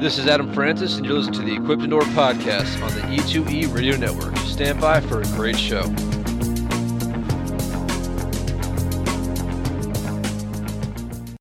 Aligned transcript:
This 0.00 0.18
is 0.18 0.26
Adam 0.26 0.52
Francis, 0.52 0.96
and 0.96 1.06
you're 1.06 1.14
listening 1.14 1.40
to 1.40 1.46
the 1.46 1.54
Equip 1.56 1.78
2 1.78 1.84
Endure 1.84 2.02
podcast 2.02 2.82
on 2.82 2.94
the 2.94 3.00
E2E 3.16 3.74
Radio 3.74 3.96
Network. 3.96 4.36
Stand 4.38 4.80
by 4.80 5.00
for 5.00 5.20
a 5.20 5.24
great 5.28 5.58
show. 5.58 5.82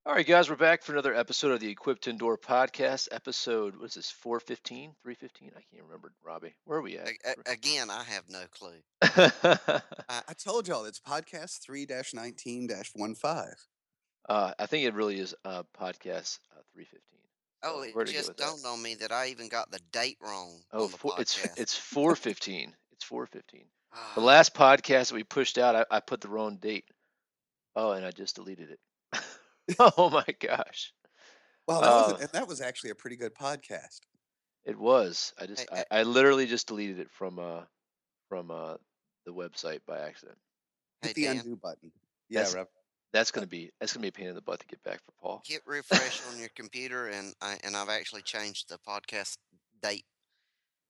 All 0.08 0.14
right, 0.14 0.26
guys, 0.26 0.50
we're 0.50 0.56
back 0.56 0.82
for 0.84 0.94
another 0.94 1.14
episode 1.14 1.52
of 1.52 1.60
the 1.60 1.70
Equip 1.70 2.00
2 2.00 2.12
Endure 2.12 2.38
podcast. 2.38 3.10
Episode, 3.12 3.76
what 3.76 3.88
is 3.88 3.96
this, 3.96 4.10
415, 4.12 4.94
315? 5.04 5.52
I 5.58 5.62
can't 5.70 5.84
remember, 5.84 6.14
Robby. 6.24 6.54
Where 6.64 6.78
are 6.78 6.82
we 6.82 6.98
at? 6.98 7.10
A- 7.10 7.32
a- 7.50 7.52
again, 7.54 7.90
I 7.90 8.04
have 8.04 8.24
no 8.30 8.44
clue. 8.52 8.80
I 9.02 10.34
told 10.42 10.68
y'all 10.68 10.86
it's 10.86 11.02
podcast 11.02 11.60
3 11.60 11.86
19 12.14 12.70
15. 12.70 13.54
uh, 14.30 14.54
I 14.58 14.66
think 14.68 14.86
it 14.86 14.94
really 14.94 15.20
is 15.20 15.36
uh, 15.44 15.64
podcast 15.78 16.40
uh, 16.56 16.62
315. 16.74 17.15
Oh, 17.66 17.82
it 17.82 17.96
where 17.96 18.06
just 18.06 18.28
with 18.30 18.38
that? 18.38 18.44
dawned 18.44 18.66
on 18.66 18.82
me 18.82 18.96
that 18.96 19.12
I 19.12 19.28
even 19.28 19.50
got 19.50 19.72
the 19.72 19.80
date 19.92 20.18
wrong. 20.22 20.62
Oh, 20.72 20.86
on 20.86 20.92
the 20.92 20.98
four, 20.98 21.14
it's 21.18 21.38
it's 21.58 21.76
415. 21.76 22.74
It's 22.92 23.04
415. 23.04 23.66
Ah, 23.94 24.12
The 24.16 24.22
last 24.22 24.54
podcast 24.54 25.10
that 25.10 25.16
we 25.16 25.24
pushed 25.24 25.58
out, 25.58 25.76
I, 25.76 25.86
I 25.90 26.00
put 26.00 26.22
the 26.22 26.30
wrong 26.30 26.58
date. 26.58 26.86
Oh, 27.76 27.92
and 27.92 28.06
I 28.06 28.12
just 28.12 28.36
deleted 28.36 28.70
it. 28.72 28.80
oh 29.98 30.10
my 30.10 30.26
gosh, 30.40 30.94
Well, 31.68 31.82
that 31.82 31.90
was, 31.90 32.14
Uh, 32.14 32.18
and 32.22 32.30
that 32.30 32.48
was 32.48 32.62
actually 32.62 32.92
a 32.92 32.96
pretty 32.96 33.16
good 33.18 33.34
podcast. 33.34 34.00
it 34.66 34.78
was. 34.78 35.34
I 35.40 35.46
just, 35.46 35.68
Hey, 35.72 35.84
I, 35.92 36.00
I 36.00 36.04
literally 36.04 36.46
just 36.46 36.68
deleted 36.68 37.00
it 37.00 37.10
from 37.12 37.40
uh, 37.40 37.62
from 38.30 38.52
uh, 38.52 38.76
the 39.26 39.34
website 39.34 39.80
by 39.88 40.00
accident. 40.00 40.38
hey, 41.02 41.08
Hit 41.10 41.16
the 41.16 41.24
Dan, 41.24 41.38
undo 41.40 41.56
button. 41.56 41.92
Yeah, 42.30 42.46
That's- 43.16 43.32
gonna 43.32 43.48
be, 43.48 43.72
that's 43.80 43.94
gonna 43.94 44.02
be 44.02 44.10
a 44.10 44.12
pain 44.12 44.28
in 44.28 44.36
the 44.36 44.42
butt 44.42 44.60
to 44.60 44.68
get 44.68 44.84
back 44.84 45.02
for 45.04 45.12
Paul. 45.22 45.44
hit 45.46 45.62
refresh 45.66 46.22
on 46.32 46.40
your 46.40 46.50
computer, 46.50 47.08
and 47.08 47.34
I 47.42 47.58
and 47.64 47.76
I've 47.76 47.90
actually 47.90 48.24
changed 48.24 48.70
the 48.70 48.78
podcast 48.78 49.38
date 49.82 50.06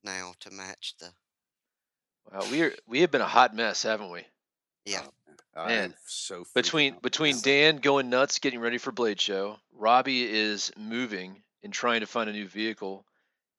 now 0.03 0.33
to 0.41 0.51
match 0.51 0.95
the. 0.99 1.11
Wow, 2.31 2.47
we 2.49 2.63
are, 2.63 2.73
we 2.87 3.01
have 3.01 3.11
been 3.11 3.21
a 3.21 3.27
hot 3.27 3.55
mess, 3.55 3.83
haven't 3.83 4.09
we? 4.09 4.25
Yeah, 4.85 5.05
I 5.55 5.67
Man, 5.67 5.93
so 6.05 6.43
Between 6.53 6.97
between 7.01 7.39
Dan 7.41 7.77
going 7.77 8.09
nuts, 8.09 8.39
getting 8.39 8.59
ready 8.59 8.77
for 8.77 8.91
Blade 8.91 9.21
Show, 9.21 9.57
Robby 9.71 10.23
is 10.27 10.71
moving 10.77 11.43
and 11.63 11.71
trying 11.71 12.01
to 12.01 12.07
find 12.07 12.29
a 12.29 12.33
new 12.33 12.47
vehicle, 12.47 13.05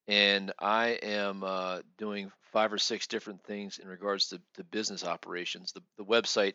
and 0.07 0.51
I 0.59 0.89
am 1.01 1.43
uh, 1.43 1.79
doing 1.97 2.31
five 2.51 2.71
or 2.71 2.77
six 2.77 3.07
different 3.07 3.43
things 3.43 3.79
in 3.79 3.87
regards 3.87 4.27
to, 4.29 4.41
to 4.55 4.63
business 4.65 5.05
operations. 5.05 5.71
The 5.71 5.81
the 5.97 6.05
website 6.05 6.53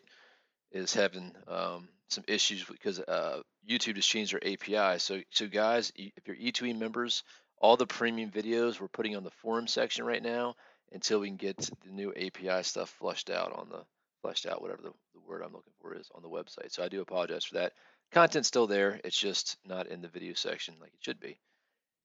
is 0.71 0.93
having 0.93 1.33
um, 1.47 1.89
some 2.13 2.23
issues 2.27 2.63
because 2.63 2.99
uh, 2.99 3.41
YouTube 3.69 3.95
has 3.95 4.05
changed 4.05 4.33
their 4.33 4.45
API. 4.45 4.99
So 4.99 5.21
so 5.31 5.47
guys, 5.47 5.91
if 5.95 6.27
you're 6.27 6.35
E2E 6.35 6.77
members, 6.77 7.23
all 7.59 7.77
the 7.77 7.87
premium 7.87 8.31
videos 8.31 8.79
we're 8.79 8.87
putting 8.87 9.15
on 9.15 9.23
the 9.23 9.31
forum 9.31 9.67
section 9.67 10.05
right 10.05 10.23
now 10.23 10.55
until 10.91 11.19
we 11.19 11.27
can 11.27 11.37
get 11.37 11.57
the 11.57 11.91
new 11.91 12.13
API 12.13 12.63
stuff 12.63 12.89
flushed 12.99 13.29
out 13.29 13.53
on 13.53 13.69
the 13.69 13.83
fleshed 14.21 14.45
out, 14.45 14.61
whatever 14.61 14.81
the, 14.81 14.91
the 15.13 15.19
word 15.27 15.41
I'm 15.43 15.53
looking 15.53 15.73
for 15.81 15.95
is 15.95 16.09
on 16.15 16.21
the 16.21 16.29
website. 16.29 16.71
So 16.71 16.83
I 16.83 16.87
do 16.87 17.01
apologize 17.01 17.43
for 17.43 17.55
that. 17.55 17.73
Content's 18.11 18.47
still 18.47 18.67
there. 18.67 18.99
It's 19.03 19.17
just 19.17 19.57
not 19.65 19.87
in 19.87 20.01
the 20.01 20.07
video 20.07 20.33
section 20.33 20.75
like 20.79 20.93
it 20.93 21.03
should 21.03 21.19
be. 21.19 21.37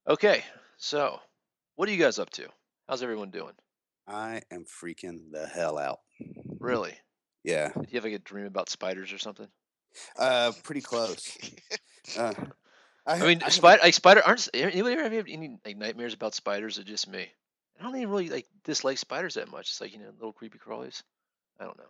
Okay, 0.08 0.42
so 0.78 1.20
what 1.76 1.88
are 1.88 1.92
you 1.92 2.02
guys 2.02 2.18
up 2.18 2.30
to? 2.30 2.48
How's 2.88 3.02
everyone 3.02 3.30
doing? 3.30 3.52
I 4.06 4.42
am 4.50 4.64
freaking 4.64 5.30
the 5.30 5.46
hell 5.46 5.76
out. 5.76 6.00
Really? 6.58 6.94
Yeah, 7.44 7.70
Did 7.78 7.92
you 7.92 7.96
have 7.96 8.04
like 8.04 8.14
a 8.14 8.18
dream 8.18 8.46
about 8.46 8.68
spiders 8.68 9.12
or 9.12 9.18
something? 9.18 9.48
Uh, 10.18 10.52
pretty 10.62 10.80
close. 10.80 11.36
Uh, 12.16 12.32
I 13.06 13.16
ha- 13.18 13.26
mean, 13.26 13.40
have- 13.40 13.52
spider 13.52 13.80
like 13.82 13.94
spider 13.94 14.22
aren't 14.24 14.48
anybody 14.54 14.94
ever 14.94 15.02
have 15.14 15.26
any 15.28 15.58
like 15.64 15.76
nightmares 15.76 16.14
about 16.14 16.34
spiders 16.34 16.78
or 16.78 16.84
just 16.84 17.08
me? 17.08 17.26
I 17.78 17.82
don't 17.82 17.96
even 17.96 18.08
really 18.10 18.28
like 18.28 18.46
dislike 18.64 18.98
spiders 18.98 19.34
that 19.34 19.50
much. 19.50 19.68
It's 19.68 19.80
like 19.80 19.92
you 19.92 19.98
know 19.98 20.10
little 20.14 20.32
creepy 20.32 20.58
crawlies. 20.58 21.02
I 21.60 21.64
don't 21.64 21.78
know. 21.78 21.84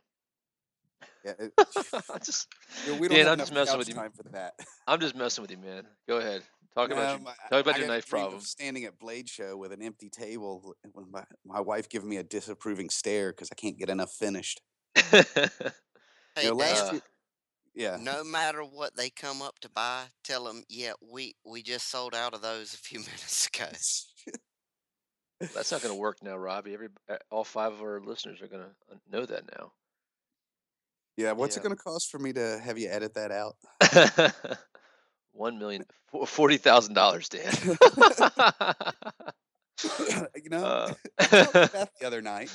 yeah, 1.24 1.32
it- 1.38 1.52
I 2.14 2.18
just 2.18 2.48
yeah, 2.86 2.98
we 2.98 3.08
don't 3.08 3.16
Dan, 3.16 3.26
have 3.26 3.32
I'm 3.32 3.38
just 3.38 3.52
messing 3.54 3.78
with 3.78 3.88
you. 3.88 3.94
time 3.94 4.12
for 4.12 4.22
that. 4.30 4.54
I'm 4.86 5.00
just 5.00 5.14
messing 5.14 5.42
with 5.42 5.50
you, 5.50 5.58
man. 5.58 5.84
Go 6.08 6.18
ahead. 6.18 6.42
Talk 6.74 6.90
about 6.90 7.16
Um, 7.16 7.22
your, 7.22 7.34
talk 7.50 7.60
about 7.62 7.74
I 7.74 7.78
your 7.78 7.88
knife 7.88 8.06
dream 8.06 8.22
problem. 8.22 8.40
Standing 8.42 8.84
at 8.84 8.98
Blade 8.98 9.28
Show 9.28 9.56
with 9.56 9.72
an 9.72 9.82
empty 9.82 10.08
table, 10.10 10.74
with 10.94 11.06
my, 11.10 11.24
my 11.44 11.60
wife 11.60 11.88
giving 11.88 12.08
me 12.08 12.18
a 12.18 12.22
disapproving 12.22 12.88
stare 12.90 13.32
because 13.32 13.48
I 13.50 13.56
can't 13.56 13.76
get 13.78 13.88
enough 13.88 14.12
finished. 14.12 14.60
hey, 14.94 15.22
You 16.40 16.48
know, 16.50 16.54
last 16.54 16.84
Dan, 16.84 16.92
year, 16.94 17.02
yeah, 17.78 17.96
no 18.00 18.24
matter 18.24 18.62
what 18.62 18.96
they 18.96 19.08
come 19.10 19.40
up 19.40 19.58
to 19.60 19.70
buy, 19.70 20.04
tell 20.24 20.44
them, 20.44 20.64
yeah, 20.68 20.92
we 21.12 21.34
we 21.46 21.62
just 21.62 21.88
sold 21.90 22.14
out 22.14 22.34
of 22.34 22.42
those 22.42 22.74
a 22.74 22.78
few 22.78 22.98
minutes 23.06 23.46
ago. 23.46 23.66
That's 25.54 25.70
not 25.70 25.82
going 25.82 25.94
to 25.94 26.00
work 26.00 26.18
now, 26.22 26.36
Robby. 26.36 26.74
Every 26.74 26.88
uh, 27.08 27.16
all 27.30 27.44
five 27.44 27.72
of 27.72 27.80
our 27.80 28.00
listeners 28.00 28.42
are 28.42 28.48
going 28.48 28.64
to 28.64 28.98
know 29.08 29.24
that 29.24 29.44
now. 29.56 29.70
yeah. 31.16 31.30
What's 31.32 31.54
Yeah. 31.54 31.60
it 31.60 31.62
going 31.64 31.76
to 31.76 31.82
cost 31.82 32.10
for 32.10 32.18
me 32.18 32.32
to 32.32 32.58
have 32.58 32.76
you 32.76 32.88
edit 32.90 33.14
that 33.14 33.30
out? 33.30 33.54
One 35.32 35.56
million, 35.60 35.84
fo- 36.10 36.24
forty 36.24 36.56
thousand 36.56 36.94
dollars, 36.94 37.28
Dan. 37.28 37.52
you 40.34 40.50
know, 40.50 40.64
Uh, 40.64 40.94
I 41.20 41.24
talked 41.24 41.52
to 41.52 41.70
Beth 41.72 41.90
the 42.00 42.06
other 42.06 42.20
night. 42.22 42.50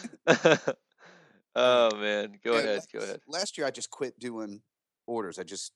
oh 1.56 1.96
man, 1.96 2.34
go 2.44 2.54
Yeah, 2.54 2.60
ahead, 2.60 2.76
last- 2.76 2.92
go 2.92 3.00
ahead. 3.00 3.20
Last 3.30 3.58
year, 3.58 3.66
I 3.66 3.72
just 3.72 3.90
quit 3.90 4.20
doing 4.20 4.62
orders. 5.08 5.40
I 5.40 5.44
just, 5.44 5.74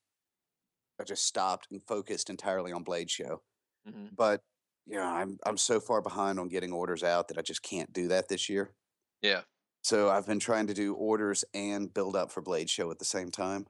I 1.00 1.04
just 1.04 1.26
stopped 1.26 1.68
and 1.72 1.82
focused 1.88 2.30
entirely 2.30 2.72
on 2.72 2.84
Blade 2.84 3.10
Show. 3.10 3.44
hmm 3.88 4.08
But 4.16 4.42
you 4.86 4.96
know, 4.96 5.04
I'm 5.06 5.38
I'm 5.46 5.58
so 5.58 5.80
far 5.80 6.02
behind 6.02 6.40
on 6.40 6.48
getting 6.50 6.72
orders 6.72 7.04
out 7.04 7.28
that 7.28 7.38
I 7.38 7.42
just 7.42 7.62
can't 7.62 7.92
do 7.94 8.08
that 8.10 8.30
this 8.30 8.50
year. 8.50 8.74
Yeah, 9.22 9.42
So 9.84 10.10
I've 10.10 10.28
been 10.28 10.40
trying 10.40 10.68
to 10.68 10.74
do 10.74 10.94
orders 10.94 11.44
and 11.54 11.94
build 11.94 12.16
up 12.16 12.32
for 12.32 12.42
Blade 12.42 12.70
Show 12.70 12.92
at 12.92 13.00
the 13.00 13.06
same 13.06 13.32
time. 13.32 13.68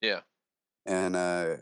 yeah. 0.00 0.20
And 0.86 1.16
uh, 1.16 1.56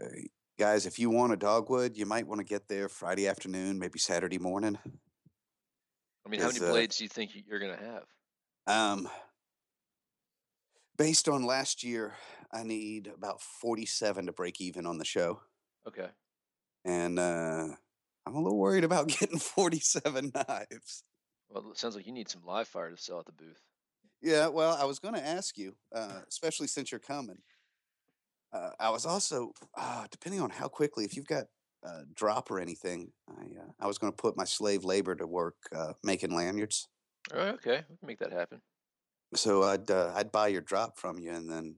guys, 0.59 0.87
if 0.87 0.99
you 0.99 1.11
want 1.11 1.33
a 1.33 1.37
dogwood, 1.37 1.97
you 1.97 2.07
might 2.07 2.27
want 2.27 2.41
to 2.41 2.45
get 2.45 2.69
there 2.69 2.89
Friday 2.89 3.29
afternoon, 3.29 3.79
maybe 3.79 3.99
Saturday 3.99 4.39
morning. 4.39 4.79
I 6.27 6.29
mean, 6.29 6.41
how 6.41 6.49
many 6.49 6.61
uh, 6.61 6.71
blades 6.71 6.99
do 6.99 7.05
you 7.05 7.09
think 7.09 7.31
you're 7.35 7.59
going 7.59 7.77
to 7.77 7.85
have? 7.85 8.05
Um, 8.67 9.09
based 10.97 11.29
on 11.29 11.45
last 11.45 11.83
year, 11.83 12.15
I 12.53 12.63
need 12.63 13.09
about 13.09 13.43
47 13.43 14.27
to 14.27 14.33
break 14.33 14.61
even 14.61 14.87
on 14.87 14.99
the 14.99 15.05
show. 15.05 15.41
Okay. 15.87 16.09
And 16.85 17.19
uh, 17.19 17.69
I'm 18.27 18.35
a 18.35 18.41
little 18.41 18.59
worried 18.59 18.85
about 18.85 19.09
getting 19.21 19.39
47 19.39 20.33
knives. 20.35 21.05
Well, 21.49 21.71
it 21.71 21.79
sounds 21.79 21.97
like 21.97 22.07
you 22.07 22.13
need 22.13 22.29
some 22.29 22.43
live 22.45 22.69
fire 22.69 22.91
to 22.91 22.97
sell 22.97 23.21
at 23.21 23.27
the 23.27 23.33
booth. 23.33 23.63
Yeah, 24.21 24.49
well, 24.49 24.77
I 24.79 24.85
was 24.85 24.99
going 24.99 25.15
to 25.15 25.27
ask 25.27 25.57
you, 25.57 25.77
uh, 25.95 26.21
especially 26.29 26.67
since 26.67 26.91
you're 26.91 26.99
coming. 26.99 27.39
Uh, 28.53 28.71
I 28.81 28.91
was 28.91 29.07
also, 29.07 29.53
uh, 29.77 30.07
depending 30.11 30.41
on 30.41 30.51
how 30.51 30.69
quickly, 30.69 31.05
if 31.05 31.17
you've 31.17 31.27
got 31.27 31.45
a 31.85 32.03
drop 32.15 32.51
or 32.51 32.59
anything, 32.59 33.13
I, 33.29 33.43
uh, 33.43 33.71
I 33.81 33.87
was 33.87 33.99
going 33.99 34.13
to 34.13 34.17
put 34.17 34.37
my 34.37 34.45
slave 34.45 34.85
labor 34.85 35.15
to 35.15 35.27
work 35.27 35.57
uh, 35.75 35.93
making 36.03 36.35
lanyards. 36.35 36.89
Right, 37.33 37.55
okay, 37.55 37.85
we 37.89 37.97
can 37.97 38.07
make 38.07 38.19
that 38.19 38.33
happen. 38.33 38.61
So 39.35 39.63
I'd 39.63 39.91
uh, 39.91 40.13
I'd 40.15 40.33
buy 40.33 40.49
your 40.49 40.63
drop 40.63 40.99
from 40.99 41.19
you, 41.19 41.31
and 41.33 41.51
then 41.51 41.77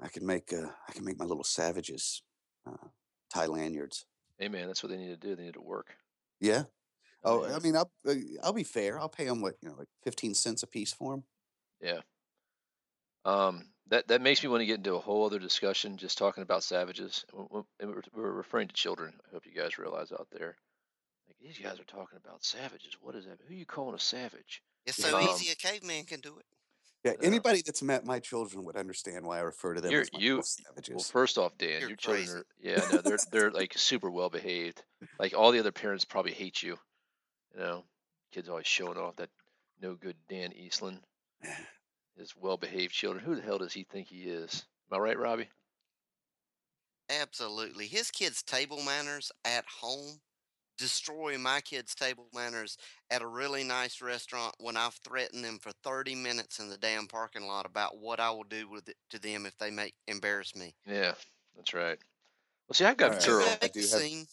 I 0.00 0.08
could 0.08 0.22
make 0.22 0.52
uh, 0.52 0.68
I 0.88 0.92
can 0.92 1.04
make 1.04 1.18
my 1.18 1.24
little 1.24 1.44
savages 1.44 2.22
uh, 2.66 2.88
tie 3.32 3.46
lanyards. 3.46 4.06
Hey 4.38 4.48
man, 4.48 4.66
that's 4.66 4.82
what 4.82 4.90
they 4.90 4.98
need 4.98 5.18
to 5.20 5.28
do. 5.28 5.34
They 5.34 5.44
need 5.44 5.54
to 5.54 5.62
work. 5.62 5.96
Yeah. 6.40 6.64
Oh, 7.24 7.46
yeah. 7.46 7.56
I 7.56 7.58
mean, 7.60 7.74
I'll 7.76 7.90
uh, 8.06 8.14
I'll 8.42 8.52
be 8.52 8.62
fair. 8.62 8.98
I'll 9.00 9.08
pay 9.08 9.24
them 9.24 9.40
what 9.40 9.54
you 9.62 9.68
know, 9.70 9.74
like 9.76 9.88
fifteen 10.04 10.34
cents 10.34 10.62
a 10.62 10.66
piece 10.66 10.92
for 10.92 11.12
them. 11.12 11.24
Yeah. 11.80 12.00
Um, 13.24 13.64
that 13.88 14.08
that 14.08 14.20
makes 14.22 14.42
me 14.42 14.48
want 14.48 14.60
to 14.60 14.66
get 14.66 14.78
into 14.78 14.94
a 14.94 15.00
whole 15.00 15.24
other 15.24 15.38
discussion, 15.38 15.96
just 15.96 16.18
talking 16.18 16.42
about 16.42 16.62
savages. 16.62 17.24
W- 17.30 17.48
w- 17.48 17.66
and 17.80 17.90
We're, 17.90 18.02
we're 18.14 18.32
referring 18.32 18.68
to 18.68 18.74
children. 18.74 19.14
I 19.26 19.32
hope 19.32 19.46
you 19.46 19.52
guys 19.60 19.78
realize 19.78 20.12
out 20.12 20.28
there. 20.30 20.56
Like 21.26 21.36
these 21.40 21.58
guys 21.58 21.80
are 21.80 21.84
talking 21.84 22.18
about 22.22 22.44
savages. 22.44 22.96
What 23.00 23.16
is 23.16 23.24
that? 23.24 23.38
Who 23.48 23.54
are 23.54 23.56
you 23.56 23.66
calling 23.66 23.94
a 23.94 23.98
savage? 23.98 24.62
It's 24.84 24.98
so 24.98 25.16
Um, 25.18 25.28
easy 25.28 25.50
a 25.50 25.56
caveman 25.56 26.04
can 26.04 26.20
do 26.20 26.38
it. 26.38 26.46
Yeah, 27.06 27.12
Yeah. 27.20 27.26
anybody 27.26 27.62
that's 27.62 27.82
met 27.82 28.04
my 28.04 28.18
children 28.18 28.64
would 28.64 28.76
understand 28.76 29.24
why 29.24 29.38
I 29.38 29.42
refer 29.42 29.74
to 29.74 29.80
them 29.80 29.90
You're- 29.92 30.02
as 30.02 30.12
my 30.12 30.18
you- 30.18 30.36
little 30.76 30.94
Well, 30.96 31.04
first 31.04 31.38
off, 31.38 31.56
Dan, 31.56 31.80
You're 31.80 31.90
your 31.90 31.96
children 31.96 32.28
are 32.28 32.46
yeah, 32.58 32.76
no, 32.92 32.98
they're 33.00 33.18
they're 33.30 33.50
like 33.50 33.72
super 33.78 34.10
well 34.10 34.28
behaved. 34.30 34.82
Like 35.18 35.32
all 35.34 35.52
the 35.52 35.58
other 35.60 35.72
parents 35.72 36.04
probably 36.04 36.32
hate 36.32 36.62
you. 36.62 36.78
You 37.54 37.60
know, 37.60 37.84
kids 38.32 38.48
always 38.48 38.66
showing 38.66 38.98
off 38.98 39.16
that 39.16 39.30
no 39.80 39.94
good 39.94 40.16
Dan 40.28 40.52
Eastland, 40.52 41.00
his 42.16 42.34
well 42.36 42.56
behaved 42.56 42.92
children. 42.92 43.24
Who 43.24 43.36
the 43.36 43.42
hell 43.42 43.58
does 43.58 43.72
he 43.72 43.84
think 43.84 44.08
he 44.08 44.24
is? 44.24 44.66
Am 44.90 44.96
I 44.96 45.00
right, 45.00 45.18
Robby? 45.18 45.48
Absolutely. 47.08 47.86
His 47.86 48.10
kids' 48.10 48.42
table 48.42 48.82
manners 48.82 49.30
at 49.44 49.64
home 49.66 50.20
destroy 50.78 51.38
my 51.38 51.60
kids' 51.60 51.94
table 51.94 52.26
manners 52.34 52.76
at 53.10 53.22
a 53.22 53.26
really 53.26 53.64
nice 53.64 54.00
restaurant 54.00 54.54
when 54.58 54.76
I've 54.76 54.94
threatened 55.04 55.44
them 55.44 55.58
for 55.60 55.72
30 55.82 56.14
minutes 56.14 56.58
in 56.58 56.68
the 56.68 56.76
damn 56.78 57.06
parking 57.06 57.46
lot 57.46 57.66
about 57.66 57.98
what 57.98 58.20
I 58.20 58.30
will 58.30 58.44
do 58.44 58.68
with 58.68 58.88
it 58.88 58.96
to 59.10 59.18
them 59.18 59.46
if 59.46 59.56
they 59.58 59.70
make 59.70 59.94
embarrass 60.06 60.54
me. 60.54 60.74
Yeah, 60.86 61.12
that's 61.56 61.74
right. 61.74 61.98
Well, 62.68 62.74
see, 62.74 62.84
I've 62.84 62.96
got 62.96 63.10
Alright. 63.10 63.24
Do 63.24 63.30
girl. 63.30 63.58
I 63.62 63.68
do 63.68 63.80
have. 63.80 64.26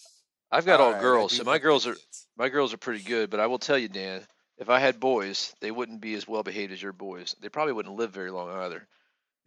I've 0.52 0.66
got 0.66 0.80
all, 0.80 0.88
Alright, 0.88 1.02
girls, 1.02 1.36
so 1.36 1.44
my 1.44 1.58
girls 1.58 1.88
are 1.88 1.94
kids. 1.94 2.28
my 2.38 2.50
girls 2.50 2.74
are 2.74 2.78
pretty 2.78 3.04
good. 3.04 3.30
But 3.30 3.40
I 3.40 3.48
will 3.48 3.60
tell 3.60 3.78
you, 3.78 3.88
Dan, 3.88 4.22
if 4.58 4.70
I 4.70 4.80
had 4.80 5.00
boys, 5.00 5.54
they 5.62 5.72
wouldn't 5.72 6.02
be 6.02 6.14
as 6.14 6.28
well 6.28 6.44
behaved 6.44 6.72
as 6.72 6.82
your 6.82 6.94
boys. 6.94 7.36
They 7.42 7.50
probably 7.50 7.74
wouldn't 7.74 7.96
live 7.96 8.12
very 8.12 8.32
long 8.32 8.50
either. 8.50 8.88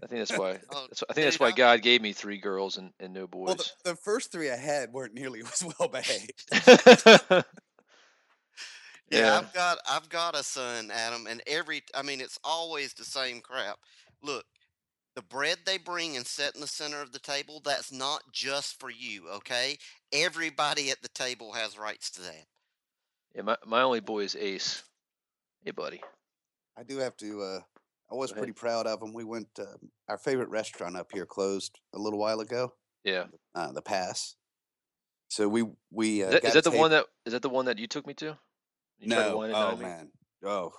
I 0.02 0.06
think 0.06 0.26
that's 0.26 0.38
why. 0.38 0.58
Oh, 0.70 0.86
that's, 0.88 1.02
I 1.08 1.12
think 1.12 1.26
that's 1.26 1.40
why 1.40 1.52
God 1.52 1.82
gave 1.82 2.02
me 2.02 2.12
three 2.12 2.38
girls 2.38 2.76
and, 2.76 2.92
and 3.00 3.12
no 3.12 3.26
boys. 3.26 3.46
Well, 3.46 3.56
the, 3.56 3.90
the 3.90 3.96
first 3.96 4.32
three 4.32 4.50
I 4.50 4.56
had 4.56 4.92
weren't 4.92 5.14
nearly 5.14 5.40
as 5.52 5.64
well 5.78 5.88
behaved. 5.88 6.44
Yeah, 9.08 9.20
Yeah. 9.20 9.38
I've 9.38 9.52
got 9.52 9.78
I've 9.88 10.08
got 10.08 10.34
a 10.34 10.42
son, 10.42 10.90
Adam, 10.92 11.28
and 11.28 11.40
every 11.46 11.82
I 11.94 12.02
mean 12.02 12.20
it's 12.20 12.40
always 12.42 12.92
the 12.92 13.04
same 13.04 13.40
crap. 13.40 13.78
Look, 14.20 14.44
the 15.14 15.22
bread 15.22 15.58
they 15.64 15.78
bring 15.78 16.16
and 16.16 16.26
set 16.26 16.56
in 16.56 16.60
the 16.60 16.66
center 16.66 17.00
of 17.00 17.12
the 17.12 17.20
table, 17.20 17.62
that's 17.64 17.92
not 17.92 18.22
just 18.32 18.80
for 18.80 18.90
you, 18.90 19.28
okay? 19.36 19.78
Everybody 20.12 20.90
at 20.90 21.02
the 21.02 21.08
table 21.10 21.52
has 21.52 21.78
rights 21.78 22.10
to 22.12 22.22
that. 22.22 22.46
yeah, 23.36 23.42
my 23.42 23.56
my 23.64 23.82
only 23.82 24.00
boy 24.00 24.24
is 24.24 24.34
Ace. 24.34 24.82
Hey, 25.64 25.70
buddy. 25.70 26.00
I 26.76 26.82
do 26.82 26.98
have 26.98 27.16
to. 27.18 27.42
Uh, 27.42 27.60
I 28.10 28.14
was 28.14 28.32
pretty 28.32 28.52
proud 28.52 28.86
of 28.86 29.00
them. 29.00 29.12
We 29.12 29.24
went. 29.24 29.48
Uh, 29.58 29.76
our 30.08 30.18
favorite 30.18 30.48
restaurant 30.48 30.96
up 30.96 31.10
here 31.12 31.26
closed 31.26 31.80
a 31.94 31.98
little 31.98 32.18
while 32.18 32.40
ago. 32.40 32.72
Yeah. 33.04 33.24
Uh, 33.54 33.72
the 33.72 33.82
Pass. 33.82 34.36
So 35.28 35.48
we 35.48 35.64
we 35.90 36.22
uh, 36.22 36.28
Is 36.28 36.32
that, 36.34 36.42
got 36.42 36.48
is 36.48 36.54
that 36.54 36.64
the 36.64 36.76
one 36.76 36.90
that 36.92 37.06
is 37.24 37.32
that 37.32 37.42
the 37.42 37.48
one 37.48 37.64
that 37.66 37.78
you 37.78 37.86
took 37.86 38.06
me 38.06 38.14
to? 38.14 38.38
You 38.98 39.10
tried 39.10 39.24
to 39.24 39.30
No. 39.30 39.52
Oh 39.54 39.76
man. 39.76 40.10
Oh, 40.44 40.72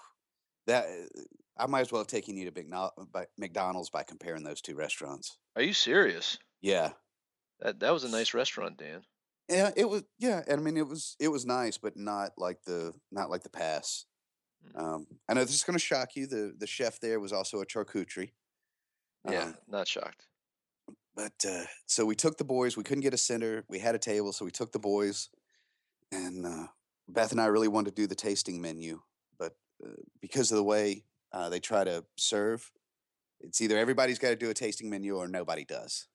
that. 0.67 0.85
uh, 0.85 1.21
I 1.59 1.65
might 1.65 1.81
as 1.81 1.91
well 1.91 2.01
have 2.01 2.07
taken 2.07 2.37
you 2.37 2.49
to 2.51 2.63
by 3.11 3.25
McDonald's 3.37 3.89
by 3.89 4.03
comparing 4.03 4.43
those 4.43 4.61
two 4.61 4.75
restaurants. 4.75 5.37
Are 5.55 5.61
you 5.61 5.73
serious? 5.73 6.37
Yeah. 6.61 6.91
That 7.59 7.79
that 7.79 7.93
was 7.93 8.03
a 8.03 8.09
nice 8.09 8.33
restaurant, 8.33 8.77
Dan. 8.77 9.01
Yeah, 9.49 9.71
it 9.75 9.89
was. 9.89 10.03
Yeah, 10.19 10.41
and 10.47 10.59
I 10.59 10.63
mean, 10.63 10.77
it 10.77 10.87
was. 10.87 11.15
It 11.19 11.29
was 11.29 11.45
nice, 11.45 11.77
but 11.77 11.95
not 11.95 12.33
like 12.37 12.63
the 12.65 12.93
not 13.11 13.29
like 13.29 13.43
the 13.43 13.49
pass. 13.49 14.05
Mm. 14.65 14.81
Um, 14.81 15.07
I 15.27 15.33
know 15.33 15.41
this 15.43 15.55
is 15.55 15.63
going 15.63 15.77
to 15.77 15.83
shock 15.85 16.15
you. 16.15 16.27
The 16.27 16.53
the 16.57 16.67
chef 16.67 16.99
there 16.99 17.19
was 17.19 17.33
also 17.33 17.61
a 17.61 17.65
charcuterie. 17.65 18.31
Yeah, 19.29 19.43
Um, 19.43 19.57
not 19.67 19.87
shocked. 19.87 20.25
but 21.15 21.33
uh, 21.47 21.65
so 21.85 22.05
we 22.05 22.15
took 22.15 22.37
the 22.37 22.45
boys. 22.45 22.77
We 22.77 22.83
couldn't 22.83 23.01
get 23.03 23.13
a 23.13 23.17
center. 23.17 23.65
We 23.67 23.79
had 23.79 23.95
a 23.95 23.99
table, 23.99 24.31
so 24.33 24.45
we 24.45 24.51
took 24.51 24.71
the 24.71 24.79
boys, 24.79 25.29
and 26.11 26.45
uh, 26.45 26.67
Beth 27.09 27.31
and 27.31 27.41
I 27.41 27.47
really 27.47 27.67
wanted 27.67 27.95
to 27.95 28.01
do 28.01 28.07
the 28.07 28.15
tasting 28.15 28.61
menu, 28.61 29.01
but 29.37 29.57
uh, 29.85 29.89
because 30.21 30.51
of 30.51 30.57
the 30.57 30.63
way 30.63 31.03
uh, 31.33 31.49
they 31.49 31.59
try 31.59 31.83
to 31.83 32.05
serve, 32.17 32.71
it's 33.41 33.59
either 33.61 33.77
everybody's 33.77 34.19
got 34.19 34.29
to 34.29 34.35
do 34.35 34.49
a 34.49 34.53
tasting 34.53 34.89
menu 34.89 35.17
or 35.17 35.27
nobody 35.27 35.65
does. 35.65 36.07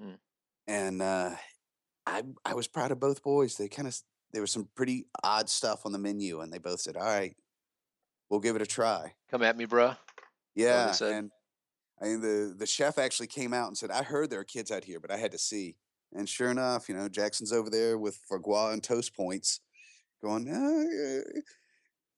Mhm. 0.00 0.18
And 0.66 1.02
uh, 1.02 1.36
I 2.06 2.22
I 2.44 2.54
was 2.54 2.66
proud 2.66 2.90
of 2.90 2.98
both 2.98 3.22
boys. 3.22 3.56
They 3.56 3.68
kind 3.68 3.86
of 3.86 3.96
there 4.32 4.42
was 4.42 4.50
some 4.50 4.68
pretty 4.74 5.06
odd 5.22 5.48
stuff 5.48 5.86
on 5.86 5.92
the 5.92 5.98
menu, 5.98 6.40
and 6.40 6.52
they 6.52 6.58
both 6.58 6.80
said, 6.80 6.96
"All 6.96 7.04
right, 7.04 7.36
we'll 8.28 8.40
give 8.40 8.56
it 8.56 8.62
a 8.62 8.66
try." 8.66 9.14
Come 9.30 9.42
at 9.42 9.56
me, 9.56 9.66
bruh. 9.66 9.96
Yeah, 10.54 10.94
and 11.02 11.30
I 12.00 12.04
mean 12.06 12.20
the 12.20 12.54
the 12.56 12.66
chef 12.66 12.98
actually 12.98 13.26
came 13.26 13.52
out 13.52 13.68
and 13.68 13.76
said, 13.76 13.90
"I 13.90 14.02
heard 14.02 14.30
there 14.30 14.40
are 14.40 14.44
kids 14.44 14.70
out 14.70 14.84
here, 14.84 15.00
but 15.00 15.10
I 15.10 15.16
had 15.16 15.32
to 15.32 15.38
see." 15.38 15.76
And 16.12 16.28
sure 16.28 16.50
enough, 16.50 16.88
you 16.88 16.94
know, 16.94 17.08
Jackson's 17.08 17.52
over 17.52 17.68
there 17.68 17.98
with 17.98 18.16
foie 18.28 18.70
and 18.72 18.82
toast 18.82 19.14
points, 19.14 19.60
going, 20.22 20.48
"Uh, 20.48 21.40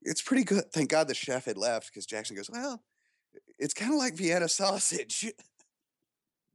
"It's 0.02 0.22
pretty 0.22 0.44
good." 0.44 0.70
Thank 0.72 0.90
God 0.90 1.08
the 1.08 1.14
chef 1.14 1.46
had 1.46 1.56
left 1.58 1.88
because 1.88 2.06
Jackson 2.06 2.36
goes, 2.36 2.50
"Well, 2.50 2.84
it's 3.58 3.74
kind 3.74 3.92
of 3.92 3.98
like 3.98 4.14
Vienna 4.14 4.48
sausage." 4.48 5.26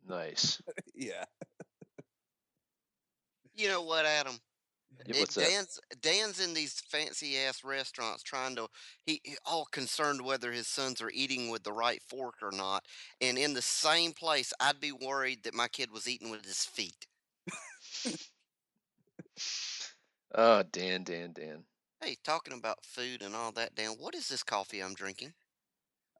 Nice. 0.06 0.62
yeah, 0.94 1.24
You 3.56 3.70
know 3.70 3.82
what, 3.84 4.06
Adam? 4.06 4.38
Yeah, 5.06 5.16
It- 5.16 5.18
what's 5.18 5.36
that? 5.36 5.54
Dan's 5.54 5.80
Dan's 6.02 6.40
in 6.40 6.54
these 6.54 6.80
fancy 6.82 7.38
ass 7.38 7.64
restaurants 7.64 8.22
trying 8.24 8.56
to 8.58 8.68
he, 9.06 9.22
he 9.24 9.38
all 9.46 9.66
concerned 9.66 10.22
whether 10.24 10.52
his 10.52 10.68
sons 10.68 11.02
are 11.02 11.10
eating 11.12 11.50
with 11.50 11.64
the 11.64 11.72
right 11.74 12.02
fork 12.04 12.36
or 12.42 12.52
not. 12.52 12.86
And 13.22 13.38
in 13.38 13.54
the 13.54 13.62
same 13.62 14.12
place, 14.14 14.52
I'd 14.60 14.80
be 14.82 14.92
worried 14.92 15.44
that 15.44 15.54
my 15.54 15.68
kid 15.70 15.90
was 15.92 16.08
eating 16.08 16.30
with 16.32 16.44
his 16.46 16.66
feet. 16.66 17.08
Oh, 20.36 20.62
Dan, 20.64 21.04
Dan, 21.06 21.34
Dan. 21.34 21.66
Hey, 22.00 22.18
talking 22.24 22.54
about 22.54 22.86
food 22.86 23.24
and 23.24 23.34
all 23.36 23.52
that, 23.54 23.74
Dan, 23.74 23.98
what 23.98 24.14
is 24.14 24.28
this 24.28 24.44
coffee 24.44 24.80
I'm 24.84 24.94
drinking? 24.94 25.34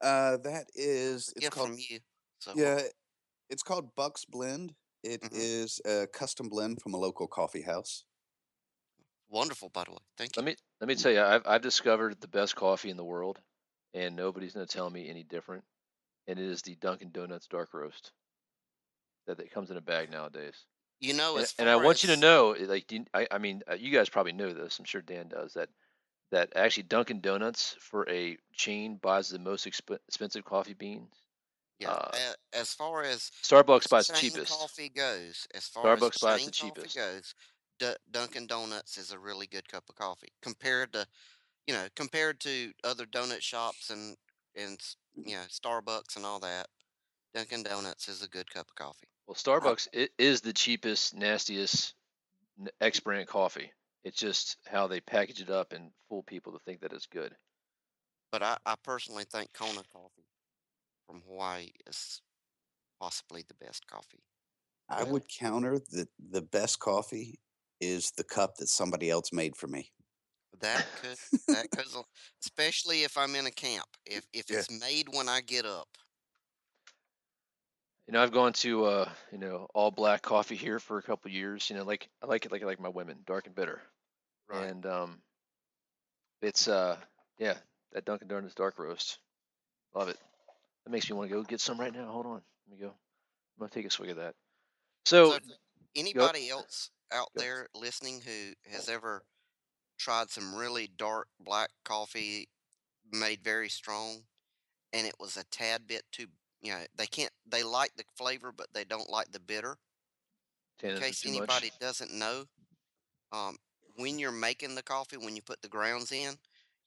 uh, 0.00 0.36
that 0.38 0.66
is 0.74 1.28
It's 1.28 1.32
a 1.32 1.34
it's 1.36 1.48
gift 1.48 1.58
called 1.58 1.72
from 1.72 1.78
you. 1.78 2.00
So 2.38 2.54
yeah, 2.54 2.82
it's 3.50 3.62
called 3.62 3.94
Buck's 3.96 4.24
Blend. 4.26 4.74
It 5.02 5.22
Mhm. 5.22 5.30
is 5.30 5.80
a 5.86 6.08
custom 6.08 6.48
blend 6.50 6.82
from 6.82 6.94
a 6.94 6.98
local 6.98 7.28
coffee 7.28 7.62
house. 7.62 8.04
Wonderful, 9.28 9.68
by 9.70 9.84
the 9.84 9.92
way. 9.92 9.98
Thank 10.16 10.36
you. 10.36 10.42
Let 10.42 10.46
me 10.46 10.56
let 10.80 10.88
me 10.88 10.94
tell 10.94 11.12
you, 11.12 11.22
I've 11.22 11.46
I've 11.46 11.62
discovered 11.62 12.20
the 12.20 12.28
best 12.28 12.56
coffee 12.56 12.90
in 12.90 12.96
the 12.96 13.04
world, 13.04 13.40
and 13.94 14.16
nobody's 14.16 14.52
gonna 14.52 14.66
tell 14.66 14.88
me 14.90 15.08
any 15.08 15.22
different. 15.22 15.64
And 16.26 16.38
it 16.38 16.46
is 16.46 16.62
the 16.62 16.74
Dunkin' 16.76 17.10
Donuts 17.10 17.46
dark 17.48 17.74
roast 17.74 18.12
that 19.26 19.36
that 19.38 19.50
comes 19.50 19.70
in 19.70 19.76
a 19.76 19.80
bag 19.82 20.10
nowadays. 20.10 20.54
You 21.00 21.12
know, 21.14 21.36
And, 21.36 21.52
and 21.58 21.68
I 21.68 21.76
want 21.76 22.02
you 22.02 22.08
to 22.10 22.16
know, 22.16 22.52
eh, 22.52 22.64
like, 22.66 22.90
you- 22.90 23.04
I, 23.12 23.26
I 23.30 23.38
mean, 23.38 23.62
uh, 23.70 23.74
you 23.74 23.90
guys 23.90 24.08
probably 24.08 24.32
know 24.32 24.54
this. 24.54 24.78
I'm 24.78 24.86
sure 24.86 25.02
Dan 25.02 25.28
does 25.28 25.52
that. 25.54 25.68
That 26.30 26.52
actually 26.56 26.84
Dunkin' 26.84 27.20
Donuts 27.20 27.76
for 27.78 28.08
a 28.08 28.38
chain 28.54 28.96
buys 28.96 29.28
the 29.28 29.38
most 29.38 29.66
exp- 29.66 29.98
expensive 30.08 30.44
coffee 30.44 30.74
beans. 30.74 31.12
Yeah, 31.78 31.90
uh, 31.90 32.32
as 32.52 32.72
far 32.72 33.02
as 33.02 33.30
Starbucks 33.42 33.88
buys 33.90 34.06
the 34.08 34.14
cheapest. 34.14 34.58
coffee 34.58 34.88
goes, 34.88 35.46
as 35.54 35.66
far 35.66 35.96
Starbucks 35.96 36.16
as 36.16 36.22
buys 36.22 36.44
the 36.46 36.50
cheapest. 36.50 36.96
goes, 36.96 37.34
D- 37.78 37.96
Dunkin' 38.10 38.46
Donuts 38.46 38.98
is 38.98 39.10
a 39.10 39.18
really 39.18 39.46
good 39.46 39.68
cup 39.68 39.84
of 39.88 39.96
coffee 39.96 40.32
compared 40.42 40.92
to, 40.92 41.06
you 41.66 41.74
know, 41.74 41.86
compared 41.96 42.40
to 42.40 42.72
other 42.82 43.06
donut 43.06 43.40
shops 43.40 43.90
and 43.90 44.16
and 44.56 44.78
mm. 44.78 45.28
you 45.28 45.36
know 45.36 45.44
Starbucks 45.48 46.16
and 46.16 46.24
all 46.24 46.40
that. 46.40 46.68
Dunkin' 47.34 47.64
Donuts 47.64 48.08
is 48.08 48.22
a 48.22 48.28
good 48.28 48.50
cup 48.50 48.68
of 48.70 48.76
coffee. 48.76 49.08
Well, 49.26 49.34
Starbucks 49.34 49.88
i- 49.94 50.08
is 50.18 50.40
the 50.40 50.52
cheapest, 50.52 51.14
nastiest 51.14 51.94
n- 52.60 52.68
X 52.80 53.00
brand 53.00 53.26
coffee. 53.28 53.72
It's 54.04 54.18
just 54.18 54.58
how 54.66 54.86
they 54.86 55.00
package 55.00 55.40
it 55.40 55.50
up 55.50 55.72
and 55.72 55.90
fool 56.08 56.22
people 56.22 56.52
to 56.52 56.58
think 56.60 56.80
that 56.80 56.92
it's 56.92 57.06
good. 57.06 57.34
But 58.30 58.42
I, 58.42 58.58
I 58.66 58.74
personally 58.82 59.24
think 59.24 59.52
Kona 59.52 59.82
coffee 59.92 60.26
from 61.06 61.22
Hawaii 61.26 61.70
is 61.86 62.20
possibly 63.00 63.44
the 63.48 63.64
best 63.64 63.86
coffee. 63.86 64.22
I 64.88 65.04
would 65.04 65.24
counter 65.28 65.78
that 65.92 66.08
the 66.30 66.42
best 66.42 66.78
coffee 66.78 67.38
is 67.80 68.12
the 68.16 68.24
cup 68.24 68.56
that 68.58 68.68
somebody 68.68 69.10
else 69.10 69.32
made 69.32 69.56
for 69.56 69.66
me. 69.66 69.90
That 70.60 70.84
could 70.96 71.18
that 71.48 71.70
could 71.70 71.86
especially 72.42 73.02
if 73.02 73.16
I'm 73.18 73.34
in 73.34 73.46
a 73.46 73.50
camp. 73.50 73.86
If 74.06 74.26
if 74.32 74.50
Yeah. 74.50 74.58
it's 74.58 74.70
made 74.70 75.08
when 75.12 75.28
I 75.28 75.40
get 75.40 75.66
up. 75.66 75.88
You 78.06 78.12
know, 78.12 78.22
I've 78.22 78.32
gone 78.32 78.52
to 78.54 78.84
uh, 78.84 79.10
you 79.32 79.38
know, 79.38 79.66
all 79.74 79.90
black 79.90 80.22
coffee 80.22 80.56
here 80.56 80.78
for 80.78 80.98
a 80.98 81.02
couple 81.02 81.30
years. 81.30 81.68
You 81.70 81.76
know, 81.76 81.84
like 81.84 82.08
I 82.22 82.26
like 82.26 82.44
it 82.44 82.52
like 82.52 82.62
I 82.62 82.66
like 82.66 82.80
my 82.80 82.88
women, 82.88 83.18
dark 83.26 83.46
and 83.46 83.54
bitter. 83.54 83.80
Right. 84.48 84.68
And 84.68 84.84
um, 84.86 85.22
it's 86.42 86.68
uh, 86.68 86.98
yeah, 87.38 87.54
that 87.92 88.04
Dunkin' 88.04 88.28
Donuts 88.28 88.54
dark 88.54 88.78
roast, 88.78 89.18
love 89.94 90.08
it. 90.08 90.18
That 90.84 90.90
makes 90.90 91.08
me 91.08 91.16
want 91.16 91.30
to 91.30 91.36
go 91.36 91.42
get 91.42 91.60
some 91.60 91.80
right 91.80 91.92
now. 91.92 92.10
Hold 92.10 92.26
on, 92.26 92.42
let 92.68 92.78
me 92.78 92.84
go. 92.84 92.88
I'm 92.88 93.60
gonna 93.60 93.70
take 93.70 93.86
a 93.86 93.90
swig 93.90 94.10
of 94.10 94.16
that. 94.16 94.34
So, 95.06 95.32
So, 95.32 95.38
anybody 95.96 96.50
else 96.50 96.90
out 97.14 97.30
there 97.34 97.68
listening 97.74 98.20
who 98.24 98.52
has 98.70 98.88
ever 98.88 99.22
tried 99.98 100.30
some 100.30 100.54
really 100.54 100.90
dark 100.96 101.28
black 101.40 101.70
coffee 101.84 102.48
made 103.12 103.42
very 103.42 103.68
strong 103.68 104.18
and 104.92 105.06
it 105.06 105.14
was 105.20 105.36
a 105.36 105.44
tad 105.44 105.86
bit 105.86 106.02
too 106.10 106.26
you 106.62 106.72
know 106.72 106.80
they 106.96 107.06
can't 107.06 107.30
they 107.46 107.62
like 107.62 107.92
the 107.96 108.04
flavor 108.16 108.52
but 108.56 108.66
they 108.74 108.84
don't 108.84 109.10
like 109.10 109.30
the 109.30 109.40
bitter. 109.40 109.76
In 110.82 110.98
case 110.98 111.20
too 111.20 111.28
much. 111.28 111.38
anybody 111.38 111.70
doesn't 111.80 112.12
know 112.12 112.44
um, 113.32 113.56
when 113.96 114.18
you're 114.18 114.32
making 114.32 114.74
the 114.74 114.82
coffee 114.82 115.16
when 115.16 115.36
you 115.36 115.42
put 115.42 115.62
the 115.62 115.68
grounds 115.68 116.10
in 116.10 116.34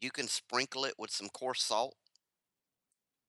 you 0.01 0.12
can 0.12 0.27
sprinkle 0.27 0.86
it 0.86 0.93
with 0.98 1.10
some 1.10 1.29
coarse 1.29 1.63
salt 1.63 1.96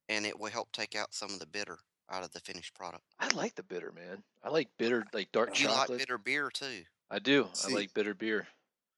and 0.08 0.26
it 0.26 0.38
will 0.38 0.50
help 0.50 0.72
take 0.72 0.96
out 0.96 1.14
some 1.14 1.30
of 1.32 1.38
the 1.38 1.46
bitter 1.46 1.78
out 2.10 2.24
of 2.24 2.32
the 2.32 2.40
finished 2.40 2.74
product 2.74 3.04
I 3.18 3.28
like 3.34 3.54
the 3.54 3.62
bitter, 3.62 3.92
man. 3.92 4.22
I 4.42 4.50
like 4.50 4.68
bitter, 4.78 5.04
like 5.12 5.32
dark 5.32 5.58
you 5.60 5.66
chocolate. 5.66 5.90
like 5.90 5.98
bitter 5.98 6.18
beer 6.18 6.50
too 6.50 6.84
I 7.10 7.18
do. 7.18 7.48
See- 7.52 7.72
I 7.72 7.76
like 7.76 7.94
bitter 7.94 8.14
beer. 8.14 8.46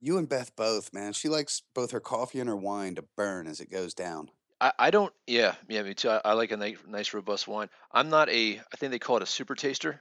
You 0.02 0.16
and 0.16 0.28
Beth 0.28 0.56
both, 0.56 0.94
man. 0.94 1.12
She 1.12 1.28
likes 1.28 1.62
both 1.74 1.90
her 1.90 2.00
coffee 2.00 2.40
and 2.40 2.48
her 2.48 2.56
wine 2.56 2.94
to 2.94 3.04
burn 3.16 3.46
as 3.46 3.60
it 3.60 3.70
goes 3.70 3.92
down. 3.92 4.30
I, 4.58 4.72
I 4.78 4.90
don't. 4.90 5.12
Yeah, 5.26 5.54
yeah, 5.68 5.82
me 5.82 5.94
too. 5.94 6.08
I, 6.08 6.20
I 6.24 6.32
like 6.32 6.52
a 6.52 6.56
nice, 6.56 6.78
nice, 6.88 7.12
robust 7.12 7.46
wine. 7.46 7.68
I'm 7.92 8.08
not 8.08 8.30
a. 8.30 8.58
I 8.58 8.76
think 8.76 8.92
they 8.92 8.98
call 8.98 9.18
it 9.18 9.22
a 9.22 9.26
super 9.26 9.54
taster. 9.54 10.00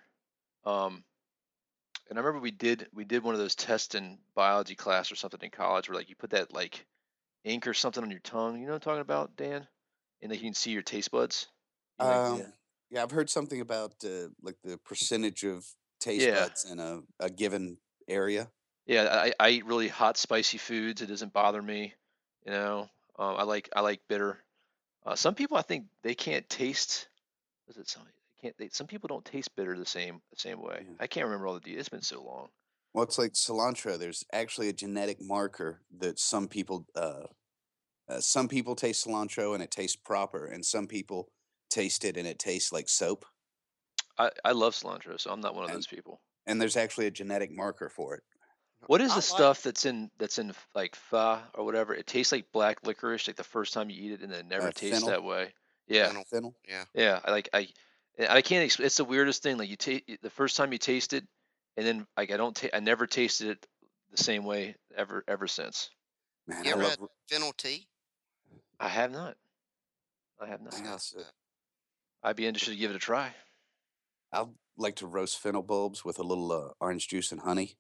Um, 0.66 1.04
and 2.10 2.18
I 2.18 2.22
remember 2.22 2.40
we 2.40 2.52
did 2.52 2.88
we 2.94 3.04
did 3.04 3.24
one 3.24 3.36
of 3.36 3.40
those 3.40 3.56
tests 3.56 3.96
in 3.96 4.20
biology 4.36 4.76
class 4.76 5.12
or 5.12 5.16
something 5.16 5.40
in 5.42 5.52
college 5.52 5.90
where 5.90 5.98
like 5.98 6.10
you 6.10 6.16
put 6.16 6.32
that 6.32 6.54
like 6.54 6.86
ink 7.44 7.68
or 7.68 7.74
something 7.74 8.04
on 8.04 8.12
your 8.12 8.22
tongue. 8.22 8.60
You 8.60 8.68
know 8.68 8.74
what 8.74 8.88
I'm 8.88 8.92
talking 8.92 9.02
about, 9.02 9.36
Dan? 9.36 9.68
And 10.22 10.32
like 10.32 10.40
you 10.42 10.48
can 10.48 10.54
see 10.54 10.72
your 10.72 10.82
taste 10.82 11.12
buds. 11.12 11.48
You 12.00 12.08
Um, 12.08 12.40
yeah. 12.40 12.46
Yeah, 12.90 13.04
I've 13.04 13.12
heard 13.12 13.30
something 13.30 13.62
about 13.62 13.94
uh, 14.04 14.30
like 14.42 14.58
the 14.64 14.78
percentage 14.78 15.44
of 15.44 15.66
taste 16.00 16.26
Yeah. 16.26 16.42
buds 16.42 16.66
in 16.70 16.80
a, 16.80 17.02
a 17.20 17.30
given 17.30 17.78
area. 18.08 18.50
Yeah, 18.86 19.08
I, 19.12 19.34
I 19.40 19.50
eat 19.52 19.66
really 19.66 19.88
hot, 19.88 20.18
spicy 20.18 20.58
foods. 20.58 21.02
It 21.02 21.08
doesn't 21.08 21.34
bother 21.34 21.62
me. 21.62 21.94
You 22.46 22.52
know, 22.52 22.90
um, 23.20 23.36
I 23.38 23.44
like 23.44 23.70
I 23.76 23.82
like 23.82 24.02
bitter. 24.08 24.40
Uh, 25.06 25.16
some 25.16 25.36
people 25.36 25.58
I 25.58 25.62
think 25.62 25.86
they 26.04 26.16
can't 26.16 26.50
taste. 26.50 27.08
Is 27.68 27.78
it 27.78 27.88
some? 27.88 28.04
Can't. 28.42 28.58
They, 28.58 28.70
some 28.70 28.88
people 28.88 29.08
don't 29.08 29.26
taste 29.26 29.56
bitter 29.56 29.78
the 29.78 29.86
same 29.86 30.22
the 30.32 30.40
same 30.40 30.62
way. 30.62 30.86
Yeah. 30.88 30.96
I 31.00 31.08
can't 31.08 31.26
remember 31.26 31.48
all 31.48 31.54
the 31.54 31.60
details. 31.60 31.82
It's 31.82 31.90
been 31.90 32.02
so 32.02 32.24
long. 32.24 32.48
Well, 32.94 33.04
it's 33.04 33.20
like 33.20 33.34
cilantro. 33.34 34.00
There's 34.00 34.24
actually 34.34 34.70
a 34.70 34.74
genetic 34.74 35.22
marker 35.22 35.82
that 36.00 36.18
some 36.18 36.48
people, 36.48 36.88
uh, 36.96 37.26
uh, 38.10 38.20
some 38.20 38.48
people 38.48 38.76
taste 38.76 39.06
cilantro 39.06 39.54
and 39.54 39.62
it 39.62 39.70
tastes 39.70 39.96
proper, 39.96 40.48
and 40.48 40.66
some 40.66 40.88
people 40.88 41.30
taste 41.70 42.06
it 42.06 42.18
and 42.18 42.28
it 42.28 42.40
tastes 42.40 42.72
like 42.72 42.90
soap. 42.90 43.26
I, 44.18 44.32
I 44.44 44.52
love 44.52 44.74
cilantro, 44.74 45.20
so 45.20 45.32
I'm 45.32 45.42
not 45.42 45.56
one 45.56 45.64
of 45.64 45.70
And 45.70 45.78
those 45.78 45.88
people. 45.88 46.22
and 46.46 46.62
there's 46.62 46.78
actually 46.78 47.08
a 47.08 47.12
genetic 47.12 47.52
marker 47.52 47.90
for 47.90 48.16
it. 48.16 48.24
What 48.88 49.02
is 49.02 49.12
I 49.12 49.16
the 49.16 49.18
like 49.18 49.24
stuff 49.24 49.64
that's 49.64 49.86
in 49.86 50.10
that's 50.18 50.40
in 50.40 50.54
like 50.74 50.96
pho 50.96 51.40
or 51.54 51.66
whatever? 51.66 51.94
It 51.94 52.08
tastes 52.08 52.32
like 52.32 52.52
black 52.52 52.86
licorice, 52.86 53.28
like 53.28 53.36
the 53.36 53.44
first 53.44 53.74
time 53.74 53.90
you 53.90 54.02
eat 54.02 54.12
it, 54.14 54.22
and 54.22 54.32
then 54.32 54.40
it 54.40 54.46
never 54.48 54.68
Uh, 54.68 54.72
tastes 54.72 54.96
fennel. 55.00 55.10
that 55.10 55.24
way. 55.24 55.54
Yeah, 55.88 56.08
fennel. 56.08 56.24
Fennel. 56.26 56.56
Yeah. 56.68 56.84
yeah. 56.94 57.20
I 57.24 57.32
like 57.32 57.50
I 57.54 57.68
I 58.20 58.42
can't. 58.42 58.70
Expl- 58.70 58.86
it's 58.86 58.98
the 58.98 59.04
weirdest 59.06 59.44
thing. 59.44 59.58
Like 59.58 59.70
you 59.70 59.76
take 59.76 60.20
the 60.22 60.30
first 60.30 60.56
time 60.56 60.72
you 60.72 60.78
taste 60.80 61.14
it, 61.14 61.26
and 61.78 61.86
then 61.86 62.08
like 62.18 62.32
I 62.32 62.38
don't. 62.38 62.56
ta- 62.56 62.70
I 62.74 62.80
never 62.80 63.06
tasted 63.06 63.50
it 63.50 63.68
the 64.12 64.18
same 64.24 64.44
way 64.46 64.76
ever 64.96 65.24
ever 65.28 65.48
since. 65.48 65.90
Man, 66.48 66.64
You 66.64 66.72
I 66.72 66.74
ever 66.74 66.84
love. 66.84 66.92
had 66.92 67.00
fennel 67.30 67.54
tea? 67.54 67.88
I 68.80 68.88
have 68.88 69.12
not. 69.12 69.36
I 70.40 70.48
have 70.48 70.62
not. 70.62 70.74
Man, 70.74 70.86
Yeah, 70.86 70.92
that's 70.92 71.14
uh, 71.16 71.20
it. 71.20 71.26
I'd 72.24 72.36
be 72.36 72.46
interested 72.46 72.72
to 72.72 72.78
give 72.78 72.92
it 72.92 72.96
a 72.98 73.00
try. 73.00 73.34
I 74.34 74.46
like 74.78 74.96
to 74.98 75.08
roast 75.08 75.40
fennel 75.40 75.64
bulbs 75.64 76.04
with 76.06 76.20
a 76.20 76.24
little 76.24 76.52
uh, 76.52 76.70
orange 76.80 77.08
juice 77.08 77.32
and 77.32 77.42
honey. 77.42 77.78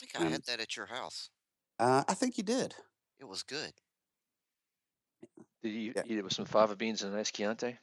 think 0.00 0.12
I 0.16 0.22
And 0.24 0.32
had 0.32 0.42
that 0.44 0.60
at 0.60 0.76
your 0.76 0.86
house. 0.86 1.30
uh, 1.78 2.04
I 2.08 2.14
think 2.14 2.38
you 2.38 2.44
did. 2.44 2.74
It 3.20 3.24
was 3.28 3.42
good. 3.42 3.72
Did 5.62 5.70
you 5.70 5.92
Yeah. 5.96 6.02
eat 6.06 6.18
it 6.18 6.24
with 6.24 6.32
some 6.32 6.44
fava 6.46 6.76
beans 6.76 7.02
and 7.02 7.12
a 7.12 7.16
nice 7.16 7.30
Chianti? 7.32 7.76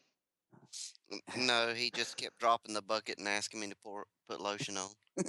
No, 1.35 1.73
he 1.73 1.91
just 1.91 2.15
kept 2.17 2.37
dropping 2.39 2.73
the 2.73 2.81
bucket 2.81 3.17
and 3.17 3.27
asking 3.27 3.59
me 3.59 3.67
to 3.69 3.75
pour 3.83 4.05
put 4.29 4.39
lotion 4.41 4.77
on. 4.77 4.89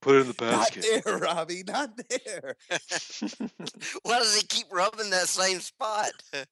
Put 0.00 0.16
it 0.16 0.20
in 0.22 0.26
the 0.26 0.34
not 0.50 0.60
basket. 0.74 1.04
there, 1.04 1.18
Robby. 1.18 1.62
Not 1.64 1.90
there. 2.08 2.56
Why 4.02 4.18
does 4.18 4.34
he 4.36 4.44
keep 4.48 4.66
rubbing 4.72 5.10
that 5.10 5.28
same 5.28 5.60
spot? 5.60 6.10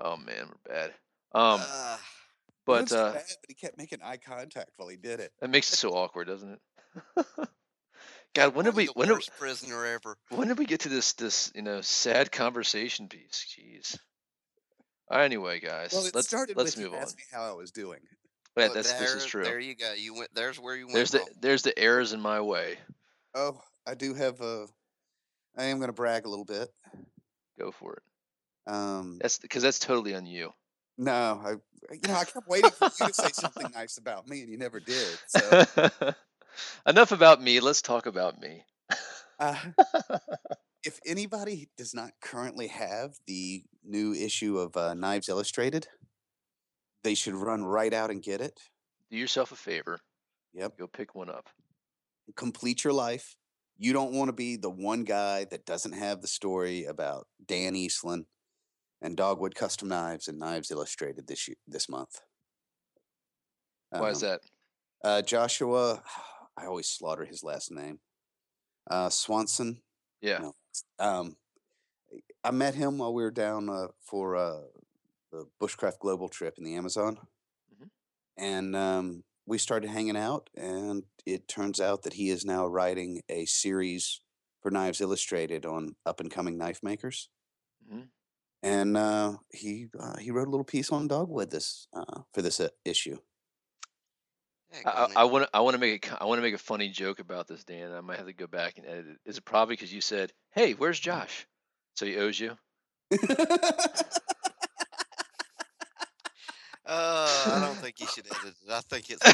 oh 0.00 0.16
man, 0.16 0.48
we're 0.48 0.72
bad. 0.74 0.90
Um, 1.32 1.60
uh, 1.62 1.96
but 2.66 2.92
uh, 2.92 3.12
bad, 3.12 3.22
but 3.28 3.48
he 3.48 3.54
kept 3.54 3.78
making 3.78 4.00
eye 4.02 4.16
contact 4.16 4.70
while 4.76 4.88
he 4.88 4.96
did 4.96 5.20
it. 5.20 5.32
that 5.40 5.50
makes 5.50 5.72
it 5.72 5.76
so 5.76 5.90
awkward, 5.90 6.26
doesn't 6.26 6.58
it? 7.16 7.26
God, 8.34 8.54
when 8.54 8.64
did 8.64 8.74
we 8.76 8.86
when 8.86 9.08
worst 9.08 9.30
prisoner 9.38 9.84
ever. 9.86 10.16
when 10.30 10.48
did 10.48 10.58
we 10.58 10.66
get 10.66 10.80
to 10.80 10.88
this 10.88 11.14
this 11.14 11.50
you 11.54 11.62
know 11.62 11.80
sad 11.80 12.30
conversation 12.30 13.08
piece? 13.08 13.46
Jeez. 13.58 13.98
Anyway, 15.10 15.58
guys, 15.58 15.92
Well, 15.92 16.08
let's 16.14 16.32
let's 16.54 16.76
move 16.76 16.94
on. 16.94 17.00
asked 17.00 17.16
me 17.16 17.24
how 17.32 17.42
I 17.42 17.52
was 17.52 17.72
doing. 17.72 17.98
Yeah, 18.56 18.64
Look, 18.64 18.74
that's 18.74 18.92
this 18.92 19.14
is 19.14 19.24
true. 19.24 19.42
there 19.42 19.58
you 19.58 19.74
go. 19.74 19.92
You 19.92 20.14
went. 20.14 20.30
There's 20.34 20.60
where 20.60 20.76
you 20.76 20.86
went 20.86 20.94
There's 20.94 21.10
the 21.10 21.24
there's 21.40 21.62
the 21.62 21.76
errors 21.76 22.12
in 22.12 22.20
my 22.20 22.40
way. 22.40 22.78
Oh, 23.34 23.60
I 23.86 23.94
do 23.94 24.14
have 24.14 24.40
a. 24.40 24.66
I 25.56 25.64
am 25.64 25.78
going 25.78 25.88
to 25.88 25.92
brag 25.92 26.26
a 26.26 26.28
little 26.28 26.44
bit. 26.44 26.68
Go 27.58 27.72
for 27.72 27.94
it. 27.94 28.02
Um, 28.70 29.18
That's 29.20 29.38
because 29.38 29.62
that's 29.62 29.78
totally 29.80 30.14
on 30.14 30.26
you. 30.26 30.52
no, 30.98 31.40
I 31.44 31.50
you 31.92 32.00
know 32.06 32.14
I 32.14 32.24
kept 32.24 32.46
waiting 32.48 32.70
for 32.70 32.84
you 33.00 33.06
to 33.08 33.14
say 33.14 33.30
something 33.32 33.66
nice 33.74 33.98
about 33.98 34.28
me, 34.28 34.42
and 34.42 34.50
you 34.50 34.58
never 34.58 34.78
did. 34.80 35.18
So, 35.26 35.80
Enough 36.86 37.12
about 37.12 37.42
me. 37.42 37.58
Let's 37.60 37.82
talk 37.82 38.06
about 38.06 38.40
me. 38.40 38.64
uh, 39.38 39.56
if 40.84 41.00
anybody 41.06 41.68
does 41.76 41.94
not 41.94 42.10
currently 42.20 42.68
have 42.68 43.14
the 43.26 43.62
new 43.84 44.12
issue 44.14 44.58
of 44.58 44.76
uh, 44.76 44.94
Knives 44.94 45.28
Illustrated, 45.28 45.88
they 47.02 47.14
should 47.14 47.34
run 47.34 47.64
right 47.64 47.92
out 47.94 48.10
and 48.10 48.22
get 48.22 48.40
it. 48.40 48.60
Do 49.10 49.16
yourself 49.16 49.52
a 49.52 49.56
favor. 49.56 49.98
Yep. 50.54 50.78
Go 50.78 50.86
pick 50.86 51.14
one 51.14 51.30
up. 51.30 51.48
complete 52.36 52.84
your 52.84 52.92
life. 52.92 53.36
You 53.78 53.92
don't 53.92 54.12
want 54.12 54.28
to 54.28 54.32
be 54.34 54.56
the 54.56 54.70
one 54.70 55.04
guy 55.04 55.46
that 55.50 55.64
doesn't 55.64 55.92
have 55.92 56.20
the 56.20 56.28
story 56.28 56.84
about 56.84 57.26
Dan 57.44 57.74
Eastland 57.74 58.26
and 59.02 59.16
Dogwood 59.16 59.54
Custom 59.54 59.88
Knives 59.88 60.28
and 60.28 60.38
Knives 60.38 60.70
Illustrated 60.70 61.26
this 61.26 61.48
year, 61.48 61.56
this 61.66 61.88
month. 61.88 62.20
Why 63.90 64.10
is 64.10 64.22
Um, 64.22 64.28
that? 64.30 64.40
Uh, 65.02 65.22
Joshua, 65.22 66.02
I 66.56 66.66
always 66.66 66.88
slaughter 66.88 67.24
his 67.24 67.42
last 67.42 67.70
name. 67.70 68.00
Uh, 68.90 69.08
Swanson. 69.08 69.82
Yeah. 70.20 70.38
No, 70.38 70.54
um, 70.98 71.36
I 72.44 72.50
met 72.50 72.74
him 72.74 72.98
while 72.98 73.14
we 73.14 73.22
were 73.22 73.30
down 73.30 73.68
uh, 73.68 73.88
for 74.00 74.36
uh, 74.36 74.60
the 75.30 75.46
Bushcraft 75.60 75.98
Global 76.00 76.28
trip 76.28 76.54
in 76.58 76.64
the 76.64 76.74
Amazon, 76.74 77.18
Mhm. 77.74 77.90
and 78.36 78.76
um, 78.76 79.24
we 79.46 79.58
started 79.58 79.88
hanging 79.90 80.16
out. 80.16 80.50
And 80.54 81.04
it 81.24 81.48
turns 81.48 81.80
out 81.80 82.02
that 82.02 82.14
he 82.14 82.30
is 82.30 82.44
now 82.44 82.66
writing 82.66 83.22
a 83.28 83.46
series 83.46 84.20
for 84.60 84.70
Knives 84.70 85.00
Illustrated 85.00 85.64
on 85.64 85.96
up 86.04 86.20
and 86.20 86.30
coming 86.30 86.58
knife 86.58 86.82
makers. 86.82 87.28
Mhm. 87.88 88.10
And 88.62 88.96
uh, 88.96 89.36
he 89.50 89.86
uh, 89.98 90.18
he 90.18 90.30
wrote 90.30 90.48
a 90.48 90.50
little 90.50 90.64
piece 90.64 90.90
on 90.90 91.08
dogwood 91.08 91.50
this 91.50 91.88
uh, 91.94 92.20
for 92.34 92.42
this 92.42 92.60
uh, 92.60 92.68
issue. 92.84 93.16
I 94.84 94.90
on 94.90 95.10
it. 95.10 95.16
I 95.16 95.24
want 95.24 95.44
to 95.44 95.50
I 95.54 95.60
want 95.60 95.74
to 95.74 95.80
make 95.80 96.10
a 96.10 96.22
I 96.22 96.26
want 96.26 96.38
to 96.38 96.42
make 96.42 96.54
a 96.54 96.58
funny 96.58 96.88
joke 96.90 97.20
about 97.20 97.48
this, 97.48 97.64
Dan. 97.64 97.92
I 97.92 98.00
might 98.00 98.18
have 98.18 98.26
to 98.26 98.32
go 98.32 98.46
back 98.46 98.76
and 98.76 98.86
edit 98.86 99.06
it. 99.06 99.18
Is 99.24 99.38
it 99.38 99.44
probably 99.44 99.74
because 99.74 99.92
you 99.92 100.00
said, 100.00 100.32
"Hey, 100.52 100.72
where's 100.74 101.00
Josh?" 101.00 101.46
So 101.94 102.06
he 102.06 102.16
owes 102.16 102.38
you. 102.38 102.56
Uh, 106.86 107.52
I 107.54 107.60
don't 107.60 107.76
think 107.76 108.00
you 108.00 108.06
should 108.08 108.26
edit 108.26 108.52
it. 108.66 108.72
I 108.72 108.80
think 108.80 109.10
it's. 109.10 109.24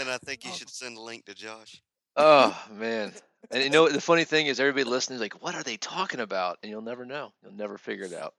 and 0.00 0.08
I 0.08 0.16
think 0.24 0.46
you 0.46 0.50
should 0.50 0.70
send 0.70 0.96
a 0.96 1.00
link 1.00 1.26
to 1.26 1.34
Josh. 1.34 1.82
oh 2.16 2.58
man. 2.72 3.12
And 3.50 3.62
you 3.62 3.70
know 3.70 3.88
the 3.88 4.00
funny 4.00 4.24
thing 4.24 4.46
is, 4.46 4.58
everybody 4.60 4.84
listening 4.84 5.16
is 5.16 5.20
like, 5.20 5.40
"What 5.42 5.54
are 5.54 5.62
they 5.62 5.76
talking 5.76 6.20
about?" 6.20 6.58
And 6.62 6.70
you'll 6.70 6.82
never 6.82 7.04
know. 7.04 7.32
You'll 7.42 7.52
never 7.52 7.78
figure 7.78 8.04
it 8.06 8.12
out. 8.12 8.34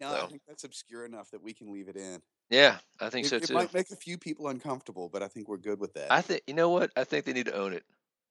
no, 0.00 0.14
I 0.14 0.26
think 0.26 0.42
that's 0.46 0.64
obscure 0.64 1.04
enough 1.04 1.30
that 1.30 1.42
we 1.42 1.52
can 1.54 1.72
leave 1.72 1.88
it 1.88 1.96
in. 1.96 2.22
Yeah, 2.50 2.78
I 3.00 3.10
think 3.10 3.26
It, 3.26 3.30
so 3.30 3.38
too. 3.38 3.52
it 3.52 3.56
might 3.56 3.74
make 3.74 3.90
a 3.90 3.96
few 3.96 4.18
people 4.18 4.48
uncomfortable, 4.48 5.08
but 5.08 5.22
I 5.22 5.28
think 5.28 5.48
we're 5.48 5.58
good 5.58 5.78
with 5.78 5.92
that. 5.94 6.10
I 6.10 6.22
think 6.22 6.42
you 6.46 6.54
know 6.54 6.70
what? 6.70 6.90
I 6.96 7.04
think 7.04 7.24
they 7.24 7.32
need 7.32 7.46
to 7.46 7.54
own 7.54 7.72
it. 7.72 7.84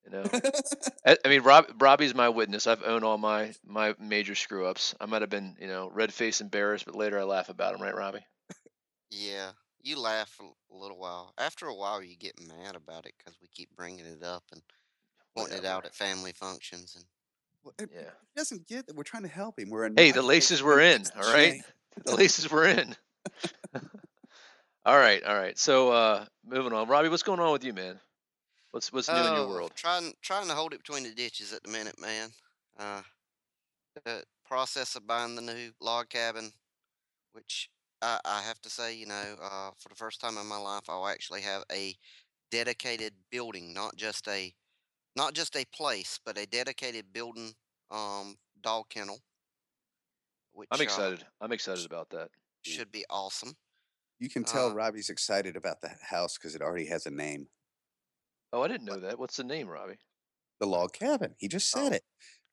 You 0.06 0.12
know, 0.12 0.24
I, 1.06 1.18
I 1.26 1.30
mean, 1.30 1.42
Rob 1.44 1.82
Robby's 1.82 2.16
my 2.16 2.30
witness. 2.30 2.68
I've 2.68 2.84
owned 2.84 3.04
all 3.06 3.18
my 3.18 3.54
my 3.64 3.96
major 4.00 4.36
screw 4.36 4.66
ups. 4.68 4.96
I 5.00 5.06
might 5.06 5.22
have 5.22 5.30
been, 5.30 5.58
you 5.60 5.68
know, 5.68 5.90
red 5.90 6.14
faced 6.14 6.42
embarrassed, 6.42 6.86
but 6.86 6.96
later 6.96 7.20
I 7.20 7.24
laugh 7.24 7.50
about 7.50 7.74
them, 7.74 7.82
right, 7.82 7.96
Robby? 7.96 8.26
Yeah, 9.12 9.54
you 9.82 10.00
laugh 10.00 10.30
for 10.30 10.54
a 10.72 10.76
little 10.76 10.98
while. 10.98 11.34
After 11.38 11.68
a 11.68 11.76
while, 11.76 12.02
you 12.04 12.16
get 12.18 12.40
mad 12.40 12.76
about 12.76 13.06
it 13.06 13.14
because 13.18 13.40
we 13.42 13.48
keep 13.48 13.76
bringing 13.76 14.06
it 14.06 14.24
up 14.24 14.44
and 14.52 14.62
wanting 15.40 15.58
it 15.58 15.66
out 15.66 15.86
at 15.86 15.96
family 15.96 16.32
functions. 16.32 16.96
And 16.96 17.06
Well, 17.64 17.74
it- 17.80 17.92
Yeah. 17.92 18.12
He 18.34 18.40
doesn't 18.40 18.68
get 18.68 18.88
that 18.88 18.96
we're 18.96 19.04
trying 19.04 19.24
to 19.24 19.30
help 19.30 19.60
him. 19.60 19.70
We're 19.70 19.86
in 19.86 19.98
Hey, 19.98 20.12
the 20.12 20.22
laces 20.22 20.62
maker 20.62 20.68
were 20.68 20.80
in. 20.82 21.04
All 21.18 21.24
right, 21.24 21.62
the 22.06 22.16
laces 22.16 22.50
were 22.50 22.66
in. 22.66 22.96
all 24.86 24.98
right, 24.98 25.24
all 25.24 25.36
right. 25.36 25.58
So, 25.58 25.92
uh, 25.92 26.26
moving 26.46 26.74
on, 26.74 26.88
Robby, 26.88 27.10
what's 27.10 27.24
going 27.24 27.40
on 27.40 27.52
with 27.52 27.64
you, 27.64 27.74
man? 27.74 28.00
What's 28.72 28.94
what's 28.94 29.10
new 29.12 29.18
in 29.18 29.34
your 29.34 29.46
Oh, 29.46 29.50
world? 29.50 29.72
Trying 29.76 30.14
trying 30.22 30.48
to 30.48 30.54
hold 30.54 30.74
it 30.74 30.84
between 30.86 31.04
the 31.04 31.14
ditches 31.14 31.54
at 31.54 31.64
the 31.64 31.70
minute, 31.70 32.00
man. 32.00 32.30
Uh, 32.78 33.02
the 34.06 34.24
process 34.46 34.96
of 34.96 35.08
buying 35.08 35.36
the 35.36 35.42
new 35.42 35.72
log 35.82 36.10
cabin, 36.10 36.52
which 37.34 37.70
I, 38.02 38.20
I 38.24 38.42
have 38.44 38.62
to 38.62 38.70
say, 38.70 38.96
you 38.96 39.08
know, 39.08 39.36
uh, 39.42 39.72
for 39.78 39.90
the 39.90 39.96
first 39.96 40.22
time 40.22 40.38
in 40.38 40.46
my 40.48 40.58
life, 40.58 40.84
I'll 40.88 41.08
actually 41.08 41.42
have 41.42 41.64
a 41.72 41.96
dedicated 42.52 43.14
building, 43.32 43.74
not 43.74 43.96
just 43.96 44.28
a 44.28 44.54
not 45.20 45.34
just 45.34 45.56
a 45.58 45.66
place, 45.76 46.18
but 46.26 46.38
a 46.38 46.46
dedicated 46.48 47.12
building 47.12 47.54
um 47.92 48.38
dog 48.62 48.86
kennel, 48.90 49.20
which 50.54 50.70
I'm 50.72 50.80
uh, 50.80 50.84
excited. 50.84 51.26
I'm 51.42 51.52
excited 51.52 51.86
about 51.86 52.10
that. 52.12 52.30
should 52.64 52.92
be 52.92 53.04
awesome. 53.10 53.56
You 54.20 54.30
can 54.30 54.44
tell 54.44 54.70
Uh, 54.70 54.74
Robby's 54.74 55.10
excited 55.10 55.56
about 55.56 55.82
the 55.82 55.92
house 56.02 56.38
because 56.38 56.56
it 56.56 56.62
already 56.62 56.86
has 56.88 57.06
a 57.06 57.12
name. 57.12 57.48
Oh, 58.54 58.62
I 58.64 58.68
didn't 58.68 58.86
know 58.86 59.00
that. 59.00 59.20
What's 59.20 59.38
the 59.38 59.44
name, 59.44 59.68
Robby? 59.68 59.96
The 60.60 60.68
log 60.68 60.94
cabin. 60.94 61.36
He 61.38 61.48
just 61.48 61.70
said 61.70 61.92
Oh. 61.92 61.96
it. 61.96 62.04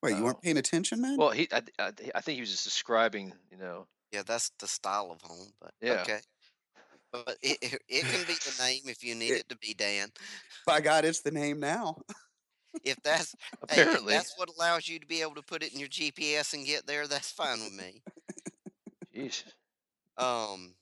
Wait, 0.02 0.10
you 0.16 0.18
Oh. 0.18 0.24
weren't 0.26 0.42
paying 0.42 0.58
attention, 0.58 1.00
man? 1.00 1.16
Well, 1.16 1.30
he, 1.30 1.48
I, 1.52 1.62
I, 1.78 1.92
I 2.14 2.20
think 2.20 2.34
he 2.36 2.40
was 2.40 2.50
just 2.50 2.64
describing, 2.64 3.32
you 3.50 3.56
know. 3.56 3.86
Yeah, 4.12 4.22
that's 4.24 4.50
the 4.60 4.68
style 4.68 5.10
of 5.10 5.20
home, 5.22 5.52
but 5.60 5.72
Yeah. 5.80 6.02
okay. 6.02 6.20
But 7.12 7.36
it, 7.42 7.58
it, 7.62 7.78
it 7.88 8.04
can 8.04 8.26
be 8.26 8.34
the 8.34 8.54
name 8.62 8.82
if 8.86 9.02
you 9.02 9.14
need 9.14 9.30
It- 9.32 9.40
it 9.40 9.48
to 9.48 9.56
be 9.56 9.74
Dan. 9.74 10.12
By 10.66 10.80
God, 10.80 11.04
it's 11.04 11.20
the 11.22 11.30
name 11.32 11.58
now. 11.60 11.96
If 12.84 13.02
that's 13.02 13.34
hey, 13.70 13.82
if 13.82 14.06
that's 14.06 14.36
what 14.36 14.48
allows 14.48 14.88
you 14.88 14.98
to 14.98 15.06
be 15.06 15.22
able 15.22 15.34
to 15.36 15.42
put 15.42 15.62
it 15.62 15.72
in 15.72 15.80
your 15.80 15.88
GPS 15.88 16.54
and 16.54 16.66
get 16.66 16.86
there, 16.86 17.06
that's 17.06 17.30
fine 17.30 17.60
with 17.62 17.72
me. 17.72 18.02
Jeez. 19.14 19.44
Um, 20.18 20.74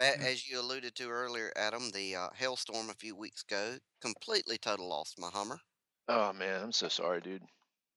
As 0.00 0.48
you 0.48 0.60
alluded 0.60 0.94
to 0.96 1.08
earlier, 1.10 1.52
Adam, 1.56 1.90
the 1.90 2.16
uh, 2.16 2.28
hailstorm 2.34 2.90
a 2.90 2.94
few 2.94 3.14
weeks 3.16 3.42
ago 3.42 3.78
completely 4.00 4.58
total 4.58 4.88
lost 4.88 5.18
my 5.18 5.28
Hummer, 5.30 5.60
Oh 6.08 6.32
man, 6.32 6.62
I'm 6.62 6.72
so 6.72 6.88
sorry, 6.88 7.20
dude. 7.20 7.42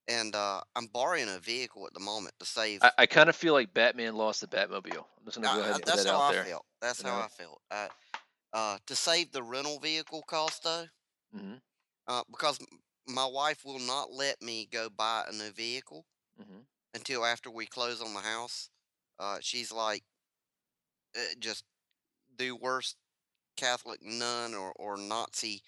and 0.08 0.36
uh, 0.36 0.62
I'm 0.76 0.88
borrowing 0.88 1.30
a 1.30 1.40
vehicle 1.40 1.86
at 1.88 1.94
the 1.94 2.00
moment 2.00 2.36
to 2.40 2.46
save. 2.46 2.82
I, 2.84 2.92
I 3.00 3.06
kind 3.06 3.30
of 3.30 3.36
feel 3.36 3.54
like 3.54 3.74
Batman 3.74 4.16
lost 4.16 4.42
the 4.42 4.48
Batmobile. 4.48 5.06
I'm 5.18 5.26
just 5.26 5.38
gonna 5.38 5.48
go 5.48 5.60
I- 5.60 5.64
ahead 5.64 5.76
and 5.76 5.86
put 5.86 5.96
that 5.96 6.08
out 6.08 6.30
I 6.30 6.34
there. 6.34 6.44
felt. 6.46 6.66
That's 6.82 7.00
you 7.04 7.10
how 7.10 7.18
know? 7.18 7.24
I 7.24 7.28
felt. 7.30 7.62
I, 7.72 7.90
uh, 8.54 8.78
to 8.86 8.96
save 8.96 9.32
the 9.32 9.42
rental 9.44 9.80
vehicle 9.80 10.24
cost 10.28 10.64
though, 10.64 10.86
hmm 11.34 11.56
uh, 12.08 12.24
because 12.30 12.60
my 13.08 13.26
wife 13.26 13.64
will 13.66 13.80
not 13.80 14.12
let 14.12 14.42
me 14.42 14.68
go 14.72 14.90
buy 14.90 15.26
a 15.28 15.34
new 15.34 15.52
vehicle 15.52 16.06
hmm 16.38 16.60
until 16.96 17.26
after 17.26 17.50
we 17.50 17.66
close 17.66 18.02
on 18.02 18.14
the 18.14 18.20
house. 18.20 18.70
Uh, 19.20 19.38
she's 19.42 19.72
like, 19.72 20.04
uh, 21.18 21.20
just 21.40 21.64
the 22.38 22.52
worst 22.52 22.98
Catholic 23.58 24.00
nun 24.04 24.54
or, 24.54 24.74
or 24.76 24.98
Nazi, 24.98 25.62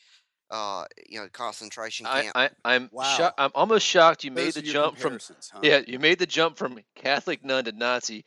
uh, 0.51 0.85
you 1.09 1.19
know, 1.19 1.27
concentration 1.31 2.05
camp. 2.05 2.35
I 2.35 2.49
I'm 2.63 2.89
Wow. 2.91 3.03
shocked. 3.17 3.35
I'm 3.39 3.51
almost 3.55 3.85
shocked 3.85 4.23
you 4.23 4.31
made 4.31 4.53
the 4.53 4.61
jump 4.61 4.97
from 4.97 5.19
huh? 5.51 5.59
yeah 5.61 5.81
you 5.85 5.99
made 5.99 6.19
the 6.19 6.25
jump 6.25 6.57
from 6.57 6.79
Catholic 6.95 7.43
nun 7.43 7.65
to 7.65 7.71
Nazi 7.71 8.25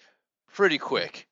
pretty 0.52 0.78
quick, 0.78 1.28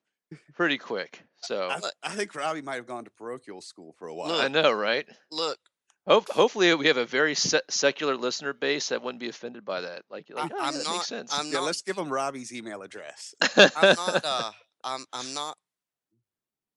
pretty 0.54 0.78
quick. 0.78 1.22
So 1.42 1.68
I, 1.70 1.80
I 2.02 2.08
think 2.16 2.34
Robby 2.34 2.60
might 2.60 2.74
have 2.74 2.88
gone 2.88 3.04
to 3.04 3.10
parochial 3.10 3.60
school 3.60 3.94
for 3.98 4.08
a 4.08 4.14
while. 4.14 4.30
Look, 4.30 4.44
I 4.44 4.48
know, 4.48 4.72
right? 4.72 5.06
Look, 5.30 5.58
Hope, 6.06 6.28
hopefully 6.30 6.72
we 6.74 6.86
have 6.86 6.96
a 6.98 7.04
very 7.04 7.34
se- 7.34 7.62
secular 7.68 8.16
listener 8.16 8.52
base 8.52 8.90
that 8.90 9.02
wouldn't 9.02 9.18
be 9.20 9.28
offended 9.28 9.64
by 9.64 9.80
that. 9.80 10.02
Like, 10.08 10.26
like 10.30 10.52
I, 10.52 10.54
oh, 10.54 10.58
yeah, 10.58 10.66
I'm 10.68 10.74
that 10.74 10.84
not. 10.84 10.92
makes 10.94 11.06
sense. 11.08 11.32
I'm 11.34 11.46
yeah, 11.46 11.54
not. 11.54 11.64
let's 11.64 11.82
give 11.82 11.98
him 11.98 12.08
Robby's 12.10 12.52
email 12.52 12.82
address. 12.82 13.34
I'm 13.56 13.70
not. 13.96 14.20
Uh, 14.24 14.50
I'm. 14.84 15.04
I'm 15.12 15.34
not 15.34 15.56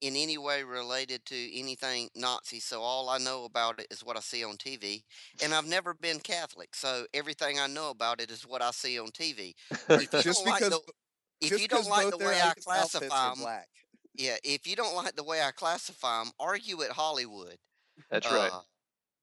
in 0.01 0.15
any 0.15 0.37
way 0.37 0.63
related 0.63 1.23
to 1.25 1.59
anything 1.59 2.09
Nazi. 2.15 2.59
So 2.59 2.81
all 2.81 3.09
I 3.09 3.17
know 3.19 3.43
about 3.45 3.79
it 3.79 3.87
is 3.91 4.03
what 4.03 4.17
I 4.17 4.21
see 4.21 4.43
on 4.43 4.55
TV, 4.55 5.03
and 5.43 5.53
I've 5.53 5.67
never 5.67 5.93
been 5.93 6.19
Catholic. 6.19 6.73
So 6.75 7.05
everything 7.13 7.59
I 7.59 7.67
know 7.67 7.89
about 7.91 8.21
it 8.21 8.31
is 8.31 8.47
what 8.47 8.61
I 8.63 8.71
see 8.71 8.97
on 8.99 9.09
TV. 9.09 9.53
If 9.89 10.11
you 10.13 10.21
just 10.21 10.43
don't 10.43 10.47
like 10.47 10.59
because, 10.61 10.69
the, 10.69 10.81
if 11.41 11.49
just 11.49 11.61
you 11.61 11.67
don't 11.67 11.79
'cause 11.81 11.89
like 11.89 12.09
the 12.09 12.17
way 12.17 12.39
I 12.39 12.47
outfits- 12.49 12.67
outfits 12.67 13.07
classify 13.07 13.29
them, 13.29 13.39
black. 13.43 13.67
yeah. 14.15 14.37
If 14.43 14.65
you 14.67 14.75
don't 14.75 14.95
like 14.95 15.15
the 15.15 15.23
way 15.23 15.41
I 15.41 15.51
classify 15.51 16.23
them, 16.23 16.31
argue 16.39 16.81
at 16.81 16.91
Hollywood. 16.91 17.57
That's 18.09 18.31
right. 18.31 18.51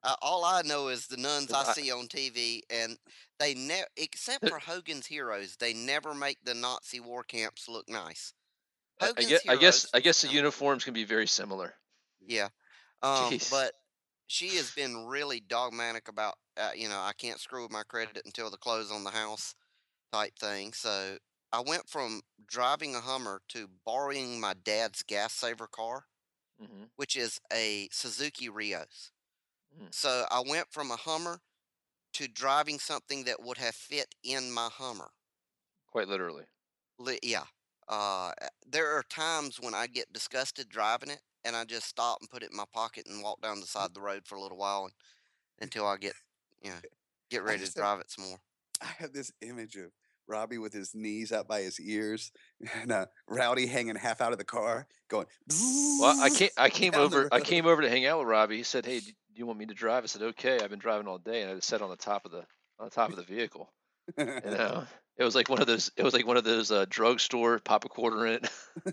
Uh, 0.07 0.15
all 0.23 0.45
I 0.45 0.63
know 0.63 0.87
is 0.87 1.09
the 1.09 1.17
nuns 1.17 1.53
I 1.53 1.65
see 1.65 1.91
on 1.91 2.07
TV, 2.07 2.63
and 2.71 2.97
they 3.41 3.55
never, 3.55 3.89
except 3.97 4.49
for 4.49 4.61
Hogan's 4.61 5.07
Heroes, 5.07 5.57
they 5.57 5.75
never 5.75 6.15
make 6.15 6.39
the 6.45 6.55
Nazi 6.55 7.01
war 7.01 7.25
camps 7.25 7.69
look 7.69 7.89
nice. 7.89 8.33
I, 9.01 9.07
I 9.07 9.09
Hogan's 9.09 9.29
guess, 9.31 9.49
I 9.49 9.57
guess, 9.57 9.91
I 9.95 10.01
guess 10.01 10.23
the 10.23 10.29
uniforms 10.29 10.85
can 10.85 10.95
be 10.95 11.05
very 11.05 11.27
similar. 11.27 11.75
Yeah, 12.25 12.49
um, 13.03 13.37
but 13.51 13.73
she 14.29 14.51
has 14.57 14.71
been 14.71 15.07
really 15.07 15.41
dogmatic 15.41 16.07
about, 16.07 16.37
uh, 16.57 16.71
you 16.77 16.89
know, 16.89 17.01
I 17.01 17.13
can't 17.13 17.41
screw 17.41 17.63
with 17.65 17.73
my 17.73 17.83
credit 17.83 18.23
until 18.25 18.49
the 18.49 18.57
close 18.57 18.93
on 18.93 19.03
the 19.03 19.11
house 19.11 19.57
type 20.13 20.39
thing. 20.39 20.73
So 20.73 21.19
I 21.53 21.63
went 21.67 21.89
from 21.89 22.23
driving 22.47 22.95
a 22.95 23.01
Hummer 23.01 23.43
to 23.49 23.69
borrowing 23.85 24.41
my 24.41 24.55
dad's 24.55 25.03
gas 25.03 25.33
saver 25.33 25.67
car, 25.67 26.05
hmm 26.61 26.85
which 26.97 27.17
is 27.17 27.41
a 27.53 27.89
Suzuki 27.91 28.49
Rios. 28.49 29.11
Mm. 29.81 29.95
So 29.95 30.25
I 30.31 30.43
went 30.47 30.67
from 30.71 30.91
a 30.91 30.97
Hummer 30.97 31.41
to 32.15 32.29
driving 32.29 32.79
something 32.79 33.25
that 33.25 33.43
would 33.43 33.59
have 33.59 33.75
fit 33.75 34.15
in 34.25 34.51
my 34.53 34.69
Hummer. 34.73 35.11
Quite 35.91 36.09
literally. 36.09 36.45
Li- 36.99 37.19
yeah. 37.23 37.45
Uh, 37.89 38.33
uh, 38.41 38.49
there 38.67 38.97
are 38.97 39.05
times 39.09 39.59
when 39.61 39.75
I 39.75 39.87
get 39.87 40.13
disgusted 40.13 40.69
driving 40.69 41.11
it, 41.11 41.21
and 41.45 41.55
I 41.55 41.65
just 41.65 41.87
stop 41.87 42.19
and 42.21 42.31
put 42.31 42.43
it 42.43 42.51
in 42.51 42.57
my 42.57 42.65
pocket 42.73 43.07
and 43.07 43.23
walk 43.23 43.41
down 43.43 43.61
the 43.61 43.67
side 43.67 43.87
of 43.87 43.95
the 43.95 44.01
road 44.01 44.23
for 44.25 44.35
a 44.35 44.41
little 44.41 44.59
while 44.59 44.85
and, 44.85 44.93
until 45.61 45.87
I 45.87 45.97
get, 45.97 46.15
you 46.63 46.71
know, 46.71 46.77
get 47.31 47.45
ready 47.45 47.65
to 47.65 47.73
drive 47.73 48.01
it 48.01 48.11
some 48.11 48.25
more. 48.25 48.39
I 48.81 48.89
have 48.99 49.13
this 49.13 49.33
image 49.43 49.77
of 49.77 49.93
Robby 50.29 50.59
with 50.59 50.73
his 50.73 50.95
knees 50.95 51.33
up 51.33 51.47
by 51.47 51.63
his 51.63 51.81
ears 51.81 52.33
and 52.83 52.91
uh, 52.91 53.07
Rowdy 53.29 53.67
hanging 53.67 53.97
half 53.97 54.21
out 54.21 54.33
of 54.33 54.39
the 54.39 54.45
car, 54.45 54.87
going. 55.09 55.27
Well, 56.01 56.21
I 56.21 56.31
came, 56.35 56.51
I 56.57 56.69
came 56.71 56.95
over, 56.95 57.29
I 57.31 57.41
came 57.41 57.67
over 57.67 57.83
to 57.83 57.89
hang 57.89 58.07
out 58.07 58.19
with 58.21 58.29
Robby. 58.29 58.57
He 58.57 58.63
said, 58.63 58.87
"Hey, 58.87 59.01
do 59.37 59.41
you 59.41 59.47
want 59.47 59.59
me 59.59 59.67
to 59.67 59.75
drive?" 59.75 60.03
I 60.03 60.07
said, 60.07 60.23
"Okay." 60.23 60.59
I've 60.59 60.71
been 60.71 60.79
driving 60.79 61.07
all 61.07 61.19
day, 61.19 61.43
and 61.43 61.51
I 61.51 61.55
just 61.55 61.69
sat 61.69 61.83
on 61.83 61.91
the 61.91 61.97
top 61.97 62.25
of 62.25 62.33
the, 62.33 62.45
on 62.79 62.87
the 62.87 62.91
top 62.91 63.11
of 63.11 63.17
the 63.17 63.23
vehicle. 63.23 63.71
You 64.17 64.25
know, 64.45 64.87
it 65.19 65.25
was 65.25 65.35
like 65.35 65.51
one 65.51 65.61
of 65.61 65.67
those, 65.67 65.91
it 65.95 66.03
was 66.03 66.15
like 66.15 66.27
one 66.27 66.39
of 66.39 66.45
those 66.45 66.71
uh, 66.71 66.87
drugstore 66.89 67.59
pop 67.59 67.85
a 67.85 67.89
quarter 67.89 68.27
in 68.27 68.33
it. 68.35 68.51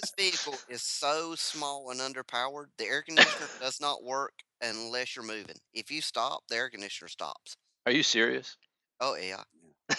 This 0.00 0.12
vehicle 0.18 0.54
is 0.68 0.82
so 0.82 1.34
small 1.34 1.90
and 1.90 2.00
underpowered. 2.00 2.66
The 2.78 2.84
air 2.84 3.02
conditioner 3.02 3.48
does 3.60 3.80
not 3.80 4.02
work 4.02 4.32
unless 4.62 5.16
you're 5.16 5.24
moving. 5.24 5.56
If 5.74 5.90
you 5.90 6.00
stop, 6.00 6.42
the 6.48 6.56
air 6.56 6.70
conditioner 6.70 7.08
stops. 7.08 7.56
Are 7.86 7.92
you 7.92 8.02
serious? 8.02 8.56
Oh 9.00 9.16
yeah, 9.16 9.42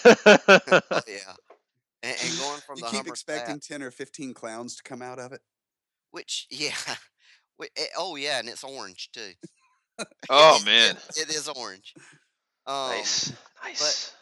oh 0.04 1.00
yeah. 1.06 1.34
And, 2.02 2.16
and 2.24 2.38
going 2.38 2.60
from 2.66 2.78
you 2.78 2.82
the 2.82 2.88
keep 2.88 2.98
Hummer 2.98 3.08
expecting 3.10 3.56
that, 3.56 3.62
10 3.62 3.82
or 3.82 3.90
15 3.90 4.34
clowns 4.34 4.76
to 4.76 4.82
come 4.82 5.02
out 5.02 5.18
of 5.18 5.32
it. 5.32 5.40
which 6.10 6.46
yeah, 6.50 6.74
eh, 7.76 7.84
oh 7.96 8.16
yeah, 8.16 8.38
and 8.38 8.48
it's 8.48 8.64
orange 8.64 9.10
too. 9.12 9.32
Oh 10.28 10.60
man, 10.64 10.96
it, 11.16 11.28
it 11.28 11.34
is 11.34 11.48
orange. 11.48 11.94
Um, 12.66 12.90
nice, 12.90 13.32
nice. 13.64 14.14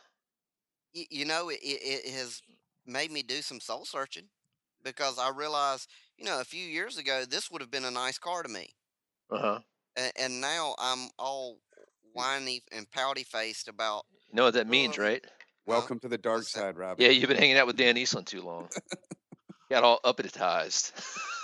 y- 0.95 1.07
you 1.11 1.25
know, 1.25 1.49
it, 1.51 1.59
it, 1.63 2.07
it 2.07 2.15
has 2.15 2.41
made 2.87 3.11
me 3.11 3.23
do 3.23 3.43
some 3.43 3.61
soul 3.61 3.85
searching 3.85 4.29
because 4.83 5.19
I 5.19 5.31
realized, 5.31 5.89
you 6.17 6.25
know, 6.25 6.41
a 6.41 6.45
few 6.45 6.65
years 6.65 6.97
ago, 6.99 7.25
this 7.29 7.51
would 7.51 7.61
have 7.61 7.71
been 7.71 7.85
a 7.85 7.91
nice 7.91 8.19
car 8.19 8.43
to 8.43 8.49
me. 8.49 8.71
Uh 9.31 9.39
huh. 9.39 9.59
And, 9.97 10.13
and 10.19 10.41
now 10.41 10.75
I'm 10.79 11.09
all 11.19 11.59
whiny 12.13 12.63
and 12.73 12.91
pouty 12.91 13.25
faced 13.25 13.69
about, 13.69 14.05
You 14.31 14.37
know 14.37 14.45
what 14.45 14.55
that 14.55 14.67
means, 14.67 14.99
Well, 14.99 15.09
right? 15.09 15.25
Welcome 15.67 16.01
to 16.01 16.09
the 16.09 16.19
dark 16.19 16.45
side, 16.45 16.77
Robby. 16.77 17.05
Yeah, 17.05 17.11
you've 17.11 17.29
been 17.29 17.37
hanging 17.39 17.57
out 17.57 17.67
with 17.67 17.77
Dan 17.77 17.97
Eastland 17.97 18.27
too 18.27 18.43
long. 18.43 18.69
Got 19.71 19.85
all 19.85 20.01
uppitized. 20.05 20.93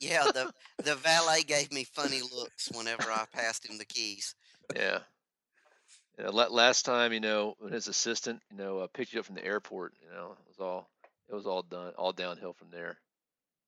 yeah, 0.00 0.24
the, 0.24 0.52
the 0.82 0.94
valet 0.96 1.42
gave 1.42 1.72
me 1.72 1.84
funny 1.84 2.20
looks 2.34 2.70
whenever 2.72 3.10
I 3.10 3.24
passed 3.32 3.68
him 3.68 3.78
the 3.78 3.84
keys. 3.84 4.34
yeah. 4.74 5.00
You 6.18 6.24
know, 6.24 6.30
last 6.30 6.84
time, 6.84 7.12
you 7.12 7.20
know, 7.20 7.54
when 7.60 7.72
his 7.72 7.86
assistant, 7.86 8.42
you 8.50 8.56
know, 8.56 8.78
uh, 8.78 8.88
picked 8.92 9.12
you 9.12 9.20
up 9.20 9.26
from 9.26 9.36
the 9.36 9.44
airport, 9.44 9.92
you 10.02 10.10
know, 10.10 10.32
it 10.32 10.48
was 10.48 10.58
all, 10.58 10.90
it 11.28 11.34
was 11.34 11.46
all 11.46 11.62
done, 11.62 11.92
all 11.96 12.12
downhill 12.12 12.54
from 12.54 12.70
there. 12.72 12.98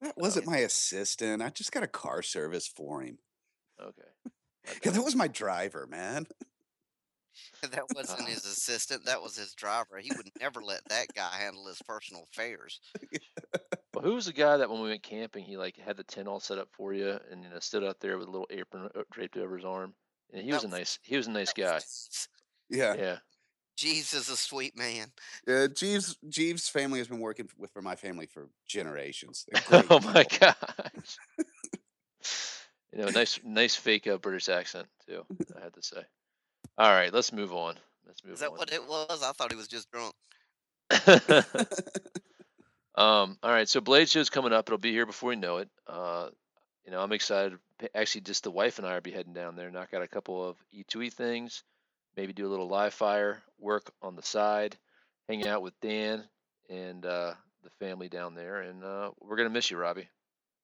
That 0.00 0.16
wasn't 0.16 0.46
my 0.46 0.58
assistant. 0.58 1.42
I 1.42 1.50
just 1.50 1.70
got 1.70 1.84
a 1.84 1.88
car 1.88 2.22
service 2.22 2.66
for 2.66 3.02
him. 3.02 3.18
Okay. 3.80 4.02
Yeah, 4.84 4.92
that 4.92 5.02
was 5.02 5.16
my 5.16 5.26
driver, 5.26 5.86
man. 5.86 6.26
That 7.70 7.84
wasn't 7.94 8.28
his 8.28 8.44
assistant, 8.46 9.04
that 9.04 9.20
was 9.22 9.36
his 9.36 9.52
driver. 9.54 9.98
He 9.98 10.10
would 10.16 10.30
never 10.40 10.62
let 10.62 10.80
that 10.88 11.08
guy 11.14 11.30
handle 11.38 11.66
his 11.66 11.80
personal 11.82 12.26
affairs. 12.32 12.80
Well, 13.92 14.04
who 14.04 14.14
was 14.14 14.26
the 14.26 14.32
guy 14.32 14.56
that 14.56 14.70
when 14.70 14.80
we 14.82 14.88
went 14.88 15.02
camping, 15.02 15.42
he 15.44 15.56
like 15.56 15.76
had 15.76 15.96
the 15.96 16.04
tent 16.04 16.28
all 16.28 16.38
set 16.38 16.58
up 16.58 16.68
for 16.72 16.92
you, 16.94 17.18
and 17.30 17.42
you 17.42 17.50
know, 17.50 17.58
stood 17.58 17.82
out 17.82 17.98
there 17.98 18.18
with 18.18 18.28
a 18.28 18.30
little 18.30 18.46
apron 18.48 18.88
uh, 18.94 19.02
draped 19.10 19.36
over 19.36 19.56
his 19.56 19.64
arm, 19.64 19.94
and 20.32 20.44
he 20.44 20.50
That 20.52 20.62
was 20.62 20.64
a 20.72 20.76
nice, 20.76 20.98
he 21.02 21.16
was 21.16 21.26
a 21.26 21.30
nice 21.32 21.52
That 21.54 21.62
was 21.62 21.70
guy. 21.72 21.78
Jeeves. 21.80 22.28
Yeah. 22.70 22.94
Yeah. 22.94 23.16
Jeeves 23.76 24.14
is 24.14 24.28
a 24.28 24.36
sweet 24.36 24.76
man. 24.78 25.08
Uh, 25.48 25.66
Jeeves 25.68 26.16
Jeeves' 26.28 26.68
family 26.68 27.00
has 27.00 27.08
been 27.08 27.18
working 27.18 27.48
with 27.58 27.72
for 27.72 27.82
my 27.82 27.96
family 27.96 28.26
for 28.26 28.48
generations. 28.68 29.44
Oh 29.72 29.98
my 30.00 30.22
people. 30.24 30.38
gosh. 30.38 31.18
you 32.92 33.02
know, 33.02 33.08
nice, 33.08 33.40
nice 33.44 33.74
fake 33.74 34.06
uh, 34.06 34.18
British 34.18 34.48
accent 34.48 34.86
too. 35.08 35.24
I 35.58 35.64
had 35.64 35.74
to 35.74 35.82
say. 35.82 36.02
All 36.80 36.90
right, 36.90 37.12
let's 37.12 37.30
move 37.30 37.52
on. 37.52 37.74
Let's 38.06 38.24
move 38.24 38.32
Is 38.32 38.40
that 38.40 38.52
on. 38.52 38.56
what 38.56 38.72
it 38.72 38.88
was? 38.88 39.22
I 39.22 39.32
thought 39.32 39.52
he 39.52 39.56
was 39.56 39.68
just 39.68 39.90
drunk. 39.90 40.14
um. 42.96 43.36
All 43.42 43.52
right. 43.52 43.68
So 43.68 43.82
Blade 43.82 44.08
Show's 44.08 44.30
coming 44.30 44.54
up. 44.54 44.66
It'll 44.66 44.78
be 44.78 44.90
here 44.90 45.04
before 45.04 45.28
we 45.28 45.36
know 45.36 45.58
it. 45.58 45.68
Uh, 45.86 46.30
you 46.86 46.90
know, 46.90 47.02
I'm 47.02 47.12
excited. 47.12 47.58
Actually, 47.94 48.22
just 48.22 48.44
the 48.44 48.50
wife 48.50 48.78
and 48.78 48.88
I 48.88 48.94
will 48.94 49.02
be 49.02 49.10
heading 49.10 49.34
down 49.34 49.56
there, 49.56 49.70
knock 49.70 49.92
out 49.92 50.00
a 50.00 50.08
couple 50.08 50.42
of 50.42 50.56
E2E 50.74 51.12
things, 51.12 51.64
maybe 52.16 52.32
do 52.32 52.46
a 52.46 52.48
little 52.48 52.66
live 52.66 52.94
fire 52.94 53.42
work 53.58 53.92
on 54.00 54.16
the 54.16 54.22
side, 54.22 54.74
hang 55.28 55.46
out 55.46 55.60
with 55.60 55.78
Dan 55.82 56.24
and 56.70 57.04
uh, 57.04 57.34
the 57.62 57.70
family 57.78 58.08
down 58.08 58.34
there, 58.34 58.62
and 58.62 58.82
uh, 58.82 59.10
we're 59.20 59.36
gonna 59.36 59.50
miss 59.50 59.70
you, 59.70 59.76
Robby. 59.76 60.08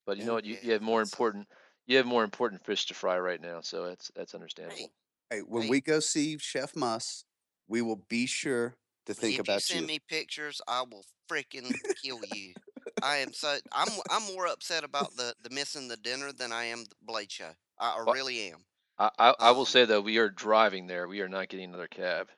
But 0.07 0.17
you 0.17 0.25
know 0.25 0.33
what? 0.33 0.47
You, 0.47 0.57
you 0.63 0.73
have 0.73 0.81
more 0.81 1.03
important. 1.03 1.47
You 1.87 1.99
have 1.99 2.07
more 2.07 2.25
important 2.25 2.65
fish 2.65 2.87
to 2.87 2.95
fry 2.95 3.19
right 3.19 3.41
now, 3.43 3.61
so 3.61 3.87
that's 3.87 4.11
that's 4.17 4.35
understandable. 4.35 4.79
Hey, 4.79 4.89
Hey, 5.31 5.41
when 5.41 5.67
Hey. 5.67 5.69
we 5.69 5.81
go 5.81 6.01
see 6.01 6.39
Chef 6.39 6.75
Muss, 6.77 7.25
we 7.67 7.83
will 7.83 7.97
be 7.97 8.27
sure 8.27 8.77
to 9.07 9.15
think 9.15 9.39
if 9.39 9.49
you 9.49 9.59
about 9.59 9.61
send 9.61 9.87
you. 9.87 9.87
me 9.87 9.99
pictures, 9.99 10.61
I 10.69 10.83
will 10.83 11.05
freaking 11.31 11.81
kill 11.95 12.25
you. 12.25 12.55
I 13.03 13.17
am 13.19 13.33
so 13.33 13.59
I'm 13.73 14.01
I'm 14.09 14.23
more 14.35 14.47
upset 14.47 14.85
about 14.85 15.17
the 15.17 15.35
the 15.41 15.51
missing 15.51 15.89
the 15.89 15.97
dinner 15.97 16.33
than 16.33 16.53
I 16.53 16.65
am 16.65 16.85
the 16.85 16.97
Blade 17.03 17.31
Show. 17.31 17.53
I, 17.79 17.99
I 17.99 18.01
Wha- 18.07 18.15
really 18.15 18.51
am. 18.51 18.65
I 18.99 19.11
I, 19.19 19.35
I 19.41 19.51
will 19.53 19.67
Um, 19.67 19.67
say 19.67 19.85
though, 19.87 20.01
we 20.03 20.19
are 20.19 20.31
driving 20.31 20.87
there. 20.89 21.09
We 21.09 21.21
are 21.23 21.29
not 21.29 21.49
getting 21.49 21.71
another 21.71 21.89
cab. 21.89 22.31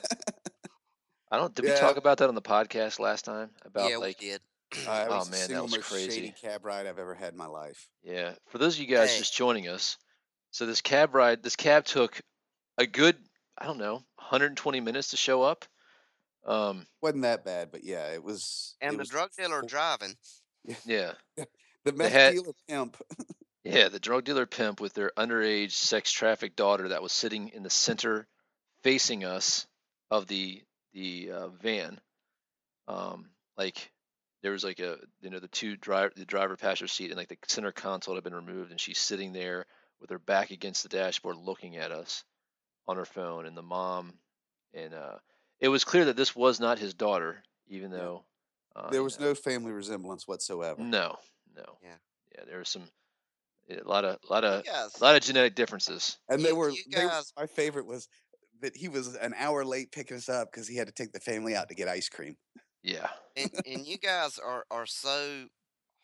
I 1.30 1.36
don't. 1.36 1.54
Did 1.54 1.66
we 1.66 1.72
Yeah. 1.72 1.74
talk 1.74 1.98
about 1.98 2.16
that 2.18 2.30
on 2.30 2.34
the 2.34 2.40
podcast 2.40 2.98
last 2.98 3.26
time? 3.26 3.54
About 3.62 3.94
yeah, 3.94 3.98
like 3.98 4.14
we 4.14 4.14
did. 4.14 4.42
Uh, 4.84 5.04
it 5.08 5.10
Oh 5.10 5.14
was 5.14 5.28
the 5.28 5.36
man, 5.36 5.52
that 5.52 5.62
single 5.62 5.62
was 5.62 5.76
most 5.76 5.88
shady 5.88 6.32
crazy. 6.32 6.32
cab 6.32 6.64
ride 6.64 6.86
I've 6.86 6.98
ever 6.98 7.14
had 7.14 7.32
in 7.34 7.38
my 7.38 7.46
life. 7.46 7.88
Yeah. 8.02 8.34
For 8.48 8.58
those 8.58 8.76
of 8.76 8.80
you 8.80 8.86
guys 8.86 9.12
Hey, 9.12 9.16
just 9.16 9.34
joining 9.34 9.68
us, 9.68 9.98
so 10.54 10.66
this 10.66 10.80
cab 10.80 11.16
ride, 11.16 11.42
this 11.42 11.56
cab 11.56 11.84
took 11.84 12.20
a 12.78 12.86
good, 12.86 13.16
I 13.58 13.66
don't 13.66 13.78
know, 13.78 13.94
120 14.16 14.80
minutes 14.80 15.10
to 15.10 15.16
show 15.16 15.42
up. 15.42 15.64
Um, 16.46 16.86
Wasn't 17.02 17.22
that 17.22 17.44
bad, 17.44 17.70
but 17.72 17.82
yeah, 17.82 18.12
it 18.12 18.22
was. 18.22 18.76
and 18.80 18.90
It 18.90 18.96
the 18.96 18.98
was 19.00 19.08
drug 19.08 19.30
dealer 19.36 19.60
full- 19.60 19.68
driving. 19.68 20.14
yeah. 20.84 21.12
the 21.36 21.46
They 21.84 21.90
meth 21.92 22.12
had, 22.12 22.34
dealer 22.34 22.52
pimp. 22.68 22.96
yeah, 23.64 23.88
the 23.88 23.98
drug 23.98 24.22
dealer 24.24 24.46
pimp 24.46 24.80
with 24.80 24.94
their 24.94 25.10
underage 25.18 25.72
sex 25.72 26.12
trafficked 26.12 26.54
daughter 26.56 26.90
that 26.90 27.02
was 27.02 27.10
sitting 27.12 27.48
in 27.48 27.64
the 27.64 27.70
center 27.70 28.28
facing 28.84 29.24
us 29.24 29.66
of 30.10 30.26
the 30.28 30.62
the 30.92 31.30
uh, 31.32 31.48
van. 31.48 31.98
Um, 32.86 33.30
like 33.56 33.90
there 34.44 34.52
was 34.52 34.62
like 34.62 34.78
a 34.78 34.98
you 35.20 35.30
know 35.30 35.40
the 35.40 35.48
two 35.48 35.76
driver 35.76 36.12
the 36.14 36.24
driver 36.24 36.56
passenger 36.56 36.86
seat 36.86 37.10
and 37.10 37.16
like 37.16 37.28
the 37.28 37.38
center 37.48 37.72
console 37.72 38.14
had 38.14 38.22
been 38.22 38.34
removed 38.34 38.70
and 38.70 38.80
she's 38.80 38.98
sitting 38.98 39.32
there 39.32 39.64
with 40.00 40.10
her 40.10 40.18
back 40.18 40.50
against 40.50 40.82
the 40.82 40.88
dashboard 40.88 41.36
looking 41.36 41.76
at 41.76 41.92
us 41.92 42.24
on 42.86 42.96
her 42.96 43.04
phone 43.04 43.46
and 43.46 43.56
the 43.56 43.62
mom 43.62 44.12
and 44.74 44.94
uh 44.94 45.16
it 45.60 45.68
was 45.68 45.84
clear 45.84 46.06
that 46.06 46.16
this 46.16 46.34
was 46.36 46.60
not 46.60 46.78
his 46.78 46.94
daughter 46.94 47.42
even 47.68 47.90
though 47.90 48.24
uh 48.76 48.88
There 48.90 49.00
you 49.00 49.04
was 49.04 49.18
know 49.20 49.26
no 49.26 49.34
family 49.34 49.72
resemblance 49.72 50.26
whatsoever. 50.28 50.82
no 50.82 51.16
no 51.56 51.78
Yeah. 51.82 51.94
yeah 52.36 52.44
there 52.46 52.58
was 52.58 52.68
some 52.68 52.82
a 53.70 53.88
lot 53.88 54.04
of 54.04 54.18
a 54.28 54.32
lot 54.32 54.44
of 54.44 54.64
guys, 54.64 55.00
a 55.00 55.04
lot 55.04 55.16
of 55.16 55.22
genetic 55.22 55.54
differences 55.54 56.18
And 56.28 56.42
they 56.44 56.52
were, 56.52 56.70
you 56.70 56.84
they 56.92 57.04
were, 57.04 57.10
guys, 57.10 57.32
my 57.36 57.46
favorite 57.46 57.86
was 57.86 58.08
that 58.60 58.76
he 58.76 58.88
was 58.88 59.14
an 59.16 59.34
hour 59.38 59.64
late 59.64 59.90
picking 59.92 60.16
us 60.16 60.28
up 60.28 60.50
because 60.50 60.68
he 60.68 60.76
had 60.76 60.86
to 60.86 60.92
take 60.92 61.12
the 61.12 61.20
family 61.20 61.54
out 61.56 61.68
to 61.68 61.74
get 61.74 61.88
ice 61.88 62.08
cream. 62.08 62.36
yeah 62.82 63.08
and 63.36 63.50
and 63.66 63.86
you 63.86 63.98
guys 63.98 64.38
are 64.38 64.64
are 64.70 64.86
so 64.86 65.46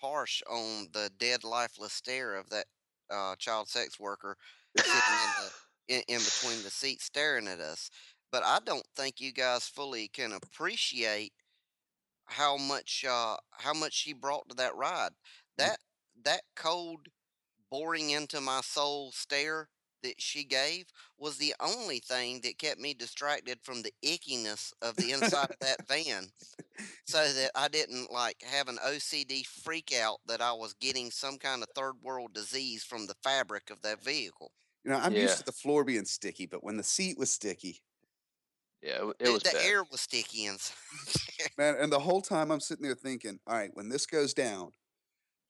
harsh 0.00 0.42
on 0.48 0.88
the 0.92 1.10
dead, 1.18 1.44
lifeless 1.44 1.92
stare 1.92 2.34
of 2.34 2.48
that 2.50 2.66
uh, 3.10 3.36
child 3.36 3.68
sex 3.68 3.98
worker 3.98 4.36
sitting 4.76 4.92
in 4.94 5.44
the 5.44 5.52
in, 5.88 6.02
in 6.08 6.18
between 6.18 6.62
the 6.62 6.70
seats 6.70 7.04
staring 7.04 7.48
at 7.48 7.60
us. 7.60 7.90
But 8.32 8.44
I 8.44 8.60
don't 8.64 8.86
think 8.96 9.20
you 9.20 9.32
guys 9.32 9.66
fully 9.68 10.08
can 10.08 10.32
appreciate 10.32 11.32
how 12.26 12.56
much 12.56 13.04
uh 13.08 13.36
how 13.52 13.74
much 13.74 13.94
she 13.94 14.12
brought 14.12 14.48
to 14.48 14.56
that 14.56 14.76
ride. 14.76 15.12
That 15.58 15.78
that 16.24 16.42
cold, 16.56 17.08
boring 17.70 18.10
into 18.10 18.40
my 18.40 18.60
soul 18.62 19.12
stare 19.12 19.68
that 20.02 20.20
she 20.20 20.44
gave 20.44 20.86
was 21.18 21.36
the 21.38 21.54
only 21.60 21.98
thing 22.00 22.40
that 22.42 22.58
kept 22.58 22.80
me 22.80 22.94
distracted 22.94 23.58
from 23.62 23.82
the 23.82 23.92
ickiness 24.04 24.72
of 24.82 24.96
the 24.98 25.12
inside 25.12 25.50
of 25.50 25.58
that 25.60 25.86
van 25.88 26.32
so 27.04 27.32
that 27.32 27.50
I 27.54 27.68
didn't 27.68 28.10
like 28.10 28.42
have 28.42 28.68
an 28.68 28.78
OCD 28.84 29.44
freak 29.46 29.92
out 29.94 30.20
that 30.26 30.40
I 30.40 30.52
was 30.52 30.74
getting 30.74 31.10
some 31.10 31.38
kind 31.38 31.62
of 31.62 31.68
third 31.74 31.94
world 32.02 32.32
disease 32.34 32.84
from 32.84 33.06
the 33.06 33.14
fabric 33.22 33.70
of 33.70 33.82
that 33.82 34.02
vehicle. 34.02 34.52
You 34.84 34.90
know, 34.90 34.98
I'm 34.98 35.14
yeah 35.14 35.20
used 35.20 35.38
to 35.38 35.44
the 35.44 35.52
floor 35.52 35.84
being 35.84 36.04
sticky, 36.06 36.46
but 36.46 36.64
when 36.64 36.76
the 36.76 36.82
seat 36.82 37.18
was 37.18 37.32
sticky, 37.32 37.82
yeah 38.82 38.96
it, 38.96 38.98
w- 38.98 39.14
The, 39.22 39.32
was 39.32 39.42
the 39.42 39.50
bad 39.50 39.62
air 39.62 39.84
was 39.84 40.00
sticky 40.00 40.46
inside. 40.46 40.76
man, 41.58 41.76
and 41.78 41.92
the 41.92 42.00
whole 42.00 42.22
time 42.22 42.50
I'm 42.50 42.60
sitting 42.60 42.84
there 42.84 42.94
thinking, 42.94 43.40
all 43.46 43.56
right, 43.56 43.70
when 43.74 43.88
this 43.88 44.06
goes 44.06 44.34
down, 44.34 44.72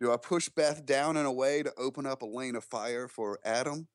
do 0.00 0.12
I 0.12 0.16
push 0.16 0.48
Beth 0.48 0.86
down 0.86 1.16
in 1.16 1.26
a 1.26 1.32
way 1.32 1.62
to 1.62 1.74
open 1.78 2.06
up 2.06 2.22
a 2.22 2.26
lane 2.26 2.56
of 2.56 2.64
fire 2.64 3.08
for 3.08 3.40
Adam? 3.44 3.88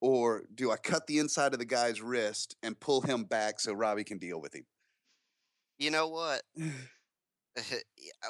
Or 0.00 0.44
do 0.54 0.70
I 0.72 0.76
cut 0.78 1.06
the 1.06 1.18
inside 1.18 1.54
of 1.54 1.60
the 1.60 1.66
guy's 1.66 2.02
wrist 2.02 2.56
and 2.62 2.80
pull 2.80 3.02
him 3.02 3.24
back 3.24 3.60
so 3.60 3.72
Robbie 3.74 4.04
can 4.04 4.18
deal 4.18 4.40
with 4.40 4.54
him? 4.54 4.66
You 5.80 5.90
know 5.90 6.06
what? 6.08 6.42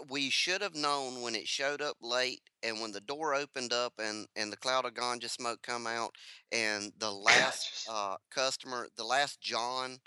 we 0.08 0.30
should 0.30 0.62
have 0.62 0.74
known 0.74 1.20
when 1.20 1.34
it 1.34 1.46
showed 1.46 1.82
up 1.82 1.96
late 2.00 2.40
and 2.62 2.80
when 2.80 2.92
the 2.92 3.00
door 3.02 3.34
opened 3.34 3.72
up 3.72 3.92
and 3.98 4.26
and 4.34 4.50
the 4.50 4.56
cloud 4.56 4.86
of 4.86 4.94
ganja 4.94 5.28
smoke 5.28 5.60
come 5.62 5.86
out 5.86 6.14
and 6.52 6.90
the 6.98 7.10
last 7.28 7.86
uh 7.90 8.16
customer 8.34 8.88
the 8.96 9.04
last 9.04 9.40
john 9.40 9.98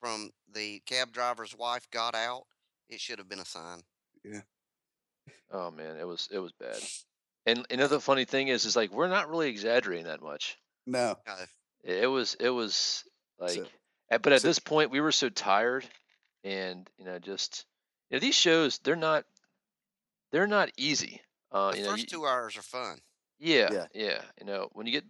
from 0.00 0.30
the 0.54 0.80
cab 0.86 1.12
driver's 1.12 1.54
wife 1.56 1.86
got 1.90 2.14
out 2.14 2.44
it 2.88 3.00
should 3.00 3.18
have 3.18 3.28
been 3.28 3.38
a 3.38 3.44
sign 3.44 3.82
Yeah. 4.24 4.40
oh 5.52 5.70
man 5.70 5.96
it 5.98 6.06
was 6.06 6.28
it 6.32 6.38
was 6.38 6.52
bad 6.52 6.78
and 7.46 7.66
another 7.70 8.00
funny 8.00 8.24
thing 8.24 8.48
is 8.48 8.64
is 8.64 8.76
like 8.76 8.90
we're 8.92 9.08
not 9.08 9.28
really 9.28 9.50
exaggerating 9.50 10.06
that 10.06 10.22
much 10.22 10.56
No. 10.86 11.16
No. 11.26 11.34
It 11.84 12.06
was 12.06 12.34
it 12.40 12.48
was 12.48 13.04
like, 13.38 13.50
So, 13.50 13.66
but 14.22 14.32
at 14.32 14.40
so 14.40 14.48
this 14.48 14.58
point 14.58 14.90
we 14.90 15.00
were 15.02 15.12
so 15.12 15.28
tired, 15.28 15.86
and 16.44 16.88
you 16.98 17.04
know 17.04 17.18
just 17.18 17.66
you 18.10 18.16
know 18.16 18.20
these 18.20 18.34
shows 18.34 18.78
they're 18.78 18.96
not 18.96 19.24
they're 20.30 20.46
not 20.46 20.70
easy. 20.76 21.20
Uh, 21.50 21.70
the 21.70 21.78
you 21.78 21.82
know, 21.84 21.90
first 21.90 22.12
you, 22.12 22.18
two 22.18 22.26
hours 22.26 22.56
are 22.56 22.62
fun 22.62 22.98
yeah, 23.38 23.68
yeah, 23.72 23.86
yeah. 23.94 24.20
You 24.40 24.46
know 24.46 24.68
when 24.72 24.86
you 24.86 24.92
get 24.92 25.04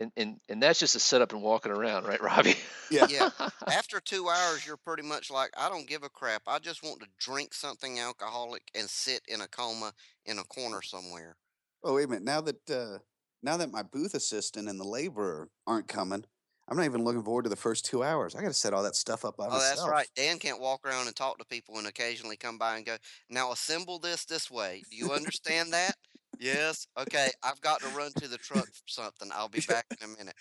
and 0.00 0.12
and 0.16 0.40
and 0.48 0.62
that's 0.62 0.80
just 0.80 0.96
a 0.96 1.00
setup 1.00 1.32
and 1.32 1.42
walking 1.42 1.72
around, 1.72 2.06
right, 2.06 2.20
Robby? 2.22 2.56
yeah. 2.90 3.06
yeah 3.08 3.30
after 3.68 4.00
two 4.00 4.28
hours 4.28 4.66
you're 4.66 4.76
pretty 4.76 5.02
much 5.02 5.30
like 5.30 5.50
i 5.56 5.68
don't 5.68 5.88
give 5.88 6.02
a 6.02 6.08
crap 6.08 6.42
i 6.46 6.58
just 6.58 6.82
want 6.82 7.00
to 7.00 7.06
drink 7.18 7.54
something 7.54 7.98
alcoholic 7.98 8.62
and 8.74 8.88
sit 8.90 9.22
in 9.28 9.40
a 9.40 9.48
coma 9.48 9.92
in 10.26 10.38
a 10.38 10.44
corner 10.44 10.82
somewhere 10.82 11.36
Oh 11.84 11.94
wait 11.96 12.04
a 12.04 12.08
minute. 12.08 12.24
Now 12.24 12.40
that 12.40 12.70
uh, 12.70 12.98
now 13.42 13.58
that 13.58 13.70
my 13.70 13.82
booth 13.82 14.14
assistant 14.14 14.68
and 14.68 14.80
the 14.80 14.88
laborer 14.88 15.50
aren't 15.66 15.86
coming, 15.86 16.24
I'm 16.68 16.76
not 16.78 16.86
even 16.86 17.04
looking 17.04 17.22
forward 17.22 17.42
to 17.42 17.50
the 17.50 17.56
first 17.56 17.84
two 17.84 18.02
hours. 18.02 18.34
I 18.34 18.40
got 18.40 18.48
to 18.48 18.54
set 18.54 18.72
all 18.72 18.82
that 18.84 18.96
stuff 18.96 19.24
up 19.24 19.36
by 19.36 19.48
Oh, 19.50 19.58
that's 19.58 19.86
right. 19.86 20.08
Dan 20.16 20.38
can't 20.38 20.60
walk 20.60 20.86
around 20.86 21.06
and 21.06 21.14
talk 21.14 21.38
to 21.38 21.44
people 21.44 21.76
and 21.76 21.86
occasionally 21.86 22.36
come 22.36 22.56
by 22.56 22.76
and 22.76 22.86
go, 22.86 22.96
now 23.28 23.52
assemble 23.52 23.98
this 23.98 24.24
this 24.24 24.50
way. 24.50 24.82
Do 24.90 24.96
you 24.96 25.12
understand 25.12 25.72
that? 25.74 25.94
Yes. 26.38 26.86
Okay. 26.98 27.28
I've 27.42 27.60
got 27.60 27.80
to 27.80 27.88
run 27.88 28.12
to 28.16 28.28
the 28.28 28.38
truck 28.38 28.66
for 28.66 28.88
something. 28.88 29.30
I'll 29.34 29.48
be 29.48 29.60
back 29.68 29.84
in 30.00 30.10
a 30.10 30.18
minute. 30.18 30.34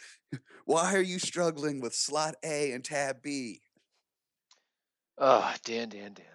Why 0.66 0.94
are 0.94 1.02
you 1.02 1.20
struggling 1.20 1.82
with 1.82 1.94
slot 1.94 2.36
A 2.44 2.72
and 2.72 2.84
tab 2.84 3.22
B? 3.22 3.62
oh, 5.18 5.54
Dan, 5.64 5.90
Dan, 5.90 6.14
Dan. 6.14 6.26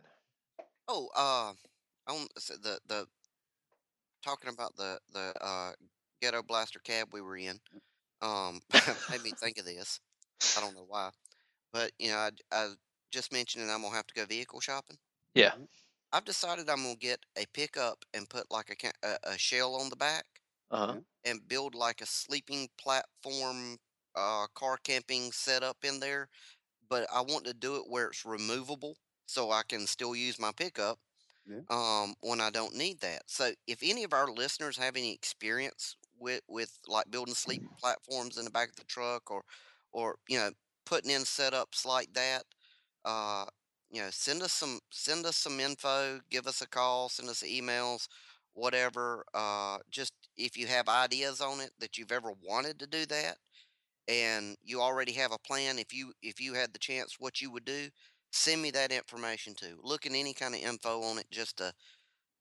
Oh, 0.87 1.09
uh, 1.17 1.53
on 2.13 2.27
the, 2.37 2.79
the, 2.87 3.07
talking 4.25 4.51
about 4.51 4.77
the, 4.77 4.99
the, 5.13 5.33
uh, 5.41 5.73
ghetto 6.21 6.43
blaster 6.43 6.81
cab 6.81 7.09
we 7.13 7.21
were 7.21 7.37
in, 7.37 7.59
um, 8.23 8.61
made 9.09 9.23
me 9.23 9.33
think 9.41 9.59
of 9.59 9.65
this. 9.65 10.01
I 10.57 10.61
don't 10.61 10.75
know 10.75 10.87
why, 10.87 11.11
but 11.73 11.93
you 11.99 12.11
know, 12.11 12.17
I, 12.19 12.31
I 12.53 12.69
just 13.13 13.33
mentioned 13.33 13.71
I'm 13.71 13.81
going 13.81 13.93
to 13.93 13.97
have 13.97 14.07
to 14.09 14.15
go 14.15 14.27
vehicle 14.27 14.61
shopping. 14.61 14.99
Yeah. 15.35 15.55
I've 16.13 16.25
decided 16.25 16.69
I'm 16.69 16.85
to 16.85 16.97
get 16.97 17.25
a 17.37 17.47
pickup 17.53 18.05
and 18.15 18.29
put 18.29 18.51
like 18.51 18.71
a, 18.71 18.77
ca- 18.77 18.99
a, 19.03 19.19
a 19.35 19.39
shell 19.39 19.75
on 19.77 19.89
the 19.91 19.97
back. 19.97 20.25
Uh 20.71 20.87
huh. 20.87 21.01
And 21.25 21.47
build 21.49 21.75
like 21.75 22.01
a 22.01 22.07
sleeping 22.07 22.69
platform 22.79 23.79
uh 24.17 24.47
car 24.55 24.79
camping 24.83 25.31
setup 25.33 25.77
in 25.85 26.01
there 26.01 26.29
but 26.89 27.07
i 27.13 27.21
want 27.21 27.45
to 27.45 27.55
do 27.55 27.77
it 27.77 27.85
where 27.89 28.09
it's 28.09 28.25
removable 28.25 28.97
so 29.27 29.51
i 29.51 29.63
can 29.69 29.87
still 29.87 30.15
use 30.17 30.39
my 30.39 30.53
pickup 30.57 30.99
Yeah. 31.47 31.61
um 31.71 32.15
when 32.21 32.41
i 32.41 32.51
don't 32.51 32.75
need 32.75 33.01
that 33.01 33.23
so 33.27 33.53
if 33.67 33.81
any 33.83 34.05
of 34.05 34.13
our 34.13 34.29
listeners 34.29 34.77
have 34.79 34.97
any 34.97 35.13
experience 35.15 35.97
with 36.21 36.43
with 36.49 36.79
like 36.87 37.11
building 37.11 37.35
sleep 37.35 37.63
platforms 37.79 38.39
in 38.39 38.45
the 38.45 38.51
back 38.51 38.69
of 38.71 38.77
the 38.77 38.85
truck 38.85 39.31
or 39.31 39.43
or 39.93 40.17
you 40.29 40.39
know 40.39 40.51
putting 40.87 41.11
in 41.11 41.23
setups 41.23 41.85
like 41.87 42.13
that 42.15 42.45
uh 43.05 43.45
you 43.91 44.01
know 44.01 44.09
send 44.11 44.43
us 44.43 44.53
some 44.53 44.79
send 44.91 45.25
us 45.27 45.37
some 45.37 45.61
info 45.61 46.21
give 46.31 46.47
us 46.47 46.61
a 46.61 46.69
call 46.69 47.09
send 47.09 47.29
us 47.29 47.43
emails 47.43 48.09
whatever 48.55 49.25
uh 49.35 49.79
just 49.91 50.13
if 50.37 50.57
you 50.57 50.67
have 50.67 50.89
ideas 50.89 51.41
on 51.41 51.61
it 51.61 51.71
that 51.79 51.97
you've 51.99 52.13
ever 52.13 52.33
wanted 52.43 52.79
to 52.79 52.87
do 52.87 53.07
that 53.07 53.37
and 54.09 54.57
you 54.63 54.81
already 54.81 55.13
have 55.13 55.33
a 55.33 55.39
plan 55.39 55.79
if 55.79 55.93
you 55.93 56.13
if 56.23 56.41
you 56.41 56.55
had 56.55 56.73
the 56.73 56.79
chance 56.79 57.17
what 57.19 57.41
you 57.41 57.51
would 57.51 57.65
do 57.65 57.89
send 58.31 58.61
me 58.61 58.71
that 58.71 58.93
information 58.93 59.55
too. 59.55 59.79
Look 59.83 60.05
any 60.07 60.35
kind 60.35 60.55
of 60.55 60.61
info 60.61 61.03
on 61.03 61.19
it 61.19 61.27
just 61.31 61.57
to 61.59 61.73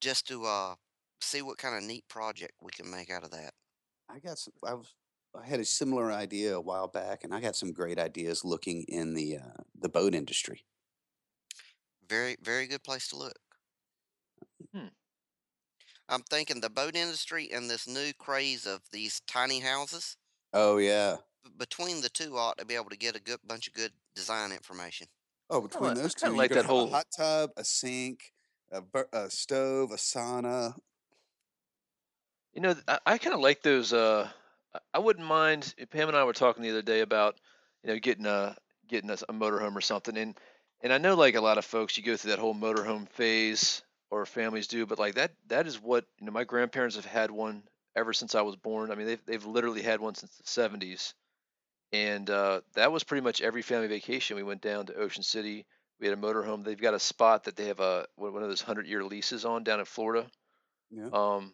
just 0.02 0.28
to 0.28 0.46
uh 0.46 0.76
see 1.22 1.42
what 1.42 1.58
kind 1.58 1.76
of 1.78 1.84
neat 1.84 2.08
project 2.10 2.54
we 2.62 2.72
can 2.72 2.90
make 2.92 3.10
out 3.12 3.24
of 3.24 3.32
that 3.32 3.54
I 4.10 4.20
got 4.20 4.38
some. 4.40 4.54
I 4.66 4.74
was. 4.74 4.94
I 5.36 5.46
had 5.46 5.60
a 5.60 5.66
similar 5.66 6.12
idea 6.12 6.56
a 6.56 6.62
while 6.62 6.88
back, 6.88 7.24
and 7.24 7.34
I 7.34 7.40
got 7.42 7.56
some 7.56 7.72
great 7.72 8.00
ideas 8.00 8.44
looking 8.46 8.84
in 8.88 9.14
the 9.14 9.38
uh, 9.38 9.62
the 9.80 9.90
boat 9.90 10.16
industry. 10.16 10.64
very 12.10 12.38
very 12.42 12.68
good 12.68 12.84
place 12.84 13.08
to 13.10 13.18
look 13.18 13.34
Hmm. 14.74 14.88
i'm 16.10 16.22
thinking 16.24 16.62
the 16.62 16.70
boat 16.70 16.96
industry 16.96 17.50
and 17.54 17.70
this 17.70 17.88
new 17.88 18.12
craze 18.14 18.66
of 18.66 18.82
these 18.92 19.22
tiny 19.28 19.60
houses 19.60 20.16
Oh 20.54 20.78
yeah. 20.78 21.18
between 21.58 22.02
the 22.02 22.10
two 22.10 22.38
ought 22.38 22.58
to 22.58 22.66
be 22.66 22.76
able 22.76 22.90
to 22.90 22.98
get 22.98 23.16
a 23.16 23.20
good 23.22 23.40
bunch 23.46 23.68
of 23.68 23.74
good 23.74 23.92
design 24.16 24.52
information 24.52 25.08
Oh, 25.50 25.62
between 25.62 25.84
li- 25.96 26.00
I 26.00 26.04
those 26.04 26.14
two, 26.16 26.32
you 26.32 26.38
like 26.38 26.50
could 26.50 26.58
that 26.60 26.64
have 26.66 26.72
a 26.72 26.74
whole- 26.74 26.90
hot 26.90 27.08
tub, 27.16 27.52
a 27.58 27.64
sink, 27.64 28.34
a, 28.72 28.82
bur- 28.82 29.08
a 29.14 29.30
stove, 29.30 29.92
a 29.92 29.96
sauna. 29.96 30.76
You 32.58 32.64
know, 32.64 32.76
I, 32.90 33.00
I 33.06 33.18
kind 33.20 33.36
of 33.36 33.42
like 33.42 33.62
those. 33.64 33.94
Uh, 33.94 34.30
I- 34.76 34.80
I 34.96 35.00
wouldn't 35.00 35.26
mind. 35.28 35.74
Pam 35.92 36.10
and 36.10 36.18
I 36.18 36.26
were 36.26 36.34
talking 36.34 36.64
the 36.64 36.72
other 36.72 36.82
day 36.84 37.02
about, 37.02 37.40
you 37.84 37.90
know, 37.94 38.00
getting 38.00 38.26
a 38.28 38.58
getting 38.88 39.10
a, 39.12 39.14
s- 39.14 39.24
a 39.30 39.34
motorhome 39.34 39.76
or 39.76 39.82
something, 39.82 40.18
and 40.18 40.38
and 40.82 40.94
I 40.94 40.98
know 41.00 41.16
like 41.16 41.36
a 41.36 41.42
lot 41.42 41.58
of 41.60 41.66
folks, 41.66 41.98
you 41.98 42.04
go 42.04 42.18
through 42.18 42.32
that 42.32 42.40
whole 42.40 42.56
motorhome 42.56 43.10
phase 43.12 43.84
or 44.12 44.26
families 44.26 44.68
do, 44.68 44.86
but 44.88 45.00
like 45.00 45.16
that 45.16 45.34
that 45.48 45.68
is 45.68 45.82
what 45.82 46.06
you 46.20 46.26
know. 46.28 46.34
My 46.34 46.46
grandparents 46.46 46.98
have 46.98 47.06
had 47.06 47.32
one 47.32 47.64
ever 47.96 48.14
since 48.14 48.36
I 48.36 48.42
was 48.42 48.58
born. 48.58 48.92
I 48.92 48.96
mean, 48.96 49.08
they've 49.08 49.26
they've 49.26 49.46
literally 49.46 49.84
had 49.84 50.02
one 50.02 50.16
since 50.16 50.36
the 50.38 50.48
'70s, 50.48 51.14
and 51.94 52.30
uh, 52.30 52.62
that 52.76 52.92
was 52.92 53.06
pretty 53.06 53.24
much 53.24 53.42
every 53.42 53.64
family 53.64 53.88
vacation. 53.88 54.36
We 54.38 54.44
went 54.44 54.62
down 54.62 54.88
to 54.88 54.96
Ocean 54.96 55.24
City. 55.24 55.66
We 56.02 56.08
had 56.08 56.18
a 56.18 56.22
motorhome. 56.22 56.66
They've 56.66 56.78
got 56.82 56.96
a 56.96 57.00
spot 57.00 57.46
that 57.46 57.56
they 57.56 57.68
have 57.68 57.80
a 57.80 58.08
one 58.18 58.44
of 58.44 58.50
those 58.50 58.62
hundred 58.62 58.88
year 58.88 59.06
leases 59.06 59.46
on 59.46 59.64
down 59.64 59.80
in 59.80 59.86
Florida. 59.86 60.30
Yeah. 60.92 61.10
Um, 61.14 61.54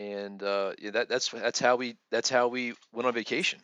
and 0.00 0.42
uh, 0.42 0.74
yeah, 0.80 0.92
that 0.92 1.10
that's 1.10 1.30
that's 1.30 1.60
how 1.60 1.76
we 1.76 1.96
that's 2.10 2.30
how 2.30 2.48
we 2.48 2.74
went 2.92 3.08
on 3.08 3.14
vacation. 3.14 3.60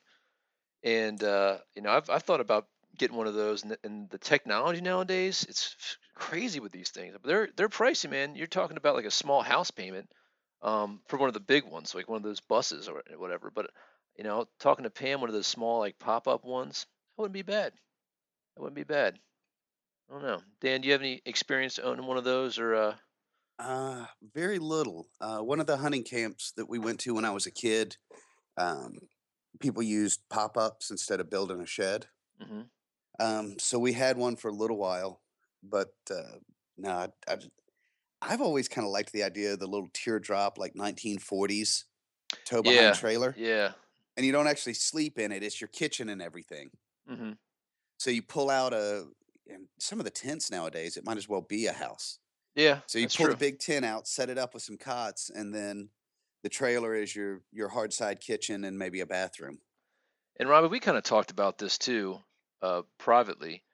And 0.84 1.22
uh, 1.24 1.58
you 1.74 1.82
know, 1.82 1.90
I've 1.90 2.10
I've 2.10 2.22
thought 2.24 2.40
about 2.40 2.66
getting 2.98 3.16
one 3.16 3.26
of 3.26 3.34
those, 3.34 3.62
and 3.62 3.72
the, 3.72 3.78
and 3.84 4.10
the 4.10 4.18
technology 4.18 4.80
nowadays, 4.80 5.46
it's 5.48 5.76
crazy 6.14 6.60
with 6.60 6.72
these 6.72 6.90
things. 6.90 7.14
But 7.14 7.28
they're 7.28 7.48
they're 7.56 7.68
pricey, 7.68 8.10
man. 8.10 8.36
You're 8.36 8.46
talking 8.48 8.76
about 8.76 8.96
like 8.96 9.04
a 9.06 9.10
small 9.10 9.42
house 9.42 9.70
payment 9.70 10.10
um, 10.62 11.00
for 11.08 11.18
one 11.18 11.28
of 11.28 11.34
the 11.34 11.40
big 11.40 11.64
ones, 11.64 11.94
like 11.94 12.08
one 12.08 12.18
of 12.18 12.22
those 12.24 12.40
buses 12.40 12.88
or 12.88 13.02
whatever. 13.16 13.50
But 13.54 13.70
you 14.16 14.24
know, 14.24 14.46
talking 14.60 14.84
to 14.84 14.90
Pam, 14.90 15.20
one 15.20 15.30
of 15.30 15.34
those 15.34 15.46
small 15.48 15.80
like 15.80 15.98
pop 15.98 16.28
up 16.28 16.44
ones, 16.44 16.86
that 17.16 17.22
wouldn't 17.22 17.34
be 17.34 17.42
bad. 17.42 17.72
That 18.56 18.62
wouldn't 18.62 18.76
be 18.76 18.84
bad. 18.84 19.18
I 20.10 20.14
don't 20.14 20.22
know. 20.22 20.42
Dan, 20.60 20.80
do 20.82 20.88
you 20.88 20.92
have 20.92 21.02
any 21.02 21.22
experience 21.26 21.78
owning 21.78 22.06
one 22.06 22.18
of 22.18 22.24
those 22.24 22.58
or 22.58 22.74
uh? 22.74 22.96
Uh, 23.58 24.06
very 24.22 24.58
little. 24.58 25.08
Uh, 25.20 25.40
one 25.40 25.60
of 25.60 25.66
the 25.66 25.78
hunting 25.78 26.04
camps 26.04 26.52
that 26.52 26.68
we 26.68 26.78
went 26.78 27.00
to 27.00 27.14
when 27.14 27.24
I 27.24 27.30
was 27.30 27.46
a 27.46 27.50
kid, 27.50 27.96
um, 28.56 28.98
people 29.60 29.82
used 29.82 30.28
pop 30.30 30.56
ups 30.58 30.90
instead 30.90 31.20
of 31.20 31.30
building 31.30 31.60
a 31.62 31.66
shed. 31.66 32.08
hmm 32.38 32.70
Um, 33.18 33.58
so 33.58 33.78
we 33.78 33.92
had 33.94 34.18
one 34.18 34.36
for 34.36 34.48
a 34.48 34.54
little 34.54 34.76
while, 34.76 35.22
but 35.62 35.94
uh, 36.10 36.38
no, 36.76 37.08
I've 38.22 38.40
always 38.40 38.68
kind 38.68 38.86
of 38.86 38.90
liked 38.92 39.12
the 39.12 39.22
idea 39.22 39.52
of 39.54 39.58
the 39.58 39.66
little 39.66 39.88
teardrop, 39.92 40.58
like 40.58 40.74
1940s 40.74 41.86
tow 42.44 42.62
behind 42.62 42.92
Yeah, 42.92 42.94
trailer, 42.94 43.36
yeah. 43.36 43.74
and 44.16 44.26
you 44.26 44.32
don't 44.32 44.48
actually 44.48 44.74
sleep 44.74 45.18
in 45.18 45.32
it; 45.32 45.42
it's 45.44 45.60
your 45.60 45.68
kitchen 45.68 46.08
and 46.10 46.22
everything. 46.22 46.72
hmm 47.06 47.38
So 47.98 48.10
you 48.10 48.22
pull 48.22 48.50
out 48.50 48.72
a, 48.72 49.08
and 49.46 49.68
some 49.78 49.98
of 49.98 50.04
the 50.04 50.10
tents 50.10 50.50
nowadays, 50.50 50.96
it 50.96 51.04
might 51.04 51.16
as 51.18 51.28
well 51.28 51.42
be 51.42 51.66
a 51.66 51.72
house. 51.72 52.18
Yeah, 52.56 52.80
So 52.86 52.98
you 52.98 53.08
pull 53.08 53.28
the 53.28 53.36
big 53.36 53.58
tent 53.58 53.84
out, 53.84 54.08
set 54.08 54.30
it 54.30 54.38
up 54.38 54.54
with 54.54 54.62
some 54.62 54.78
cots, 54.78 55.30
and 55.30 55.54
then 55.54 55.90
the 56.42 56.48
trailer 56.48 56.94
is 56.94 57.14
your 57.14 57.42
your 57.52 57.68
hard 57.68 57.92
side 57.92 58.20
kitchen 58.20 58.64
and 58.64 58.78
maybe 58.78 59.00
a 59.00 59.06
bathroom. 59.06 59.60
And 60.38 60.48
Robby, 60.48 60.68
we 60.68 60.80
kind 60.80 60.96
of 60.96 61.04
talked 61.04 61.30
about 61.30 61.58
this 61.58 61.78
too, 61.78 62.22
uh, 62.62 62.82
privately. 62.98 63.64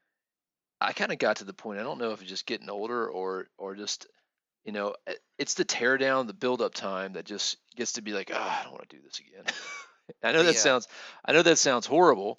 I 0.81 0.92
kind 0.92 1.12
of 1.12 1.18
got 1.18 1.37
to 1.38 1.45
the 1.45 1.55
point. 1.55 1.81
I 1.81 1.83
don't 1.85 1.99
know 1.99 2.12
if 2.12 2.21
it's 2.21 2.31
just 2.31 2.47
getting 2.47 2.71
older 2.71 3.09
or 3.09 3.49
or 3.59 3.75
just, 3.77 4.07
you 4.64 4.73
know, 4.73 4.97
uh, 5.07 5.14
it's 5.38 5.55
the 5.55 5.64
tear 5.64 5.99
down, 5.99 6.27
the 6.27 6.35
build 6.35 6.62
up 6.62 6.75
time 6.75 7.14
that 7.14 7.27
just 7.27 7.59
gets 7.77 7.95
to 7.95 8.03
be 8.03 8.12
like, 8.12 8.31
ah, 8.35 8.61
I 8.61 8.64
don't 8.64 8.73
want 8.73 8.88
to 8.88 8.97
do 8.97 9.03
this 9.03 9.21
again. 9.21 9.45
I 10.23 10.33
know 10.33 10.45
that 10.45 10.55
Yeah. 10.55 10.62
sounds, 10.62 10.88
I 11.25 11.33
know 11.33 11.42
that 11.42 11.59
sounds 11.59 11.87
horrible, 11.87 12.38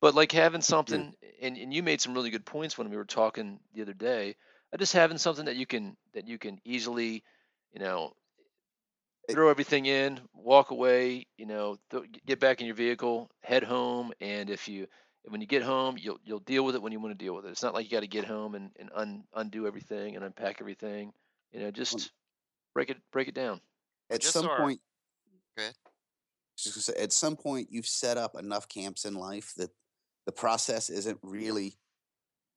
but 0.00 0.14
like 0.14 0.32
having 0.32 0.62
something, 0.62 1.14
and 1.40 1.58
and 1.58 1.74
you 1.74 1.82
made 1.82 2.00
some 2.00 2.14
really 2.14 2.30
good 2.30 2.46
points 2.46 2.78
when 2.78 2.90
we 2.90 2.96
were 2.96 3.04
talking 3.04 3.60
the 3.74 3.82
other 3.82 3.94
day. 3.94 4.36
Uh, 4.72 4.76
Just 4.76 4.92
having 4.92 5.18
something 5.18 5.46
that 5.46 5.56
you 5.56 5.66
can 5.66 5.96
that 6.14 6.26
you 6.26 6.38
can 6.38 6.60
easily, 6.64 7.22
you 7.72 7.80
know, 7.80 8.12
throw 9.30 9.48
everything 9.48 9.86
in, 9.86 10.20
walk 10.34 10.70
away, 10.70 11.26
you 11.36 11.46
know, 11.46 11.76
th- 11.90 12.04
get 12.26 12.40
back 12.40 12.60
in 12.60 12.66
your 12.66 12.76
vehicle, 12.76 13.30
head 13.42 13.62
home, 13.62 14.12
and 14.20 14.50
if 14.50 14.68
you 14.68 14.86
when 15.28 15.40
you 15.40 15.46
get 15.46 15.62
home, 15.62 15.96
you'll 15.98 16.18
you'll 16.24 16.40
deal 16.40 16.64
with 16.64 16.74
it 16.74 16.82
when 16.82 16.92
you 16.92 17.00
want 17.00 17.16
to 17.16 17.24
deal 17.24 17.34
with 17.34 17.44
it. 17.44 17.50
It's 17.50 17.62
not 17.62 17.74
like 17.74 17.84
you 17.84 17.90
got 17.90 18.00
to 18.00 18.06
get 18.06 18.24
home 18.24 18.54
and, 18.54 18.70
and 18.78 18.90
un, 18.94 19.24
undo 19.34 19.66
everything 19.66 20.16
and 20.16 20.24
unpack 20.24 20.58
everything. 20.60 21.12
You 21.52 21.60
know, 21.60 21.70
just 21.70 22.12
break 22.74 22.90
it 22.90 22.98
break 23.12 23.28
it 23.28 23.34
down. 23.34 23.60
At 24.10 24.22
just 24.22 24.32
some 24.32 24.44
so 24.44 24.50
our 24.50 24.58
point, 24.58 24.80
good. 25.56 25.74
just 26.56 26.74
gonna 26.74 26.82
say, 26.82 27.02
at 27.02 27.12
some 27.12 27.36
point, 27.36 27.68
you've 27.70 27.86
set 27.86 28.16
up 28.16 28.36
enough 28.38 28.68
camps 28.68 29.04
in 29.04 29.14
life 29.14 29.52
that 29.56 29.70
the 30.26 30.32
process 30.32 30.90
isn't 30.90 31.18
really. 31.22 31.74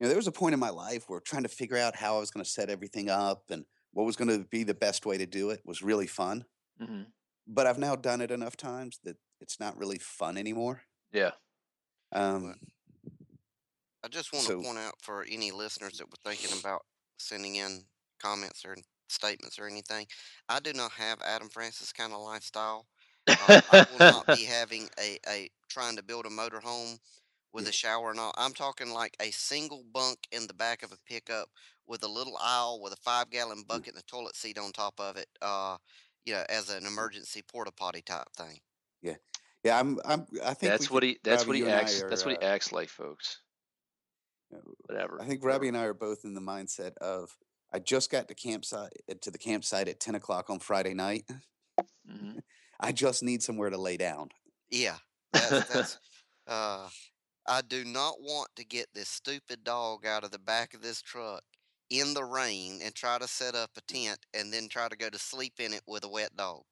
You 0.04 0.08
know, 0.08 0.10
there 0.10 0.18
was 0.18 0.28
a 0.28 0.34
point 0.34 0.52
in 0.52 0.60
my 0.60 0.70
life 0.70 1.08
where 1.08 1.22
trying 1.22 1.44
to 1.44 1.50
figure 1.50 1.78
out 1.78 1.96
how 1.96 2.18
I 2.18 2.20
was 2.20 2.30
going 2.30 2.44
to 2.44 2.52
set 2.52 2.70
everything 2.70 3.10
up 3.10 3.50
and 3.50 3.64
what 3.94 4.04
was 4.04 4.18
going 4.18 4.28
to 4.28 4.46
be 4.46 4.66
the 4.66 4.74
best 4.74 5.06
way 5.06 5.18
to 5.18 5.26
do 5.26 5.50
it 5.50 5.62
was 5.64 5.82
really 5.82 6.08
fun. 6.08 6.44
hmm 6.78 7.04
But 7.48 7.68
I've 7.68 7.78
now 7.78 7.96
done 7.96 8.20
it 8.20 8.30
enough 8.30 8.58
times 8.58 9.00
that 9.06 9.16
it's 9.40 9.62
not 9.62 9.78
really 9.78 10.00
fun 10.00 10.38
anymore. 10.38 10.82
Yeah. 11.14 11.32
Um, 12.12 12.56
I 14.04 14.10
just 14.10 14.34
want 14.34 14.46
to 14.48 14.62
point 14.62 14.78
out 14.78 14.96
for 15.02 15.24
any 15.24 15.52
listeners 15.52 16.00
that 16.00 16.10
were 16.10 16.18
thinking 16.30 16.60
about 16.60 16.86
sending 17.18 17.56
in 17.56 17.86
comments 18.20 18.66
or 18.66 18.76
statements 19.08 19.58
or 19.58 19.68
anything, 19.68 20.08
I 20.50 20.60
do 20.60 20.74
not 20.74 20.92
have 20.92 21.22
Adam 21.22 21.48
Francis 21.48 21.94
kind 21.94 22.12
of 22.12 22.20
lifestyle. 22.20 22.90
Uh, 23.40 23.62
I 23.70 23.86
will 23.90 24.02
not 24.02 24.30
be 24.30 24.44
having 24.44 24.90
a, 25.00 25.18
a 25.30 25.50
trying 25.70 25.96
to 25.96 26.04
build 26.04 26.26
a 26.26 26.30
motorhome 26.30 27.00
with 27.54 27.66
yeah, 27.66 27.70
a 27.70 27.74
shower 27.74 28.12
and 28.12 28.20
all. 28.20 28.34
I'm 28.38 28.54
talking 28.54 28.92
like 28.92 29.16
a 29.22 29.32
single 29.32 29.84
bunk 29.94 30.20
in 30.32 30.48
the 30.48 30.54
back 30.54 30.84
of 30.84 30.92
a 30.92 30.98
pickup 31.08 31.50
with 31.88 32.04
a 32.04 32.08
little 32.08 32.38
aisle 32.42 32.80
with 32.82 32.94
a 32.94 32.98
five 32.98 33.30
gallon 33.30 33.60
yeah, 33.60 33.64
bucket 33.68 33.94
and 33.94 34.00
a 34.00 34.06
toilet 34.06 34.36
seat 34.36 34.58
on 34.58 34.72
top 34.72 35.00
of 35.00 35.18
it. 35.18 35.28
Uh, 35.42 35.78
you 36.26 36.34
know, 36.34 36.44
as 36.50 36.70
an 36.70 36.86
emergency 36.86 37.42
porta 37.42 37.72
potty 37.72 38.02
type 38.02 38.28
thing. 38.38 38.60
yeah, 39.02 39.16
yeah. 39.64 39.80
I'm, 39.80 40.00
I'm. 40.06 40.26
I 40.44 40.54
think 40.54 40.72
That's 40.72 40.90
what 40.90 41.04
he 41.04 41.20
that's 41.24 41.44
Robby, 41.44 41.48
what 41.48 41.56
he 41.56 41.60
you 41.62 41.68
and 41.68 41.76
I 41.76 41.82
acts 41.82 42.02
that's 42.10 42.26
what 42.26 42.36
he 42.40 42.42
acts 42.42 42.72
like, 42.72 42.90
folks. 42.90 43.40
you 44.52 44.58
know, 44.58 44.64
Whatever. 44.88 45.22
I 45.22 45.26
think 45.26 45.44
Robby 45.44 45.68
and 45.68 45.78
I 45.78 45.84
are 45.84 45.94
both 45.94 46.26
in 46.26 46.34
the 46.34 46.42
mindset 46.42 46.98
of. 46.98 47.36
I 47.76 47.80
just 47.80 48.12
got 48.12 48.28
to 48.28 48.36
campsite 48.36 48.92
uh, 49.10 49.16
to 49.22 49.32
the 49.32 49.40
campsite 49.40 49.88
at 49.88 50.00
ten 50.00 50.16
o'clock 50.16 50.50
on 50.50 50.60
Friday 50.60 50.94
night. 50.94 51.24
hmm 52.08 52.40
I 52.80 52.92
just 52.92 53.24
need 53.24 53.42
somewhere 53.42 53.70
to 53.70 53.78
lay 53.78 53.98
down. 53.98 54.30
Yeah, 54.70 54.98
that's 55.34 55.68
that's. 55.70 55.98
Uh, 56.48 56.88
I 57.48 57.62
do 57.62 57.84
not 57.84 58.22
want 58.22 58.50
to 58.56 58.64
get 58.64 58.88
this 58.94 59.10
stupid 59.10 59.64
dog 59.64 60.06
out 60.06 60.24
of 60.24 60.32
the 60.32 60.40
back 60.40 60.74
of 60.74 60.82
this 60.82 61.02
truck 61.02 61.44
in 61.90 62.14
the 62.14 62.24
rain 62.24 62.80
and 62.84 62.96
try 62.96 63.18
to 63.18 63.28
set 63.28 63.56
up 63.56 63.72
a 63.78 63.82
tent 63.82 64.20
and 64.34 64.52
then 64.52 64.70
try 64.70 64.88
to 64.88 64.96
go 64.96 65.10
to 65.10 65.20
sleep 65.20 65.54
in 65.60 65.74
it 65.74 65.82
with 65.88 66.04
a 66.04 66.10
wet 66.10 66.36
dog. 66.36 66.64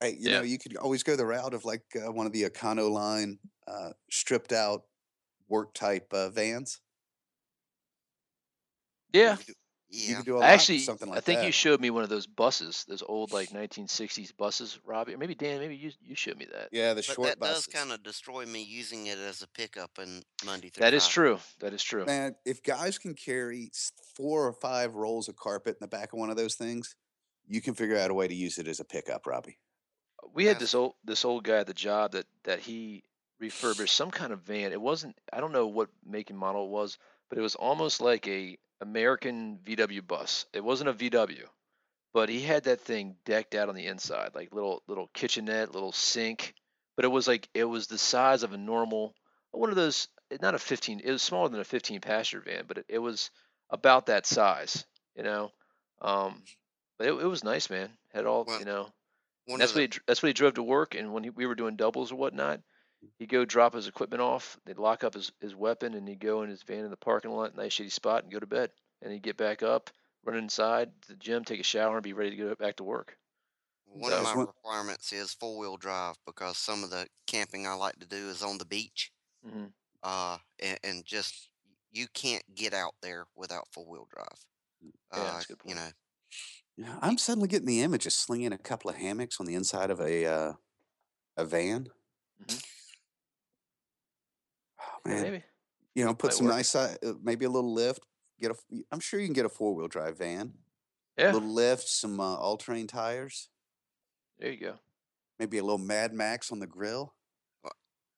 Hey, 0.00 0.10
you 0.10 0.30
yeah. 0.30 0.38
know, 0.38 0.42
you 0.42 0.58
could 0.58 0.76
always 0.76 1.02
go 1.02 1.16
the 1.16 1.26
route 1.26 1.54
of 1.54 1.64
like 1.64 1.82
uh, 1.96 2.12
one 2.12 2.26
of 2.26 2.32
the 2.32 2.44
Econo 2.44 2.90
line 2.90 3.38
uh, 3.66 3.90
stripped 4.10 4.52
out 4.52 4.82
work 5.48 5.72
type 5.74 6.12
uh, 6.12 6.30
vans. 6.30 6.80
Yeah. 9.12 9.36
could 9.36 9.46
do, 9.46 9.52
you 9.90 10.08
Yeah, 10.08 10.16
could 10.16 10.26
do 10.26 10.36
a 10.36 10.40
I 10.40 10.48
lot 10.48 10.52
actually, 10.52 10.78
something 10.78 11.08
I 11.12 11.14
like 11.14 11.24
think 11.24 11.42
you 11.42 11.52
showed 11.52 11.80
me 11.80 11.90
one 11.90 12.02
of 12.02 12.08
those 12.08 12.26
buses, 12.26 12.84
those 12.88 13.02
old 13.02 13.32
like 13.32 13.50
1960s 13.50 14.32
buses, 14.36 14.78
Robby, 14.84 15.14
or 15.14 15.18
maybe 15.18 15.34
Dan, 15.34 15.60
maybe 15.60 15.76
you 15.76 15.92
you 16.00 16.14
showed 16.14 16.36
me 16.36 16.46
that. 16.52 16.70
Yeah, 16.72 16.94
the 16.94 17.02
but 17.06 17.14
short 17.14 17.28
that 17.28 17.40
does 17.40 17.66
kind 17.66 17.92
of 17.92 18.02
destroy 18.02 18.44
me 18.46 18.62
using 18.62 19.06
it 19.06 19.18
as 19.18 19.42
a 19.42 19.48
pickup 19.48 19.98
and 19.98 20.24
Monday 20.44 20.68
through 20.70 20.84
That 20.84 20.94
is 20.94 21.04
Friday. 21.04 21.12
true. 21.12 21.38
That 21.60 21.72
is 21.72 21.82
true. 21.82 22.04
Man, 22.06 22.36
if 22.44 22.62
guys 22.62 22.98
can 22.98 23.14
carry 23.14 23.70
four 24.14 24.46
or 24.46 24.52
five 24.52 24.94
rolls 24.94 25.28
of 25.28 25.36
carpet 25.36 25.76
in 25.76 25.78
the 25.80 25.88
back 25.88 26.12
of 26.12 26.18
one 26.18 26.30
of 26.30 26.36
those 26.36 26.54
things, 26.54 26.94
you 27.46 27.60
can 27.60 27.74
figure 27.74 27.96
out 27.96 28.10
a 28.10 28.14
way 28.14 28.28
to 28.28 28.34
use 28.34 28.58
it 28.58 28.68
as 28.68 28.80
a 28.80 28.84
pickup, 28.84 29.26
Robby. 29.26 29.58
We 30.32 30.44
had 30.46 30.58
this 30.58 30.74
old 30.74 30.94
this 31.04 31.24
old 31.24 31.44
guy 31.44 31.58
at 31.58 31.66
the 31.66 31.74
job 31.74 32.12
that 32.12 32.26
that 32.44 32.60
he 32.60 33.04
refurbished 33.40 33.94
some 33.94 34.10
kind 34.10 34.32
of 34.32 34.40
van. 34.42 34.72
It 34.72 34.80
wasn't 34.80 35.18
I 35.32 35.40
don't 35.40 35.52
know 35.52 35.66
what 35.66 35.90
make 36.04 36.30
and 36.30 36.38
model 36.38 36.66
it 36.66 36.70
was, 36.70 36.98
but 37.28 37.38
it 37.38 37.42
was 37.42 37.54
almost 37.56 38.00
like 38.00 38.26
a 38.28 38.58
American 38.80 39.58
VW 39.64 40.06
bus. 40.06 40.46
It 40.52 40.64
wasn't 40.64 40.90
a 40.90 40.94
VW, 40.94 41.44
but 42.12 42.28
he 42.28 42.40
had 42.40 42.64
that 42.64 42.80
thing 42.80 43.16
decked 43.24 43.54
out 43.54 43.68
on 43.68 43.74
the 43.74 43.86
inside, 43.86 44.34
like 44.34 44.54
little 44.54 44.82
little 44.86 45.08
kitchenette, 45.14 45.74
little 45.74 45.92
sink. 45.92 46.54
But 46.96 47.04
it 47.04 47.08
was 47.08 47.28
like 47.28 47.48
it 47.54 47.64
was 47.64 47.86
the 47.86 47.98
size 47.98 48.42
of 48.42 48.52
a 48.52 48.58
normal 48.58 49.14
one 49.50 49.70
of 49.70 49.76
those. 49.76 50.08
Not 50.42 50.54
a 50.54 50.58
15. 50.58 51.00
It 51.02 51.10
was 51.10 51.22
smaller 51.22 51.48
than 51.48 51.60
a 51.60 51.64
15 51.64 52.02
passenger 52.02 52.44
van, 52.44 52.64
but 52.68 52.78
it, 52.78 52.84
it 52.88 52.98
was 52.98 53.30
about 53.70 54.06
that 54.06 54.26
size, 54.26 54.84
you 55.16 55.22
know. 55.22 55.52
Um, 56.02 56.42
but 56.98 57.06
it, 57.06 57.12
it 57.12 57.26
was 57.26 57.42
nice, 57.42 57.70
man. 57.70 57.88
Had 58.12 58.26
all 58.26 58.46
you 58.58 58.66
know. 58.66 58.88
one 59.46 59.58
that's 59.58 59.72
of 59.72 59.76
what 59.76 59.90
the 59.90 59.96
he, 59.96 60.00
that's 60.06 60.22
what 60.22 60.28
he 60.28 60.32
drove 60.34 60.54
to 60.54 60.62
work. 60.62 60.94
And 60.94 61.14
when 61.14 61.24
he, 61.24 61.30
we 61.30 61.46
were 61.46 61.54
doing 61.54 61.76
doubles 61.76 62.12
or 62.12 62.16
whatnot, 62.16 62.60
he'd 63.18 63.28
go 63.28 63.44
drop 63.44 63.74
his 63.74 63.86
equipment 63.88 64.22
off. 64.22 64.58
They'd 64.64 64.78
lock 64.78 65.04
up 65.04 65.14
his, 65.14 65.32
his 65.40 65.54
weapon, 65.54 65.94
and 65.94 66.08
he'd 66.08 66.20
go 66.20 66.42
in 66.42 66.50
his 66.50 66.62
van 66.62 66.84
in 66.84 66.90
the 66.90 66.96
parking 66.96 67.30
lot, 67.32 67.54
nice 67.54 67.72
shady 67.74 67.90
spot, 67.90 68.22
and 68.24 68.32
go 68.32 68.40
to 68.40 68.46
bed. 68.46 68.72
And 69.02 69.12
he'd 69.12 69.22
get 69.22 69.36
back 69.36 69.62
up, 69.62 69.90
run 70.24 70.36
inside 70.36 71.02
the 71.02 71.16
gym, 71.16 71.44
take 71.44 71.60
a 71.60 71.64
shower, 71.64 71.96
and 71.96 72.02
be 72.04 72.12
ready 72.12 72.30
to 72.30 72.36
go 72.36 72.54
back 72.54 72.76
to 72.76 72.84
work. 72.84 73.18
one 73.86 74.12
Yeah, 74.12 74.14
of 74.14 74.22
So 74.24 74.24
my 74.24 74.34
one, 74.38 74.46
requirements 74.46 75.12
is 75.12 75.32
four 75.34 75.58
wheel 75.58 75.76
drive 75.76 76.16
because 76.26 76.58
some 76.58 76.84
of 76.84 76.90
the 76.90 77.08
camping 77.26 77.66
I 77.66 77.74
like 77.74 77.98
to 78.00 78.06
do 78.06 78.28
is 78.28 78.42
on 78.42 78.58
the 78.58 78.64
beach. 78.64 79.12
hmm 79.42 79.68
Uh, 80.02 80.38
and, 80.60 80.78
and 80.84 81.04
just 81.06 81.50
you 81.90 82.08
can't 82.08 82.44
get 82.54 82.74
out 82.74 82.94
there 83.02 83.26
without 83.36 83.68
four 83.72 83.86
wheel 83.88 84.06
drive. 84.10 84.44
Yeah, 84.80 84.92
Uh, 85.12 85.32
that's 85.32 85.44
a 85.44 85.48
good 85.54 85.60
you 85.64 85.74
know, 85.74 85.90
yeah, 86.76 86.98
I'm 87.02 87.18
suddenly 87.18 87.48
getting 87.48 87.66
the 87.68 87.82
image 87.82 88.06
of 88.06 88.12
slinging 88.12 88.52
a 88.52 88.58
couple 88.58 88.90
of 88.90 88.96
hammocks 88.96 89.40
on 89.40 89.46
the 89.46 89.54
inside 89.54 89.90
of 89.90 90.00
a 90.00 90.26
uh, 90.26 90.54
a 91.36 91.44
van. 91.46 91.88
hmm 92.38 92.58
Yeah, 95.08 95.14
man, 95.14 95.22
maybe 95.22 95.44
you 95.94 96.04
know, 96.04 96.14
put 96.14 96.28
might 96.28 96.34
some 96.34 96.46
work. 96.46 96.56
nice, 96.56 96.74
uh, 96.74 96.94
maybe 97.22 97.44
a 97.44 97.50
little 97.50 97.72
lift. 97.72 98.00
Get 98.40 98.52
a, 98.52 98.56
I'm 98.92 99.00
sure 99.00 99.18
you 99.18 99.26
can 99.26 99.34
get 99.34 99.46
a 99.46 99.48
four 99.48 99.74
wheel 99.74 99.88
drive 99.88 100.18
van. 100.18 100.52
Yeah, 101.16 101.32
little 101.32 101.48
lift, 101.48 101.88
some 101.88 102.20
uh, 102.20 102.36
all-terrain 102.36 102.86
tires, 102.86 103.48
there 104.38 104.52
you 104.52 104.60
go. 104.60 104.74
maybe 105.40 105.58
a 105.58 105.62
little 105.62 105.78
Mad 105.78 106.12
Max 106.12 106.52
on 106.52 106.60
the 106.60 106.66
grill. 106.66 107.14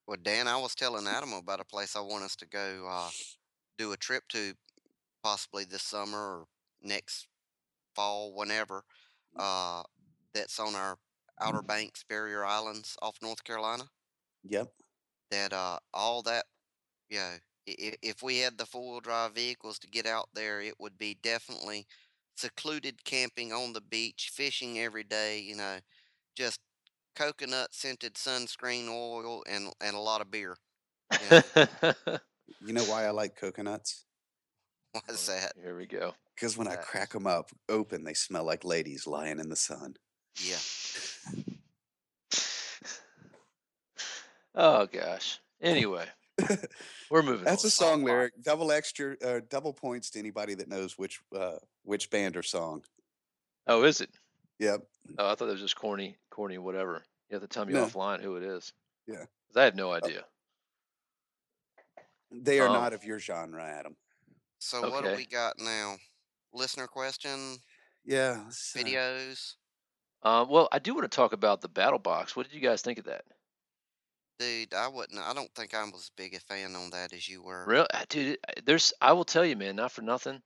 Well, 0.06 0.18
Dan, 0.22 0.48
I 0.48 0.56
was 0.56 0.74
telling 0.74 1.06
Adam 1.08 1.32
about 1.32 1.60
a 1.60 1.64
place 1.64 1.96
I 1.96 2.00
want 2.00 2.24
us 2.24 2.36
to 2.36 2.46
go 2.46 2.86
uh, 2.90 3.10
do 3.78 3.92
a 3.92 3.96
trip 3.96 4.24
to, 4.30 4.54
possibly 5.22 5.64
this 5.64 5.82
summer 5.82 6.18
or 6.18 6.44
next 6.82 7.28
fall, 7.94 8.34
whenever. 8.34 8.84
Uh, 9.36 9.82
that's 10.34 10.58
on 10.58 10.74
our 10.74 10.98
Outer 11.40 11.62
Banks 11.66 12.04
barrier 12.08 12.44
islands 12.44 12.96
off 13.00 13.16
North 13.22 13.44
Carolina. 13.44 13.84
Yep. 14.48 14.68
That 15.30 15.52
uh, 15.52 15.78
all 15.94 16.22
that, 16.22 16.46
you 17.10 17.18
know, 17.18 17.34
if, 17.66 17.96
if 18.02 18.22
we 18.22 18.38
had 18.38 18.56
the 18.56 18.66
four-wheel 18.66 19.00
drive 19.00 19.34
vehicles 19.34 19.78
to 19.80 19.88
get 19.88 20.06
out 20.06 20.28
there, 20.34 20.60
it 20.60 20.74
would 20.78 20.96
be 20.96 21.18
definitely 21.22 21.86
secluded 22.36 23.04
camping 23.04 23.52
on 23.52 23.72
the 23.72 23.80
beach, 23.80 24.30
fishing 24.32 24.78
every 24.78 25.04
day. 25.04 25.40
You 25.40 25.56
know, 25.56 25.78
just 26.36 26.60
coconut 27.16 27.74
scented 27.74 28.14
sunscreen 28.14 28.88
oil 28.88 29.42
and 29.48 29.72
and 29.80 29.96
a 29.96 30.00
lot 30.00 30.20
of 30.20 30.30
beer. 30.30 30.56
Yeah. 31.30 31.92
You 32.60 32.74
know 32.74 32.84
why 32.84 33.06
I 33.06 33.10
like 33.10 33.36
coconuts? 33.36 34.04
What's 34.92 35.28
oh, 35.28 35.32
that? 35.32 35.52
Here 35.62 35.76
we 35.76 35.86
go. 35.86 36.14
Because 36.34 36.58
when 36.58 36.68
I 36.68 36.76
crack 36.76 37.12
them 37.12 37.26
up 37.26 37.50
open, 37.68 38.04
they 38.04 38.12
smell 38.12 38.44
like 38.44 38.64
ladies 38.64 39.06
lying 39.06 39.38
in 39.38 39.48
the 39.48 39.56
sun. 39.56 39.94
Yeah. 40.42 40.56
Oh 44.52 44.86
gosh. 44.86 45.38
Anyway, 45.62 46.04
we're 47.10 47.22
moving. 47.22 47.44
That's 47.44 47.64
on. 47.64 47.68
a 47.68 47.70
song 47.70 48.04
lyric. 48.04 48.32
Double 48.42 48.72
extra, 48.72 49.16
uh, 49.24 49.40
double 49.48 49.72
points 49.72 50.10
to 50.10 50.18
anybody 50.18 50.54
that 50.54 50.68
knows 50.68 50.96
which 50.98 51.20
uh, 51.36 51.56
which 51.84 52.10
band 52.10 52.36
or 52.36 52.42
song. 52.42 52.82
Oh, 53.66 53.84
is 53.84 54.00
it? 54.00 54.10
Yep. 54.58 54.80
Oh, 55.18 55.30
I 55.30 55.34
thought 55.34 55.48
it 55.48 55.52
was 55.52 55.60
just 55.60 55.76
corny, 55.76 56.16
corny, 56.30 56.58
whatever. 56.58 57.02
You 57.30 57.34
have 57.36 57.42
to 57.42 57.48
tell 57.48 57.64
me 57.64 57.72
No. 57.72 57.86
offline 57.86 58.20
who 58.20 58.36
it 58.36 58.42
is. 58.42 58.72
Yeah. 59.06 59.16
'Cause 59.48 59.56
I 59.56 59.64
had 59.64 59.76
no 59.76 59.92
idea. 59.92 60.24
They 62.30 62.60
are 62.60 62.68
Oh. 62.68 62.72
not 62.72 62.92
of 62.92 63.04
your 63.04 63.18
genre, 63.18 63.62
Adam. 63.64 63.96
So 64.58 64.88
what 64.90 65.04
do 65.04 65.16
we 65.16 65.26
got 65.26 65.58
now? 65.58 65.96
Listener 66.52 66.86
question, 66.86 67.58
Yeah. 68.04 68.42
let's, 68.44 68.74
uh, 68.76 68.78
videos. 68.80 69.54
Um, 70.22 70.48
well, 70.48 70.68
I 70.70 70.78
do 70.78 70.94
want 70.94 71.10
to 71.10 71.14
talk 71.16 71.32
about 71.32 71.60
the 71.60 71.68
BattlBox. 71.68 72.36
What 72.36 72.46
did 72.46 72.54
you 72.54 72.60
guys 72.60 72.82
think 72.82 72.98
of 72.98 73.06
that? 73.06 73.24
Dude, 74.40 74.72
I 74.72 74.88
wouldn't. 74.88 75.20
I 75.20 75.34
don't 75.34 75.54
think 75.54 75.74
I 75.74 75.84
was 75.84 75.94
as 75.94 76.10
big 76.16 76.34
a 76.34 76.40
fan 76.40 76.74
on 76.74 76.88
that 76.90 77.12
as 77.12 77.28
you 77.28 77.42
were. 77.42 77.64
Real, 77.66 77.86
uh, 77.92 78.04
dude. 78.08 78.38
There's, 78.64 78.94
I 79.00 79.12
will 79.12 79.24
tell 79.26 79.44
you, 79.44 79.54
man, 79.54 79.76
not 79.76 79.92
for 79.92 80.00
nothing. 80.00 80.40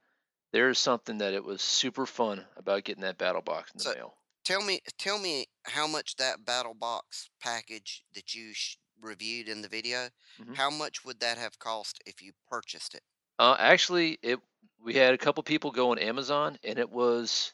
There 0.52 0.68
is 0.68 0.80
something 0.80 1.18
that 1.18 1.32
it 1.32 1.44
was 1.44 1.62
super 1.62 2.04
fun 2.04 2.44
about 2.56 2.82
getting 2.84 3.02
that 3.02 3.18
BattlBox 3.18 3.70
in 3.72 3.78
the 3.78 3.84
So- 3.84 3.94
mail. 3.94 4.14
Tell 4.44 4.62
me, 4.62 4.80
tell 4.98 5.18
me 5.18 5.46
how 5.62 5.86
much 5.86 6.16
that 6.16 6.44
BattlBox 6.44 7.30
package 7.40 8.04
that 8.14 8.34
you 8.34 8.52
sh- 8.52 8.76
reviewed 9.00 9.48
in 9.48 9.62
the 9.62 9.68
video. 9.68 10.10
Mhm. 10.38 10.54
How 10.56 10.68
much 10.70 11.02
would 11.04 11.20
that 11.20 11.38
have 11.38 11.58
cost 11.58 12.02
if 12.04 12.20
you 12.20 12.32
purchased 12.50 12.94
it? 12.94 13.02
Uh, 13.38 13.56
actually, 13.58 14.18
it 14.22 14.38
we 14.80 14.94
had 14.94 15.14
a 15.14 15.18
couple 15.18 15.42
people 15.44 15.70
go 15.70 15.92
on 15.92 15.98
Amazon, 15.98 16.58
and 16.62 16.78
it 16.78 16.90
was 16.90 17.52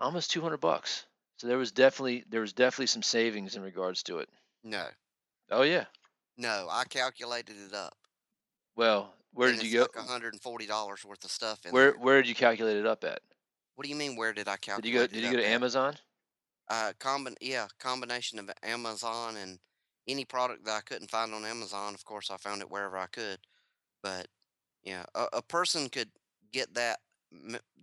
almost 0.00 0.30
200 0.30 0.56
bucks. 0.58 1.04
So 1.36 1.48
there 1.48 1.58
was 1.58 1.70
definitely 1.72 2.24
there 2.28 2.40
was 2.40 2.52
definitely 2.54 2.86
some 2.86 3.02
savings 3.02 3.54
in 3.56 3.62
regards 3.62 4.02
to 4.04 4.20
it. 4.20 4.30
No, 4.64 4.88
Oh 5.50 5.62
yeah. 5.62 5.86
no. 6.36 6.68
I 6.70 6.84
calculated 6.84 7.56
it 7.58 7.74
up. 7.74 7.96
Well, 8.76 9.14
where 9.32 9.48
and 9.50 9.58
did 9.58 9.66
you 9.66 9.78
go? 9.78 9.86
Like 9.96 10.06
hundred 10.06 10.34
and 10.34 10.42
forty 10.42 10.66
dollars 10.66 11.04
worth 11.04 11.24
of 11.24 11.30
stuff 11.30 11.64
in 11.66 11.72
Where 11.72 11.92
there. 11.92 12.00
where 12.00 12.22
did 12.22 12.28
you 12.28 12.34
calculate 12.34 12.76
it 12.76 12.86
up 12.86 13.04
at? 13.04 13.20
What 13.74 13.84
do 13.84 13.90
you 13.90 13.96
mean? 13.96 14.16
Where 14.16 14.32
did 14.32 14.48
I 14.48 14.56
calculate? 14.56 14.82
Did 14.84 14.88
you 14.88 14.94
go? 14.94 15.06
Did 15.06 15.24
you 15.24 15.30
go 15.30 15.36
to 15.38 15.46
at? 15.46 15.52
Amazon? 15.52 15.96
Uh, 16.68 16.92
combin 16.98 17.34
yeah, 17.40 17.66
combination 17.78 18.38
of 18.38 18.50
Amazon 18.62 19.36
and 19.36 19.58
any 20.08 20.24
product 20.24 20.64
that 20.64 20.76
I 20.76 20.80
couldn't 20.80 21.10
find 21.10 21.34
on 21.34 21.44
Amazon. 21.44 21.94
Of 21.94 22.04
course, 22.04 22.30
I 22.30 22.36
found 22.36 22.62
it 22.62 22.70
wherever 22.70 22.96
I 22.96 23.06
could. 23.06 23.38
But 24.02 24.28
yeah, 24.84 25.04
a, 25.14 25.26
a 25.34 25.42
person 25.42 25.88
could 25.88 26.10
get 26.52 26.74
that 26.74 27.00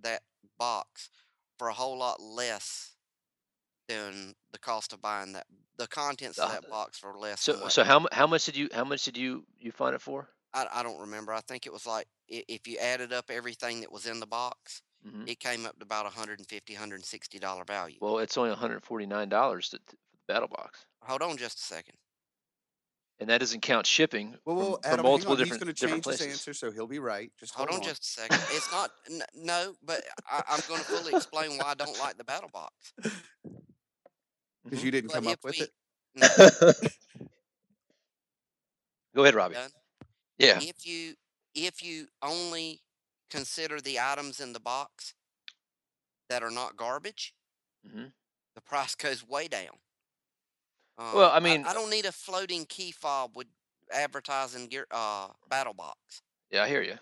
that 0.02 0.22
box 0.58 1.10
for 1.58 1.68
a 1.70 1.74
whole 1.74 1.98
lot 1.98 2.22
less 2.22 2.96
than 3.90 4.34
the 4.52 4.60
cost 4.60 4.94
of 4.94 5.02
buying 5.02 5.34
that 5.34 5.46
the 5.78 5.88
contents 5.88 6.38
of 6.38 6.46
Uh, 6.50 6.54
that 6.54 6.70
box 6.70 6.98
for 7.00 7.14
less. 7.18 7.42
So 7.42 7.60
what, 7.60 7.72
so 7.72 7.84
how 7.84 8.00
mu- 8.00 8.08
how 8.14 8.28
much 8.28 8.46
did 8.46 8.56
you 8.56 8.70
how 8.74 8.86
much 8.86 9.04
did 9.04 9.18
you 9.18 9.46
you 9.60 9.72
find 9.72 9.94
it 9.96 10.02
for? 10.02 10.30
I, 10.54 10.66
I 10.72 10.84
don't 10.84 11.00
remember. 11.00 11.34
I 11.34 11.42
think 11.42 11.66
it 11.66 11.74
was 11.74 11.86
like 11.86 12.08
if 12.28 12.68
you 12.68 12.78
added 12.78 13.12
up 13.12 13.26
everything 13.30 13.82
that 13.82 13.92
was 13.92 14.06
in 14.06 14.20
the 14.20 14.28
box, 14.28 14.82
hmm 15.04 15.24
it 15.28 15.40
came 15.40 15.66
up 15.66 15.78
to 15.80 15.84
about 15.84 16.06
a 16.06 16.10
hundred 16.10 16.40
and 16.40 16.48
fifty, 16.48 16.74
hundred 16.74 16.96
and 16.96 17.06
sixty 17.06 17.40
dollar 17.40 17.66
value. 17.66 17.98
Well, 18.02 18.20
it's 18.20 18.38
only 18.38 18.52
149 18.52 19.30
dollars 19.30 19.70
to, 19.70 19.78
to, 19.80 19.84
for 20.12 20.18
the 20.28 20.34
BattlBox, 20.34 20.70
Hold 21.04 21.22
on 21.24 21.38
just 21.38 21.60
a 21.60 21.64
second. 21.64 21.96
and 23.20 23.30
that 23.30 23.40
doesn't 23.40 23.62
count 23.62 23.86
shipping 23.86 24.36
Well, 24.46 24.56
well 24.56 24.72
from 24.82 24.92
Adam, 24.94 25.04
multiple 25.04 25.36
hang 25.36 25.42
on. 25.42 25.48
He's 25.48 25.58
going 25.58 25.68
to 25.68 25.74
different 25.74 26.04
change 26.06 26.20
his 26.20 26.28
answer, 26.28 26.54
so 26.54 26.72
he'll 26.72 26.88
be 26.88 27.00
right. 27.00 27.32
Just 27.40 27.54
Hold 27.56 27.70
hold, 27.70 27.82
on 27.82 27.88
just 27.88 28.04
a 28.04 28.08
second. 28.08 28.38
It's 28.50 28.72
not 28.72 28.92
n- 29.10 29.22
no, 29.36 29.76
but 29.84 30.04
I, 30.30 30.42
I'm 30.50 30.62
going 30.68 30.80
to 30.82 30.86
fully 30.88 31.12
explain 31.16 31.58
why 31.58 31.72
I 31.72 31.74
don't 31.76 31.98
like 32.00 32.18
the 32.18 32.24
BattlBox. 32.26 32.70
because 34.70 34.82
Mhm. 34.82 34.86
you 34.86 34.92
didn't 34.92 35.10
come 35.12 35.28
up 35.28 35.44
with 35.44 35.58
we- 35.58 35.66
it. 35.66 35.72
Go 39.16 39.24
ahead, 39.24 39.36
Robby. 39.36 39.56
done. 39.56 39.72
Yeah. 40.38 40.60
If 40.62 40.86
you 40.86 41.16
if 41.56 41.84
you 41.84 42.08
only 42.22 42.82
consider 43.30 43.82
the 43.82 44.00
items 44.00 44.40
in 44.40 44.54
the 44.54 44.60
box 44.60 45.14
that 46.30 46.44
are 46.44 46.52
not 46.52 46.78
garbage, 46.78 47.34
hmm 47.86 48.06
the 48.56 48.62
price 48.62 48.96
goes 49.06 49.28
way 49.28 49.48
down. 49.48 49.78
Uh, 50.98 51.12
Well, 51.16 51.32
I 51.32 51.40
mean- 51.40 51.66
I, 51.66 51.74
don't 51.74 51.90
need 51.90 52.06
a 52.06 52.12
floating 52.12 52.66
key 52.66 52.92
fob 52.92 53.36
with 53.36 53.48
advertising 53.92 54.68
gear, 54.68 54.86
uh, 54.92 55.30
BattlBox. 55.50 56.22
Yeah, 56.52 56.64
I 56.64 56.68
hear 56.68 56.82
you. 56.82 56.98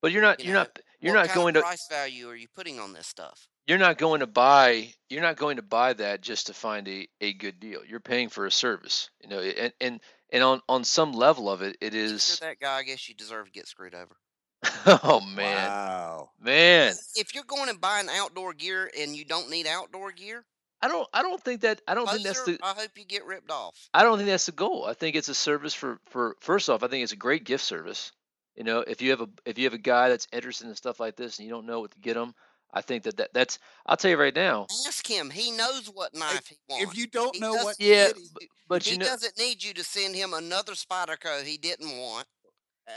But 0.00 0.12
you're 0.12 0.22
not 0.22 0.40
You 0.40 0.46
you're 0.46 0.54
not 0.54 0.78
you're 1.00 1.14
what 1.14 1.26
not 1.26 1.34
going 1.34 1.54
to 1.54 1.60
price 1.60 1.86
value 1.90 2.28
are 2.30 2.36
you 2.36 2.48
putting 2.48 2.78
on 2.80 2.92
this 2.94 3.06
stuff? 3.06 3.48
You're 3.70 3.78
not 3.78 3.98
going 3.98 4.18
to 4.18 4.26
buy 4.26 4.88
you're 5.08 5.22
not 5.22 5.36
going 5.36 5.56
to 5.56 5.62
buy 5.62 5.92
that 5.92 6.20
just 6.22 6.48
to 6.48 6.54
find 6.54 6.88
a, 6.88 7.06
a 7.20 7.32
good 7.32 7.60
deal. 7.60 7.82
You're 7.88 8.00
paying 8.00 8.28
for 8.28 8.44
a 8.44 8.50
service, 8.50 9.10
you 9.22 9.28
know, 9.28 9.38
and 9.38 9.72
and 9.80 10.00
and 10.32 10.42
on 10.42 10.60
on 10.68 10.82
some 10.82 11.12
level 11.12 11.48
of 11.48 11.62
it, 11.62 11.76
it 11.80 11.94
is. 11.94 12.40
that 12.40 12.58
guy, 12.58 12.78
I 12.78 12.82
guess 12.82 13.08
you 13.08 13.14
deserve 13.14 13.46
to 13.46 13.52
get 13.52 13.68
screwed 13.68 13.94
over. 13.94 14.16
oh 15.04 15.20
man, 15.20 15.68
Wow. 15.70 16.30
man, 16.40 16.94
If 17.14 17.32
you're 17.32 17.44
going 17.44 17.68
and 17.68 17.80
buying 17.80 18.08
outdoor 18.10 18.54
gear 18.54 18.90
and 18.98 19.14
you 19.14 19.24
don't 19.24 19.48
need 19.50 19.68
outdoor 19.68 20.10
gear, 20.10 20.44
I 20.82 20.88
don't 20.88 21.08
I 21.14 21.22
don't 21.22 21.40
think 21.40 21.60
that 21.60 21.80
I 21.86 21.94
don't 21.94 22.10
think 22.10 22.24
that's 22.24 22.42
the 22.42 22.58
I 22.64 22.74
hope 22.76 22.90
you 22.96 23.04
get 23.04 23.24
ripped 23.24 23.52
off. 23.52 23.88
I 23.94 24.02
don't 24.02 24.18
think 24.18 24.28
that's 24.30 24.46
the 24.46 24.52
goal. 24.52 24.84
I 24.84 24.94
think 24.94 25.14
it's 25.14 25.28
a 25.28 25.34
service 25.34 25.74
for 25.74 26.00
for 26.06 26.36
first 26.40 26.68
off, 26.68 26.82
I 26.82 26.88
think 26.88 27.04
it's 27.04 27.12
a 27.12 27.16
great 27.16 27.44
gift 27.44 27.62
service. 27.62 28.10
You 28.56 28.64
know, 28.64 28.80
if 28.80 29.00
you 29.00 29.10
have 29.10 29.20
a 29.20 29.28
if 29.46 29.58
you 29.58 29.64
have 29.66 29.74
a 29.74 29.78
guy 29.78 30.08
that's 30.08 30.26
interested 30.32 30.66
in 30.66 30.74
stuff 30.74 30.98
like 30.98 31.14
this 31.14 31.38
and 31.38 31.46
you 31.46 31.54
don't 31.54 31.66
know 31.66 31.80
what 31.80 31.92
to 31.92 31.98
get 32.00 32.16
him, 32.16 32.34
I 32.72 32.80
think 32.82 33.02
that, 33.04 33.16
that 33.16 33.30
that's 33.34 33.58
I'll 33.86 33.96
tell 33.96 34.10
you 34.10 34.16
right 34.16 34.34
now. 34.34 34.66
Ask 34.86 35.06
him. 35.06 35.30
He 35.30 35.50
knows 35.50 35.86
what 35.92 36.14
knife 36.14 36.46
he 36.46 36.56
wants. 36.68 36.90
If 36.92 36.96
you 36.98 37.06
don't 37.08 37.34
He 37.34 37.40
know 37.40 37.54
what, 37.54 37.76
to 37.76 37.84
Yeah, 37.84 38.06
get, 38.08 38.16
he- 38.16 38.28
b- 38.40 38.48
but 38.68 38.82
he 38.84 38.92
you 38.92 38.98
know, 38.98 39.06
doesn't 39.06 39.38
need 39.38 39.62
you 39.62 39.74
to 39.74 39.82
send 39.84 40.14
him 40.14 40.34
another 40.34 40.72
Spyderco 40.74 41.42
he 41.42 41.56
didn't 41.56 41.98
want 41.98 42.26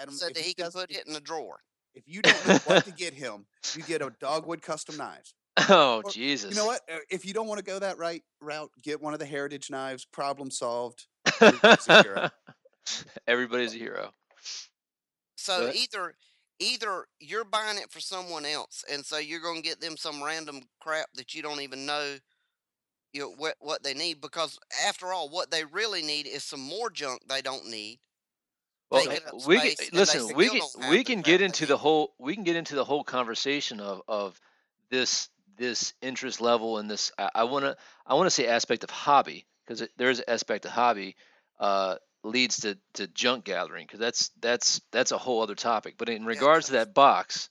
Adam, 0.01 0.13
so 0.13 0.27
that 0.27 0.38
he 0.38 0.53
can 0.53 0.71
put 0.71 0.91
it 0.91 1.05
in 1.07 1.13
the 1.13 1.19
drawer. 1.21 1.59
if 1.95 2.03
you 2.07 2.21
don't 2.21 2.47
know 2.47 2.57
what 2.65 2.86
to 2.86 2.91
get 2.91 3.13
him, 3.13 3.45
you 3.75 3.83
get 3.83 4.01
a 4.01 4.12
Dogwood 4.19 4.62
custom 4.62 4.97
knives. 4.97 5.33
oh 5.69 6.01
Or, 6.03 6.09
Jesus, 6.12 6.51
You 6.51 6.55
know 6.57 6.65
what? 6.65 6.81
Uh, 6.91 6.97
If 7.12 7.25
you 7.25 7.33
don't 7.33 7.47
want 7.47 7.59
to 7.59 7.63
go 7.65 7.77
that 7.79 7.97
right 7.99 8.23
route, 8.41 8.71
get 8.83 9.01
one 9.01 9.13
of 9.13 9.19
the 9.19 9.25
Heritage 9.25 9.69
knives. 9.69 10.05
Problem 10.05 10.49
solved. 10.51 11.05
Everybody's 11.41 11.88
a 11.88 12.01
hero. 12.03 12.29
Everybody's 13.27 13.73
a 13.73 13.77
hero. 13.77 14.12
So 15.36 15.67
But- 15.67 15.75
either 15.75 16.15
either 16.59 17.05
you're 17.19 17.45
buying 17.45 17.77
it 17.77 17.91
for 17.91 17.99
someone 17.99 18.45
else, 18.45 18.83
and 18.91 19.05
so 19.05 19.17
you're 19.17 19.41
going 19.41 19.61
to 19.61 19.67
get 19.67 19.81
them 19.81 19.97
some 19.97 20.23
random 20.23 20.61
crap 20.80 21.07
that 21.15 21.34
you 21.34 21.41
don't 21.41 21.61
even 21.61 21.86
know 21.86 22.17
you 23.13 23.21
know, 23.21 23.34
what 23.38 23.55
what 23.59 23.84
they 23.84 23.93
need. 23.93 24.19
Because 24.19 24.59
after 24.88 25.13
all, 25.13 25.30
what 25.30 25.51
they 25.51 25.63
really 25.63 26.01
need 26.01 26.28
is 26.28 26.43
some 26.43 26.61
more 26.61 26.89
junk 26.89 27.21
they 27.30 27.41
don't 27.41 27.69
need. 27.69 27.99
Well, 28.89 29.07
we 29.47 29.59
can, 29.59 29.89
listen. 29.91 30.36
We 30.36 30.49
can 30.49 30.61
we 30.89 31.03
can 31.03 31.21
get 31.21 31.41
into 31.41 31.65
the 31.65 31.78
whole 31.78 32.13
we 32.19 32.36
can 32.36 32.43
get 32.43 32.55
into 32.55 32.75
the 32.75 32.84
whole 32.84 33.03
conversation 33.03 33.80
of 33.80 34.01
of 34.07 34.39
this 34.89 35.30
this 35.57 35.93
interest 36.01 36.41
level 36.41 36.78
and 36.78 36.89
this. 36.89 37.11
I, 37.17 37.43
want 37.45 37.65
to 37.65 37.78
I 38.05 38.15
want 38.15 38.25
to 38.28 38.32
say 38.32 38.47
aspect 38.47 38.84
of 38.84 38.89
hobby 38.89 39.45
because 39.65 39.88
there 39.97 40.09
is 40.09 40.19
an 40.19 40.25
aspect 40.28 40.65
of 40.65 40.71
hobby 40.71 41.15
uh, 41.59 41.95
leads 42.24 42.57
to 42.61 42.78
to 42.93 43.07
junk 43.07 43.45
gathering 43.45 43.86
because 43.86 43.99
that's 43.99 44.32
that's 44.41 44.82
that's 44.91 45.11
a 45.11 45.17
whole 45.17 45.41
other 45.41 45.55
topic. 45.55 45.95
But 45.97 46.09
in 46.09 46.26
regards 46.26 46.67
to 46.67 46.74
that 46.74 46.93
box, 46.93 47.49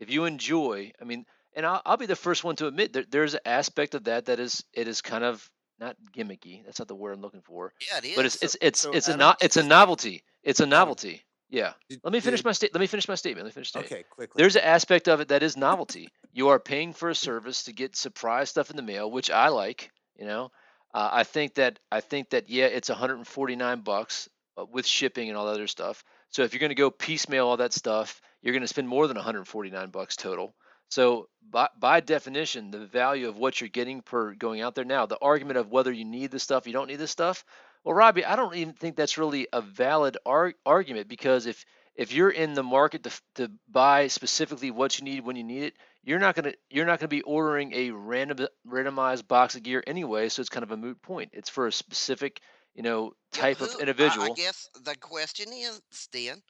if 0.00 0.10
you 0.10 0.24
enjoy, 0.24 0.92
I 1.00 1.04
mean, 1.04 1.26
and 1.54 1.66
I'll, 1.66 1.82
I'll 1.84 1.96
be 1.96 2.06
the 2.06 2.16
first 2.16 2.44
one 2.44 2.56
to 2.56 2.66
admit 2.66 2.92
there, 2.92 3.04
there's 3.08 3.34
an 3.34 3.40
aspect 3.44 3.94
of 3.94 4.04
that 4.04 4.26
that 4.26 4.40
is 4.40 4.64
it 4.72 4.88
is 4.88 5.02
kind 5.02 5.24
of 5.24 5.48
not 5.78 5.96
gimmicky. 6.16 6.64
That's 6.64 6.78
not 6.78 6.88
the 6.88 6.94
word 6.94 7.14
I'm 7.14 7.20
looking 7.20 7.42
for. 7.42 7.72
Yeah, 7.90 7.98
it 7.98 8.04
is. 8.04 8.16
But 8.16 8.26
it's 8.26 8.40
So- 8.40 8.44
it's 8.44 8.56
it's 8.60 8.80
so 8.80 8.92
it's 8.92 9.08
a 9.08 9.16
no, 9.16 9.34
it's 9.40 9.56
a 9.56 9.62
novelty. 9.62 10.22
It's 10.42 10.60
a 10.60 10.66
novelty. 10.66 11.22
Yeah. 11.50 11.72
Did- 11.88 12.00
Let 12.02 12.12
me 12.12 12.20
finish 12.20 12.40
did- 12.40 12.46
my 12.46 12.52
state. 12.52 12.74
Let 12.74 12.80
me 12.80 12.86
finish 12.86 13.08
my 13.08 13.14
statement. 13.14 13.44
Let 13.44 13.50
me 13.50 13.54
finish. 13.54 13.68
Statement. 13.68 13.92
Okay, 13.92 14.04
quickly. 14.10 14.40
There's 14.40 14.56
an 14.56 14.62
aspect 14.64 15.08
of 15.08 15.20
it 15.20 15.28
that 15.28 15.42
is 15.42 15.56
novelty. 15.56 16.08
You 16.32 16.48
are 16.48 16.58
paying 16.58 16.92
for 16.92 17.10
a 17.10 17.14
service 17.14 17.64
to 17.64 17.72
get 17.72 17.96
surprise 17.96 18.50
stuff 18.50 18.70
in 18.70 18.76
the 18.76 18.82
mail, 18.82 19.10
which 19.10 19.30
I 19.30 19.48
like. 19.48 19.90
You 20.16 20.26
know, 20.26 20.52
uh, 20.94 21.10
I 21.12 21.24
think 21.24 21.56
that 21.56 21.80
I 21.92 22.00
think 22.00 22.30
that 22.30 22.50
yeah, 22.50 22.66
it's 22.66 22.88
149 22.88 23.80
bucks 23.80 24.28
uh, 24.58 24.64
with 24.64 24.86
shipping 24.86 25.28
and 25.28 25.36
all 25.38 25.46
that 25.46 25.54
other 25.54 25.66
stuff. 25.66 26.04
So 26.30 26.42
if 26.44 26.54
you're 26.54 26.60
going 26.60 26.70
to 26.70 26.76
go 26.76 26.90
piecemeal 26.90 27.46
all 27.48 27.58
that 27.58 27.74
stuff, 27.74 28.20
you're 28.42 28.54
going 28.54 28.62
to 28.62 28.68
spend 28.68 28.88
more 28.88 29.08
than 29.08 29.16
149 29.16 29.90
bucks 29.90 30.16
total. 30.16 30.54
So 30.90 31.28
by, 31.50 31.68
by 31.78 32.00
definition, 32.00 32.70
the 32.70 32.86
value 32.86 33.28
of 33.28 33.36
what 33.36 33.60
you're 33.60 33.68
getting 33.68 34.02
per 34.02 34.34
going 34.34 34.60
out 34.60 34.76
there 34.76 34.84
now, 34.84 35.06
the 35.06 35.18
argument 35.20 35.58
of 35.58 35.70
whether 35.70 35.92
you 35.92 36.04
need 36.04 36.30
the 36.30 36.38
stuff, 36.38 36.66
you 36.66 36.72
don't 36.72 36.88
need 36.88 36.96
the 36.96 37.08
stuff. 37.08 37.44
Well, 37.84 37.94
Robby, 37.94 38.24
I 38.24 38.36
don't 38.36 38.54
even 38.54 38.74
think 38.74 38.96
that's 38.96 39.18
really 39.18 39.48
a 39.52 39.60
valid 39.60 40.16
ar- 40.24 40.54
argument 40.64 41.08
because 41.08 41.46
if 41.46 41.64
if 41.96 42.12
you're 42.12 42.30
in 42.30 42.54
the 42.54 42.62
market 42.62 43.04
to, 43.04 43.20
to 43.36 43.50
buy 43.70 44.08
specifically 44.08 44.70
what 44.72 44.98
you 44.98 45.04
need 45.04 45.24
when 45.24 45.36
you 45.36 45.44
need 45.44 45.64
it, 45.64 45.74
you're 46.04 46.18
not 46.18 46.34
gonna 46.34 46.52
you're 46.70 46.86
not 46.86 46.98
gonna 47.00 47.08
be 47.08 47.22
ordering 47.22 47.72
a 47.74 47.90
random 47.90 48.46
randomized 48.68 49.26
box 49.28 49.54
of 49.56 49.62
gear 49.62 49.82
anyway. 49.86 50.28
So 50.28 50.40
it's 50.40 50.48
kind 50.50 50.62
of 50.62 50.70
a 50.70 50.76
moot 50.76 51.00
point. 51.02 51.30
It's 51.32 51.48
for 51.50 51.66
a 51.66 51.72
specific 51.72 52.40
you 52.74 52.82
know 52.82 53.12
Yeah, 53.34 53.40
type 53.40 53.58
who- 53.58 53.66
of 53.66 53.80
individual. 53.80 54.26
I, 54.26 54.30
guess 54.34 54.68
the 54.84 54.96
question 54.96 55.52
is, 55.52 55.80
then, 56.12 56.42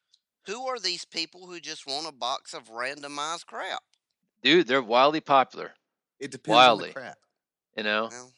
who 0.47 0.67
are 0.67 0.79
these 0.79 1.05
people 1.05 1.47
who 1.47 1.61
just 1.61 1.87
want 1.87 2.07
a 2.09 2.13
box 2.13 2.53
of 2.55 2.65
randomized 2.71 3.47
crap? 3.47 3.83
Dude, 4.43 4.67
they're 4.67 4.83
wildly 4.83 5.21
popular. 5.21 5.73
it 6.21 6.31
depends 6.31 6.55
wildly. 6.57 6.89
on 6.91 6.95
the 6.95 7.01
crap. 7.01 7.19
You 7.77 7.83
know. 7.85 8.09
Well, 8.11 8.33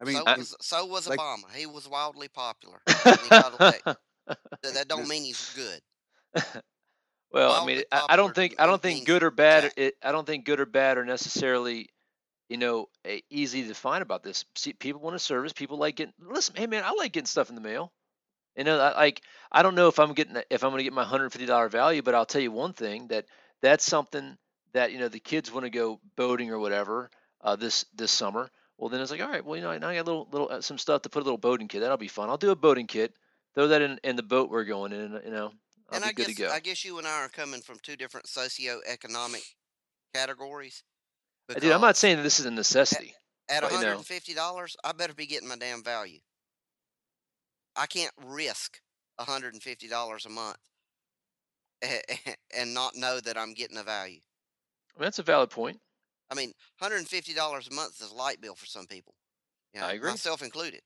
I 0.00 0.04
mean, 0.04 0.16
so 0.16 0.24
I- 0.26 0.36
was 0.38 0.56
so 0.60 0.86
was 0.86 1.08
like- 1.08 1.18
Obama. 1.20 1.44
He 1.54 1.66
was 1.66 1.88
wildly 1.88 2.28
popular. 2.28 2.80
he 2.88 3.28
got. 3.28 3.58
That 3.58 4.74
that 4.74 4.88
don't 4.88 5.08
mean 5.08 5.24
he's 5.24 5.52
good. 5.56 5.80
Well, 7.32 7.52
I 7.52 7.64
mean, 7.66 7.82
I, 7.90 8.06
I 8.10 8.16
don't 8.16 8.34
think 8.34 8.56
I 8.58 8.66
don't 8.66 8.80
think 8.80 9.06
good 9.06 9.22
or 9.22 9.30
bad. 9.30 9.72
It, 9.76 9.94
I 10.02 10.12
don't 10.12 10.26
think 10.26 10.44
good 10.44 10.60
or 10.60 10.66
bad 10.66 10.98
are 10.98 11.04
necessarily, 11.04 11.88
you 12.48 12.56
know, 12.56 12.88
easy 13.30 13.62
to 13.62 13.68
define 13.68 14.02
about 14.02 14.22
this. 14.22 14.44
See, 14.56 14.72
people 14.72 15.00
want 15.00 15.16
a 15.16 15.18
service. 15.18 15.52
People 15.52 15.78
like 15.78 15.96
getting. 15.96 16.14
Listen, 16.20 16.54
hey 16.56 16.66
man, 16.66 16.84
I 16.84 16.92
like 16.92 17.12
getting 17.12 17.26
stuff 17.26 17.48
in 17.48 17.54
the 17.54 17.60
mail. 17.60 17.92
You 18.56 18.64
know, 18.64 18.78
I, 18.78 18.94
like 18.94 19.22
I 19.50 19.62
don't 19.62 19.74
know 19.74 19.88
if 19.88 19.98
I'm 19.98 20.12
getting 20.12 20.36
if 20.50 20.62
I'm 20.62 20.70
going 20.70 20.80
to 20.80 20.84
get 20.84 20.92
my 20.92 21.04
hundred 21.04 21.30
fifty 21.32 21.46
dollar 21.46 21.68
value, 21.68 22.02
but 22.02 22.14
I'll 22.14 22.26
tell 22.26 22.42
you 22.42 22.52
one 22.52 22.74
thing 22.74 23.08
that 23.08 23.26
that's 23.62 23.84
something 23.84 24.36
that 24.74 24.92
you 24.92 24.98
know 24.98 25.08
the 25.08 25.20
kids 25.20 25.50
want 25.52 25.64
to 25.64 25.70
go 25.70 26.00
boating 26.16 26.50
or 26.50 26.58
whatever 26.58 27.10
uh, 27.40 27.56
this 27.56 27.84
this 27.94 28.10
summer. 28.10 28.50
Well, 28.78 28.88
then 28.88 29.00
it's 29.00 29.10
like, 29.10 29.20
all 29.22 29.28
right, 29.28 29.44
well, 29.44 29.56
you 29.56 29.62
know, 29.62 29.76
now 29.78 29.88
I 29.88 29.94
got 29.94 30.02
a 30.02 30.10
little 30.10 30.28
little 30.30 30.48
uh, 30.50 30.60
some 30.60 30.78
stuff 30.78 31.02
to 31.02 31.08
put 31.08 31.20
a 31.20 31.24
little 31.24 31.38
boating 31.38 31.68
kit. 31.68 31.80
That'll 31.80 31.96
be 31.96 32.08
fun. 32.08 32.28
I'll 32.28 32.36
do 32.36 32.50
a 32.50 32.56
boating 32.56 32.86
kit. 32.86 33.14
Throw 33.54 33.68
that 33.68 33.82
in 33.82 34.00
in 34.02 34.16
the 34.16 34.22
boat 34.22 34.50
we're 34.50 34.64
going 34.64 34.92
in. 34.92 35.20
You 35.24 35.30
know, 35.30 35.52
I'll 35.90 35.96
and 35.96 36.04
I 36.04 36.08
good 36.08 36.26
guess 36.26 36.36
to 36.36 36.42
go. 36.42 36.50
I 36.50 36.60
guess 36.60 36.84
you 36.84 36.98
and 36.98 37.06
I 37.06 37.24
are 37.24 37.28
coming 37.28 37.60
from 37.60 37.78
two 37.82 37.96
different 37.96 38.26
socioeconomic 38.26 39.42
categories. 40.14 40.82
Uh, 41.50 41.58
Dude, 41.58 41.72
I'm 41.72 41.80
not 41.80 41.96
saying 41.96 42.16
that 42.16 42.22
this 42.22 42.40
is 42.40 42.46
a 42.46 42.50
necessity. 42.50 43.14
at 43.48 43.62
but, 43.62 43.72
you 43.72 43.80
know. 43.80 43.98
$150, 43.98 44.74
I 44.84 44.92
better 44.92 45.14
be 45.14 45.26
getting 45.26 45.48
my 45.48 45.56
damn 45.56 45.82
value. 45.82 46.20
I 47.76 47.86
can't 47.86 48.12
risk 48.24 48.80
$150 49.20 50.26
a 50.26 50.28
month 50.28 50.56
and 52.56 52.74
not 52.74 52.94
know 52.94 53.20
that 53.20 53.36
I'm 53.36 53.54
getting 53.54 53.78
a 53.78 53.82
value. 53.82 54.20
That's 54.98 55.18
a 55.18 55.22
valid 55.22 55.50
point. 55.50 55.80
I 56.30 56.34
mean, 56.34 56.52
$150 56.80 57.70
a 57.70 57.74
month 57.74 58.00
is 58.00 58.10
a 58.10 58.14
light 58.14 58.40
bill 58.40 58.54
for 58.54 58.66
some 58.66 58.86
people. 58.86 59.14
You 59.74 59.82
I 59.82 59.94
agree. 59.94 60.10
Myself 60.10 60.42
included. 60.42 60.82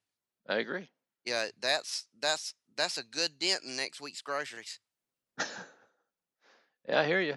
I 0.49 0.57
agree. 0.57 0.89
Yeah, 1.25 1.47
that's 1.61 2.07
that's 2.21 2.55
that's 2.77 2.99
a 2.99 3.03
good 3.03 3.39
dent 3.39 3.65
in 3.65 3.77
next 3.77 4.01
week's 4.01 4.23
groceries. 4.23 4.79
Yeah, 6.89 7.01
I 7.01 7.05
hear 7.05 7.21
you. 7.21 7.35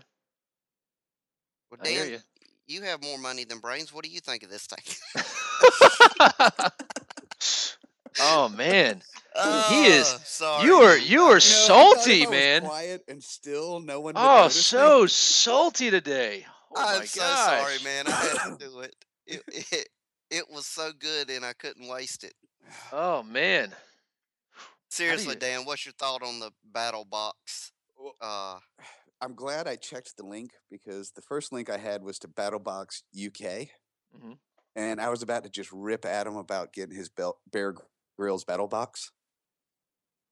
Well, 1.72 1.80
I 1.84 1.88
hear 1.88 2.04
Dan, 2.04 2.12
you. 2.12 2.20
you 2.68 2.82
have 2.84 3.02
more 3.04 3.18
money 3.18 3.45
than 3.45 3.58
brains. 3.58 3.91
What 3.91 4.04
do 4.04 4.12
you 4.12 4.20
think 4.20 4.43
of 4.43 4.52
this 4.52 4.68
thing? 4.68 5.24
oh 8.22 8.50
man, 8.50 9.02
uh, 9.36 9.70
He 9.70 9.86
is- 9.86 10.08
Sorry. 10.24 10.66
you 10.66 10.76
are 10.76 10.97
you 10.97 11.22
are 11.24 11.34
know, 11.36 11.39
salty, 11.39 12.22
if 12.22 12.28
I 12.28 12.30
was 12.30 12.38
man. 12.39 12.62
Quiet 12.62 13.02
and 13.08 13.24
still 13.24 13.80
no 13.80 14.00
one. 14.02 14.14
Oh, 14.16 14.41
notice 14.41 14.56
me. 14.58 14.62
so 14.80 15.06
salty 15.08 15.89
today. 15.89 16.45
Oh 16.76 16.86
I'm 16.88 17.00
my 17.00 17.06
so 17.06 17.20
gosh. 17.22 17.60
sorry, 17.60 17.78
man. 17.84 18.06
I 18.08 18.12
had 18.12 18.58
to 18.60 18.66
do 18.70 18.80
it. 18.82 18.95
It, 19.26 19.41
it. 19.72 19.89
it 20.30 20.43
was 20.54 20.66
so 20.68 20.91
good, 20.97 21.30
and 21.32 21.43
I 21.43 21.54
couldn't 21.54 21.88
waste 21.89 22.24
it. 22.24 22.34
Oh 22.93 23.24
man. 23.24 23.72
Seriously, 24.89 25.34
you- 25.34 25.39
Dan, 25.39 25.66
what's 25.66 25.86
your 25.86 25.93
thought 25.93 26.22
on 26.24 26.39
the 26.39 26.52
BattlBox? 26.72 27.72
Well, 28.00 28.16
Uh, 28.22 28.60
I'm 29.22 29.36
glad 29.36 29.68
I 29.68 29.76
checked 29.76 30.16
the 30.16 30.26
link 30.26 30.52
because 30.70 31.12
the 31.12 31.22
first 31.22 31.52
link 31.52 31.70
I 31.70 31.78
had 31.78 32.02
was 32.04 32.18
to 32.20 32.28
BattleBox 32.30 33.04
UK, 33.14 33.70
Mhm. 34.16 34.39
and 34.76 35.02
I 35.02 35.10
was 35.10 35.22
about 35.22 35.43
to 35.43 35.50
just 35.50 35.70
rip 35.74 36.06
Adam 36.06 36.38
about 36.38 36.72
getting 36.72 36.95
his 36.95 37.10
bel- 37.10 37.41
Bear 37.45 37.76
Grylls 38.16 38.45
BattleBox. 38.45 39.12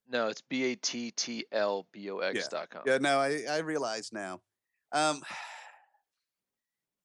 No, 0.06 0.30
it's 0.30 0.42
B 0.42 0.64
A 0.72 0.76
T 0.76 1.12
T 1.12 1.46
L 1.52 1.84
B 1.92 2.10
O 2.10 2.20
X 2.20 2.48
dot 2.48 2.70
com. 2.70 2.84
Yeah, 2.86 2.98
no, 3.00 3.20
I 3.20 3.44
I 3.50 3.58
realize 3.58 4.14
now. 4.14 4.42
Um, 4.94 5.22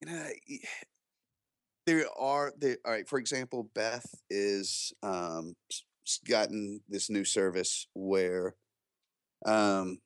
you 0.00 0.06
know, 0.06 0.30
there 1.86 2.08
are 2.16 2.52
there. 2.56 2.78
All 2.84 2.92
right, 2.92 3.08
for 3.08 3.18
example, 3.18 3.64
Beth 3.64 4.06
is 4.30 4.92
um 5.02 5.56
gotten 6.28 6.84
this 6.86 7.10
new 7.10 7.24
service 7.24 7.88
where 7.94 8.56
um 9.44 10.00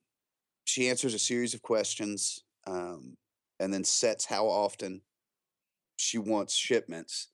she 0.66 0.90
answers 0.90 1.14
a 1.14 1.18
series 1.18 1.54
of 1.54 1.62
questions 1.62 2.44
um 2.66 3.16
and 3.58 3.72
then 3.72 3.84
sets 3.84 4.26
how 4.26 4.46
often 4.46 5.00
she 5.96 6.18
wants 6.18 6.54
shipments 6.54 7.28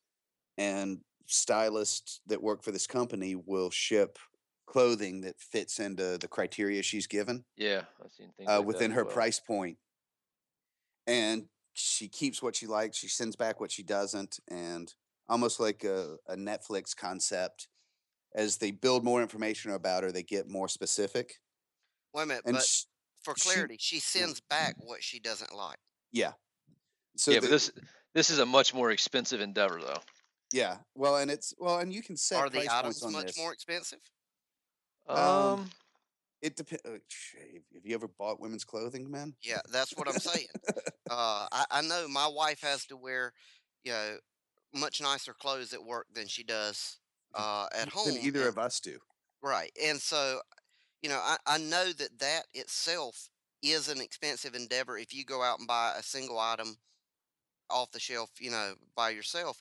and 0.56 1.00
stylists 1.26 2.20
that 2.26 2.40
work 2.42 2.62
for 2.62 2.70
this 2.70 2.86
company 2.86 3.34
will 3.34 3.70
ship 3.70 4.18
clothing 4.66 5.22
that 5.22 5.38
fits 5.40 5.80
into 5.80 6.16
the 6.18 6.28
criteria 6.28 6.82
she's 6.82 7.06
given 7.08 7.44
Yeah, 7.56 7.82
I've 8.02 8.12
seen 8.12 8.30
things 8.36 8.48
uh, 8.48 8.58
like 8.58 8.66
within 8.66 8.90
that 8.90 8.96
her 8.96 9.04
well. 9.04 9.12
price 9.14 9.40
point. 9.40 9.78
And 11.06 11.46
she 11.74 12.08
keeps 12.08 12.42
what 12.42 12.54
she 12.54 12.66
likes. 12.66 12.96
She 12.96 13.08
sends 13.08 13.34
back 13.36 13.60
what 13.60 13.72
she 13.72 13.82
doesn't, 13.82 14.38
and 14.48 14.92
almost 15.28 15.58
like 15.58 15.84
a, 15.84 16.16
a 16.28 16.36
Netflix 16.36 16.94
concept. 16.96 17.68
As 18.34 18.58
they 18.58 18.70
build 18.70 19.04
more 19.04 19.20
information 19.20 19.72
about 19.72 20.04
her, 20.04 20.12
they 20.12 20.22
get 20.22 20.48
more 20.48 20.68
specific. 20.68 21.40
wait 22.14 22.22
a 22.22 22.26
minute, 22.26 22.42
And 22.46 22.54
but 22.54 22.62
sh- 22.64 22.84
for 23.22 23.34
clarity, 23.34 23.76
she 23.78 23.98
sends 24.00 24.40
back 24.40 24.74
what 24.78 25.02
she 25.02 25.18
doesn't 25.20 25.54
like. 25.54 25.78
yeah, 26.12 26.32
so 27.16 27.30
yeah, 27.30 27.40
the- 27.40 27.46
but 27.46 27.50
this 27.50 27.70
this 28.14 28.30
is 28.30 28.38
a 28.38 28.46
much 28.46 28.74
more 28.74 28.90
expensive 28.90 29.40
endeavor 29.40 29.80
though. 29.80 30.00
yeah, 30.52 30.78
well, 30.94 31.16
and 31.16 31.30
it's 31.30 31.54
well, 31.58 31.78
and 31.78 31.92
you 31.92 32.02
can 32.02 32.16
set 32.16 32.38
Are 32.38 32.50
price 32.50 32.52
the 32.52 32.58
points 32.68 32.72
items 32.74 33.02
on 33.02 33.12
much 33.12 33.26
this. 33.26 33.38
more 33.38 33.52
expensive? 33.52 34.00
Um, 35.08 35.18
Um, 35.18 35.70
It 36.42 36.56
depends. 36.56 36.82
have 36.84 37.84
you 37.86 37.94
ever 37.94 38.08
bought 38.08 38.40
women's 38.40 38.64
clothing, 38.64 39.10
man? 39.10 39.34
Yeah, 39.42 39.60
that's 39.70 39.92
what 39.96 40.08
I'm 40.08 40.18
saying. 40.18 40.48
uh, 41.10 41.46
I, 41.52 41.64
I 41.70 41.82
know 41.82 42.08
my 42.08 42.26
wife 42.26 42.60
has 42.62 42.84
to 42.86 42.96
wear, 42.96 43.32
you 43.84 43.92
know, 43.92 44.18
much 44.74 45.00
nicer 45.00 45.34
clothes 45.34 45.72
at 45.72 45.82
work 45.84 46.06
than 46.12 46.26
she 46.26 46.42
does 46.42 46.98
uh, 47.34 47.68
at 47.72 47.88
home. 47.88 48.06
Than 48.08 48.18
either 48.18 48.40
and- 48.40 48.48
of 48.48 48.58
us 48.58 48.80
do. 48.80 48.98
Right. 49.42 49.70
And 49.84 50.00
so, 50.00 50.40
you 51.02 51.08
know, 51.10 51.18
I, 51.18 51.36
I 51.46 51.58
know 51.58 51.92
that 51.92 52.18
that 52.20 52.46
itself 52.54 53.28
is 53.62 53.88
an 53.88 54.00
expensive 54.00 54.54
endeavor 54.54 54.98
if 54.98 55.14
you 55.14 55.24
go 55.24 55.42
out 55.42 55.58
and 55.58 55.68
buy 55.68 55.94
a 55.96 56.02
single 56.02 56.38
item 56.38 56.76
off 57.70 57.90
the 57.92 58.00
shelf, 58.00 58.30
you 58.40 58.50
know, 58.50 58.74
by 58.96 59.10
yourself. 59.10 59.60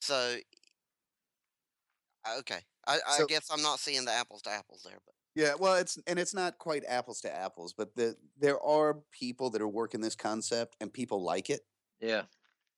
So, 0.00 0.38
okay. 2.38 2.60
I, 2.86 3.00
I 3.06 3.18
So- 3.18 3.26
guess 3.26 3.48
I'm 3.50 3.62
not 3.62 3.78
seeing 3.80 4.04
the 4.04 4.12
apples 4.12 4.42
to 4.42 4.50
apples 4.50 4.82
there, 4.82 4.98
but 5.04 5.14
Yeah, 5.34 5.54
well, 5.58 5.76
it's 5.76 5.98
and 6.06 6.18
it's 6.18 6.34
not 6.34 6.58
quite 6.58 6.84
apples 6.86 7.20
to 7.22 7.34
apples, 7.34 7.72
but 7.72 7.94
the 7.94 8.16
there 8.36 8.60
are 8.60 9.02
people 9.10 9.50
that 9.50 9.62
are 9.62 9.68
working 9.68 10.00
this 10.02 10.14
concept 10.16 10.76
and 10.80 10.92
people 10.92 11.22
like 11.22 11.48
it. 11.48 11.62
yeah, 12.00 12.26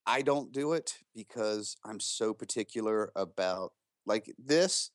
I 0.05 0.21
don't 0.21 0.51
do 0.51 0.73
it 0.73 0.99
because 1.13 1.77
I'm 1.83 1.99
so 1.99 2.33
particular 2.33 3.11
about 3.15 3.73
like 4.05 4.33
this. 4.37 4.91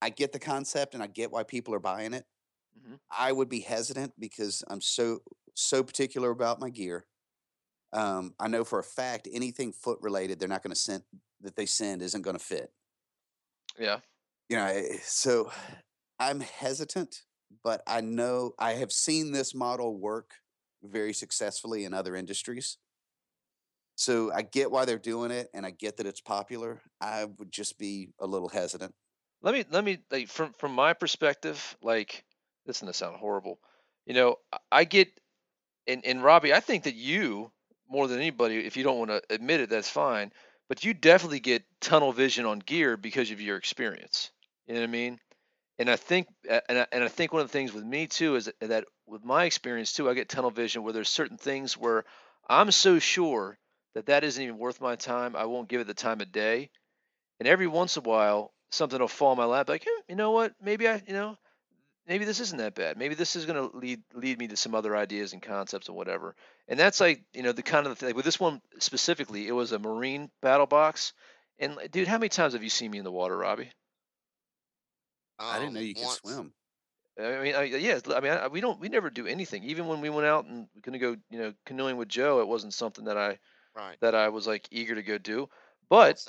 I 0.00 0.10
get 0.10 0.32
the 0.32 0.38
concept 0.38 0.94
and 0.94 1.02
I 1.02 1.06
get 1.06 1.30
why 1.30 1.44
people 1.44 1.74
are 1.74 1.80
buying 1.80 2.14
it. 2.14 2.26
Mhm. 2.76 2.96
I 3.10 3.32
would 3.32 3.48
be 3.48 3.60
hesitant 3.60 4.14
because 4.18 4.64
I'm 4.68 4.80
so 4.80 5.20
so 5.54 5.82
particular 5.84 6.30
about 6.30 6.60
my 6.60 6.70
gear. 6.70 7.06
Um, 7.92 8.34
I 8.40 8.48
know 8.48 8.64
for 8.64 8.78
a 8.80 8.84
fact 8.84 9.28
anything 9.32 9.72
foot 9.72 10.00
related, 10.02 10.40
they're 10.40 10.48
not 10.48 10.62
going 10.62 10.74
to 10.74 10.80
send 10.80 11.04
that 11.40 11.56
they 11.56 11.66
send 11.66 12.02
isn't 12.02 12.22
going 12.22 12.38
to 12.38 12.44
fit. 12.44 12.72
yeah. 13.78 14.00
You 14.48 14.56
know, 14.56 14.66
eh, 14.66 14.98
so 15.02 15.50
I'm 16.18 16.40
hesitant, 16.40 17.24
but 17.62 17.82
I 17.86 18.00
know 18.00 18.54
I 18.58 18.74
have 18.74 18.92
seen 18.92 19.32
this 19.32 19.54
model 19.54 19.98
work 19.98 20.36
very 20.82 21.12
successfully 21.12 21.84
in 21.84 21.94
other 21.94 22.14
industries. 22.16 22.78
So 23.96 24.32
I 24.32 24.42
get 24.42 24.70
why 24.70 24.84
they're 24.84 24.98
doing 24.98 25.30
it 25.30 25.48
and 25.54 25.64
I 25.64 25.70
get 25.70 25.96
that 25.98 26.06
it's 26.06 26.20
popular. 26.20 26.82
I 27.00 27.24
would 27.24 27.52
just 27.52 27.78
be 27.78 28.12
a 28.18 28.26
little 28.26 28.48
hesitant. 28.48 28.94
Let 29.42 29.54
me 29.54 29.64
let 29.70 29.84
me 29.84 30.04
like 30.10 30.28
from 30.28 30.52
from 30.54 30.72
my 30.74 30.92
perspective, 30.92 31.76
like 31.80 32.24
this 32.66 32.76
is 32.76 32.80
gonna 32.82 32.92
sound 32.92 33.16
horrible. 33.16 33.58
You 34.06 34.14
know, 34.14 34.36
I- 34.72 34.84
get, 34.84 35.08
and 35.86 36.04
and 36.04 36.22
Robby, 36.22 36.52
I 36.54 36.60
think 36.60 36.84
that 36.84 36.94
you 36.94 37.52
more 37.88 38.08
than 38.08 38.18
anybody, 38.18 38.64
if 38.66 38.76
you 38.76 38.84
don't 38.84 38.98
want 38.98 39.10
to 39.10 39.22
admit 39.30 39.60
it, 39.60 39.70
that's 39.70 39.90
fine. 39.90 40.32
But 40.68 40.84
you 40.84 40.94
definitely 40.94 41.40
get 41.40 41.64
tunnel 41.80 42.12
vision 42.12 42.46
on 42.46 42.60
gear 42.60 42.96
because 42.96 43.30
of 43.30 43.40
your 43.40 43.56
experience. 43.58 44.30
You 44.66 44.74
know 44.74 44.80
what 44.80 44.88
I 44.88 44.92
mean? 44.92 45.20
And 45.78 45.90
I 45.90 45.96
think, 45.96 46.28
and 46.68 46.78
I, 46.80 46.86
and 46.92 47.04
I 47.04 47.08
think 47.08 47.32
one 47.32 47.42
of 47.42 47.48
the 47.48 47.52
things 47.52 47.72
with 47.72 47.84
me 47.84 48.06
too 48.06 48.36
is 48.36 48.50
that 48.60 48.84
with 49.06 49.24
my 49.24 49.44
experience 49.44 49.92
too, 49.92 50.08
I 50.10 50.14
get 50.14 50.28
tunnel 50.28 50.50
vision 50.50 50.82
where 50.84 50.92
there's 50.92 51.08
certain 51.08 51.38
things 51.38 51.76
where 51.76 52.04
I'm 52.48 52.70
so 52.72 52.98
sure 53.00 53.58
that 53.94 54.06
that 54.06 54.24
isn't 54.24 54.42
even 54.42 54.58
worth 54.58 54.80
my 54.80 54.96
time. 54.96 55.36
I 55.36 55.46
won't 55.46 55.68
give 55.68 55.80
it 55.80 55.86
the 55.88 55.94
time 55.94 56.20
of 56.20 56.32
day. 56.32 56.70
And 57.40 57.48
every 57.48 57.66
once 57.68 57.96
in 57.96 58.04
a 58.04 58.08
while, 58.08 58.52
something 58.70 58.98
will 58.98 59.08
fall 59.08 59.32
in 59.32 59.38
my 59.38 59.44
lap, 59.44 59.68
like, 59.68 59.86
"Eh, 59.86 60.00
you 60.08 60.16
know 60.16 60.32
what? 60.32 60.54
Maybe 60.60 60.88
I, 60.88 60.96
you 61.06 61.12
know, 61.14 61.36
maybe 62.06 62.24
this 62.24 62.40
isn't 62.40 62.58
that 62.58 62.74
bad. 62.74 62.96
Maybe 62.98 63.14
this 63.14 63.36
is 63.36 63.46
going 63.46 63.70
to 63.70 63.76
lead 63.76 64.02
lead 64.14 64.38
me 64.38 64.48
to 64.48 64.56
some 64.56 64.74
other 64.74 64.96
ideas 64.96 65.32
and 65.32 65.42
concepts 65.42 65.88
and 65.88 65.96
whatever. 65.96 66.36
And 66.68 66.78
that's 66.78 67.00
like, 67.00 67.24
you 67.32 67.42
know, 67.42 67.52
the 67.52 67.62
kind 67.62 67.86
of 67.86 67.90
the 67.98 68.06
thing 68.06 68.14
with 68.16 68.24
this 68.24 68.40
one 68.40 68.60
specifically, 68.78 69.46
it 69.48 69.52
was 69.52 69.72
a 69.72 69.78
marine 69.78 70.30
BattlBox. 70.42 71.12
And 71.58 71.78
dude, 71.90 72.08
how 72.08 72.18
many 72.18 72.28
times 72.30 72.54
have 72.54 72.62
you 72.64 72.70
seen 72.70 72.90
me 72.90 72.98
in 72.98 73.04
the 73.04 73.12
water, 73.12 73.36
Robby? 73.36 73.70
I 75.38 75.58
didn't 75.58 75.74
know 75.74 75.80
Um, 75.80 75.86
you 75.86 75.94
could 75.94 76.02
once. 76.04 76.18
swim. 76.18 76.54
I 77.18 77.42
mean, 77.42 77.54
I, 77.54 77.62
yeah, 77.64 78.00
I 78.14 78.20
mean, 78.20 78.32
I, 78.32 78.48
we 78.48 78.60
don't, 78.60 78.80
we 78.80 78.88
never 78.88 79.10
do 79.10 79.26
anything. 79.26 79.64
Even 79.64 79.86
when 79.86 80.00
we 80.00 80.10
went 80.10 80.26
out 80.26 80.46
and 80.46 80.68
gonna 80.82 80.98
go, 80.98 81.16
you 81.30 81.38
know, 81.38 81.54
canoeing 81.66 81.96
with 81.96 82.08
Joe, 82.08 82.40
it 82.40 82.48
wasn't 82.48 82.74
something 82.74 83.04
that 83.06 83.16
I 83.18 83.38
Right. 83.74 83.98
that 84.00 84.14
I 84.14 84.28
was 84.30 84.46
like 84.46 84.68
eager 84.70 84.94
to 84.94 85.02
go 85.02 85.18
do. 85.18 85.48
But 85.88 86.24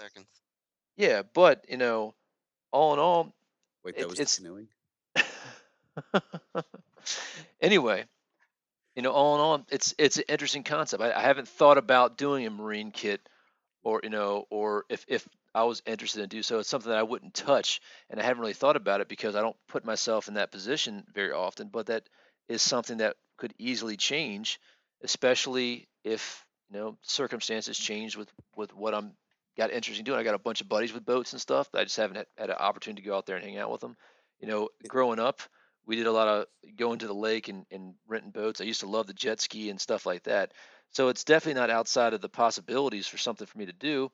yeah, 0.98 1.24
but 1.34 1.66
you 1.70 1.78
know, 1.78 2.16
all 2.72 2.94
in 2.94 3.00
all, 3.00 3.34
Wait, 3.84 3.96
that 3.98 4.02
it, 4.02 4.10
was 4.10 4.20
the 4.20 4.24
it's 4.24 4.38
canoeing. 4.38 4.68
anyway. 7.62 8.06
You 8.96 9.02
know, 9.02 9.12
all 9.12 9.36
in 9.36 9.42
all, 9.42 9.66
it's 9.70 9.94
it's 9.98 10.18
an 10.18 10.24
interesting 10.30 10.64
concept. 10.64 11.04
I, 11.04 11.12
I 11.12 11.22
haven't 11.22 11.50
thought 11.50 11.78
about 11.78 12.18
doing 12.18 12.46
a 12.46 12.50
marine 12.50 12.92
kit, 12.92 13.28
or 13.84 14.00
you 14.04 14.10
know, 14.10 14.46
or 14.50 14.86
if 14.90 15.06
if 15.10 15.28
I 15.54 15.64
was 15.64 15.82
interested 15.86 16.24
in 16.24 16.30
do 16.30 16.44
so, 16.44 16.60
it's 16.60 16.70
something 16.70 16.90
that 16.90 16.98
I 17.00 17.04
wouldn't 17.04 17.34
touch, 17.34 17.82
and 18.10 18.20
I 18.20 18.24
haven't 18.24 18.42
really 18.42 18.54
thought 18.54 18.78
about 18.78 19.02
it 19.02 19.10
because 19.10 19.36
I 19.36 19.42
don't 19.42 19.58
put 19.68 19.86
myself 19.86 20.30
in 20.30 20.36
that 20.36 20.52
position 20.52 21.06
very 21.14 21.34
often. 21.34 21.68
But 21.70 21.88
that 21.88 22.08
is 22.48 22.62
something 22.62 22.98
that 22.98 23.18
could 23.38 23.54
easily 23.58 23.98
change, 23.98 24.60
especially 25.04 25.88
if 26.06 26.46
you 26.72 26.80
know 26.80 26.98
circumstances 27.02 27.78
change 27.78 28.16
with 28.16 28.30
with 28.56 28.74
what 28.74 28.96
I'm 28.96 29.12
got 29.58 29.72
interested 29.72 30.00
in 30.02 30.06
doing. 30.06 30.20
I 30.20 30.24
got 30.24 30.36
a 30.36 30.40
bunch 30.40 30.62
of 30.62 30.70
buddies 30.70 30.94
with 30.94 31.06
boats 31.06 31.34
and 31.34 31.42
stuff. 31.42 31.70
But 31.72 31.82
I 31.82 31.84
just 31.84 31.98
haven't 31.98 32.18
had, 32.18 32.28
had 32.38 32.50
an 32.50 32.58
opportunity 32.58 33.02
to 33.02 33.08
go 33.10 33.18
out 33.18 33.26
there 33.26 33.36
and 33.36 33.46
hang 33.46 33.58
out 33.58 33.72
with 33.72 33.82
them. 33.82 33.98
You 34.40 34.48
know, 34.48 34.70
growing 34.88 35.20
up, 35.20 35.42
we 35.86 35.96
did 35.96 36.08
a 36.08 36.12
lot 36.12 36.28
of 36.28 36.46
going 36.78 37.00
to 37.00 37.08
the 37.08 37.14
lake 37.14 37.48
and, 37.48 37.66
and 37.72 37.96
renting 38.08 38.32
boats. 38.32 38.62
I 38.62 38.66
used 38.66 38.82
to 38.82 38.88
love 38.88 39.08
the 39.08 39.14
jet 39.14 39.42
ski 39.42 39.70
and 39.70 39.80
stuff 39.80 40.06
like 40.06 40.24
that. 40.24 40.54
So 40.92 41.10
it's 41.10 41.24
definitely 41.24 41.60
not 41.60 41.70
outside 41.70 42.14
of 42.14 42.22
the 42.22 42.30
possibilities 42.30 43.08
for 43.08 43.18
something 43.18 43.48
for 43.48 43.58
me 43.58 43.66
to 43.66 43.74
do. 43.74 44.12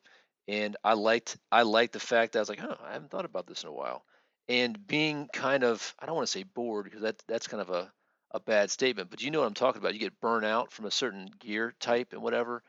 And 0.48 0.76
I 0.84 0.94
liked 0.94 1.38
I 1.52 1.62
liked 1.64 1.94
the 1.94 2.00
fact 2.00 2.34
that 2.34 2.40
I 2.40 2.42
was 2.42 2.50
like, 2.50 2.60
huh, 2.60 2.76
I 2.84 2.94
haven't 2.94 3.12
thought 3.12 3.26
about 3.26 3.48
this 3.48 3.64
in 3.64 3.70
a 3.70 3.74
while. 3.74 4.04
And 4.50 4.86
being 4.88 5.28
kind 5.32 5.64
of 5.64 5.96
I 6.00 6.06
don't 6.06 6.16
want 6.16 6.28
to 6.28 6.32
say 6.32 6.44
bored 6.44 6.86
because 6.86 7.02
that 7.02 7.22
that's 7.28 7.48
kind 7.48 7.62
of 7.62 7.70
a, 7.70 7.92
a 8.32 8.40
bad 8.40 8.72
statement, 8.72 9.10
but 9.10 9.22
you 9.22 9.32
know 9.32 9.40
what 9.40 9.48
I'm 9.48 9.54
talking 9.54 9.82
about. 9.82 9.94
You 9.94 10.00
get 10.00 10.20
burnt 10.20 10.46
out 10.46 10.72
from 10.72 10.86
a 10.86 10.92
certain 10.92 11.30
gear 11.40 11.74
type 11.80 12.14
and 12.14 12.22
whatever. 12.22 12.64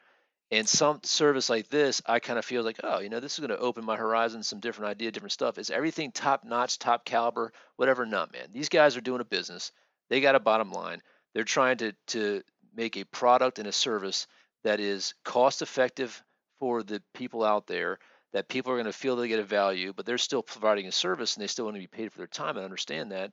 And 0.53 0.69
some 0.69 1.01
service 1.03 1.49
like 1.49 1.69
this, 1.69 2.03
I 2.05 2.19
kind 2.21 2.39
of 2.39 2.45
feel 2.45 2.63
like, 2.63 2.79
oh, 2.85 3.01
you 3.01 3.09
know, 3.09 3.21
this 3.21 3.33
is 3.33 3.39
going 3.39 3.49
to 3.49 3.59
open 3.59 3.87
my 3.87 3.97
horizons, 3.97 4.47
some 4.47 4.61
different 4.61 4.91
idea, 4.91 5.11
different 5.11 5.33
stuff. 5.33 5.57
Is 5.57 5.71
everything 5.71 6.13
top 6.13 6.45
notch, 6.45 6.79
top 6.79 7.07
caliber, 7.07 7.55
whatever? 7.77 8.05
Not, 8.05 8.35
man. 8.35 8.49
These 8.53 8.69
guys 8.69 8.95
are 8.95 9.01
doing 9.01 9.23
a 9.23 9.25
business. 9.25 9.73
They 10.11 10.21
got 10.21 10.35
a 10.35 10.41
bottom 10.41 10.71
line. 10.71 11.01
They're 11.33 11.45
trying 11.45 11.79
to 11.79 11.95
to 12.09 12.43
make 12.77 12.99
a 12.99 13.05
product 13.05 13.61
and 13.61 13.67
a 13.67 13.73
service 13.73 14.27
that 14.63 14.79
is 14.79 15.15
cost 15.25 15.63
effective 15.63 16.23
for 16.61 16.83
the 16.83 17.03
people 17.15 17.43
out 17.43 17.67
there. 17.67 17.99
That 18.35 18.49
people 18.49 18.73
are 18.73 18.77
going 18.77 18.85
to 18.85 18.93
feel 18.93 19.17
they 19.17 19.29
get 19.29 19.41
a 19.41 19.45
value, 19.45 19.95
but 19.97 20.05
they're 20.05 20.19
still 20.19 20.43
providing 20.43 20.87
a 20.87 20.93
service 20.93 21.35
and 21.35 21.43
they 21.43 21.47
still 21.49 21.65
want 21.65 21.77
to 21.77 21.81
be 21.81 21.87
paid 21.87 22.13
for 22.13 22.19
their 22.19 22.27
time. 22.27 22.59
I 22.59 22.65
understand 22.65 23.13
that. 23.13 23.33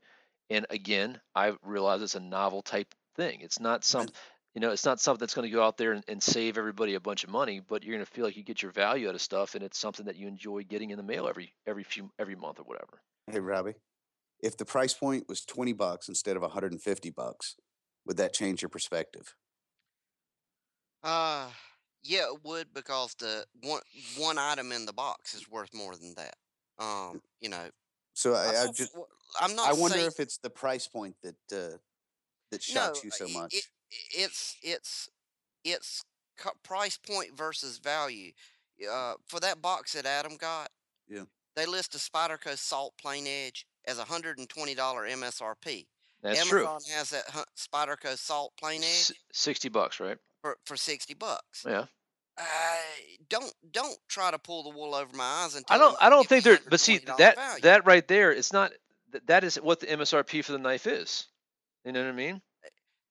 And 0.49 0.65
again, 0.70 1.20
I 1.36 1.53
realize 1.63 2.01
it's 2.01 2.15
a 2.15 2.22
novel 2.22 2.61
type 2.61 2.95
thing. 3.17 3.41
It's 3.41 3.59
not 3.59 3.84
some 3.84 4.07
you 4.56 4.62
know, 4.62 4.72
it's 4.72 4.86
not 4.86 5.00
something 5.00 5.20
that's 5.20 5.34
going 5.34 5.47
to 5.47 5.56
go 5.56 5.64
out 5.64 5.78
there 5.78 5.91
and, 5.91 6.04
and 6.08 6.22
save 6.22 6.58
everybody 6.58 6.95
a 6.95 7.00
bunch 7.00 7.24
of 7.24 7.30
money, 7.30 7.60
but 7.60 7.84
you're 7.84 7.95
going 7.95 8.06
to 8.06 8.12
feel 8.12 8.26
like 8.26 8.36
you 8.36 8.43
get 8.43 8.62
your 8.62 8.72
value 8.72 9.08
out 9.08 9.16
of 9.16 9.22
stuff, 9.22 9.56
and 9.56 9.64
it's 9.64 9.78
something 9.78 10.06
that 10.08 10.16
you 10.16 10.28
enjoy 10.28 10.64
getting 10.64 10.89
in 10.89 10.97
the 10.97 11.04
mail 11.04 11.28
every 11.28 11.54
every 11.68 11.84
few 11.84 12.12
every 12.18 12.36
month 12.36 12.60
or 12.60 12.64
whatever. 12.64 13.02
hey, 13.32 13.39
Robby, 13.39 13.74
if 14.41 14.58
the 14.58 14.66
price 14.66 14.93
point 14.93 15.26
was 15.30 15.45
twenty 15.45 15.74
bucks 15.74 16.08
instead 16.10 16.36
of 16.36 16.41
one 16.41 16.52
hundred 16.52 16.72
and 16.72 16.82
fifty 16.82 17.10
bucks, 17.10 17.56
would 18.06 18.18
that 18.18 18.34
change 18.34 18.62
your 18.62 18.70
perspective? 18.70 19.36
Uh, 21.04 21.47
yeah, 22.04 22.24
it 22.34 22.43
would 22.43 22.74
because 22.74 23.14
the 23.20 23.45
one 23.62 23.82
one 24.18 24.38
item 24.38 24.72
in 24.72 24.86
the 24.86 24.93
box 24.93 25.34
is 25.34 25.50
worth 25.50 25.74
more 25.74 25.95
than 25.95 26.16
that. 26.16 26.36
Um, 26.84 27.22
you 27.39 27.50
know, 27.50 27.70
So 28.14 28.34
I 28.34 28.45
I, 28.45 28.50
I 28.50 28.54
don't. 28.66 28.76
just 28.76 28.95
I 29.39 29.74
wonder 29.74 29.97
saying 29.97 30.08
if 30.08 30.20
it's 30.20 30.38
the 30.39 30.50
price 30.50 30.88
point 30.88 31.16
that 31.24 31.36
uh, 31.52 31.78
that 32.52 32.52
no. 32.52 32.58
shocks 32.58 33.04
you 33.04 33.12
so 33.12 33.28
much. 33.28 33.54
It, 33.54 33.64
it's 34.16 34.58
it's 34.62 35.10
it's 35.64 36.04
price 36.64 36.98
point 36.98 37.36
versus 37.38 37.78
value. 37.80 38.32
Uh, 38.90 39.14
for 39.28 39.40
that 39.42 39.62
box 39.62 39.94
that 39.94 40.06
Adam 40.06 40.38
got, 40.38 40.70
Yeah. 41.10 41.24
they 41.56 41.66
list 41.66 41.96
a 41.96 41.98
Spyderco 41.98 42.58
Salt 42.58 42.94
Plain 42.98 43.28
Edge 43.28 43.68
as 43.86 44.00
a 44.00 44.06
hundred 44.06 44.38
and 44.38 44.48
twenty 44.48 44.74
dollar 44.76 45.04
MSRP. 45.06 45.86
That's 46.22 46.48
true. 46.48 46.66
Amazon 46.68 46.80
has 46.96 47.10
that 47.12 47.26
Spyderco 47.58 48.18
Salt 48.18 48.54
Plain 48.58 48.82
S- 48.84 49.12
Edge 49.12 49.18
Sixty 49.34 49.70
bucks, 49.70 50.00
right? 50.00 50.18
for 50.42 50.58
for 50.66 50.78
sixty 50.78 51.14
bucks. 51.14 51.66
Yeah. 51.68 51.86
Uh, 52.38 52.44
don't 53.28 53.54
don't 53.72 53.98
try 54.08 54.32
to 54.32 54.40
pull 54.40 54.64
the 54.64 54.70
wool 54.70 54.96
over 54.96 55.14
my 55.18 55.44
eyes 55.44 55.56
and 55.56 55.66
I 55.70 55.78
don't. 55.78 55.98
I 56.00 56.10
don't 56.10 56.26
think 56.28 56.46
they're. 56.46 56.60
But 56.70 56.80
see 56.80 57.00
that 57.18 57.36
value. 57.36 57.62
that 57.64 57.86
right 57.86 58.08
there, 58.08 58.32
it's 58.32 58.54
not. 58.54 58.72
th- 59.12 59.24
That 59.28 59.44
is 59.44 59.56
what 59.58 59.82
the 59.82 59.88
MSRP 59.88 60.46
for 60.46 60.54
the 60.54 60.58
knife 60.58 60.88
is. 60.88 61.28
You 61.84 61.92
know 61.92 62.02
what 62.02 62.10
I 62.10 62.14
mean? 62.14 62.42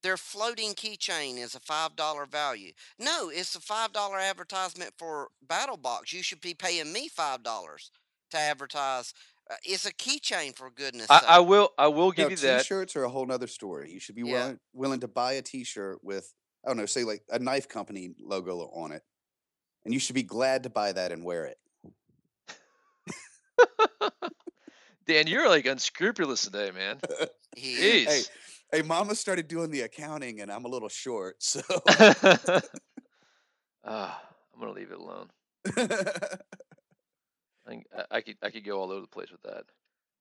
Their 0.03 0.17
floating 0.17 0.75
keychain 0.75 1.39
is 1.39 1.55
a 1.55 1.61
five 1.61 1.97
dollar 1.97 2.27
value. 2.27 2.73
No, 2.99 3.31
it's 3.31 3.55
a 3.57 3.61
five 3.61 3.93
dollar 3.93 4.19
advertisement 4.19 4.93
for 4.99 5.29
BattlBox. 5.47 6.13
You 6.13 6.23
should 6.23 6.41
be 6.41 6.55
paying 6.55 6.93
me 6.93 7.09
five 7.09 7.43
dollars 7.43 7.91
to 8.31 8.39
advertise. 8.39 9.13
Uh, 9.51 9.55
it's 9.65 9.87
a 9.87 9.93
keychain 9.95 10.55
for 10.57 10.71
goodness 10.71 11.07
I, 11.11 11.21
sake. 11.21 11.29
I 11.31 11.41
will. 11.41 11.71
I 11.79 11.89
will 11.89 12.07
No, 12.09 12.13
give 12.13 12.31
you 12.31 12.37
that. 12.39 12.61
t-shirts 12.63 12.95
are 12.97 13.05
a 13.05 13.09
whole 13.09 13.27
nother 13.27 13.47
story. 13.47 13.91
You 13.91 13.99
should 13.99 14.15
be 14.15 14.23
Yeah. 14.23 14.33
willing 14.35 14.61
willing 14.73 15.01
to 15.01 15.09
buy 15.09 15.33
a 15.35 15.43
t-shirt 15.43 16.05
with 16.05 16.33
I 16.65 16.69
don't 16.69 16.77
know, 16.77 16.87
say 16.87 17.05
like 17.05 17.23
a 17.31 17.39
knife 17.39 17.69
company 17.69 18.11
logo 18.21 18.59
on 18.75 18.93
it, 18.93 19.03
and 19.85 19.95
you 19.95 20.01
should 20.01 20.15
be 20.15 20.23
glad 20.23 20.65
to 20.65 20.71
buy 20.71 20.93
that 20.93 21.13
and 21.13 21.25
wear 21.25 21.47
it. 21.47 21.59
Dan, 25.07 25.27
you're 25.27 25.49
like 25.49 25.67
unscrupulous 25.67 26.43
today, 26.45 26.71
man. 26.71 26.99
He 27.57 27.75
Jeez. 27.77 28.05
Hey, 28.07 28.23
hey, 28.73 28.83
Mama 28.83 29.15
started 29.15 29.49
doing 29.49 29.71
the 29.71 29.83
accounting, 29.83 30.41
and 30.41 30.51
I'm 30.51 30.65
a 30.65 30.69
little 30.69 30.89
short, 30.89 31.37
so. 31.43 31.61
Ah, 33.91 34.21
I'm 34.53 34.61
gonna 34.61 34.73
leave 34.73 34.91
it 34.91 34.99
alone. 34.99 35.29
I, 37.67 37.81
I, 37.97 38.05
I 38.11 38.21
could 38.21 38.37
I 38.43 38.51
could 38.51 38.65
go 38.65 38.81
all 38.83 38.91
over 38.91 39.01
the 39.01 39.07
place 39.07 39.31
with 39.31 39.41
that. 39.43 39.65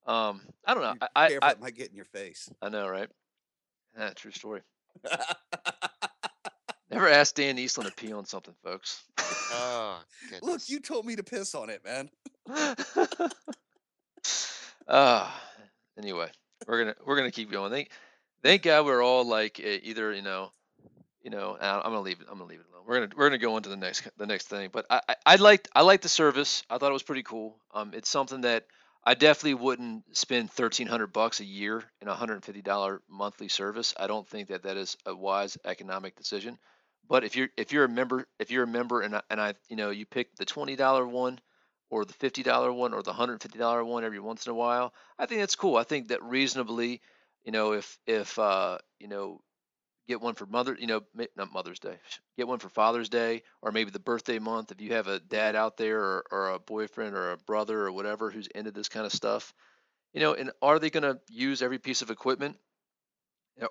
Um, 0.10 0.42
I 0.64 0.74
don't 0.74 0.84
know. 0.84 0.94
Be 0.94 1.00
I 1.02 1.08
I, 1.16 1.28
careful, 1.30 1.50
I, 1.50 1.52
it 1.52 1.60
might 1.60 1.76
get 1.76 1.90
in 1.90 1.96
your 1.96 2.06
face. 2.06 2.48
I 2.62 2.70
know, 2.70 2.88
right? 2.88 3.10
Ah, 4.00 4.12
true 4.16 4.32
story. 4.32 4.62
Never 6.90 7.10
ask 7.10 7.36
Dan 7.36 7.60
Eastland 7.60 7.90
to 7.90 7.96
pee 7.96 8.14
on 8.14 8.26
something, 8.26 8.56
folks. 8.64 9.04
oh 9.20 10.00
Look, 10.42 10.62
you 10.70 10.80
told 10.80 11.06
me 11.06 11.18
to 11.18 11.24
piss 11.24 11.54
on 11.54 11.70
it, 11.70 11.84
man. 11.84 12.10
Ah, 14.88 15.44
anyway, 15.98 16.30
we're 16.66 16.80
gonna 16.80 16.96
we're 17.06 17.18
gonna 17.18 17.32
keep 17.32 17.52
going. 17.52 17.72
Thank 17.72 17.90
thank 18.48 18.62
God 18.62 18.86
we're 18.86 19.04
all 19.04 19.28
like 19.28 19.60
either 19.60 20.14
you 20.14 20.22
know, 20.22 20.52
you 21.22 21.30
know. 21.30 21.58
I'm 21.60 21.82
gonna 21.82 22.00
leave 22.00 22.22
it. 22.22 22.28
I'm 22.30 22.38
gonna 22.38 22.50
leave 22.50 22.62
it 22.62 22.66
alone. 22.72 22.84
We're 22.88 22.96
gonna 22.96 23.10
we're 23.18 23.28
gonna 23.28 23.38
go 23.40 23.56
on 23.56 23.64
to 23.64 23.70
the 23.70 23.76
next 23.76 24.08
the 24.18 24.26
next 24.26 24.48
thing. 24.48 24.70
But 24.72 24.86
I 24.90 25.02
I, 25.10 25.16
I 25.26 25.36
liked 25.36 25.68
I 25.76 25.82
liked 25.82 26.04
the 26.04 26.10
service. 26.10 26.64
I 26.70 26.78
thought 26.78 26.90
it 26.90 26.94
was 26.94 27.04
pretty 27.04 27.24
cool. 27.24 27.58
Um, 27.74 27.92
it's 27.94 28.10
something 28.10 28.42
that 28.42 28.66
I 29.04 29.16
definitely 29.16 29.56
wouldn't 29.56 30.04
spend 30.16 30.50
thirteen 30.50 30.88
hundred 30.88 31.08
bucks 31.08 31.42
a 31.42 31.46
year 31.46 31.84
in 32.02 32.08
a 32.08 32.16
hundred 32.16 32.36
and 32.36 32.46
fifty 32.46 32.62
dollar 32.62 33.02
monthly 33.10 33.50
service. 33.50 33.94
I 34.00 34.08
don't 34.08 34.28
think 34.28 34.48
that 34.48 34.64
that 34.64 34.78
is 34.78 34.96
a 35.06 35.14
wise 35.14 35.58
economic 35.66 36.16
decision. 36.16 36.58
But 37.10 37.26
if 37.26 37.36
you're 37.36 37.50
if 37.58 37.74
you're 37.74 37.86
a 37.86 37.90
member 37.90 38.28
if 38.40 38.50
you're 38.50 38.64
a 38.64 38.68
member 38.68 39.02
and 39.02 39.18
I, 39.18 39.22
and 39.30 39.42
I 39.42 39.56
you 39.68 39.76
know 39.76 39.90
you 39.90 40.06
pick 40.06 40.36
the 40.38 40.46
twenty 40.46 40.78
dollar 40.78 41.06
one 41.06 41.40
or 41.90 42.06
the 42.06 42.14
fifty 42.14 42.44
dollar 42.44 42.72
one 42.72 42.94
or 42.94 43.04
the 43.04 43.14
hundred 43.14 43.42
fifty 43.42 43.60
dollar 43.60 43.84
one 43.84 44.06
every 44.06 44.20
once 44.20 44.46
in 44.46 44.52
a 44.52 44.56
while, 44.56 44.94
I 45.20 45.26
think 45.26 45.42
that's 45.42 45.56
cool. 45.56 45.76
I 45.76 45.84
think 45.84 46.10
that 46.10 46.24
reasonably, 46.24 47.02
you 47.46 47.52
know, 47.52 47.74
if 47.74 47.98
if 48.06 48.38
uh, 48.40 48.78
you 49.00 49.08
know 49.08 49.42
get 50.08 50.22
one 50.22 50.36
for 50.36 50.46
mother, 50.46 50.76
you 50.80 50.88
know, 50.88 51.02
not 51.36 51.52
Mother's 51.52 51.80
Day, 51.80 51.98
get 52.38 52.48
one 52.48 52.60
for 52.60 52.70
Father's 52.70 53.10
Day 53.10 53.44
or 53.62 53.72
maybe 53.72 53.92
the 53.92 54.00
birthday 54.00 54.40
month. 54.40 54.72
If 54.72 54.82
you 54.82 54.94
have 54.94 55.08
a 55.08 55.20
dad 55.20 55.56
out 55.56 55.78
there 55.78 56.00
or, 56.00 56.24
or 56.32 56.50
a 56.50 56.60
boyfriend 56.60 57.16
or 57.16 57.32
a 57.32 57.38
brother 57.38 57.86
or 57.86 57.92
whatever 57.92 58.32
who's 58.32 58.48
into 58.48 58.72
this 58.72 58.90
kind 58.90 59.06
of 59.06 59.12
stuff, 59.12 59.54
you 60.14 60.22
know, 60.22 60.34
and 60.34 60.52
are 60.62 60.80
they 60.80 60.90
going 60.90 61.04
to 61.04 61.20
use 61.30 61.62
every 61.62 61.80
piece 61.80 62.02
of 62.02 62.10
equipment? 62.10 62.58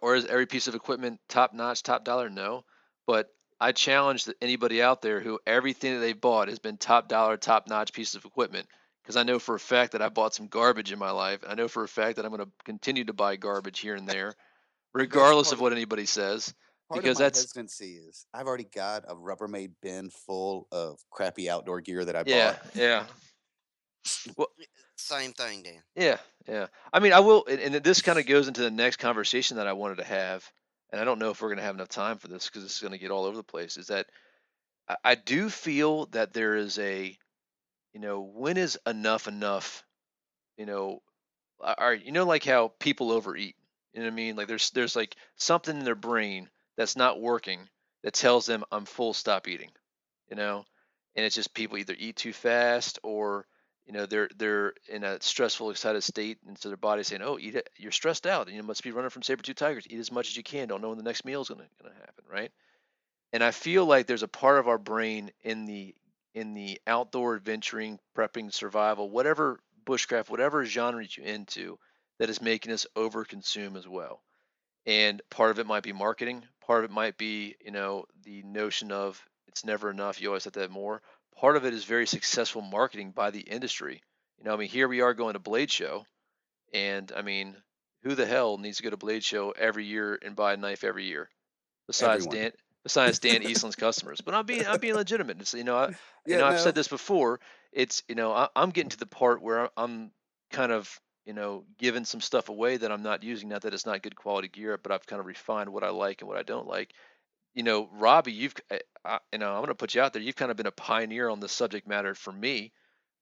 Or 0.03 0.17
is 0.17 0.27
every 0.27 0.47
piece 0.47 0.67
of 0.67 0.75
equipment 0.75 1.21
top 1.29 1.55
notch, 1.55 1.83
top 1.83 2.05
dollar? 2.05 2.29
No. 2.29 2.65
But 3.07 3.29
I 3.61 3.73
challenge 3.73 4.29
anybody 4.43 4.83
out 4.83 5.01
there 5.01 5.21
who 5.21 5.39
everything 5.47 5.95
that 5.95 6.01
they've 6.01 6.21
bought 6.21 6.49
has 6.49 6.59
been 6.59 6.77
top 6.77 7.09
dollar, 7.09 7.37
top 7.37 7.69
notch 7.69 7.93
piece 7.93 8.15
of 8.15 8.25
equipment. 8.25 8.67
Because 9.07 9.17
I 9.17 9.23
know 9.23 9.39
for 9.39 9.55
a 9.55 9.61
fact 9.61 9.93
that 9.93 10.03
I 10.03 10.09
bought 10.09 10.35
some 10.35 10.49
garbage 10.49 10.91
in 10.91 10.99
my 10.99 11.13
life. 11.13 11.39
I 11.47 11.55
know 11.55 11.69
for 11.69 11.85
a 11.85 11.89
fact 11.89 12.17
that 12.17 12.25
I'm 12.25 12.33
going 12.33 12.45
to 12.45 12.51
continue 12.65 13.05
to 13.05 13.13
buy 13.13 13.37
garbage 13.37 13.79
here 13.79 13.95
and 13.95 14.09
there, 14.09 14.35
regardless 14.95 15.53
of 15.53 15.61
what 15.61 15.73
anybody 15.73 16.07
says. 16.07 16.53
Because 16.93 17.19
that's- 17.19 17.41
hesitancy 17.41 17.93
is 17.95 18.27
I've 18.35 18.49
already 18.49 18.67
got 18.73 19.05
a 19.07 19.15
Rubbermaid 19.15 19.75
bin 19.81 20.11
full 20.11 20.67
of 20.73 20.99
crappy 21.11 21.49
outdoor 21.49 21.81
gear 21.83 22.05
that 22.05 22.17
I 22.17 22.25
Yeah, 22.27 22.53
bought. 22.53 22.75
yeah. 22.75 23.07
Same 24.97 25.33
thing, 25.33 25.63
Dan. 25.63 25.83
Yeah, 25.95 26.19
yeah. 26.49 26.67
I 26.93 26.99
mean, 26.99 27.13
I 27.13 27.21
will, 27.21 27.45
and, 27.47 27.61
and 27.61 27.75
this 27.77 28.03
kind 28.03 28.19
of 28.19 28.27
goes 28.27 28.49
into 28.49 28.63
the 28.63 28.71
next 28.71 28.97
conversation 28.97 29.59
that 29.59 29.69
I 29.69 29.73
wanted 29.75 29.99
to 29.99 30.05
have, 30.05 30.51
and 30.91 31.01
I 31.01 31.05
don't 31.05 31.19
know 31.21 31.31
if 31.31 31.41
we're 31.41 31.49
going 31.49 31.59
to 31.59 31.65
have 31.65 31.75
enough 31.77 31.89
time 31.89 32.19
for 32.19 32.29
this 32.29 32.47
because 32.47 32.63
this 32.65 32.75
is 32.75 32.81
going 32.81 32.93
to 32.93 32.99
get 32.99 33.11
all 33.13 33.25
over 33.25 33.37
the 33.37 33.45
place. 33.45 33.77
Is 33.77 33.89
that 33.89 34.07
I, 34.89 34.97
I 35.05 35.15
do 35.15 35.49
feel 35.49 36.07
that 36.07 36.33
there 36.33 36.57
is 36.57 36.79
a, 36.79 37.17
you 37.97 38.03
know, 38.03 38.21
when 38.21 38.59
is 38.59 38.79
enough 38.87 39.27
enough? 39.27 39.83
You 40.59 40.67
know, 40.67 41.01
right, 41.81 42.05
you 42.05 42.13
know, 42.13 42.27
like 42.27 42.45
how 42.45 42.75
people 42.79 43.11
overeat. 43.11 43.57
You 43.95 44.01
know 44.01 44.07
what 44.09 44.13
I 44.13 44.17
mean? 44.17 44.37
Like 44.37 44.49
there's 44.49 44.69
there's 44.73 44.95
like 44.95 45.17
something 45.37 45.79
in 45.79 45.83
their 45.87 45.95
brain 45.95 46.51
that's 46.77 46.95
not 46.95 47.23
working 47.23 47.59
that 48.03 48.13
tells 48.13 48.45
them 48.45 48.65
I'm 48.71 48.85
full, 48.85 49.15
stop 49.15 49.49
eating. 49.49 49.71
You 50.29 50.37
know, 50.37 50.67
and 51.15 51.25
it's 51.25 51.35
just 51.35 51.55
people 51.55 51.79
either 51.79 51.95
eat 51.99 52.17
too 52.17 52.35
fast 52.35 52.99
or 53.03 53.47
you 53.87 53.95
know 53.95 54.05
they're 54.05 54.29
they're 54.37 54.75
in 54.91 55.03
a 55.03 55.19
stressful 55.23 55.71
excited 55.71 56.03
state 56.03 56.37
and 56.47 56.59
so 56.59 56.69
their 56.69 56.77
body's 56.77 57.07
saying 57.07 57.23
oh 57.23 57.39
eat 57.41 57.55
it 57.55 57.71
you're 57.79 57.93
stressed 57.93 58.27
out 58.27 58.49
and 58.49 58.57
you 58.57 58.63
must 58.63 58.83
be 58.83 58.91
running 58.91 59.09
from 59.11 59.23
saber 59.23 59.43
tooth 59.43 59.57
tigers 59.57 59.87
eat 59.89 60.01
as 60.01 60.11
much 60.11 60.29
as 60.29 60.37
you 60.37 60.43
can 60.43 60.67
don't 60.67 60.83
know 60.83 60.89
when 60.89 60.99
the 60.99 61.05
next 61.05 61.25
meal 61.25 61.41
is 61.41 61.49
going 61.49 61.61
to 61.61 61.89
happen 62.01 62.25
right 62.29 62.51
and 63.33 63.45
i 63.45 63.53
feel 63.53 63.87
like 63.87 64.09
there's 64.09 64.25
a 64.25 64.29
part 64.29 64.59
of 64.59 64.67
our 64.67 64.77
brain 64.77 65.31
in 65.45 65.67
the 65.67 65.95
in 66.37 66.53
the 66.53 66.79
outdoor 66.87 67.35
adventuring 67.35 67.99
prepping 68.15 68.53
survival 68.53 69.09
whatever 69.09 69.59
bushcraft 69.87 70.29
whatever 70.29 70.65
genre 70.67 71.05
you're 71.17 71.27
into 71.27 71.79
that 72.19 72.29
is 72.29 72.43
making 72.43 72.73
us 72.73 72.87
overconsume 72.95 73.77
as 73.77 73.89
well. 73.89 74.23
And 74.85 75.21
part 75.31 75.51
of 75.51 75.59
it 75.59 75.67
might 75.67 75.83
be 75.83 75.93
marketing. 75.93 76.45
Part 76.65 76.85
of 76.85 76.91
it 76.91 76.95
might 76.95 77.17
be 77.17 77.57
you 77.65 77.71
know 77.71 78.05
the 78.23 78.43
notion 78.43 78.93
of 78.93 79.21
it's 79.49 79.65
never 79.65 79.91
enough. 79.91 80.21
You 80.21 80.29
always 80.29 80.45
have 80.45 80.53
to 80.53 80.61
have 80.61 80.71
more. 80.71 81.03
Part 81.37 81.57
of 81.57 81.65
it 81.65 81.73
is 81.73 81.85
very 81.85 82.07
successful 82.07 82.63
marketing 82.63 83.13
by 83.13 83.31
the 83.31 83.41
industry. 83.41 84.03
You 84.39 84.45
know, 84.45 84.53
I 84.53 84.57
mean, 84.57 84.69
here 84.69 84.89
we 84.89 85.01
are 85.01 85.15
going 85.15 85.33
to 85.33 85.39
Blade 85.39 85.71
Show, 85.71 86.05
and 86.73 87.11
I 87.17 87.23
mean, 87.23 87.57
who 88.03 88.15
the 88.15 88.27
hell 88.27 88.59
needs 88.59 88.77
to 88.77 88.83
go 88.83 88.91
to 88.91 88.97
Blade 88.97 89.25
Show 89.25 89.53
every 89.53 89.87
year 89.87 90.19
and 90.23 90.37
buy 90.37 90.53
a 90.53 90.57
knife 90.59 90.85
every 90.85 91.07
year, 91.07 91.31
besides 91.87 92.27
Everyone. 92.27 92.51
Dan, 92.51 92.53
besides 92.87 93.19
Dan 93.21 93.43
Eastland's 93.43 93.77
customers? 93.77 94.23
But 94.23 94.35
I'm 94.35 94.47
being 94.47 94.67
I'm 94.67 94.81
being 94.81 94.95
legitimate. 94.95 95.41
It's, 95.41 95.55
you 95.55 95.65
know, 95.65 95.77
I, 95.77 95.91
you 96.27 96.37
Yeah, 96.37 96.39
know, 96.39 96.47
I've 96.47 96.61
said 96.61 96.75
this 96.75 96.89
before. 96.89 97.41
It's 97.73 98.03
you 98.09 98.15
know, 98.15 98.33
I, 98.33 98.49
I'm 98.57 98.71
getting 98.71 98.91
to 98.91 98.99
the 98.99 99.07
part 99.07 99.43
where 99.43 99.71
I'm 99.77 100.13
kind 100.51 100.73
of 100.73 101.01
you 101.27 101.35
know 101.35 101.65
giving 101.79 102.05
some 102.05 102.21
stuff 102.21 102.49
away 102.49 102.79
that 102.79 102.93
I'm 102.93 103.03
not 103.03 103.25
using. 103.25 103.49
Not 103.49 103.63
that 103.63 103.75
it's 103.75 103.87
not 103.87 104.03
good 104.03 104.17
quality 104.17 104.49
gear, 104.49 104.79
but 104.83 104.93
I've 104.93 105.07
kind 105.07 105.21
of 105.21 105.27
refined 105.27 105.71
what 105.73 105.85
I 105.85 105.91
like 105.91 106.23
and 106.23 106.29
what 106.29 106.39
I 106.39 106.45
don't 106.45 106.69
like 106.69 106.95
you 107.55 107.63
know, 107.63 107.89
Robby, 107.93 108.33
you've, 108.33 108.55
uh, 108.71 108.79
I, 109.05 109.19
you 109.33 109.39
know, 109.39 109.51
I'm 109.51 109.59
going 109.59 109.69
to 109.69 109.75
put 109.75 109.95
you 109.95 110.03
out 110.03 110.13
there. 110.13 110.23
You've 110.23 110.37
kind 110.37 110.51
of 110.51 110.57
been 110.57 110.67
a 110.67 110.73
pioneer 110.73 111.29
on 111.29 111.41
this 111.41 111.53
subject 111.53 111.89
matter 111.89 112.15
for 112.15 112.33
me, 112.33 112.73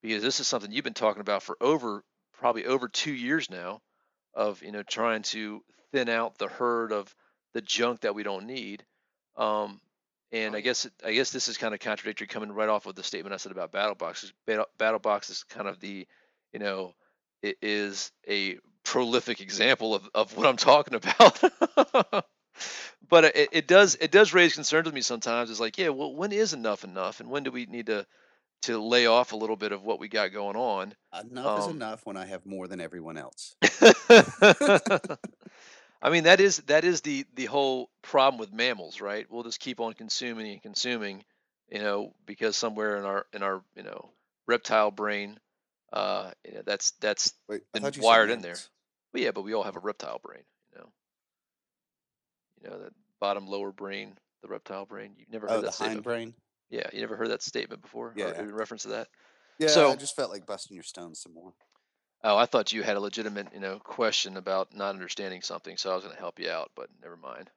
because 0.03 0.23
this 0.23 0.41
is 0.41 0.49
something 0.49 0.73
you've 0.73 0.85
been 0.85 0.95
talking 0.95 1.21
about 1.21 1.43
for 1.43 1.57
over, 1.61 2.05
probably 2.35 2.67
over 2.67 2.89
two 2.89 3.13
years 3.15 3.51
now, 3.51 3.81
of 4.35 4.63
you 4.63 4.73
know 4.73 4.83
trying 4.83 5.23
to 5.23 5.65
thin 5.93 6.09
out 6.09 6.39
the 6.39 6.49
herd 6.49 6.93
of 6.93 7.15
the 7.55 7.63
junk 7.63 8.01
that 8.01 8.15
we 8.15 8.25
don't 8.25 8.47
need. 8.47 8.85
Um, 9.37 9.81
and 10.33 10.57
I 10.57 10.61
guess, 10.61 10.89
I 11.05 11.13
guess 11.13 11.31
this 11.31 11.49
is 11.49 11.59
kind 11.59 11.75
of 11.75 11.81
contradictory 11.81 12.27
coming 12.27 12.53
right 12.53 12.69
off 12.69 12.87
of 12.87 12.95
the 12.95 13.05
statement 13.05 13.35
I 13.35 13.37
said 13.37 13.53
about 13.53 13.73
BattlBoxes. 13.73 14.33
Battle, 14.47 14.67
BattlBox 14.79 15.31
is 15.31 15.45
kind 15.45 15.69
of 15.69 15.81
the, 15.81 16.07
you 16.53 16.59
know, 16.59 16.95
it 17.43 17.57
is 17.63 18.11
a 18.29 18.59
prolific 18.85 19.41
example 19.41 19.95
of, 19.95 20.09
of 20.15 20.37
what 20.37 20.47
I'm 20.47 20.57
talking 20.57 20.95
about. 20.95 21.41
but 23.09 23.25
it, 23.25 23.49
it 23.53 23.69
does 23.69 23.97
it 24.01 24.11
does 24.11 24.33
raise 24.35 24.55
concerns 24.55 24.87
with 24.87 24.95
me 24.95 25.03
sometimes. 25.03 25.51
It's 25.51 25.61
like, 25.61 25.79
yeah, 25.79 25.91
well, 25.91 26.15
when 26.15 26.33
is 26.33 26.53
enough 26.53 26.85
enough, 26.85 27.21
and 27.21 27.31
when 27.31 27.43
do 27.43 27.51
we 27.51 27.67
need 27.67 27.87
to 27.87 28.07
to 28.63 28.79
lay 28.79 29.07
off 29.07 29.33
a 29.33 29.37
little 29.37 29.57
bit 29.57 29.73
of 29.73 29.85
what 29.85 30.01
we 30.01 30.09
got 30.09 30.33
going 30.33 30.57
on? 30.57 30.95
Enough 31.21 31.59
is 31.61 31.67
Um, 31.67 31.77
enough 31.77 32.07
when 32.07 32.17
I 32.17 32.25
have 32.27 32.47
more 32.47 32.67
than 32.67 32.81
everyone 32.81 33.19
else. 33.19 33.55
I 36.05 36.11
mean, 36.11 36.25
that 36.25 36.39
is 36.39 36.59
that 36.67 36.85
is 36.85 37.01
the 37.01 37.25
the 37.35 37.47
whole 37.47 37.89
problem 38.03 38.39
with 38.39 38.53
mammals, 38.53 39.01
right? 39.01 39.27
We'll 39.31 39.43
just 39.43 39.59
keep 39.59 39.81
on 39.81 39.95
consuming 39.95 40.53
and 40.53 40.63
consuming, 40.63 41.25
you 41.71 41.79
know, 41.79 42.13
because 42.27 42.59
somewhere 42.59 42.99
in 42.99 43.05
our 43.07 43.27
in 43.33 43.43
our 43.43 43.63
you 43.75 43.83
know 43.85 44.11
reptile 44.47 44.91
brain, 44.91 45.39
uh, 45.95 46.31
you 46.47 46.57
know, 46.57 46.63
that's 46.67 46.91
that's 47.01 47.33
Wait, 47.49 47.63
been 47.73 47.83
thought 47.83 47.97
you 47.97 48.03
said 48.03 48.07
wired 48.07 48.31
in 48.31 48.43
there. 48.43 48.57
Well, 49.15 49.23
yeah, 49.23 49.31
but 49.31 49.43
we 49.45 49.55
all 49.55 49.63
have 49.63 49.77
a 49.77 49.81
reptile 49.81 50.21
brain, 50.23 50.43
you 50.75 50.79
know. 50.81 50.93
You 52.63 52.71
know, 52.71 52.79
that 52.83 52.93
bottom 53.19 53.47
lower 53.47 53.73
brain, 53.73 54.15
the 54.43 54.49
reptile 54.49 54.85
brain. 54.85 55.15
You've 55.17 55.33
never 55.33 55.47
heard 55.47 55.55
Oh, 55.55 55.61
the 55.61 55.67
that 55.69 55.75
statement. 55.75 56.05
hindbrain. 56.05 56.35
Yeah, 56.69 56.89
you 56.93 57.01
never 57.01 57.17
heard 57.17 57.31
that 57.31 57.43
statement 57.43 57.81
before? 57.81 58.09
Or 58.09 58.15
Yeah. 58.17 58.41
in 58.41 58.55
reference 58.55 58.83
to 58.83 58.89
that? 58.91 59.09
Yeah, 59.59 59.69
So- 59.69 59.91
I 59.91 59.97
just 59.97 60.17
felt 60.17 60.31
like 60.31 60.45
busting 60.45 60.75
your 60.75 60.85
stones 60.85 61.21
some 61.21 61.33
more. 61.33 61.55
Oh, 62.25 62.39
I 62.39 62.47
thought 62.47 62.73
you 62.73 62.83
had 62.83 62.97
a 62.97 63.01
legitimate, 63.01 63.49
you 63.53 63.61
know, 63.61 63.79
question 63.79 64.39
about 64.39 64.75
not 64.75 64.95
understanding 64.95 65.43
something, 65.43 65.77
so 65.77 65.93
I 65.93 65.95
was 65.95 66.05
going 66.05 66.17
to 66.17 66.21
help 66.21 66.41
you 66.41 66.51
out, 66.51 66.71
but 66.75 66.89
never 67.03 67.19
mind. 67.19 67.51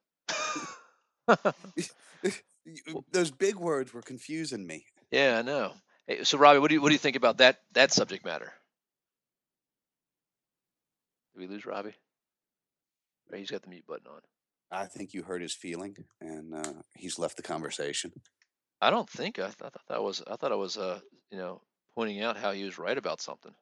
Those 3.13 3.31
big 3.31 3.55
words 3.55 3.93
were 3.93 4.01
confusing 4.01 4.67
me. 4.67 4.85
yeah, 5.11 5.37
I 5.39 5.41
know. 5.41 5.73
Hey, 6.07 6.25
so 6.25 6.37
Robby, 6.37 6.59
what 6.59 6.67
do 6.69 6.75
you 6.75 6.81
what 6.81 6.89
do 6.89 6.93
you 6.95 6.99
think 6.99 7.15
about 7.15 7.37
that 7.39 7.59
that 7.73 7.93
subject 7.93 8.25
matter? 8.25 8.51
Did 11.33 11.41
we 11.41 11.47
lose 11.47 11.65
Robby? 11.65 11.93
He's 13.33 13.51
got 13.51 13.61
the 13.61 13.69
mute 13.69 13.85
button 13.87 14.07
on. 14.07 14.21
I 14.71 14.85
think 14.85 15.13
you 15.13 15.23
hurt 15.23 15.41
his 15.41 15.53
feeling, 15.53 15.95
and 16.21 16.53
uh, 16.53 16.73
he's 16.95 17.19
left 17.19 17.37
the 17.37 17.43
conversation. 17.43 18.11
I 18.81 18.89
don't 18.89 19.09
think 19.09 19.39
I, 19.39 19.43
th- 19.43 19.55
I 19.61 19.69
thought 19.69 19.87
that 19.89 20.03
was 20.03 20.21
I 20.29 20.35
thought 20.35 20.51
I 20.51 20.55
was 20.55 20.77
uh 20.77 20.99
you 21.31 21.37
know 21.37 21.61
pointing 21.95 22.21
out 22.21 22.37
how 22.37 22.51
he 22.51 22.63
was 22.63 22.77
right 22.77 22.97
about 22.97 23.21
something. 23.21 23.53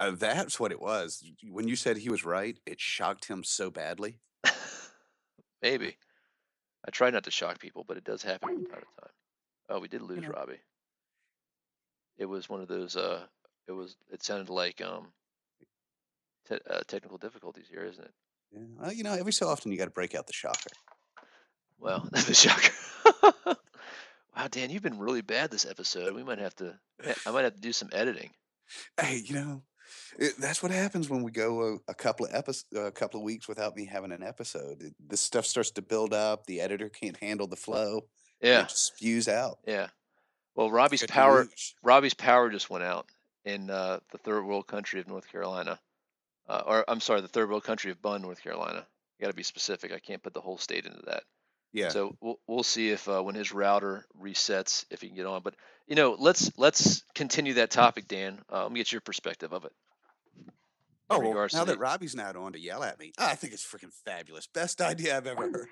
Uh, 0.00 0.12
that's 0.12 0.58
what 0.58 0.72
it 0.72 0.80
was. 0.80 1.22
When 1.48 1.68
you 1.68 1.76
said 1.76 1.96
he 1.96 2.10
was 2.10 2.24
right, 2.24 2.58
it 2.66 2.80
shocked 2.80 3.26
him 3.26 3.44
so 3.44 3.70
badly. 3.70 4.18
Maybe. 5.62 5.96
I 6.86 6.90
try 6.90 7.10
not 7.10 7.24
to 7.24 7.30
shock 7.30 7.60
people, 7.60 7.84
but 7.86 7.96
it 7.96 8.04
does 8.04 8.22
happen 8.22 8.48
from 8.48 8.66
time 8.66 8.80
to 8.80 9.00
time. 9.02 9.12
Oh, 9.70 9.80
we 9.80 9.88
did 9.88 10.02
lose 10.02 10.22
know. 10.22 10.28
Robby. 10.28 10.58
It 12.18 12.26
was 12.26 12.48
one 12.48 12.60
of 12.60 12.68
those. 12.68 12.96
Uh, 12.96 13.22
it 13.66 13.72
was. 13.72 13.96
It 14.12 14.22
sounded 14.22 14.50
like 14.50 14.82
um, 14.82 15.06
te- 16.48 16.58
uh, 16.68 16.80
technical 16.86 17.18
difficulties 17.18 17.66
here, 17.70 17.84
isn't 17.84 18.04
it? 18.04 18.12
Yeah. 18.52 18.60
Well, 18.78 18.92
you 18.92 19.04
know, 19.04 19.14
every 19.14 19.32
so 19.32 19.48
often 19.48 19.72
you 19.72 19.78
got 19.78 19.86
to 19.86 19.90
break 19.90 20.14
out 20.14 20.26
the 20.26 20.32
shocker. 20.32 20.70
Well, 21.78 22.06
the 22.12 22.34
shocker. 22.34 22.72
wow, 24.36 24.48
Dan, 24.50 24.70
you've 24.70 24.82
been 24.82 24.98
really 24.98 25.22
bad 25.22 25.50
this 25.50 25.66
episode. 25.66 26.14
We 26.14 26.22
might 26.22 26.38
have 26.38 26.54
to. 26.56 26.78
I 27.26 27.30
might 27.30 27.44
have 27.44 27.54
to 27.54 27.60
do 27.60 27.72
some 27.72 27.88
editing. 27.92 28.30
Hey, 29.00 29.22
you 29.24 29.34
know, 29.34 29.62
it, 30.18 30.34
that's 30.38 30.62
what 30.62 30.72
happens 30.72 31.08
when 31.08 31.22
we 31.22 31.30
go 31.30 31.80
a, 31.88 31.90
a 31.92 31.94
couple 31.94 32.26
of 32.26 32.34
episodes, 32.34 32.66
a 32.76 32.90
couple 32.90 33.20
of 33.20 33.24
weeks 33.24 33.48
without 33.48 33.76
me 33.76 33.86
having 33.86 34.12
an 34.12 34.22
episode. 34.22 34.82
It, 34.82 34.94
this 34.98 35.20
stuff 35.20 35.46
starts 35.46 35.70
to 35.72 35.82
build 35.82 36.12
up. 36.12 36.46
The 36.46 36.60
editor 36.60 36.88
can't 36.88 37.16
handle 37.16 37.46
the 37.46 37.56
flow. 37.56 38.02
Yeah, 38.40 38.62
it 38.62 38.68
just 38.68 38.86
spews 38.96 39.28
out. 39.28 39.58
yeah. 39.66 39.88
Well, 40.54 40.70
Robby's 40.70 41.04
power. 41.06 41.48
Robby's 41.82 42.14
power 42.14 42.50
just 42.50 42.70
went 42.70 42.84
out 42.84 43.06
in 43.44 43.70
uh, 43.70 44.00
the 44.12 44.18
third 44.18 44.44
world 44.44 44.66
country 44.66 45.00
of 45.00 45.08
North 45.08 45.30
Carolina, 45.30 45.80
uh, 46.48 46.62
or 46.64 46.84
I'm 46.86 47.00
sorry, 47.00 47.20
the 47.20 47.28
third 47.28 47.48
world 47.48 47.64
country 47.64 47.90
of 47.90 48.00
Bunn, 48.00 48.22
North 48.22 48.42
Carolina. 48.42 48.86
You 49.18 49.24
got 49.24 49.30
to 49.30 49.36
be 49.36 49.42
specific. 49.42 49.92
I 49.92 49.98
can't 49.98 50.22
put 50.22 50.34
the 50.34 50.40
whole 50.40 50.58
state 50.58 50.86
into 50.86 51.02
that. 51.06 51.24
Yeah. 51.72 51.88
So 51.88 52.16
we'll 52.20 52.38
we'll 52.46 52.62
see 52.62 52.90
if 52.90 53.08
uh, 53.08 53.20
when 53.22 53.34
his 53.34 53.52
router 53.52 54.06
resets, 54.20 54.84
if 54.90 55.00
he 55.00 55.08
can 55.08 55.16
get 55.16 55.26
on. 55.26 55.42
But 55.42 55.54
you 55.88 55.96
know, 55.96 56.16
let's 56.18 56.56
let's 56.56 57.02
continue 57.14 57.54
that 57.54 57.70
topic, 57.70 58.06
Dan. 58.06 58.40
Uh, 58.50 58.62
let 58.62 58.72
me 58.72 58.78
get 58.78 58.92
your 58.92 59.00
perspective 59.00 59.52
of 59.52 59.64
it. 59.64 59.72
Oh, 61.10 61.18
well, 61.20 61.48
now 61.52 61.64
the- 61.64 61.72
that 61.72 61.78
Robby's 61.78 62.14
not 62.14 62.34
on 62.36 62.52
to 62.54 62.58
yell 62.58 62.82
at 62.82 62.98
me, 62.98 63.12
I 63.18 63.34
think 63.34 63.52
it's 63.52 63.64
freaking 63.66 63.92
fabulous. 64.04 64.46
Best 64.46 64.80
idea 64.80 65.16
I've 65.16 65.26
ever 65.26 65.50
heard. 65.50 65.68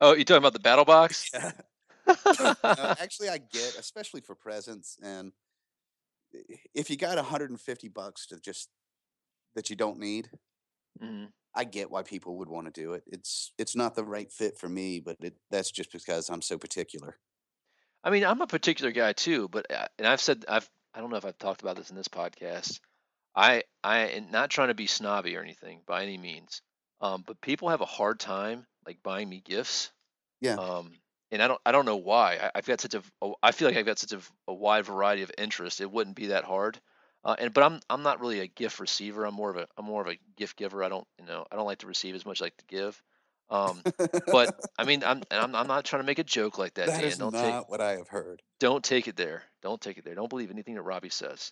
Oh, 0.00 0.14
you're 0.14 0.24
talking 0.24 0.38
about 0.38 0.54
the 0.54 0.58
battle 0.60 0.84
box? 0.86 1.30
Yeah. 1.32 1.52
Uh, 2.06 2.94
actually, 2.98 3.28
I 3.28 3.38
get, 3.38 3.76
especially 3.78 4.20
for 4.20 4.34
presents, 4.34 4.96
and 5.00 5.32
if 6.74 6.90
you 6.90 6.96
got 6.96 7.16
150 7.16 7.88
bucks 7.88 8.26
to 8.28 8.40
just 8.40 8.68
that 9.54 9.70
you 9.70 9.76
don't 9.76 9.98
need, 9.98 10.28
Mhm. 11.00 11.28
I 11.54 11.64
get 11.64 11.90
why 11.90 12.02
people 12.02 12.36
would 12.38 12.48
want 12.48 12.66
to 12.66 12.80
do 12.80 12.94
it. 12.94 13.04
It's 13.06 13.52
it's 13.58 13.76
not 13.76 13.94
the 13.94 14.04
right 14.04 14.32
fit 14.32 14.58
for 14.58 14.68
me, 14.68 14.98
but 15.00 15.18
it, 15.20 15.36
that's 15.50 15.70
just 15.70 15.92
because 15.92 16.30
I'm 16.30 16.42
so 16.42 16.58
particular. 16.58 17.16
I 18.02 18.10
mean, 18.10 18.24
I'm 18.24 18.40
a 18.40 18.46
particular 18.46 18.90
guy 18.92 19.12
too, 19.12 19.48
but 19.48 19.70
uh, 19.70 19.86
and 19.98 20.06
I've 20.06 20.20
said 20.20 20.44
I've 20.48 20.68
I 20.94 21.00
don't 21.00 21.10
know 21.10 21.16
if 21.16 21.24
I've 21.24 21.38
talked 21.38 21.62
about 21.62 21.76
this 21.76 21.90
in 21.90 21.96
this 21.96 22.08
podcast. 22.08 22.80
I 23.34 23.64
I 23.82 23.98
am 24.08 24.30
not 24.30 24.50
trying 24.50 24.68
to 24.68 24.74
be 24.74 24.86
snobby 24.86 25.36
or 25.36 25.42
anything 25.42 25.82
by 25.86 26.02
any 26.02 26.18
means, 26.18 26.62
um, 27.00 27.22
but 27.22 27.40
people 27.40 27.68
have 27.70 27.80
a 27.80 27.86
hard 27.86 28.20
time 28.20 28.66
like 28.86 29.02
buying 29.02 29.28
me 29.28 29.40
gifts. 29.40 29.92
Yeah. 30.40 30.58
Um, 30.58 31.00
and 31.30 31.42
I 31.42 31.48
don't 31.48 31.60
I 31.66 31.72
don't 31.72 31.86
know 31.86 31.96
why. 31.96 32.36
I, 32.36 32.52
I've 32.56 32.66
got 32.66 32.80
such 32.80 32.94
a 32.94 33.02
I 33.42 33.52
feel 33.52 33.68
like 33.68 33.76
I've 33.76 33.86
got 33.86 33.98
such 33.98 34.12
a 34.48 34.54
wide 34.54 34.86
variety 34.86 35.22
of 35.22 35.32
interests. 35.38 35.80
It 35.80 35.90
wouldn't 35.90 36.16
be 36.16 36.28
that 36.28 36.44
hard. 36.44 36.80
Uh, 37.24 37.36
and 37.38 37.54
but 37.54 37.64
I'm 37.64 37.80
I'm 37.90 38.02
not 38.02 38.20
really 38.20 38.40
a 38.40 38.46
gift 38.48 38.80
receiver. 38.80 39.24
I'm 39.24 39.34
more 39.34 39.50
of 39.50 39.56
a 39.56 39.68
I'm 39.76 39.84
more 39.86 40.02
of 40.02 40.08
a 40.08 40.18
gift 40.36 40.56
giver. 40.56 40.82
I 40.84 40.88
don't 40.88 41.06
you 41.18 41.26
know 41.26 41.46
I 41.50 41.56
don't 41.56 41.66
like 41.66 41.78
to 41.80 41.86
receive 41.86 42.14
as 42.14 42.26
much 42.26 42.38
as 42.38 42.42
I 42.42 42.46
like 42.46 42.56
to 42.58 42.66
give. 42.66 43.02
Um, 43.50 43.82
but 44.26 44.54
I 44.78 44.84
mean 44.84 45.02
I'm 45.04 45.22
and 45.30 45.40
I'm 45.40 45.54
I'm 45.56 45.66
not 45.66 45.84
trying 45.84 46.02
to 46.02 46.06
make 46.06 46.18
a 46.20 46.24
joke 46.24 46.56
like 46.58 46.74
that, 46.74 46.86
that 46.86 47.00
Dan. 47.00 47.04
is 47.04 47.18
Don't 47.18 47.32
not 47.34 47.42
take 47.62 47.68
what 47.68 47.80
I 47.80 47.96
have 47.96 48.08
heard. 48.08 48.42
don't 48.60 48.84
take 48.84 49.08
it 49.08 49.16
there. 49.16 49.42
Don't 49.62 49.80
take 49.80 49.98
it 49.98 50.04
there. 50.04 50.14
Don't 50.14 50.30
believe 50.30 50.50
anything 50.50 50.74
that 50.76 50.82
Robby 50.82 51.08
says. 51.10 51.50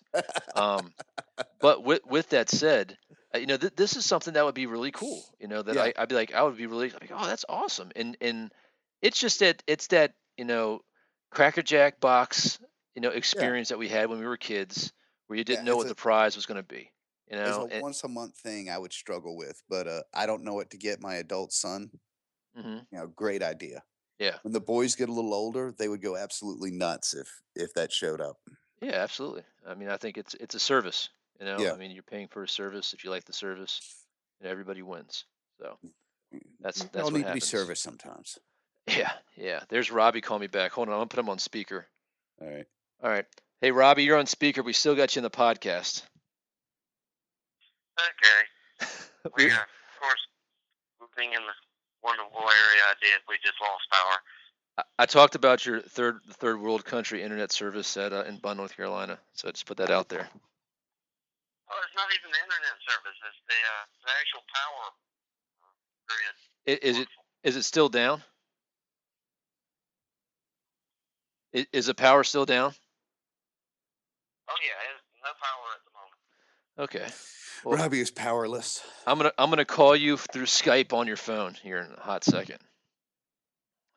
Um, 0.55 0.93
but 1.61 1.83
with 1.83 2.01
with 2.05 2.29
that 2.29 2.49
said, 2.49 2.97
uh, 3.35 3.39
you 3.39 3.47
know 3.47 3.57
th- 3.57 3.75
this 3.75 3.95
is 3.97 4.05
something 4.05 4.33
that 4.35 4.45
would 4.45 4.55
be 4.55 4.65
really 4.65 4.91
cool. 4.91 5.21
You 5.39 5.47
know 5.49 5.61
that 5.61 5.75
Yeah. 5.75 5.83
I 5.83 5.93
I'd 5.97 6.09
be 6.09 6.15
like 6.15 6.33
I 6.33 6.41
would 6.43 6.57
be 6.57 6.67
really 6.67 6.89
like 6.89 7.11
oh 7.13 7.25
that's 7.27 7.45
awesome. 7.49 7.91
And 7.95 8.15
and 8.21 8.51
it's 9.01 9.19
just 9.19 9.39
that 9.41 9.61
it's 9.67 9.87
that 9.87 10.13
you 10.37 10.45
know 10.45 10.81
Cracker 11.31 11.61
Jack 11.61 11.99
box 11.99 12.59
you 12.95 13.01
know 13.01 13.09
experience 13.09 13.69
that 13.69 13.77
we 13.77 13.89
had 13.89 14.09
when 14.09 14.19
we 14.19 14.25
were 14.25 14.37
kids 14.37 14.91
where 15.27 15.37
you 15.37 15.43
didn't 15.43 15.65
know 15.65 15.75
what 15.75 15.85
a- 15.85 15.89
the 15.89 15.95
prize 15.95 16.35
was 16.37 16.45
going 16.45 16.61
to 16.61 16.67
be. 16.67 16.89
You 17.29 17.37
know. 17.37 17.67
a 17.71 17.81
once 17.81 18.03
a 18.03 18.07
month 18.07 18.37
thing, 18.37 18.69
I 18.69 18.77
would 18.77 18.93
struggle 18.93 19.37
with, 19.37 19.61
but 19.69 19.87
uh, 19.87 20.01
I 20.13 20.25
don't 20.25 20.43
know 20.43 20.53
what 20.53 20.71
to 20.71 20.77
get 20.77 21.01
my 21.01 21.15
adult 21.15 21.53
son. 21.53 21.91
hmm 22.55 22.79
You 22.91 22.97
know, 22.99 23.07
great 23.07 23.43
idea. 23.43 23.83
Yeah. 24.17 24.35
When 24.41 24.51
the 24.53 24.59
boys 24.59 24.95
get 24.95 25.09
a 25.09 25.13
little 25.13 25.33
older, 25.33 25.73
they 25.77 25.87
would 25.87 26.01
go 26.01 26.17
absolutely 26.17 26.71
nuts 26.71 27.13
if 27.13 27.41
if 27.55 27.73
that 27.75 27.91
showed 27.91 28.19
up. 28.21 28.37
Yeah, 28.81 28.95
absolutely. 28.95 29.43
I 29.67 29.75
mean, 29.75 29.89
I 29.89 29.97
think 29.97 30.17
it's 30.17 30.33
it's 30.35 30.55
a 30.55 30.59
service. 30.59 31.09
You 31.39 31.45
know, 31.45 31.59
Yeah. 31.59 31.73
I 31.73 31.77
mean, 31.77 31.91
you're 31.91 32.03
paying 32.03 32.27
for 32.27 32.43
a 32.43 32.47
service. 32.49 32.93
If 32.93 33.03
you 33.03 33.11
like 33.11 33.25
the 33.25 33.33
service, 33.33 33.79
and 34.41 34.49
everybody 34.49 34.81
wins. 34.81 35.25
So 35.59 35.77
that's 36.59 36.81
they 36.81 36.89
that's 36.91 37.03
all 37.05 37.11
what 37.11 37.13
need 37.13 37.19
to 37.19 37.25
be 37.25 37.27
happens. 37.29 37.47
serviced 37.47 37.83
sometimes. 37.83 38.39
Yeah, 38.87 39.11
yeah. 39.35 39.61
There's 39.69 39.91
Robby 39.91 40.21
Call 40.21 40.39
me 40.39 40.47
back. 40.47 40.71
Hold 40.71 40.87
on, 40.87 40.93
I'm 40.95 40.99
gonna 41.01 41.07
put 41.07 41.19
him 41.19 41.29
on 41.29 41.37
speaker. 41.39 41.85
All 42.41 42.47
right. 42.49 42.65
All 43.03 43.09
right. 43.09 43.25
Hey, 43.61 43.71
Robby, 43.71 44.03
you're 44.03 44.17
on 44.17 44.25
speaker. 44.25 44.63
We 44.63 44.73
still 44.73 44.95
got 44.95 45.15
you 45.15 45.19
in 45.19 45.23
the 45.23 45.29
podcast. 45.29 46.01
Okay. 47.99 48.41
We, 49.37 49.45
uh, 49.51 49.55
of 49.55 49.95
course, 49.99 50.23
being 51.17 51.33
in 51.33 51.41
the 51.43 51.55
wonderful 52.03 52.39
area 52.41 52.83
I 52.87 52.95
did, 53.01 53.19
we 53.29 53.35
just 53.43 53.59
lost 53.61 53.83
power. 53.91 54.17
I, 54.77 54.83
I 55.03 55.05
talked 55.05 55.35
about 55.35 55.65
your 55.65 55.81
third 55.81 56.19
third 56.39 56.59
world 56.61 56.85
country 56.85 57.23
internet 57.23 57.51
service 57.51 57.97
at 57.97 58.13
uh, 58.13 58.23
in 58.27 58.37
Bunn, 58.37 58.57
North 58.57 58.75
Carolina. 58.75 59.19
So 59.33 59.47
I 59.47 59.51
just 59.51 59.65
put 59.67 59.77
that 59.77 59.91
out 59.91 60.09
there. 60.09 60.27
Oh, 61.69 61.79
it's 61.85 61.95
not 61.95 62.09
even 62.15 62.31
the 62.31 62.41
internet 62.41 62.77
service. 62.87 63.17
It's 63.27 63.41
the, 63.47 63.59
uh, 63.59 63.83
the 64.07 64.11
actual 64.19 64.43
power 64.55 64.85
grid. 66.07 66.35
Is 66.83 66.97
it 66.99 67.07
is 67.43 67.55
it 67.57 67.63
still 67.63 67.89
down? 67.89 68.23
I- 71.55 71.67
Is 71.73 71.87
the 71.87 71.95
power 71.95 72.23
still 72.23 72.45
down? 72.45 72.73
Oh, 74.49 74.55
yeah. 74.61 74.77
No 75.23 75.31
power 75.41 75.67
at 75.75 75.83
the 75.85 75.93
moment. 75.93 76.19
Okay. 76.79 77.07
Well- 77.63 77.77
Robby 77.77 77.99
is 77.99 78.11
powerless. 78.11 78.81
I'm 79.07 79.17
gonna 79.17 79.31
I'm 79.37 79.49
gonna 79.49 79.65
call 79.65 79.95
you 79.95 80.17
through 80.17 80.45
Skype 80.45 80.93
on 80.93 81.07
your 81.07 81.17
phone 81.17 81.53
here 81.55 81.77
in 81.79 81.91
a 81.91 81.99
hot 81.99 82.23
second. 82.23 82.59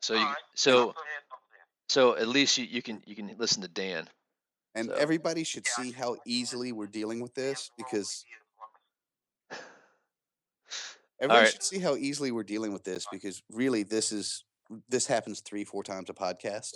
So 0.01 0.15
you 0.15 0.21
All 0.21 0.27
right. 0.27 0.37
so 0.55 0.79
I'll 0.79 0.87
put 0.89 0.97
headphones 0.97 1.43
in. 1.55 1.89
so 1.89 2.17
at 2.17 2.29
least 2.29 2.59
you, 2.59 2.65
you 2.65 2.83
can 2.83 3.03
you 3.07 3.15
can 3.15 3.35
listen 3.39 3.63
to 3.63 3.69
Dan. 3.69 4.09
And 4.75 4.89
So- 4.89 4.95
everybody 4.95 5.45
should 5.45 5.67
Yeah, 5.67 5.85
see 5.85 5.93
how 5.93 6.09
want 6.09 6.21
you 6.25 6.33
to 6.33 6.39
easily 6.41 6.73
we're 6.73 6.87
dealing 6.87 7.21
with 7.21 7.35
this 7.35 7.71
because 7.77 8.25
well, 9.51 9.59
everyone 11.21 11.43
right. 11.45 11.53
should 11.53 11.63
see 11.63 11.79
how 11.79 11.97
easily 11.97 12.33
we're 12.33 12.43
dealing 12.43 12.73
with 12.73 12.85
this 12.85 13.07
because 13.13 13.43
really 13.51 13.83
this 13.83 14.13
is 14.13 14.45
this 14.89 15.07
happens 15.07 15.41
three 15.41 15.65
four 15.65 15.83
times 15.85 16.09
a 16.11 16.15
podcast. 16.15 16.73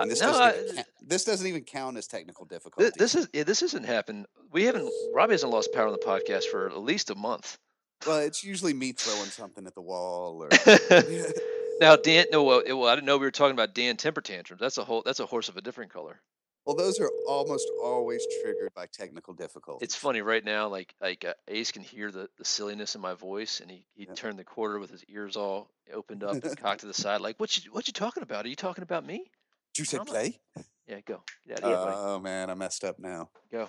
And 0.00 0.10
this 0.10 0.20
no, 0.20 0.28
doesn't 0.28 0.42
I- 0.42 0.54
even 0.62 0.74
count, 0.76 0.86
this 1.02 1.24
doesn't 1.24 1.46
even 1.46 1.62
count 1.64 1.96
as 1.96 2.06
technical 2.06 2.44
difficulty. 2.44 2.90
This 2.96 3.14
is 3.14 3.28
yeah, 3.32 3.44
this 3.44 3.60
hasn't 3.60 3.86
happened. 3.86 4.26
We 4.52 4.64
haven't 4.64 4.90
Robby 5.14 5.32
hasn't 5.34 5.52
lost 5.52 5.72
power 5.72 5.86
on 5.86 5.92
the 5.92 5.98
podcast 5.98 6.44
for 6.44 6.66
at 6.68 6.78
least 6.78 7.10
a 7.10 7.14
month. 7.14 7.58
well, 8.06 8.18
it's 8.18 8.44
usually 8.44 8.74
me 8.74 8.92
throwing 8.92 9.28
something 9.30 9.66
at 9.66 9.74
the 9.74 9.80
wall 9.82 10.42
or 10.42 10.48
now 11.80 11.96
Dan, 11.96 12.26
no, 12.32 12.42
well, 12.44 12.60
it- 12.60 12.72
well, 12.72 12.88
I 12.88 12.94
didn't 12.94 13.06
know 13.06 13.16
we 13.18 13.26
were 13.26 13.30
talking 13.30 13.52
about 13.54 13.74
Dan 13.74 13.96
temper 13.96 14.20
tantrums. 14.20 14.60
That's 14.60 14.78
a 14.78 14.84
whole 14.84 15.02
that's 15.04 15.20
a 15.20 15.26
horse 15.26 15.48
of 15.48 15.56
a 15.56 15.60
different 15.62 15.92
color. 15.92 16.20
well, 16.66 16.76
those 16.76 17.00
are 17.00 17.10
almost 17.26 17.66
always 17.82 18.24
triggered 18.42 18.72
by 18.74 18.86
technical 18.92 19.32
difficulties. 19.34 19.86
It's 19.86 19.94
funny 19.96 20.20
right 20.22 20.44
now, 20.44 20.68
like 20.68 20.94
like 21.00 21.24
uh, 21.24 21.34
Ace 21.48 21.72
can 21.72 21.82
hear 21.82 22.10
the, 22.10 22.28
the 22.38 22.44
silliness 22.44 22.94
in 22.94 23.00
my 23.00 23.14
voice, 23.14 23.60
and 23.60 23.70
he, 23.70 23.84
he 23.94 24.04
Yep. 24.06 24.16
turned 24.16 24.38
the 24.38 24.44
quarter 24.44 24.78
with 24.78 24.90
his 24.90 25.04
ears 25.08 25.36
all 25.36 25.70
opened 25.92 26.22
up 26.24 26.34
and 26.44 26.56
cocked 26.60 26.80
to 26.80 26.86
the 26.86 26.94
side, 26.94 27.20
like 27.20 27.38
what 27.40 27.56
you 27.56 27.72
what 27.72 27.86
you 27.86 27.92
talking 27.92 28.22
about? 28.22 28.44
Are 28.44 28.48
you 28.48 28.56
talking 28.56 28.82
about 28.82 29.04
me? 29.06 29.30
Did 29.78 29.92
you 29.92 29.98
say 29.98 30.04
play? 30.04 30.40
Yeah, 30.88 31.00
go 31.06 31.22
get 31.46 31.62
out 31.62 31.72
of 31.72 31.86
buddy. 31.86 31.96
Oh 31.96 32.18
man, 32.18 32.50
I 32.50 32.54
messed 32.54 32.82
up 32.82 32.98
now. 32.98 33.30
Go. 33.52 33.68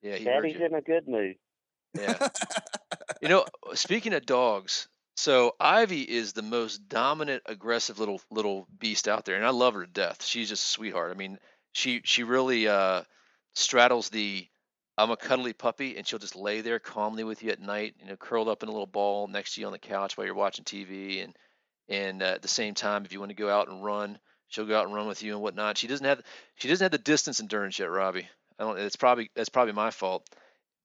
Yeah, 0.00 0.16
he 0.16 0.24
heard 0.24 0.42
Daddy's 0.42 0.58
you. 0.58 0.66
in 0.66 0.74
a 0.74 0.80
good 0.80 1.06
mood. 1.06 1.36
Yeah. 1.94 2.28
You 3.20 3.28
know, 3.28 3.46
speaking 3.72 4.12
of 4.12 4.26
dogs, 4.26 4.86
so 5.16 5.54
Ivy 5.58 6.02
is 6.02 6.32
the 6.32 6.42
most 6.42 6.88
dominant, 6.88 7.42
aggressive 7.46 7.98
little 7.98 8.20
little 8.30 8.66
beast 8.78 9.08
out 9.08 9.24
there, 9.24 9.36
and 9.36 9.46
I 9.46 9.50
love 9.50 9.74
her 9.74 9.86
to 9.86 9.90
death. 9.90 10.22
She's 10.24 10.50
just 10.50 10.62
a 10.62 10.68
sweetheart. 10.68 11.10
I 11.10 11.16
mean, 11.16 11.38
she 11.72 12.02
she 12.04 12.22
really 12.22 12.68
uh, 12.68 13.02
straddles 13.54 14.10
the 14.10 14.46
I'm 14.98 15.10
a 15.10 15.16
cuddly 15.16 15.54
puppy, 15.54 15.96
and 15.96 16.06
she'll 16.06 16.18
just 16.18 16.36
lay 16.36 16.60
there 16.60 16.78
calmly 16.78 17.24
with 17.24 17.42
you 17.42 17.50
at 17.50 17.60
night, 17.60 17.94
you 17.98 18.06
know, 18.06 18.16
curled 18.16 18.48
up 18.48 18.62
in 18.62 18.68
a 18.68 18.72
little 18.72 18.86
ball 18.86 19.26
next 19.26 19.54
to 19.54 19.60
you 19.60 19.66
on 19.66 19.72
the 19.72 19.78
couch 19.78 20.16
while 20.16 20.26
you're 20.26 20.34
watching 20.34 20.64
TV, 20.64 21.24
and 21.24 21.34
and 21.88 22.22
uh, 22.22 22.26
at 22.26 22.42
the 22.42 22.48
same 22.48 22.74
time, 22.74 23.04
if 23.04 23.12
you 23.12 23.20
want 23.20 23.30
to 23.30 23.36
go 23.36 23.48
out 23.48 23.68
and 23.68 23.84
run, 23.84 24.18
she'll 24.54 24.66
go 24.66 24.78
out 24.78 24.86
and 24.86 24.94
run 24.94 25.06
with 25.06 25.22
you 25.22 25.32
and 25.32 25.42
whatnot. 25.42 25.78
She 25.78 25.86
doesn't 25.86 26.06
have 26.06 26.22
she 26.56 26.68
doesn't 26.68 26.84
have 26.84 26.92
the 26.92 26.98
distance 26.98 27.40
endurance 27.40 27.78
yet, 27.78 27.90
Robby. 27.90 28.28
I 28.58 28.64
don't. 28.64 28.78
It's 28.78 28.96
probably 28.96 29.30
that's 29.34 29.48
probably 29.48 29.72
my 29.72 29.90
fault 29.90 30.28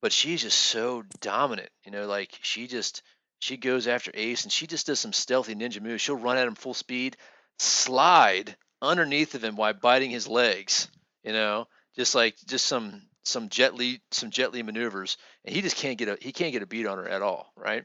but 0.02 0.12
she's 0.12 0.42
just 0.42 0.60
so 0.60 1.04
dominant. 1.20 1.70
You 1.86 1.92
know, 1.92 2.08
like 2.08 2.38
she 2.42 2.68
just 2.68 3.04
she 3.40 3.58
goes 3.58 3.88
after 3.88 4.12
Ace 4.14 4.44
and 4.44 4.52
she 4.52 4.68
just 4.68 4.88
does 4.88 5.00
some 5.00 5.14
stealthy 5.14 5.56
ninja 5.56 5.82
moves. 5.82 6.02
She'll 6.02 6.16
run 6.16 6.38
at 6.38 6.48
him 6.48 6.56
full 6.56 6.74
speed, 6.74 7.18
slide 7.58 8.56
underneath 8.82 9.36
of 9.36 9.44
him 9.44 9.56
while 9.56 9.74
biting 9.74 10.12
his 10.12 10.28
legs. 10.28 10.90
You 11.24 11.34
know, 11.34 11.68
just 11.96 12.16
like 12.16 12.36
just 12.48 12.66
some 12.66 13.02
some 13.24 13.50
Jet 13.50 13.76
Li 13.76 14.02
some 14.12 14.32
Jet 14.32 14.54
Li 14.54 14.64
maneuvers, 14.64 15.18
and 15.46 15.56
he 15.56 15.62
just 15.62 15.76
can't 15.76 15.98
get 15.98 16.10
a 16.10 16.18
he 16.20 16.32
can't 16.32 16.54
get 16.54 16.64
a 16.64 16.68
beat 16.68 16.88
on 16.88 16.98
her 16.98 17.08
at 17.08 17.22
all, 17.22 17.52
right? 17.56 17.84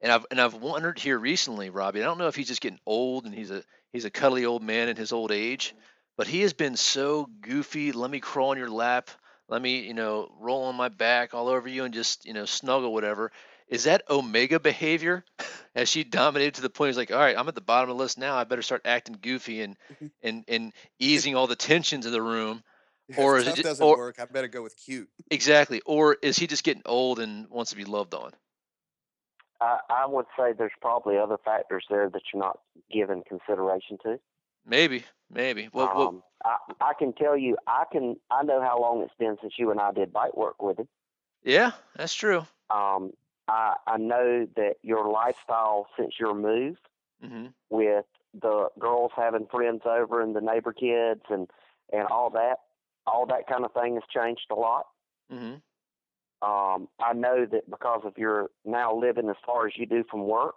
And 0.00 0.12
I've 0.12 0.26
and 0.30 0.40
I've 0.40 0.54
wondered 0.54 0.98
here 0.98 1.18
recently, 1.18 1.70
Robby. 1.70 2.02
I 2.02 2.06
don't 2.06 2.18
know 2.18 2.28
if 2.28 2.36
he's 2.36 2.48
just 2.48 2.60
getting 2.60 2.80
old 2.86 3.24
and 3.24 3.34
he's 3.34 3.50
a 3.50 3.62
he's 3.94 4.04
a 4.04 4.10
cuddly 4.10 4.44
old 4.44 4.62
man 4.62 4.90
in 4.90 4.96
his 4.96 5.12
old 5.12 5.32
age, 5.32 5.74
but 6.18 6.26
he 6.26 6.42
has 6.42 6.52
been 6.52 6.76
so 6.76 7.30
goofy. 7.40 7.92
Let 7.92 8.10
me 8.10 8.20
crawl 8.20 8.50
on 8.50 8.58
your 8.58 8.68
lap. 8.68 9.08
Let 9.48 9.62
me 9.62 9.80
you 9.80 9.94
know 9.94 10.30
roll 10.38 10.64
on 10.64 10.74
my 10.74 10.90
back 10.90 11.32
all 11.32 11.48
over 11.48 11.66
you 11.66 11.84
and 11.84 11.94
just 11.94 12.26
you 12.26 12.34
know 12.34 12.44
snuggle 12.44 12.92
whatever. 12.92 13.32
Is 13.68 13.84
that 13.84 14.02
omega 14.10 14.60
behavior? 14.60 15.24
Has 15.74 15.88
she 15.88 16.04
dominated 16.04 16.54
to 16.56 16.62
the 16.62 16.70
point 16.70 16.90
he's 16.90 16.96
like 16.96 17.10
all 17.10 17.18
right 17.18 17.36
i'm 17.36 17.48
at 17.48 17.56
the 17.56 17.60
bottom 17.60 17.90
of 17.90 17.96
the 17.96 18.02
list 18.02 18.18
now. 18.18 18.36
I 18.36 18.44
better 18.44 18.62
start 18.62 18.82
acting 18.84 19.18
goofy 19.20 19.62
and 19.62 19.76
mm-hmm. 19.92 20.06
and 20.22 20.44
and 20.48 20.72
easing 20.98 21.34
all 21.34 21.46
the 21.46 21.56
tensions 21.56 22.06
in 22.06 22.12
the 22.12 22.22
room. 22.22 22.62
If 23.08 23.18
Or 23.18 23.38
is 23.38 23.44
it 23.44 23.46
tough 23.46 23.56
ju- 23.56 23.62
doesn't 23.62 23.86
or- 23.86 23.96
work, 23.96 24.18
I 24.18 24.24
better 24.24 24.48
go 24.48 24.62
with 24.62 24.76
cute. 24.76 25.08
exactly. 25.30 25.82
Or 25.84 26.16
is 26.22 26.38
he 26.38 26.46
just 26.46 26.64
getting 26.64 26.82
old 26.86 27.18
and 27.18 27.48
wants 27.50 27.70
to 27.72 27.76
be 27.76 27.84
loved 27.84 28.14
on 28.14 28.32
I, 29.60 29.78
I 29.88 30.06
would 30.06 30.26
say 30.38 30.52
there's 30.52 30.72
probably 30.80 31.16
other 31.18 31.38
factors 31.44 31.84
there 31.88 32.08
that 32.10 32.22
you're 32.32 32.42
not 32.42 32.58
giving 32.92 33.22
consideration 33.28 33.98
to. 34.04 34.18
maybe 34.66 35.04
maybe 35.30 35.68
well, 35.72 35.92
well 35.96 36.08
um, 36.08 36.22
I, 36.44 36.56
I 36.80 36.92
can 36.98 37.12
tell 37.12 37.36
you, 37.36 37.56
I 37.66 37.84
can, 37.90 38.16
I 38.30 38.42
know 38.42 38.60
how 38.60 38.80
long 38.80 39.02
it's 39.02 39.14
been 39.18 39.36
since 39.40 39.54
you 39.58 39.70
and 39.70 39.80
I 39.80 39.92
did 39.92 40.12
bite 40.12 40.36
work 40.36 40.60
with 40.62 40.78
him. 40.78 40.88
yeah 41.44 41.72
that's 41.96 42.14
true 42.14 42.46
Um, 42.70 43.12
I, 43.48 43.74
I 43.86 43.98
know 43.98 44.46
that 44.56 44.74
your 44.82 45.08
lifestyle 45.10 45.86
since 45.98 46.14
your 46.18 46.34
move 46.34 46.76
hmm 47.22 47.46
with 47.70 48.04
the 48.40 48.68
girls 48.78 49.12
having 49.16 49.46
friends 49.46 49.82
over 49.86 50.20
and 50.20 50.34
the 50.34 50.40
neighbor 50.40 50.72
kids 50.72 51.22
and 51.30 51.48
and 51.92 52.06
all 52.08 52.30
that, 52.30 52.56
all 53.06 53.26
that 53.26 53.46
kind 53.46 53.64
of 53.64 53.72
thing 53.72 53.94
has 53.94 54.02
changed 54.12 54.46
a 54.50 54.54
lot. 54.54 54.86
hmm 55.30 55.54
Um, 56.44 56.88
I 57.00 57.14
know 57.14 57.46
that 57.50 57.70
because 57.70 58.02
of 58.04 58.18
your 58.18 58.50
now 58.64 58.94
living 58.94 59.30
as 59.30 59.36
far 59.46 59.66
as 59.66 59.72
you 59.76 59.86
do 59.86 60.04
from 60.10 60.26
work 60.26 60.56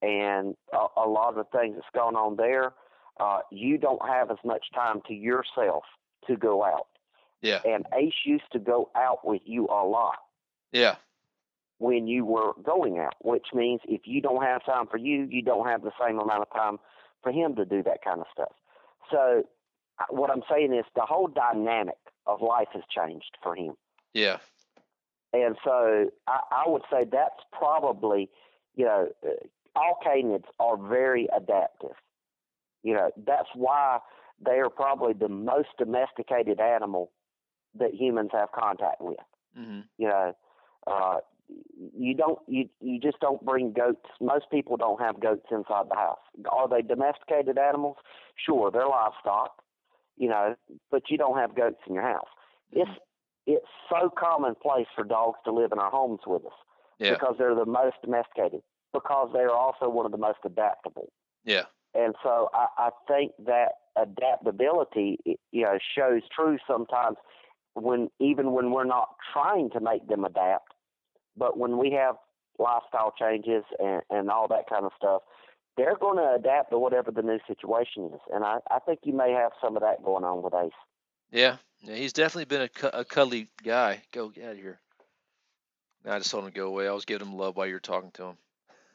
and 0.00 0.56
a, 0.72 1.00
a 1.04 1.08
lot 1.08 1.30
of 1.30 1.34
the 1.34 1.58
things 1.58 1.74
that's 1.74 1.86
going 1.94 2.16
on 2.16 2.36
there, 2.36 2.72
uh, 3.20 3.40
you 3.50 3.76
don't 3.76 4.06
have 4.06 4.30
as 4.30 4.38
much 4.44 4.66
time 4.74 5.02
to 5.08 5.14
yourself 5.14 5.84
to 6.26 6.36
go 6.36 6.64
out. 6.64 6.86
yeah 7.42 7.60
And 7.64 7.84
Ace 7.94 8.14
used 8.24 8.50
to 8.52 8.58
go 8.58 8.90
out 8.94 9.26
with 9.26 9.42
you 9.44 9.66
a 9.66 9.84
lot 9.84 10.18
yeah 10.72 10.96
when 11.78 12.06
you 12.06 12.24
were 12.24 12.52
going 12.62 12.98
out, 12.98 13.14
which 13.20 13.48
means 13.52 13.80
if 13.86 14.02
you 14.04 14.20
don't 14.20 14.42
have 14.42 14.64
time 14.64 14.86
for 14.86 14.96
you, 14.96 15.26
you 15.30 15.42
don't 15.42 15.66
have 15.66 15.82
the 15.82 15.90
same 16.00 16.18
amount 16.18 16.42
of 16.42 16.52
time 16.52 16.78
for 17.22 17.32
him 17.32 17.54
to 17.56 17.64
do 17.64 17.82
that 17.82 18.02
kind 18.02 18.20
of 18.20 18.26
stuff. 18.32 18.52
So, 19.10 19.42
what 20.08 20.30
I'm 20.30 20.42
saying 20.50 20.72
is 20.72 20.84
the 20.94 21.02
whole 21.02 21.28
dynamic 21.28 21.98
of 22.26 22.40
life 22.40 22.68
has 22.72 22.82
changed 22.88 23.36
for 23.42 23.54
him. 23.54 23.74
yeah 24.14 24.38
and 25.34 25.56
so 25.64 26.10
I, 26.26 26.40
I 26.50 26.68
would 26.68 26.82
say 26.90 27.04
that's 27.10 27.40
probably, 27.52 28.30
you 28.74 28.84
know, 28.84 29.08
uh, 29.26 29.30
all 29.76 29.98
canids 30.06 30.44
are 30.60 30.76
very 30.76 31.28
adaptive. 31.36 31.96
You 32.82 32.94
know, 32.94 33.10
that's 33.26 33.48
why 33.54 33.98
they 34.44 34.58
are 34.60 34.70
probably 34.70 35.12
the 35.14 35.28
most 35.28 35.68
domesticated 35.78 36.60
animal 36.60 37.10
that 37.78 37.94
humans 37.94 38.30
have 38.32 38.50
contact 38.52 39.00
with. 39.00 39.18
hmm 39.56 39.80
You 39.98 40.08
know, 40.08 40.32
uh, 40.86 41.18
you 41.96 42.14
don't 42.14 42.38
you 42.46 42.68
you 42.80 43.00
just 43.00 43.20
don't 43.20 43.44
bring 43.44 43.72
goats. 43.72 44.06
Most 44.20 44.46
people 44.50 44.76
don't 44.76 45.00
have 45.00 45.20
goats 45.20 45.46
inside 45.50 45.86
the 45.90 45.96
house. 45.96 46.18
Are 46.50 46.68
they 46.68 46.82
domesticated 46.82 47.58
animals? 47.58 47.96
Sure, 48.36 48.70
they're 48.70 48.88
livestock. 48.88 49.62
You 50.16 50.28
know, 50.28 50.54
but 50.90 51.02
you 51.10 51.18
don't 51.18 51.36
have 51.36 51.56
goats 51.56 51.80
in 51.88 51.94
your 51.94 52.04
house. 52.04 52.28
It's 52.72 52.90
it's 53.46 53.66
so 53.88 54.10
commonplace 54.18 54.86
for 54.94 55.04
dogs 55.04 55.38
to 55.44 55.52
live 55.52 55.70
in 55.72 55.78
our 55.78 55.90
homes 55.90 56.20
with 56.26 56.44
us 56.46 56.52
Yeah. 56.98 57.12
because 57.12 57.36
they're 57.38 57.54
the 57.54 57.66
most 57.66 57.96
domesticated. 58.02 58.62
Because 58.92 59.30
they 59.32 59.40
are 59.40 59.50
also 59.50 59.88
one 59.88 60.06
of 60.06 60.12
the 60.12 60.18
most 60.18 60.38
adaptable. 60.44 61.10
Yeah. 61.44 61.64
And 61.94 62.14
so 62.22 62.48
I, 62.54 62.66
I 62.78 62.90
think 63.08 63.32
that 63.46 63.72
adaptability, 63.96 65.18
you 65.24 65.62
know, 65.62 65.78
shows 65.96 66.22
true 66.34 66.58
sometimes 66.66 67.16
when 67.74 68.08
even 68.20 68.52
when 68.52 68.70
we're 68.70 68.84
not 68.84 69.08
trying 69.32 69.70
to 69.70 69.80
make 69.80 70.06
them 70.08 70.24
adapt, 70.24 70.72
but 71.36 71.58
when 71.58 71.78
we 71.78 71.90
have 71.90 72.16
lifestyle 72.58 73.12
changes 73.18 73.64
and, 73.80 74.02
and 74.10 74.30
all 74.30 74.46
that 74.48 74.68
kind 74.68 74.84
of 74.84 74.92
stuff, 74.96 75.22
they're 75.76 75.96
going 75.96 76.18
to 76.18 76.34
adapt 76.38 76.70
to 76.70 76.78
whatever 76.78 77.10
the 77.10 77.22
new 77.22 77.38
situation 77.48 78.10
is. 78.14 78.20
And 78.32 78.44
I, 78.44 78.58
I 78.70 78.78
think 78.78 79.00
you 79.02 79.12
may 79.12 79.32
have 79.32 79.50
some 79.60 79.76
of 79.76 79.82
that 79.82 80.04
going 80.04 80.22
on 80.22 80.42
with 80.42 80.54
Ace. 80.54 80.70
Yeah. 81.32 81.56
Yeah. 81.84 81.94
He's 81.96 82.12
definitely 82.12 82.46
been 82.46 82.62
a, 82.62 82.68
cu- 82.68 82.90
a 82.92 83.04
cuddly 83.04 83.48
guy. 83.62 84.02
Go 84.12 84.28
get 84.28 84.44
out 84.44 84.52
of 84.52 84.58
here. 84.58 84.80
I 86.06 86.18
just 86.18 86.30
told 86.30 86.44
him 86.44 86.50
to 86.50 86.56
go 86.56 86.66
away. 86.66 86.86
I 86.88 86.92
was 86.92 87.04
giving 87.06 87.26
him 87.26 87.34
love 87.36 87.56
while 87.56 87.66
you 87.66 87.74
were 87.74 87.80
talking 87.80 88.10
to 88.12 88.24
him. 88.24 88.36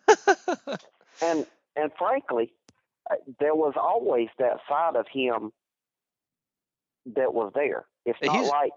And 1.21 1.45
and 1.75 1.91
frankly, 1.97 2.53
uh, 3.11 3.15
there 3.39 3.53
was 3.55 3.73
always 3.75 4.29
that 4.37 4.59
side 4.69 4.95
of 4.95 5.05
him 5.11 5.51
that 7.15 7.33
was 7.33 7.51
there. 7.53 7.85
It's 8.05 8.17
not 8.21 8.35
he's- 8.35 8.49
like 8.49 8.71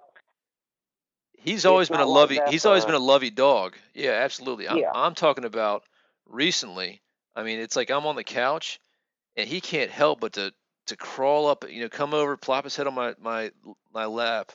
he's 1.38 1.64
always 1.66 1.88
been 1.88 2.00
a 2.00 2.04
not 2.04 2.08
like 2.08 2.30
lovey. 2.30 2.40
He's 2.50 2.66
always 2.66 2.82
uh, 2.82 2.86
been 2.86 2.94
a 2.96 3.00
lovey 3.00 3.30
dog. 3.30 3.76
Yeah, 3.94 4.10
absolutely. 4.12 4.68
I'm, 4.68 4.78
Yeah. 4.78 4.90
I'm 4.92 5.14
talking 5.14 5.44
about 5.44 5.84
recently. 6.26 7.00
I 7.36 7.44
mean, 7.44 7.60
it's 7.60 7.76
like 7.76 7.90
I'm 7.90 8.06
on 8.06 8.16
the 8.16 8.24
couch, 8.24 8.80
and 9.36 9.48
he 9.48 9.60
can't 9.60 9.90
help 9.90 10.18
but 10.20 10.32
to 10.34 10.52
to 10.92 10.96
crawl 10.96 11.46
up. 11.48 11.64
You 11.68 11.80
know, 11.82 11.88
come 11.88 12.14
over, 12.14 12.36
plop 12.36 12.64
his 12.64 12.76
head 12.76 12.86
on 12.86 12.94
my 12.94 13.14
my 13.20 13.50
my 13.92 14.06
lap. 14.06 14.52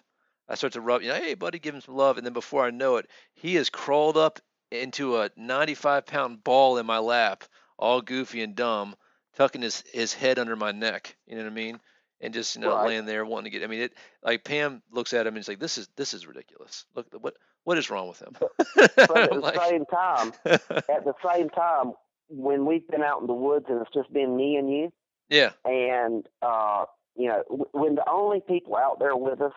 I 0.49 0.55
start 0.55 0.73
to 0.73 0.81
rub. 0.81 1.01
You 1.01 1.09
know, 1.09 1.15
hey 1.15 1.33
buddy, 1.33 1.59
give 1.59 1.75
him 1.75 1.81
some 1.81 1.95
love, 1.95 2.17
and 2.17 2.25
then 2.25 2.33
before 2.33 2.65
I 2.65 2.69
know 2.71 2.97
it, 2.97 3.07
he 3.33 3.55
has 3.55 3.69
crawled 3.69 4.17
up 4.17 4.39
into 4.71 5.17
a 5.17 5.29
95 5.37 6.05
pound 6.05 6.43
ball 6.43 6.77
in 6.77 6.85
my 6.85 6.97
lap, 6.99 7.43
all 7.77 8.01
goofy 8.01 8.41
and 8.41 8.55
dumb, 8.55 8.95
tucking 9.35 9.61
his 9.61 9.83
his 9.93 10.13
head 10.13 10.39
under 10.39 10.55
my 10.55 10.71
neck. 10.71 11.15
You 11.25 11.35
know 11.35 11.43
what 11.43 11.51
I 11.51 11.55
mean? 11.55 11.79
And 12.21 12.33
just 12.33 12.55
you 12.55 12.61
know 12.61 12.75
Right. 12.75 12.87
laying 12.87 13.05
there 13.05 13.25
wanting 13.25 13.51
to 13.51 13.57
get. 13.59 13.63
I 13.63 13.67
mean, 13.67 13.81
it 13.81 13.93
like 14.23 14.43
Pam 14.43 14.81
looks 14.91 15.13
at 15.13 15.27
him 15.27 15.35
and 15.35 15.41
is 15.41 15.47
like, 15.47 15.59
"This 15.59 15.77
is 15.77 15.87
this 15.95 16.13
is 16.13 16.25
ridiculous. 16.25 16.85
Look, 16.95 17.07
what 17.19 17.35
what 17.63 17.77
is 17.77 17.89
wrong 17.89 18.07
with 18.07 18.21
him?" 18.21 18.35
but 18.75 19.17
at 19.17 19.29
the 19.31 19.39
Like- 19.39 19.61
same 19.69 19.85
time, 19.85 20.31
at 20.45 20.67
the 21.05 21.13
same 21.25 21.49
time, 21.49 21.93
when 22.29 22.65
we've 22.65 22.87
been 22.87 23.03
out 23.03 23.21
in 23.21 23.27
the 23.27 23.33
woods 23.33 23.65
and 23.69 23.81
it's 23.81 23.93
just 23.93 24.11
been 24.11 24.35
me 24.35 24.55
and 24.55 24.69
you, 24.71 24.91
yeah, 25.29 25.53
and 25.65 26.27
uh, 26.41 26.85
you 27.15 27.27
know, 27.27 27.43
w- 27.49 27.69
when 27.71 27.95
the 27.95 28.09
only 28.09 28.41
people 28.41 28.75
out 28.75 28.99
there 28.99 29.15
with 29.15 29.41
us 29.41 29.53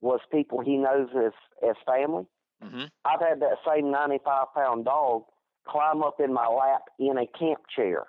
was 0.00 0.20
people 0.30 0.60
he 0.60 0.76
knows 0.76 1.08
as 1.16 1.32
as 1.68 1.76
family, 1.86 2.26
hmm 2.60 2.86
I've 3.04 3.20
had 3.20 3.40
that 3.40 3.58
same 3.66 3.90
ninety-five 3.90 4.48
pound 4.54 4.84
dog 4.84 5.24
climb 5.68 6.02
up 6.02 6.20
in 6.20 6.32
my 6.32 6.46
lap 6.46 6.82
in 6.98 7.18
a 7.18 7.26
camp 7.26 7.60
chair 7.74 8.04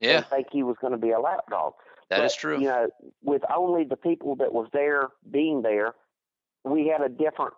yeah, 0.00 0.10
and 0.10 0.26
think 0.30 0.48
he 0.52 0.62
was 0.62 0.76
going 0.80 0.92
to 0.92 0.98
be 0.98 1.10
a 1.10 1.20
lap 1.20 1.44
dog. 1.50 1.74
that 2.08 2.24
is 2.24 2.34
But, 2.34 2.34
true. 2.34 2.60
You 2.60 2.68
know, 2.68 2.88
with 3.22 3.42
only 3.54 3.84
the 3.84 3.96
people 3.96 4.36
that 4.36 4.52
was 4.52 4.68
there 4.72 5.08
being 5.30 5.62
there, 5.62 5.94
we 6.64 6.86
had 6.88 7.02
a 7.04 7.08
different 7.08 7.54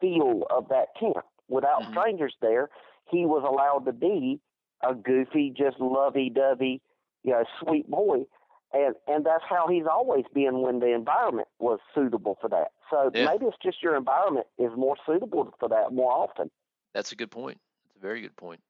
feel 0.00 0.44
of 0.50 0.68
that 0.68 0.88
camp. 0.98 1.24
Without 1.48 1.84
Mhm. 1.84 1.90
strangers 1.90 2.34
there, 2.40 2.68
he 3.10 3.26
was 3.26 3.44
allowed 3.46 3.84
to 3.86 3.92
be 3.92 4.40
a 4.82 4.94
goofy, 4.94 5.52
just 5.56 5.78
lovey-dovey, 5.80 6.80
you 7.24 7.32
know, 7.32 7.44
sweet 7.60 7.90
boy, 7.90 8.26
and 8.72 8.94
and 9.08 9.24
that's 9.26 9.44
how 9.48 9.66
he's 9.68 9.86
always 9.90 10.24
been 10.32 10.60
when 10.60 10.78
the 10.80 10.94
environment 10.94 11.48
was 11.58 11.80
suitable 11.94 12.36
for 12.40 12.48
that. 12.50 12.72
So 12.90 13.10
Yeah. 13.14 13.26
maybe 13.26 13.46
it's 13.46 13.56
just 13.62 13.82
your 13.82 13.96
environment 13.96 14.46
is 14.58 14.70
more 14.76 14.96
suitable 15.06 15.52
for 15.58 15.68
that 15.68 15.92
more 15.92 16.12
often. 16.12 16.50
That's 16.92 17.12
a 17.12 17.16
good 17.16 17.30
point. 17.30 17.58
That's 17.84 17.96
a 17.96 18.00
very 18.00 18.20
good 18.20 18.36
point. 18.36 18.60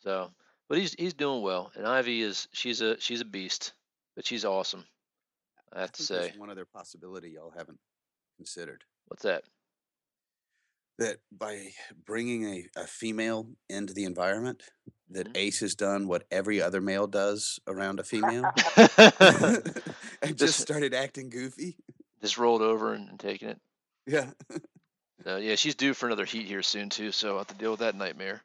So, 0.00 0.30
but 0.68 0.78
he's 0.78 0.94
he's 0.94 1.14
doing 1.14 1.42
well, 1.42 1.70
and 1.74 1.86
Ivy 1.86 2.22
is 2.22 2.48
she's 2.52 2.80
a 2.80 2.98
she's 3.00 3.20
a 3.20 3.24
beast, 3.26 3.74
but 4.16 4.26
she's 4.26 4.44
awesome. 4.44 4.84
I 5.72 5.80
have 5.80 5.92
to 5.92 5.98
think 6.02 6.08
say. 6.08 6.14
there's 6.28 6.38
one 6.38 6.50
other 6.50 6.66
possibility 6.66 7.30
y'all 7.30 7.52
haven't 7.56 7.78
considered 8.36 8.84
What's 9.06 9.22
that? 9.22 9.44
that 10.98 11.18
by 11.32 11.68
bringing 12.04 12.44
a, 12.44 12.68
a 12.76 12.86
female 12.86 13.48
into 13.68 13.94
the 13.94 14.04
environment, 14.04 14.62
that 15.12 15.32
Mhm. 15.32 15.36
Ace 15.36 15.60
has 15.60 15.74
done 15.74 16.08
what 16.08 16.24
every 16.30 16.60
other 16.62 16.80
male 16.80 17.06
does 17.06 17.58
around 17.66 18.00
a 18.00 18.04
female 18.04 18.44
and 18.76 19.62
just 20.22 20.38
Just- 20.38 20.60
started 20.60 20.94
acting 20.94 21.30
goofy. 21.30 21.76
Just 22.20 22.38
rolled 22.38 22.62
over 22.62 22.92
and, 22.94 23.08
and 23.08 23.18
taking 23.20 23.48
it. 23.48 23.60
Yeah. 24.06 24.30
So 25.24 25.36
yeah, 25.36 25.54
she's 25.54 25.76
due 25.76 25.94
for 25.94 26.06
another 26.06 26.24
heat 26.24 26.46
here 26.46 26.64
soon 26.64 26.88
too, 26.88 27.12
so 27.12 27.30
I'll 27.34 27.38
have 27.38 27.46
to 27.46 27.54
deal 27.54 27.70
with 27.70 27.78
that 27.78 27.94
nightmare. 27.94 28.42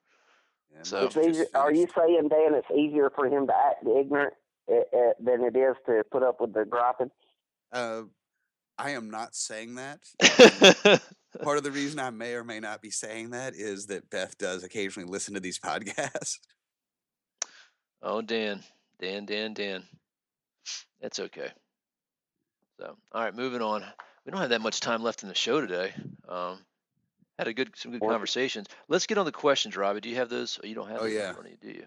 Yeah, 0.71 0.83
So- 0.83 0.97
mine's 1.01 1.15
It's 1.15 1.25
just 1.25 1.29
easier, 1.39 1.47
are 1.55 1.73
you 1.73 1.87
saying, 1.97 2.27
Dan, 2.29 2.53
it's 2.53 2.69
easier 2.69 3.09
for 3.15 3.25
him 3.25 3.47
to 3.47 3.53
act 3.55 3.83
ignorant 3.83 4.35
uh, 4.71 4.75
uh, 4.95 5.13
than 5.19 5.43
it 5.43 5.55
is 5.55 5.75
to 5.87 6.03
put 6.11 6.21
up 6.21 6.39
with 6.39 6.53
the 6.53 6.65
griping? 6.65 7.09
Uh, 7.71 8.03
I 8.77 8.91
am 8.91 9.09
not 9.09 9.33
saying 9.33 9.73
that. 9.75 10.01
Part 11.41 11.57
of 11.57 11.63
the 11.63 11.71
reason 11.71 11.99
I 11.99 12.11
may 12.11 12.35
or 12.35 12.43
may 12.43 12.59
not 12.59 12.83
be 12.83 12.91
saying 12.91 13.31
that 13.31 13.55
is 13.55 13.87
that 13.87 14.11
Beth 14.11 14.37
does 14.37 14.63
occasionally 14.63 15.09
listen 15.09 15.33
to 15.33 15.39
these 15.39 15.57
podcasts. 15.59 16.37
Oh, 18.01 18.21
Dan, 18.21 18.61
Dan, 18.99 19.25
Dan, 19.25 19.53
Dan. 19.53 19.83
That's 21.01 21.19
okay. 21.19 21.49
So, 22.79 22.95
all 23.11 23.23
right, 23.23 23.35
moving 23.35 23.61
on. 23.61 23.83
We 24.25 24.31
don't 24.31 24.41
have 24.41 24.49
that 24.51 24.61
much 24.61 24.79
time 24.81 25.03
left 25.03 25.23
in 25.23 25.29
the 25.29 25.35
show 25.35 25.61
today. 25.61 25.93
Um, 26.27 26.59
had 27.39 27.47
a 27.47 27.53
good, 27.53 27.71
some 27.75 27.91
good 27.91 28.01
conversations. 28.01 28.67
Let's 28.87 29.05
get 29.07 29.17
on 29.17 29.25
the 29.25 29.31
questions, 29.31 29.77
Robby. 29.77 30.01
Do 30.01 30.09
you 30.09 30.15
have 30.17 30.29
those? 30.29 30.59
Oh, 30.63 30.67
you 30.67 30.75
don't 30.75 30.89
have 30.89 31.01
Oh, 31.01 31.05
yeah. 31.05 31.33
front 31.33 31.59
do 31.61 31.67
you? 31.69 31.85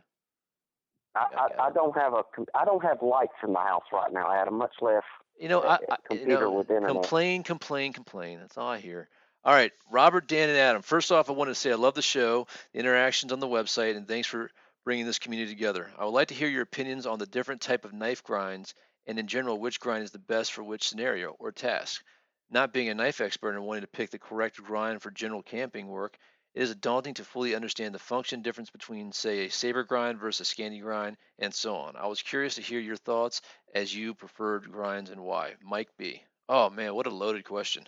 I, 1.15 1.27
I, 1.37 1.67
I 1.67 1.71
don't 1.73 1.97
have 1.97 2.13
a 2.15 2.23
I 2.55 2.65
don't 2.65 2.83
have 2.85 3.03
lights 3.03 3.33
in 3.43 3.53
the 3.53 3.59
house 3.59 3.83
right 3.93 4.13
now, 4.13 4.33
Adam. 4.33 4.55
Much 4.55 4.75
less 4.81 5.03
You 5.41 5.49
know, 5.49 5.61
a- 5.61 5.67
I, 5.67 5.75
a 5.75 5.79
I 5.93 5.97
you 6.11 6.19
computer 6.19 6.41
know, 6.43 6.53
with 6.53 6.71
internet. 6.71 6.89
complain, 7.03 7.43
complain, 7.43 7.93
complain. 7.93 8.39
That's 8.39 8.57
all 8.57 8.69
I 8.69 8.79
hear. 8.79 9.09
All 9.45 9.53
right, 9.53 9.73
Robert, 9.91 10.29
Dan, 10.29 10.51
and 10.51 10.59
Adam. 10.59 10.83
First 10.83 11.11
off, 11.11 11.29
I 11.29 11.33
want 11.33 11.49
to 11.51 11.55
say 11.55 11.73
I 11.73 11.75
love 11.75 11.95
the 11.95 12.03
show, 12.03 12.47
the 12.73 12.79
interactions 12.79 13.33
on 13.33 13.41
the 13.41 13.49
website, 13.49 13.97
and 13.97 14.07
thanks 14.07 14.29
for 14.29 14.51
bringing 14.85 15.07
this 15.07 15.18
community 15.18 15.51
together. 15.51 15.91
I 15.99 16.05
would 16.05 16.11
like 16.11 16.28
to 16.28 16.35
hear 16.35 16.49
your 16.49 16.62
opinions 16.62 17.07
on 17.07 17.18
the 17.18 17.26
different 17.26 17.61
type 17.61 17.85
of 17.85 17.93
knife 17.93 18.22
grinds, 18.22 18.74
and 19.07 19.18
in 19.18 19.26
general, 19.26 19.59
which 19.59 19.81
grind 19.81 20.05
is 20.05 20.11
the 20.11 20.18
best 20.18 20.53
for 20.53 20.62
which 20.62 20.89
scenario 20.89 21.37
or 21.39 21.53
task. 21.53 22.03
Not 22.51 22.72
being 22.72 22.89
a 22.89 22.95
knife 22.95 23.20
expert 23.20 23.55
and 23.55 23.64
wanting 23.64 23.83
to 23.83 23.89
pick 23.89 24.11
the 24.11 24.18
correct 24.18 24.57
grind 24.62 25.03
for 25.03 25.11
general 25.11 25.43
camping 25.43 25.87
work, 25.87 26.16
it 26.55 26.62
is 26.62 26.74
daunting 26.74 27.14
to 27.14 27.24
fully 27.24 27.55
understand 27.55 27.95
the 27.95 28.01
function 28.01 28.43
difference 28.43 28.70
between, 28.70 29.12
say, 29.12 29.47
a 29.47 29.51
saber 29.51 29.85
grind 29.85 30.18
versus 30.18 30.51
a 30.51 30.55
Scandi 30.55 30.81
grind, 30.83 31.16
and 31.39 31.55
so 31.55 31.76
on. 31.76 31.95
I 31.95 32.09
was 32.09 32.22
curious 32.22 32.57
to 32.57 32.62
hear 32.62 32.81
your 32.81 32.97
thoughts 32.97 33.41
as 33.72 33.95
you 33.95 34.14
preferred 34.14 34.70
grinds 34.70 35.11
and 35.11 35.20
why. 35.20 35.55
Mike 35.62 35.91
B. 35.97 36.22
Oh 36.49 36.68
man, 36.68 36.95
what 36.95 37.07
a 37.07 37.11
loaded 37.11 37.45
question. 37.45 37.87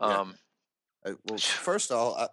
Yeah. 0.00 0.20
Um, 0.20 0.34
Uh, 1.04 1.12
well, 1.24 1.38
first 1.38 1.90
of 1.90 1.96
all, 1.96 2.28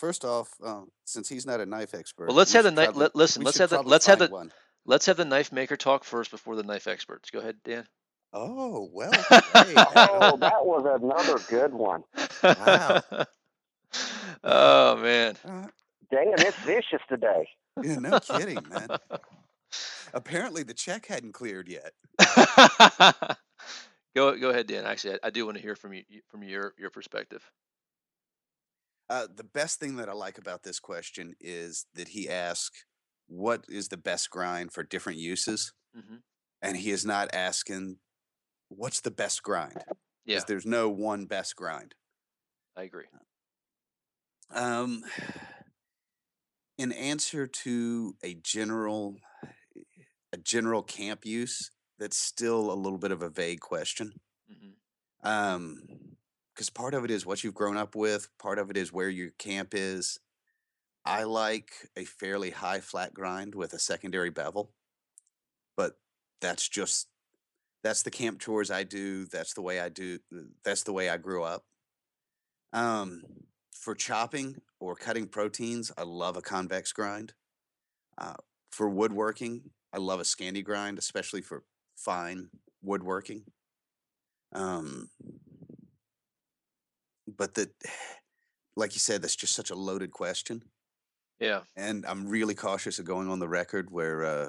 first 0.00 0.24
off, 0.24 0.48
um, 0.64 0.90
since 1.04 1.28
he's 1.28 1.46
not 1.46 1.60
a 1.60 1.66
knife 1.66 1.94
expert, 1.94 2.28
well, 2.28 2.36
let's 2.36 2.52
we 2.52 2.56
have 2.56 2.64
the 2.64 2.70
knife. 2.70 2.96
Let, 2.96 3.14
listen, 3.14 3.42
let's 3.42 3.58
have 3.58 3.70
the 3.70 3.82
let's 3.82 4.06
have 4.06 4.18
the 4.18 4.28
one. 4.28 4.50
let's 4.86 5.06
have 5.06 5.18
the 5.18 5.24
knife 5.24 5.52
maker 5.52 5.76
talk 5.76 6.04
first 6.04 6.30
before 6.30 6.56
the 6.56 6.62
knife 6.62 6.86
experts. 6.86 7.30
Go 7.30 7.38
ahead, 7.38 7.56
Dan. 7.64 7.86
Oh 8.32 8.88
well, 8.92 9.10
great, 9.10 9.26
oh, 9.76 10.36
that 10.38 10.64
was 10.64 11.00
another 11.00 11.38
good 11.48 11.74
one. 11.74 12.02
Wow. 12.42 13.02
oh 14.44 14.96
man. 14.96 15.36
Uh, 15.44 15.66
Dan, 16.10 16.34
it's 16.38 16.58
vicious 16.58 17.02
today. 17.08 17.48
yeah, 17.82 17.96
no 17.96 18.18
kidding, 18.18 18.64
man. 18.68 18.88
Apparently, 20.12 20.64
the 20.64 20.74
check 20.74 21.06
hadn't 21.06 21.32
cleared 21.32 21.68
yet. 21.68 21.92
go 24.16 24.36
go 24.36 24.50
ahead, 24.50 24.66
Dan. 24.66 24.84
Actually, 24.86 25.14
I, 25.14 25.28
I 25.28 25.30
do 25.30 25.44
want 25.44 25.56
to 25.56 25.62
hear 25.62 25.76
from 25.76 25.92
you 25.92 26.02
from 26.28 26.42
your 26.42 26.74
your 26.78 26.90
perspective. 26.90 27.48
Uh, 29.10 29.26
the 29.34 29.44
best 29.44 29.80
thing 29.80 29.96
that 29.96 30.08
I 30.08 30.12
like 30.12 30.38
about 30.38 30.62
this 30.62 30.78
question 30.78 31.34
is 31.40 31.86
that 31.94 32.08
he 32.08 32.28
asks, 32.28 32.84
"What 33.26 33.64
is 33.68 33.88
the 33.88 33.96
best 33.96 34.30
grind 34.30 34.72
for 34.72 34.84
different 34.84 35.18
uses?" 35.18 35.72
hmm 35.92 36.18
And 36.62 36.76
he 36.76 36.90
is 36.92 37.04
not 37.04 37.34
asking, 37.34 37.98
"What's 38.68 39.00
the 39.00 39.10
best 39.10 39.42
grind?" 39.42 39.84
Yeah, 40.24 40.44
there's 40.46 40.64
no 40.66 40.88
one 40.88 41.26
best 41.26 41.56
grind. 41.56 41.96
I 42.76 42.84
agree. 42.84 43.06
Um, 44.50 45.02
in 46.78 46.92
answer 46.92 47.46
to 47.46 48.16
a 48.22 48.34
general 48.34 49.16
a 50.32 50.36
general 50.36 50.82
camp 50.82 51.26
use, 51.26 51.70
that's 51.98 52.16
still 52.16 52.72
a 52.72 52.74
little 52.74 52.98
bit 52.98 53.10
of 53.10 53.22
a 53.22 53.28
vague 53.30 53.60
question. 53.60 54.14
hmm 54.48 54.72
Um, 55.22 55.82
because 56.60 56.68
part 56.68 56.92
of 56.92 57.06
it 57.06 57.10
is 57.10 57.24
what 57.24 57.42
you've 57.42 57.54
grown 57.54 57.78
up 57.78 57.94
with, 57.94 58.28
part 58.38 58.58
of 58.58 58.68
it 58.68 58.76
is 58.76 58.92
where 58.92 59.08
your 59.08 59.30
camp 59.38 59.70
is. 59.72 60.20
I 61.06 61.22
like 61.22 61.72
a 61.96 62.04
fairly 62.04 62.50
high 62.50 62.80
flat 62.80 63.14
grind 63.14 63.54
with 63.54 63.72
a 63.72 63.78
secondary 63.78 64.28
bevel, 64.28 64.70
but 65.74 65.96
that's 66.42 66.68
just 66.68 67.08
that's 67.82 68.02
the 68.02 68.10
camp 68.10 68.40
chores 68.40 68.70
I 68.70 68.82
do. 68.82 69.24
That's 69.24 69.54
the 69.54 69.62
way 69.62 69.80
I 69.80 69.88
do. 69.88 70.18
That's 70.62 70.82
the 70.82 70.92
way 70.92 71.08
I 71.08 71.16
grew 71.16 71.44
up. 71.44 71.64
Um, 72.74 73.22
for 73.72 73.94
chopping 73.94 74.60
or 74.80 74.94
cutting 74.94 75.28
proteins, 75.28 75.90
I 75.96 76.02
love 76.02 76.36
a 76.36 76.42
convex 76.42 76.92
grind. 76.92 77.32
Uh, 78.18 78.34
for 78.70 78.86
woodworking, 78.86 79.62
I 79.94 79.96
love 79.96 80.20
a 80.20 80.24
Scandi 80.24 80.62
grind, 80.62 80.98
especially 80.98 81.40
for 81.40 81.64
fine 81.96 82.50
woodworking. 82.82 83.44
Um, 84.52 85.08
but 87.36 87.54
that, 87.54 87.70
like 88.76 88.94
you 88.94 89.00
said, 89.00 89.22
that's 89.22 89.36
just 89.36 89.54
such 89.54 89.70
a 89.70 89.74
loaded 89.74 90.10
question, 90.10 90.62
Yeah. 91.38 91.62
and 91.76 92.06
I'm 92.06 92.28
really 92.28 92.54
cautious 92.54 92.98
of 92.98 93.04
going 93.04 93.28
on 93.28 93.38
the 93.38 93.48
record 93.48 93.90
where 93.90 94.24
uh, 94.24 94.48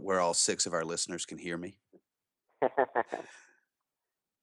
where 0.00 0.20
all 0.20 0.34
six 0.34 0.66
of 0.66 0.72
our 0.74 0.84
listeners 0.84 1.24
can 1.26 1.38
hear 1.38 1.56
me. 1.56 1.78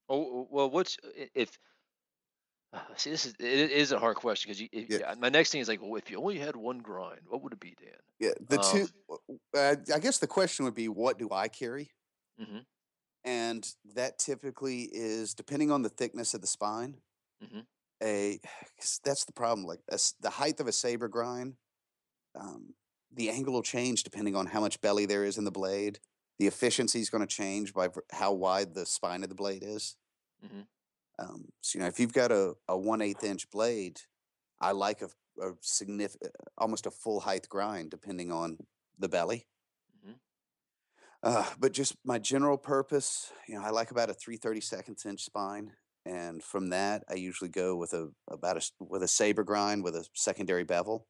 Oh 0.08 0.48
well, 0.52 0.70
what's 0.70 0.98
if? 1.34 1.58
uh, 2.74 2.80
See, 2.96 3.10
this 3.10 3.26
is 3.26 3.34
it 3.40 3.72
is 3.72 3.92
a 3.92 4.00
hard 4.00 4.18
question 4.18 4.50
because 4.50 4.62
you, 4.62 4.70
Yeah. 4.72 5.16
my 5.18 5.30
next 5.30 5.52
thing 5.52 5.62
is 5.62 5.68
like, 5.68 5.82
well, 5.82 5.96
if 5.96 6.12
you 6.12 6.18
only 6.20 6.38
had 6.38 6.56
one 6.56 6.80
grind, 6.80 7.22
what 7.28 7.42
would 7.42 7.54
it 7.54 7.60
be, 7.60 7.74
Dan? 7.82 7.94
Yeah, 8.20 8.34
the 8.40 8.58
two. 8.58 8.82
Um, 8.82 8.90
w- 9.10 9.40
Uh, 9.56 9.76
I 9.94 10.00
guess 10.00 10.20
the 10.20 10.28
question 10.28 10.66
would 10.66 10.76
be, 10.76 10.88
what 10.88 11.18
do 11.18 11.30
I 11.32 11.48
carry? 11.48 11.92
hmm 12.38 12.60
And 13.24 13.68
that 13.96 14.20
typically 14.20 14.84
is 14.84 15.34
depending 15.34 15.72
on 15.72 15.82
the 15.82 15.90
thickness 15.90 16.34
of 16.34 16.42
the 16.42 16.48
spine. 16.48 16.98
Mhm. 17.42 17.66
A 18.04 18.40
that's 19.04 19.26
the 19.26 19.34
problem. 19.34 19.66
Like 19.66 19.82
a 19.90 20.00
the 20.20 20.30
height 20.30 20.60
of 20.60 20.68
a 20.68 20.72
saber 20.72 21.08
grind, 21.08 21.56
um, 22.36 22.76
the 23.14 23.30
angle 23.30 23.54
will 23.54 23.64
change 23.64 24.04
depending 24.04 24.36
on 24.36 24.48
how 24.48 24.62
much 24.62 24.82
belly 24.82 25.06
there 25.06 25.26
is 25.26 25.38
in 25.38 25.46
the 25.46 25.52
blade. 25.52 26.00
The 26.40 26.48
efficiency 26.48 27.00
is 27.02 27.10
going 27.10 27.22
to 27.28 27.28
change 27.28 27.74
by 27.74 27.90
how 28.12 28.34
wide 28.34 28.74
the 28.76 28.86
spine 28.86 29.24
of 29.24 29.30
the 29.30 29.36
blade 29.36 29.64
is. 29.64 29.98
Mhm. 30.44 30.68
Um, 31.18 31.46
so 31.62 31.78
you 31.78 31.82
know, 31.84 31.88
if 31.88 32.00
you've 32.00 32.14
got 32.14 32.32
a 32.32 32.56
a 32.68 32.78
one 32.78 33.02
eighth 33.02 33.24
inch 33.24 33.50
blade, 33.50 34.02
I 34.60 34.72
like 34.72 35.02
a, 35.02 35.10
a 35.42 35.54
significant, 35.62 36.36
almost 36.58 36.86
a 36.86 36.92
full 36.92 37.22
height 37.22 37.48
grind 37.50 37.92
depending 37.92 38.32
on 38.32 38.58
the 39.00 39.10
belly. 39.10 39.48
Uh, 41.24 41.46
but 41.60 41.72
just 41.72 41.96
my 42.06 42.20
general 42.20 42.58
purpose, 42.58 43.32
you 43.48 43.56
know, 43.56 43.64
I 43.64 43.70
like 43.72 43.92
about 43.92 44.10
a 44.10 44.14
3 44.14 44.38
seconds 44.62 45.06
inch 45.06 45.24
spine. 45.24 45.74
And 46.06 46.44
from 46.44 46.70
that, 46.70 47.04
I 47.10 47.16
usually 47.16 47.50
go 47.50 47.76
with 47.76 47.94
a 47.94 48.10
about 48.30 48.58
a 48.58 48.62
with 48.80 49.02
a 49.02 49.08
saber 49.08 49.44
grind 49.44 49.84
with 49.84 49.96
a 49.96 50.08
secondary 50.14 50.64
bevel. 50.64 51.08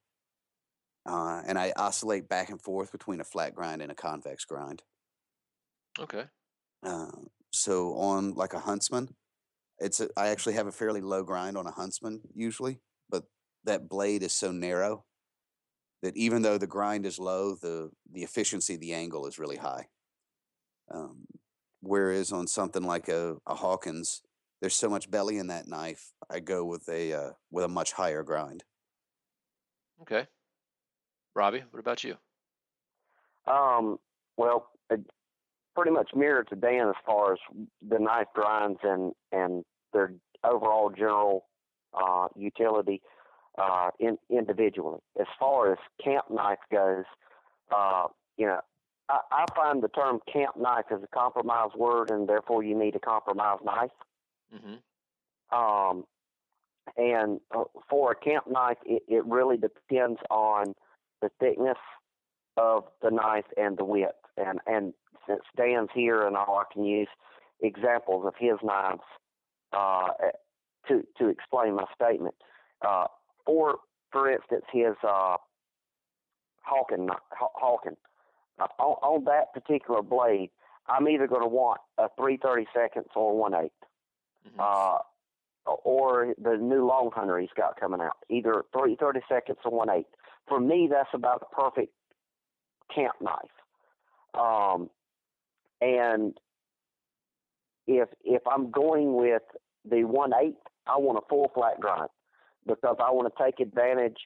Uh, 1.06 1.42
and 1.46 1.60
I 1.60 1.74
oscillate 1.76 2.28
back 2.28 2.50
and 2.50 2.62
forth 2.62 2.92
between 2.92 3.22
a 3.22 3.26
flat 3.26 3.54
grind 3.54 3.82
and 3.82 3.92
a 3.92 3.96
convex 3.96 4.46
grind. 4.46 4.82
Okay. 6.00 6.26
Uh, 6.84 7.12
so 7.52 7.96
on 7.96 8.34
like 8.34 8.54
a 8.54 8.60
huntsman, 8.60 9.16
it's 9.80 10.00
a, 10.00 10.10
I 10.18 10.30
actually 10.30 10.54
have 10.54 10.68
a 10.68 10.72
fairly 10.72 11.02
low 11.02 11.24
grind 11.24 11.58
on 11.58 11.68
a 11.68 11.72
huntsman 11.72 12.22
usually, 12.34 12.80
but 13.10 13.26
that 13.66 13.90
blade 13.90 14.24
is 14.24 14.34
so 14.34 14.52
narrow 14.52 15.06
that 16.02 16.16
even 16.16 16.42
though 16.42 16.58
the 16.58 16.68
grind 16.68 17.06
is 17.06 17.20
low, 17.20 17.56
the 17.56 17.92
the 18.12 18.24
efficiency, 18.24 18.76
the 18.78 18.94
angle 18.94 19.26
is 19.28 19.40
really 19.40 19.58
high. 19.58 19.88
Um, 20.92 21.26
whereas 21.82 22.32
on 22.32 22.48
something 22.48 22.84
like 22.84 23.10
a, 23.10 23.38
a 23.48 23.56
Hawkins, 23.56 24.22
there's 24.62 24.76
so 24.76 24.90
much 24.90 25.10
belly 25.10 25.38
in 25.38 25.48
that 25.48 25.68
knife, 25.68 26.12
I 26.30 26.40
go 26.40 26.66
with 26.66 26.88
a 26.90 27.14
uh, 27.14 27.30
with 27.52 27.66
a 27.66 27.70
much 27.70 27.94
higher 27.94 28.24
grind. 28.24 28.64
Okay. 30.02 30.28
Robby, 31.36 31.64
what 31.72 31.80
about 31.80 32.04
you? 32.04 32.16
Um, 33.48 33.98
well, 34.38 34.70
it 34.90 35.02
pretty 35.76 35.92
much 35.92 36.12
mirrored 36.16 36.48
to 36.50 36.56
Dan 36.56 36.88
as 36.90 36.96
far 37.06 37.34
as 37.34 37.40
the 37.88 38.00
knife 38.00 38.28
grinds 38.34 38.80
and 38.84 39.14
and 39.32 39.64
their 39.94 40.14
overall 40.44 40.90
general 40.90 41.46
uh, 41.94 42.28
utility 42.36 43.02
uh, 43.58 43.90
in, 44.00 44.18
individually. 44.30 45.00
As 45.20 45.28
far 45.40 45.72
as 45.72 45.78
camp 46.04 46.26
knife 46.30 46.60
goes, 46.72 47.06
uh, 47.74 48.08
you 48.38 48.46
know, 48.46 48.60
I, 49.10 49.20
I 49.32 49.46
find 49.56 49.82
the 49.82 49.90
term 49.90 50.20
camp 50.32 50.58
knife 50.58 50.86
is 50.92 51.02
a 51.04 51.08
compromise 51.08 51.72
word, 51.76 52.10
and 52.10 52.28
therefore 52.28 52.64
you 52.64 52.78
need 52.78 52.96
a 52.96 53.00
compromise 53.00 53.60
knife. 53.64 53.92
Hmm 54.56 55.56
Um, 55.56 56.06
and 56.98 57.40
uh, 57.56 57.64
for 57.90 58.12
a 58.12 58.16
camp 58.16 58.46
knife, 58.50 58.78
it, 58.86 59.04
it 59.08 59.26
really 59.26 59.58
depends 59.58 60.20
on 60.30 60.76
the 61.22 61.30
thickness 61.40 61.78
of 62.58 62.86
the 63.02 63.12
knife 63.12 63.46
and 63.58 63.78
the 63.78 63.86
width. 63.86 64.14
And 64.38 64.60
and 64.68 64.94
since 65.28 65.42
Dan's 65.58 65.90
here 65.94 66.22
and 66.22 66.36
all, 66.38 66.58
I 66.58 66.74
can 66.74 66.84
use 66.84 67.08
examples 67.62 68.26
of 68.26 68.34
his 68.38 68.58
knives 68.64 69.02
uh, 69.74 70.10
to 70.88 71.04
to 71.18 71.28
explain 71.30 71.76
my 71.76 71.86
statement. 71.94 72.36
Uh, 72.86 73.08
for 73.46 73.78
for 74.12 74.32
instance, 74.32 74.66
his 74.72 74.96
uh, 75.04 75.38
Hawken 76.70 77.10
Hawken 77.34 77.96
uh, 78.60 78.68
on, 78.80 78.96
on 79.02 79.24
that 79.26 79.54
particular 79.54 80.02
blade, 80.02 80.50
I'm 80.88 81.08
either 81.08 81.28
going 81.28 81.42
to 81.42 81.48
want 81.48 81.82
a 81.98 82.08
330 82.18 82.68
seconds 82.74 83.08
or 83.16 83.38
one 83.38 83.54
eighth 83.54 83.72
hmm 84.46 84.60
uh, 84.60 84.98
or 85.84 86.36
the 86.40 86.58
new 86.58 86.86
long 86.86 87.10
hunter 87.14 87.40
he's 87.40 87.50
got 87.58 87.80
coming 87.80 88.00
out, 88.00 88.18
either 88.30 88.64
three 88.78 88.96
thirty 89.00 89.22
seconds 89.28 89.58
or 89.66 89.72
one 89.72 89.90
eight. 89.90 90.06
For 90.48 90.60
me, 90.60 90.88
that's 90.92 91.10
about 91.14 91.40
the 91.40 91.48
perfect 91.48 91.92
camp 92.94 93.16
knife. 93.20 93.50
Um, 94.36 94.90
and 95.82 96.38
if 97.88 98.10
if 98.24 98.42
I'm 98.48 98.70
going 98.72 99.16
with 99.16 99.42
the 99.90 100.04
one 100.04 100.34
eight, 100.40 100.56
I 100.88 100.98
want 100.98 101.18
a 101.18 101.28
full 101.28 101.52
flat 101.54 101.80
grind 101.80 102.10
because 102.68 102.98
I 103.00 103.12
want 103.12 103.32
to 103.36 103.44
take 103.44 103.60
advantage 103.60 104.18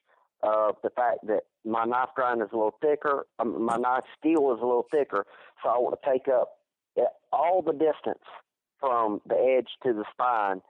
of 0.44 0.76
the 0.84 0.90
fact 0.90 1.28
that 1.28 1.42
my 1.66 1.86
knife 1.86 2.10
grind 2.16 2.42
is 2.42 2.48
a 2.54 2.56
little 2.56 2.76
thicker, 2.82 3.26
um, 3.40 3.64
my 3.64 3.76
knife 3.76 4.06
steel 4.18 4.54
is 4.54 4.62
a 4.62 4.66
little 4.66 4.88
thicker, 4.92 5.26
so 5.62 5.70
I 5.70 5.78
want 5.78 5.98
to 6.02 6.10
take 6.10 6.28
up 6.28 6.50
all 7.32 7.62
the 7.62 7.74
distance 7.74 8.24
from 8.80 9.22
the 9.28 9.36
edge 9.36 9.70
to 9.84 9.94
the 9.94 10.06
spine 10.12 10.62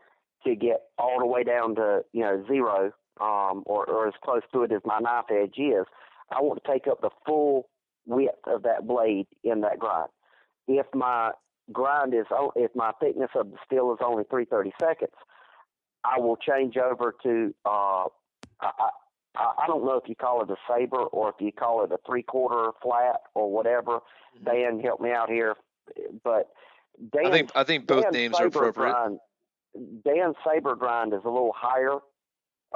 to 0.45 0.55
get 0.55 0.81
all 0.97 1.19
the 1.19 1.25
way 1.25 1.43
down 1.43 1.75
to 1.75 2.01
you 2.13 2.21
know 2.21 2.43
zero 2.47 2.91
um, 3.21 3.63
or, 3.65 3.85
or 3.89 4.07
as 4.07 4.13
close 4.23 4.41
to 4.53 4.63
it 4.63 4.71
as 4.71 4.81
my 4.85 4.99
knife 4.99 5.25
edge 5.31 5.57
is. 5.57 5.85
I 6.31 6.41
want 6.41 6.61
to 6.63 6.71
take 6.71 6.87
up 6.87 7.01
the 7.01 7.09
full 7.25 7.67
width 8.05 8.47
of 8.47 8.63
that 8.63 8.87
blade 8.87 9.27
in 9.43 9.61
that 9.61 9.79
grind. 9.79 10.09
If 10.67 10.85
my 10.93 11.31
grind 11.71 12.13
is 12.13 12.25
if 12.55 12.71
my 12.75 12.91
thickness 12.99 13.29
of 13.35 13.51
the 13.51 13.57
steel 13.65 13.91
is 13.93 13.99
only 14.03 14.23
330 14.29 14.71
seconds, 14.79 15.15
I 16.03 16.19
will 16.19 16.37
change 16.37 16.77
over 16.77 17.13
to 17.23 17.53
uh, 17.65 18.05
I, 18.61 18.71
I, 19.35 19.51
I 19.63 19.67
don't 19.67 19.85
know 19.85 19.97
if 20.01 20.07
you 20.09 20.15
call 20.15 20.41
it 20.43 20.49
a 20.49 20.55
saber 20.67 20.97
or 21.03 21.29
if 21.29 21.35
you 21.39 21.51
call 21.51 21.83
it 21.83 21.91
a 21.91 21.97
three 22.05 22.23
quarter 22.23 22.71
flat 22.81 23.21
or 23.35 23.51
whatever. 23.51 23.99
Mhm. 24.39 24.45
Dan, 24.45 24.79
help 24.79 25.01
me 25.01 25.11
out 25.11 25.29
here, 25.29 25.55
but 26.23 26.51
Dan 27.13 27.25
I 27.25 27.31
think 27.31 27.51
I 27.55 27.63
think 27.63 27.87
both 27.87 28.03
Dan's 28.03 28.13
names 28.13 28.35
are 28.39 28.45
appropriate. 28.47 28.91
Grind, 28.91 29.19
Dan's 30.03 30.35
saber 30.45 30.75
grind 30.75 31.13
is 31.13 31.21
a 31.23 31.29
little 31.29 31.53
higher 31.55 31.97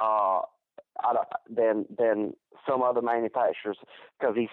uh, 0.02 0.42
than 1.50 1.86
than 1.98 2.34
some 2.68 2.82
other 2.82 3.02
manufacturers 3.02 3.78
because 4.20 4.36
he's, 4.36 4.50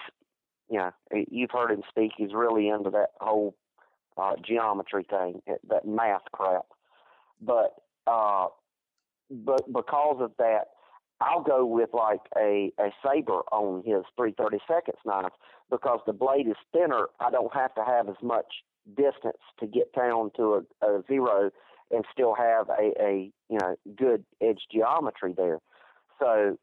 you 0.68 0.78
know, 0.78 0.90
you've 1.30 1.50
heard 1.52 1.70
him 1.70 1.82
speak. 1.88 2.12
He's 2.16 2.32
really 2.34 2.68
into 2.68 2.90
that 2.90 3.10
whole 3.20 3.54
uh, 4.16 4.32
geometry 4.44 5.04
thing, 5.08 5.42
that- 5.46 5.60
that 5.68 5.86
math 5.86 6.22
crap. 6.32 6.66
But 7.40 7.74
uh, 8.06 8.48
but 9.30 9.72
because 9.72 10.16
of 10.20 10.32
that, 10.38 10.68
I'll 11.20 11.42
go 11.42 11.64
with 11.64 11.90
like 11.92 12.20
a 12.36 12.72
a 12.80 12.90
saber 13.06 13.42
on 13.52 13.82
his 13.84 14.02
330 14.16 14.58
seconds 14.66 14.98
knife 15.06 15.32
because 15.70 16.00
the 16.06 16.12
blade 16.12 16.48
is 16.48 16.56
thinner. 16.72 17.06
I 17.20 17.30
don't 17.30 17.54
have 17.54 17.74
to 17.76 17.84
have 17.84 18.08
as 18.08 18.16
much 18.22 18.46
distance 18.88 19.42
to 19.58 19.66
get 19.66 19.92
down 19.92 20.30
to 20.36 20.64
a, 20.82 20.86
a 20.86 21.02
zero 21.06 21.50
and 21.90 22.04
still 22.12 22.34
have 22.34 22.68
a, 22.68 22.92
a 23.00 23.32
you 23.48 23.58
know 23.58 23.76
good 23.96 24.24
edge 24.40 24.60
geometry 24.72 25.34
there. 25.36 25.58
So 26.18 26.58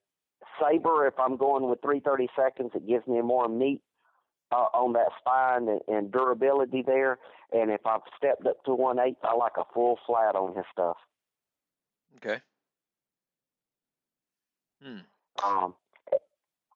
saber, 0.61 1.07
if 1.07 1.15
I'm 1.19 1.37
going 1.37 1.69
with 1.69 1.81
330 1.81 2.29
seconds, 2.35 2.71
it 2.75 2.87
gives 2.87 3.07
me 3.07 3.21
more 3.21 3.47
meat 3.47 3.81
uh, 4.51 4.67
on 4.73 4.93
that 4.93 5.09
spine 5.19 5.67
and, 5.67 5.81
and 5.87 6.11
durability 6.11 6.83
there. 6.85 7.19
And 7.51 7.71
if 7.71 7.85
I've 7.85 8.01
stepped 8.17 8.45
up 8.45 8.63
to 8.65 8.73
one 8.73 8.99
eighth, 8.99 9.17
I 9.23 9.35
like 9.35 9.57
a 9.57 9.63
full 9.73 9.99
flat 10.05 10.35
on 10.35 10.55
his 10.55 10.65
stuff. 10.71 10.97
Okay. 12.17 12.41
Hmm. 14.83 14.99
Um, 15.43 15.75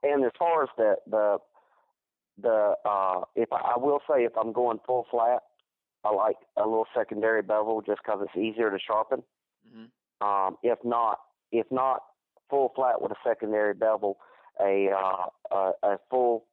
and 0.03 0.23
as 0.25 0.31
far 0.37 0.63
as 0.63 0.69
the 0.77 0.95
the 1.07 1.37
the 2.37 2.75
uh, 2.85 3.21
if 3.35 3.51
I, 3.51 3.73
I 3.75 3.77
will 3.77 3.99
say 4.09 4.23
if 4.23 4.33
I'm 4.37 4.53
going 4.53 4.79
full 4.85 5.05
flat, 5.11 5.43
I 6.03 6.11
like 6.13 6.37
a 6.57 6.61
little 6.61 6.87
secondary 6.95 7.41
bevel 7.41 7.81
just 7.85 8.01
because 8.03 8.21
it's 8.23 8.37
easier 8.37 8.69
to 8.71 8.79
sharpen. 8.79 9.23
hmm 9.71 9.85
Um, 10.25 10.57
if 10.63 10.79
not, 10.83 11.19
if 11.51 11.67
not 11.71 12.03
full 12.49 12.71
flat 12.75 13.01
with 13.01 13.11
a 13.11 13.15
secondary 13.23 13.73
bevel, 13.73 14.17
a 14.59 14.89
uh, 14.91 15.25
a, 15.55 15.71
a 15.83 15.97
full, 16.09 16.45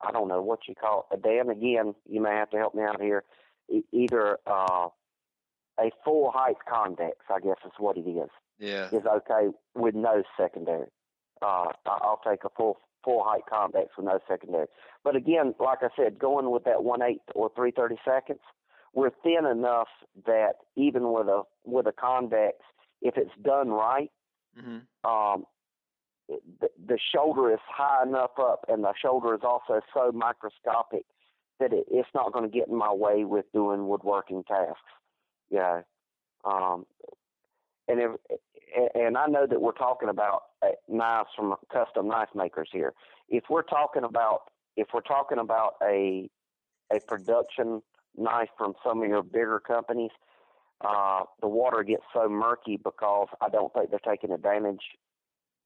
I 0.00 0.10
don't 0.12 0.28
know 0.28 0.42
what 0.42 0.60
you 0.68 0.74
call 0.74 1.06
it. 1.12 1.22
Dan, 1.22 1.48
again, 1.50 1.94
you 2.08 2.20
may 2.20 2.30
have 2.34 2.50
to 2.50 2.56
help 2.58 2.74
me 2.74 2.82
out 2.82 3.00
here. 3.00 3.24
E- 3.68 3.84
either 3.92 4.38
uh, 4.46 4.88
a 5.78 5.90
full 6.04 6.30
height 6.32 6.56
convex, 6.68 7.16
I 7.30 7.40
guess 7.40 7.56
is 7.64 7.72
what 7.78 7.96
it 7.96 8.00
is, 8.08 8.30
Yeah. 8.58 8.88
is 8.92 9.04
okay 9.06 9.48
with 9.74 9.94
no 9.94 10.22
secondary. 10.36 10.88
Uh, 11.40 11.72
I'll 11.86 12.20
take 12.26 12.44
a 12.44 12.50
full 12.50 12.78
full 13.04 13.24
height 13.24 13.42
convex 13.48 13.90
with 13.96 14.06
no 14.06 14.18
secondary. 14.28 14.66
But 15.04 15.16
again, 15.16 15.54
like 15.58 15.78
I 15.82 15.88
said, 15.96 16.18
going 16.18 16.50
with 16.50 16.64
that 16.64 16.84
one 16.84 17.02
eighth 17.02 17.22
or 17.34 17.50
three 17.54 17.70
thirty 17.70 17.96
seconds, 18.04 18.40
we're 18.94 19.10
thin 19.22 19.46
enough 19.46 19.88
that 20.26 20.54
even 20.76 21.12
with 21.12 21.28
a 21.28 21.42
with 21.64 21.86
a 21.86 21.92
convex, 21.92 22.56
if 23.02 23.16
it's 23.16 23.30
done 23.42 23.70
right, 23.70 24.10
hmm 24.58 24.78
um, 25.04 25.44
the, 26.60 26.68
the 26.86 26.98
shoulder 27.14 27.52
is 27.52 27.58
high 27.66 28.02
enough 28.04 28.32
up, 28.38 28.64
and 28.68 28.84
the 28.84 28.92
shoulder 29.00 29.34
is 29.34 29.40
also 29.42 29.80
so 29.92 30.12
microscopic 30.12 31.04
that 31.58 31.72
it, 31.72 31.86
it's 31.90 32.08
not 32.14 32.32
going 32.32 32.48
to 32.48 32.56
get 32.56 32.68
in 32.68 32.76
my 32.76 32.92
way 32.92 33.24
with 33.24 33.44
doing 33.52 33.88
woodworking 33.88 34.44
tasks. 34.44 34.80
Yeah, 35.50 35.82
um, 36.44 36.86
and 37.88 38.00
if, 38.00 38.10
and 38.94 39.16
I 39.16 39.26
know 39.26 39.46
that 39.46 39.60
we're 39.60 39.72
talking 39.72 40.08
about 40.08 40.42
knives 40.88 41.28
from 41.36 41.54
custom 41.72 42.08
knife 42.08 42.28
makers 42.34 42.68
here. 42.72 42.92
If 43.28 43.44
we're 43.48 43.62
talking 43.62 44.04
about 44.04 44.42
if 44.76 44.88
we're 44.94 45.00
talking 45.00 45.38
about 45.38 45.74
a 45.82 46.30
a 46.92 47.00
production 47.00 47.82
knife 48.16 48.48
from 48.58 48.74
some 48.84 49.02
of 49.02 49.08
your 49.08 49.22
bigger 49.22 49.60
companies, 49.60 50.10
uh, 50.80 51.22
the 51.40 51.48
water 51.48 51.82
gets 51.82 52.02
so 52.12 52.28
murky 52.28 52.76
because 52.82 53.28
I 53.40 53.48
don't 53.48 53.72
think 53.72 53.90
they're 53.90 53.98
taking 53.98 54.32
advantage 54.32 54.82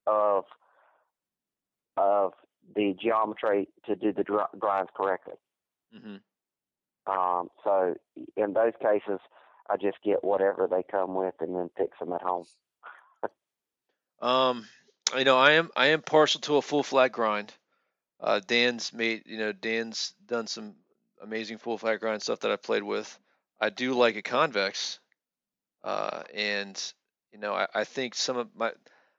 of 0.07 0.45
of 1.97 2.33
the 2.75 2.95
geometry 3.01 3.69
to 3.87 3.95
do 3.97 4.13
the 4.13 4.25
dr- 4.25 4.59
grinds 4.59 4.91
correctly. 4.97 5.35
hmm 5.93 6.17
Um, 7.07 7.49
so 7.63 7.95
in 8.37 8.53
those 8.55 8.73
cases, 8.81 9.21
I 9.69 9.77
just 9.77 9.99
get 10.05 10.25
whatever 10.25 10.67
they 10.71 10.83
come 10.83 11.15
with 11.15 11.35
and 11.41 11.55
then 11.55 11.71
fix 11.77 11.99
them 11.99 12.13
at 12.13 12.23
home. 12.23 12.45
Um, 14.21 14.65
you 15.17 15.25
know, 15.25 15.39
I 15.39 15.53
am 15.53 15.71
I 15.77 15.87
am 15.89 16.03
partial 16.03 16.41
to 16.43 16.57
a 16.57 16.63
full 16.63 16.83
flat 16.83 17.13
grind. 17.13 17.53
Uh, 18.21 18.41
Dan's 18.47 18.93
made, 18.93 19.25
you 19.27 19.39
know, 19.39 19.53
Dan's 19.53 20.15
done 20.27 20.47
some 20.47 20.75
amazing 21.23 21.59
full 21.59 21.79
flat 21.79 22.01
grind 22.01 22.23
stuff 22.23 22.41
that 22.41 22.51
I've 22.51 22.63
played 22.63 22.83
with. 22.83 23.19
I 23.61 23.71
do 23.71 23.95
like 23.95 24.17
a 24.17 24.23
convex, 24.23 24.99
uh, 25.83 26.23
and 26.35 26.81
you 27.33 27.39
know, 27.39 27.55
I, 27.55 27.67
I 27.75 27.85
think 27.85 28.15
some 28.15 28.37
of 28.37 28.49
my 28.55 28.73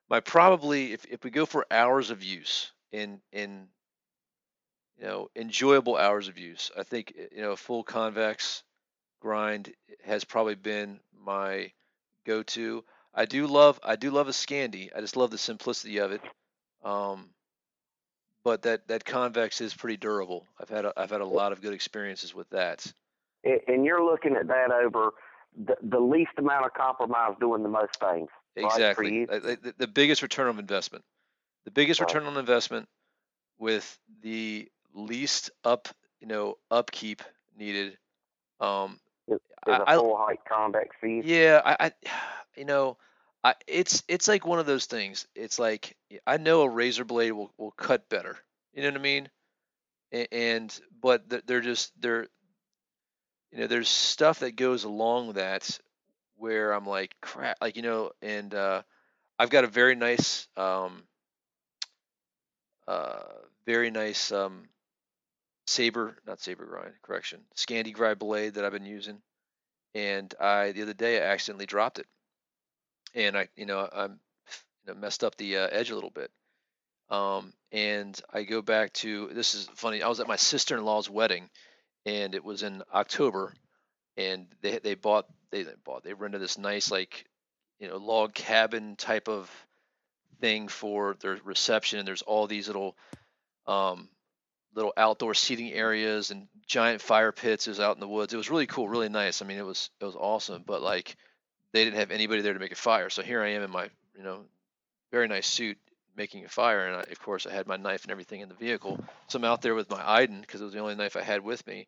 my 0.10 0.20
probably 0.20 0.94
if 0.94 1.06
if 1.06 1.24
we 1.24 1.32
go 1.32 1.46
for 1.46 1.66
hours 1.70 2.10
of 2.10 2.24
use 2.24 2.72
in 2.92 3.22
in 3.32 3.68
you 4.98 5.06
know 5.06 5.30
enjoyable 5.36 5.98
hours 5.98 6.28
of 6.28 6.38
use, 6.38 6.72
I 6.78 6.84
think 6.84 7.14
eh, 7.18 7.28
you 7.36 7.42
know 7.42 7.52
a 7.52 7.58
full 7.58 7.84
convex 7.84 8.64
grind 9.20 9.74
has 10.04 10.24
probably 10.24 10.56
been 10.56 11.00
my 11.20 11.72
go-to. 12.26 12.84
I 13.16 13.26
do 13.26 13.48
love 13.48 13.80
I 13.82 13.96
do 13.96 14.12
love 14.12 14.28
a 14.28 14.32
Scandi. 14.32 14.90
I 14.96 15.00
just 15.00 15.16
love 15.16 15.32
the 15.32 15.38
simplicity 15.38 16.00
of 16.00 16.12
it. 16.12 16.22
Um, 16.84 17.30
but 18.44 18.64
that 18.64 18.88
that 18.90 19.06
convex 19.06 19.62
is 19.62 19.74
pretty 19.74 19.98
durable. 19.98 20.46
I've 20.60 20.70
had 20.70 20.86
a, 20.86 20.94
I've 20.96 21.10
had 21.10 21.22
a 21.22 21.26
lot 21.26 21.52
of 21.52 21.62
good 21.62 21.74
experiences 21.74 22.36
with 22.36 22.50
that. 22.50 22.86
And 23.44 23.86
you're 23.86 24.04
looking 24.04 24.36
at 24.36 24.48
that 24.48 24.72
over 24.72 25.14
the, 25.56 25.76
the 25.82 26.00
least 26.00 26.32
amount 26.38 26.66
of 26.66 26.74
compromise 26.74 27.36
doing 27.40 27.64
the 27.64 27.70
most 27.70 28.00
things. 28.00 28.30
Right, 28.58 28.66
Exactly. 28.66 29.26
the, 29.26 29.74
the 29.78 29.88
biggest 29.88 30.22
return 30.22 30.48
on 30.48 30.60
investment. 30.60 31.04
The 31.66 31.72
biggest 31.72 32.00
Right. 32.00 32.08
return 32.08 32.26
on 32.26 32.38
investment 32.38 32.88
with 33.58 34.00
the 34.22 34.70
least 34.94 35.52
up, 35.64 35.88
you 36.20 36.28
know, 36.28 36.56
upkeep 36.72 37.22
needed. 37.58 37.98
Um, 38.60 39.00
I, 39.30 39.72
a 39.72 39.84
I 39.88 39.96
full 39.96 40.18
height 40.18 40.40
convex. 40.48 40.96
Yeah, 41.04 41.62
I, 41.64 41.76
I 41.88 41.92
you 42.58 42.66
know, 42.66 42.98
I 43.44 43.56
it's 43.68 44.04
it's 44.08 44.28
like 44.28 44.46
one 44.46 44.60
of 44.60 44.66
those 44.66 44.86
things. 44.86 45.28
It's 45.36 45.60
like 45.60 45.96
I 46.26 46.38
know 46.38 46.62
a 46.62 46.70
razor 46.70 47.06
blade 47.06 47.32
will 47.32 47.52
will 47.58 47.72
cut 47.72 48.10
better. 48.10 48.38
You 48.74 48.84
know 48.84 48.90
what 48.90 49.00
I 49.00 49.04
mean? 49.04 49.30
And, 50.12 50.28
and 50.32 50.80
but 51.02 51.48
they're 51.48 51.62
just 51.62 51.92
they're 52.02 52.28
you 53.52 53.60
know 53.60 53.68
there's 53.68 53.90
stuff 53.90 54.40
that 54.40 54.56
goes 54.56 54.84
along 54.84 55.34
that 55.34 55.80
where 56.38 56.72
I'm 56.74 56.86
like 56.86 57.16
crap 57.22 57.58
like 57.62 57.76
you 57.78 57.82
know 57.82 58.12
and 58.22 58.54
uh 58.54 58.82
I've 59.40 59.50
got 59.50 59.64
a 59.64 59.68
very 59.68 59.96
nice 59.96 60.48
um 60.58 61.04
uh 62.88 63.24
very 63.66 63.92
nice 63.92 64.32
um 64.32 64.64
saber 65.68 66.18
not 66.28 66.40
saber 66.40 66.66
grind 66.66 66.94
correction 67.02 67.42
Scandi 67.56 67.94
grind 67.94 68.20
blade 68.20 68.54
that 68.54 68.66
I've 68.66 68.72
been 68.72 68.86
using 68.86 69.22
and 69.96 70.34
I 70.40 70.74
the 70.74 70.84
other 70.84 70.94
day 70.94 71.18
I 71.18 71.32
accidentally 71.32 71.66
dropped 71.66 72.00
it, 72.00 72.06
and 73.16 73.36
I 73.36 73.48
you 73.56 73.66
know 73.66 73.90
I'm 73.92 74.20
you 74.86 74.94
know, 74.94 75.00
messed 75.00 75.24
up 75.24 75.36
the 75.38 75.58
uh, 75.58 75.68
edge 75.72 75.90
a 75.90 75.96
little 75.96 76.12
bit. 76.12 76.30
Um, 77.10 77.54
and 77.72 78.20
I 78.32 78.44
go 78.44 78.62
back 78.62 78.94
to 78.94 79.30
this 79.34 79.56
is 79.56 79.70
funny. 79.76 80.04
I 80.04 80.10
was 80.10 80.20
at 80.20 80.28
my 80.28 80.36
sister-in-law's 80.36 81.10
wedding, 81.10 81.50
and 82.06 82.36
it 82.36 82.44
was 82.44 82.62
in 82.62 82.84
October, 82.94 83.54
and 84.18 84.48
they 84.62 84.80
they 84.80 84.96
bought 84.96 85.26
they 85.50 85.64
they 85.64 85.72
bought 85.84 86.04
they 86.04 86.14
rented 86.14 86.42
this 86.42 86.58
nice 86.58 86.92
like 86.92 87.26
you 87.80 87.88
know 87.88 87.98
log 87.98 88.34
cabin 88.34 88.98
type 88.98 89.30
of 89.30 89.50
thing 90.42 90.68
for 90.68 91.16
their 91.22 91.40
reception, 91.46 92.00
and 92.00 92.08
there's 92.08 92.22
all 92.22 92.48
these 92.48 92.68
little 92.68 92.98
um, 93.66 94.10
little 94.76 94.94
outdoor 94.98 95.34
seating 95.34 95.72
areas 95.72 96.32
and 96.32 96.48
giant 96.68 97.02
fire 97.02 97.32
pits. 97.32 97.66
It 97.66 97.72
was 97.72 97.80
out 97.80 97.96
in 97.96 98.02
the 98.02 98.08
woods. 98.08 98.34
It 98.34 98.38
was 98.38 98.50
really 98.50 98.68
cool, 98.68 98.90
really 98.90 99.10
nice. 99.10 99.42
I 99.42 99.46
mean, 99.46 99.58
it 99.58 99.66
was 99.66 99.90
it 100.00 100.06
was 100.06 100.16
awesome. 100.16 100.64
But 100.66 100.82
like, 100.82 101.16
they 101.72 101.84
didn't 101.84 101.98
have 101.98 102.12
anybody 102.12 102.42
there 102.42 102.54
to 102.54 102.60
make 102.60 102.74
a 102.74 102.76
fire. 102.76 103.10
So 103.10 103.24
here 103.24 103.42
I 103.42 103.50
am 103.50 103.64
in 103.64 103.72
my 103.72 103.90
you 104.16 104.24
know 104.24 104.42
very 105.12 105.28
nice 105.28 105.48
suit 105.48 105.78
making 106.18 106.46
a 106.46 106.50
fire, 106.50 106.88
and 106.88 106.96
I, 106.98 107.12
of 107.12 107.20
course 107.20 107.48
I 107.48 107.54
had 107.54 107.68
my 107.68 107.78
knife 107.78 108.04
and 108.04 108.12
everything 108.12 108.42
in 108.42 108.50
the 108.50 108.56
vehicle. 108.56 109.00
So 109.28 109.38
I'm 109.38 109.46
out 109.46 109.62
there 109.62 109.76
with 109.76 109.90
my 109.90 110.02
Iden 110.02 110.42
because 110.42 110.62
it 110.62 110.66
was 110.66 110.74
the 110.74 110.80
only 110.80 110.96
knife 110.96 111.16
I 111.16 111.24
had 111.24 111.44
with 111.44 111.66
me, 111.68 111.88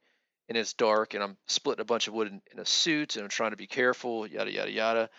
and 0.49 0.57
it's 0.57 0.73
dark, 0.73 1.13
and 1.13 1.23
I'm 1.23 1.37
splitting 1.47 1.81
a 1.81 1.85
bunch 1.85 2.07
of 2.07 2.13
wood 2.13 2.27
in, 2.27 2.41
in 2.51 2.59
a 2.59 2.65
suit, 2.65 3.15
and 3.15 3.23
I'm 3.23 3.29
trying 3.29 3.51
to 3.51 3.57
be 3.57 3.67
careful, 3.67 4.27
yada 4.27 4.51
yada 4.51 4.71
yada. 4.71 5.09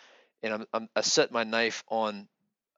And 0.43 0.55
I'm, 0.55 0.67
I'm 0.73 0.89
I 0.97 1.01
set 1.03 1.33
my 1.33 1.45
knife 1.45 1.85
on 1.89 2.29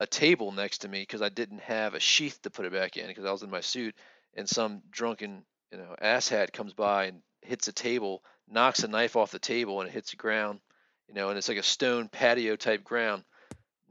a 0.01 0.07
table 0.07 0.51
next 0.51 0.79
to 0.79 0.89
me 0.89 1.01
because 1.01 1.21
I 1.23 1.29
didn't 1.29 1.61
have 1.61 1.95
a 1.95 2.01
sheath 2.01 2.41
to 2.43 2.51
put 2.51 2.65
it 2.65 2.73
back 2.73 2.97
in 2.97 3.07
because 3.07 3.27
I 3.27 3.33
was 3.33 3.43
in 3.43 3.51
my 3.51 3.61
suit 3.61 3.95
and 4.35 4.49
some 4.49 4.83
drunken 4.91 5.45
you 5.73 5.79
know 5.79 5.95
asshat 6.03 6.53
comes 6.53 6.73
by 6.75 7.07
and 7.07 7.23
hits 7.43 7.69
a 7.69 7.73
table, 7.73 8.23
knocks 8.51 8.83
a 8.83 8.89
knife 8.89 9.17
off 9.17 9.31
the 9.31 9.39
table 9.39 9.81
and 9.81 9.89
it 9.89 9.93
hits 9.93 10.11
the 10.11 10.17
ground, 10.17 10.61
you 11.09 11.15
know, 11.15 11.29
and 11.29 11.39
it's 11.39 11.49
like 11.49 11.59
a 11.59 11.63
stone 11.63 12.09
patio 12.09 12.57
type 12.57 12.85
ground, 12.85 13.25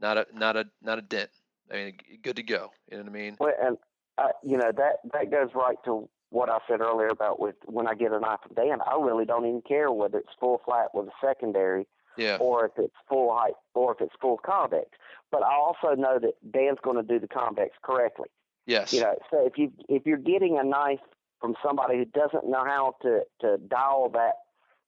not 0.00 0.16
a 0.18 0.26
not 0.34 0.56
a 0.56 0.66
not 0.82 0.98
a 0.98 1.02
dent. 1.02 1.30
I 1.70 1.74
mean, 1.76 1.98
good 2.22 2.36
to 2.36 2.42
go. 2.42 2.70
You 2.90 2.96
know 2.98 3.04
what 3.04 3.10
I 3.10 3.12
mean? 3.12 3.36
Well, 3.38 3.52
and 3.62 3.76
uh, 4.18 4.28
you 4.42 4.56
know 4.56 4.72
that 4.76 4.96
that 5.12 5.30
goes 5.30 5.50
right 5.54 5.76
to 5.84 6.08
what 6.30 6.48
I 6.48 6.58
said 6.68 6.80
earlier 6.80 7.08
about 7.08 7.40
with 7.40 7.56
when 7.66 7.88
I 7.88 7.94
get 7.94 8.12
a 8.12 8.20
knife 8.20 8.40
from 8.46 8.54
Dan. 8.54 8.78
I 8.86 8.96
really 9.00 9.24
don't 9.24 9.46
even 9.46 9.62
care 9.62 9.90
whether 9.90 10.18
it's 10.18 10.32
full 10.38 10.60
flat 10.64 10.88
with 10.94 11.08
a 11.08 11.12
secondary 11.26 11.86
Yeah. 12.16 12.36
or 12.40 12.66
if 12.66 12.72
it's 12.76 12.94
full 13.08 13.34
height 13.36 13.54
or 13.74 13.92
if 13.92 14.00
it's 14.00 14.14
full 14.20 14.38
convex. 14.38 14.90
But 15.32 15.42
I 15.42 15.52
also 15.54 15.94
know 16.00 16.20
that 16.20 16.34
Dan's 16.52 16.78
going 16.82 16.96
to 16.96 17.02
do 17.02 17.18
the 17.18 17.26
convex 17.26 17.76
correctly. 17.82 18.28
Yes. 18.70 18.90
You 18.90 19.00
know, 19.00 19.14
so 19.30 19.46
if 19.46 19.58
you 19.58 19.72
if 19.88 20.06
you're 20.06 20.18
getting 20.18 20.58
a 20.58 20.64
knife 20.64 21.00
from 21.40 21.54
somebody 21.64 21.98
who 21.98 22.04
doesn't 22.06 22.48
know 22.48 22.64
how 22.64 22.94
to 23.02 23.20
to 23.40 23.58
dial 23.68 24.10
that 24.14 24.34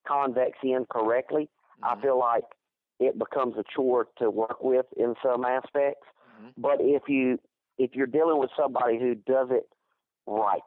convex 0.07 0.57
in 0.63 0.85
correctly, 0.91 1.49
I 1.83 1.95
Mhm, 1.95 2.01
feel 2.01 2.19
like 2.19 2.43
it 2.99 3.17
becomes 3.17 3.55
a 3.57 3.63
chore 3.75 4.07
to 4.19 4.29
work 4.29 4.63
with 4.63 4.85
in 4.97 5.15
some 5.23 5.45
aspects. 5.45 6.07
mhm, 6.25 6.53
But 6.57 6.77
if 6.79 7.03
you 7.07 7.39
if 7.77 7.91
you're 7.95 8.07
dealing 8.07 8.39
with 8.39 8.51
somebody 8.57 8.99
who 8.99 9.15
does 9.15 9.49
it 9.51 9.67
right, 10.27 10.61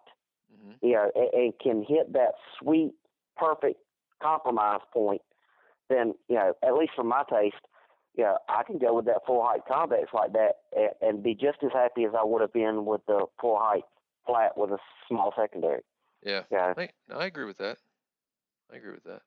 mhm. 0.49 0.79
you 0.83 0.93
know, 0.93 1.11
and, 1.15 1.31
and 1.35 1.53
can 1.61 1.85
hit 1.87 2.13
that 2.13 2.33
sweet, 2.61 2.93
perfect 3.37 3.81
compromise 4.23 4.81
point, 4.93 5.23
then 5.89 6.15
you 6.29 6.37
know, 6.37 6.55
at 6.63 6.75
least 6.75 6.93
for 6.97 7.05
my 7.05 7.23
taste, 7.31 7.57
you 8.17 8.25
know, 8.25 8.39
I 8.49 8.63
can 8.63 8.79
go 8.79 8.95
with 8.95 9.05
that 9.05 9.27
full 9.27 9.45
height 9.45 9.61
convex 9.69 10.13
like 10.15 10.33
that 10.33 10.53
and, 10.75 10.91
and 11.03 11.23
be 11.23 11.35
just 11.35 11.59
as 11.63 11.73
happy 11.73 12.05
as 12.05 12.13
I 12.19 12.25
would 12.25 12.41
have 12.41 12.53
been 12.53 12.87
with 12.87 13.05
the 13.07 13.27
full 13.41 13.59
height 13.59 13.85
flat 14.27 14.57
with 14.57 14.71
a 14.71 14.79
small 15.09 15.33
secondary. 15.37 15.83
Yeah. 16.23 16.43
Yeah. 16.51 16.75
I, 16.77 16.89
I 17.15 17.27
agree 17.27 17.45
with 17.45 17.59
that. 17.59 17.79
I 18.73 18.77
agree 18.77 18.93
with 18.93 19.05
that. 19.05 19.23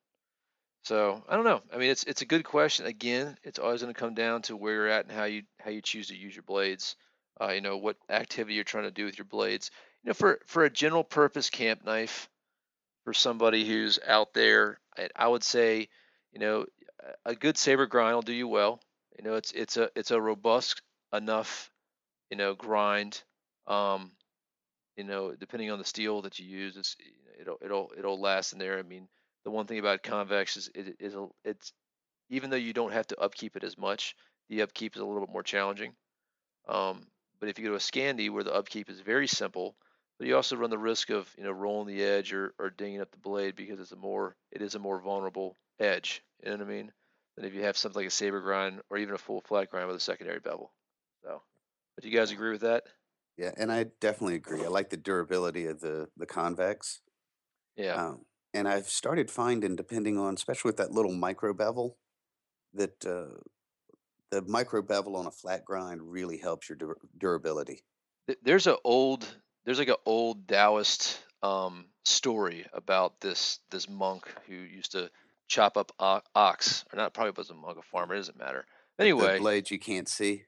So 0.83 1.23
I 1.29 1.35
don't 1.35 1.45
know. 1.45 1.61
I 1.73 1.77
mean, 1.77 1.91
it's 1.91 2.03
it's 2.03 2.21
a 2.21 2.25
good 2.25 2.43
question. 2.43 2.85
Again, 2.85 3.37
it's 3.43 3.59
always 3.59 3.81
going 3.81 3.93
to 3.93 3.99
come 3.99 4.15
down 4.15 4.41
to 4.43 4.55
where 4.55 4.73
you're 4.73 4.87
at 4.87 5.05
and 5.05 5.13
how 5.13 5.25
you 5.25 5.43
how 5.59 5.71
you 5.71 5.81
choose 5.81 6.07
to 6.07 6.15
use 6.15 6.35
your 6.35 6.43
blades. 6.43 6.95
uh, 7.41 7.51
you 7.51 7.61
know 7.61 7.77
what 7.77 7.97
activity 8.09 8.55
you're 8.55 8.63
trying 8.63 8.83
to 8.83 8.91
do 8.91 9.05
with 9.05 9.17
your 9.17 9.25
blades. 9.25 9.71
You 10.03 10.09
know, 10.09 10.13
for 10.13 10.39
for 10.45 10.63
a 10.65 10.69
general 10.69 11.03
purpose 11.03 11.49
camp 11.49 11.85
knife, 11.85 12.29
for 13.03 13.13
somebody 13.13 13.65
who's 13.67 13.99
out 14.05 14.33
there, 14.33 14.79
I, 14.97 15.09
I 15.15 15.27
would 15.27 15.43
say, 15.43 15.89
you 16.33 16.39
know, 16.39 16.65
a 17.25 17.35
good 17.35 17.57
saber 17.57 17.85
grind 17.85 18.15
will 18.15 18.21
do 18.21 18.33
you 18.33 18.47
well. 18.47 18.79
You 19.17 19.23
know, 19.23 19.35
it's 19.35 19.51
it's 19.51 19.77
a 19.77 19.89
it's 19.95 20.11
a 20.11 20.21
robust 20.21 20.81
enough, 21.13 21.69
you 22.29 22.37
know, 22.37 22.53
grind. 22.53 23.21
Um, 23.67 24.11
you 24.97 25.03
know, 25.03 25.33
depending 25.33 25.71
on 25.71 25.79
the 25.79 25.85
steel 25.85 26.21
that 26.23 26.39
you 26.39 26.45
use, 26.45 26.77
it's 26.77 26.95
it'll 27.39 27.57
it'll 27.61 27.91
it'll 27.97 28.19
last 28.19 28.53
in 28.53 28.59
there. 28.59 28.79
I 28.79 28.83
mean, 28.83 29.07
the 29.45 29.51
one 29.51 29.65
thing 29.65 29.79
about 29.79 30.03
convex 30.03 30.57
is 30.57 30.69
it 30.75 30.97
is 30.99 31.15
it's 31.43 31.73
even 32.29 32.49
though 32.49 32.57
you 32.57 32.73
don't 32.73 32.93
have 32.93 33.07
to 33.07 33.19
upkeep 33.19 33.55
it 33.55 33.63
as 33.63 33.77
much, 33.77 34.15
the 34.49 34.61
upkeep 34.61 34.95
is 34.95 35.01
a 35.01 35.05
little 35.05 35.25
bit 35.25 35.33
more 35.33 35.43
challenging. 35.43 35.93
Um, 36.67 37.01
but 37.39 37.49
if 37.49 37.57
you 37.57 37.65
go 37.65 37.71
to 37.71 37.77
a 37.77 37.79
Scandi 37.79 38.29
where 38.29 38.43
the 38.43 38.53
upkeep 38.53 38.89
is 38.89 38.99
very 38.99 39.27
simple, 39.27 39.75
but 40.17 40.27
you 40.27 40.35
also 40.35 40.57
run 40.57 40.69
the 40.69 40.77
risk 40.77 41.09
of 41.09 41.33
you 41.37 41.43
know 41.43 41.51
rolling 41.51 41.87
the 41.87 42.03
edge 42.03 42.33
or, 42.33 42.53
or 42.59 42.69
dinging 42.69 43.01
up 43.01 43.11
the 43.11 43.17
blade 43.17 43.55
because 43.55 43.79
it's 43.79 43.91
a 43.91 43.95
more 43.95 44.35
it 44.51 44.61
is 44.61 44.75
a 44.75 44.79
more 44.79 44.99
vulnerable 44.99 45.55
edge. 45.79 46.23
You 46.43 46.51
know 46.51 46.57
what 46.57 46.67
I 46.67 46.69
mean? 46.69 46.91
Than 47.35 47.45
if 47.45 47.53
you 47.53 47.63
have 47.63 47.77
something 47.77 47.99
like 47.99 48.07
a 48.07 48.11
saber 48.11 48.41
grind 48.41 48.81
or 48.89 48.97
even 48.97 49.15
a 49.15 49.17
full 49.17 49.41
flat 49.41 49.69
grind 49.69 49.87
with 49.87 49.97
a 49.97 50.01
secondary 50.01 50.39
bevel. 50.39 50.71
So, 51.23 51.41
but 51.95 52.03
do 52.03 52.09
you 52.09 52.17
guys 52.17 52.31
agree 52.31 52.51
with 52.51 52.61
that? 52.61 52.83
Yeah, 53.37 53.51
and 53.57 53.71
I 53.71 53.85
definitely 54.01 54.35
agree. 54.35 54.63
I 54.63 54.67
like 54.67 54.89
the 54.89 54.97
durability 54.97 55.65
of 55.65 55.79
the 55.79 56.09
the 56.17 56.25
convex. 56.25 57.01
Yeah. 57.77 57.93
Um, 57.93 58.25
and 58.53 58.67
I've 58.67 58.89
started 58.89 59.29
finding, 59.29 59.75
depending 59.75 60.17
on, 60.17 60.33
especially 60.33 60.69
with 60.69 60.77
that 60.77 60.91
little 60.91 61.13
micro 61.13 61.53
bevel, 61.53 61.97
that 62.73 63.05
uh, 63.05 63.37
the 64.31 64.41
micro 64.41 64.81
bevel 64.81 65.15
on 65.15 65.25
a 65.25 65.31
flat 65.31 65.63
grind 65.65 66.01
really 66.01 66.37
helps 66.37 66.69
your 66.69 66.77
dur- 66.77 66.97
durability. 67.17 67.83
There's 68.43 68.67
a 68.67 68.77
old 68.83 69.27
there's 69.65 69.79
like 69.79 69.87
an 69.87 69.95
old 70.05 70.47
Taoist 70.47 71.19
um, 71.41 71.85
story 72.05 72.65
about 72.73 73.19
this 73.21 73.59
this 73.71 73.89
monk 73.89 74.27
who 74.47 74.55
used 74.55 74.91
to 74.91 75.09
chop 75.49 75.75
up 75.75 75.91
ox, 75.99 76.85
or 76.93 76.97
not 76.97 77.13
probably 77.13 77.33
was 77.35 77.49
a 77.49 77.53
monk, 77.53 77.77
a 77.77 77.81
farmer. 77.81 78.13
It 78.13 78.19
doesn't 78.19 78.39
matter. 78.39 78.65
Anyway, 78.97 79.33
The 79.33 79.39
blades 79.39 79.71
you 79.71 79.79
can't 79.79 80.07
see. 80.07 80.43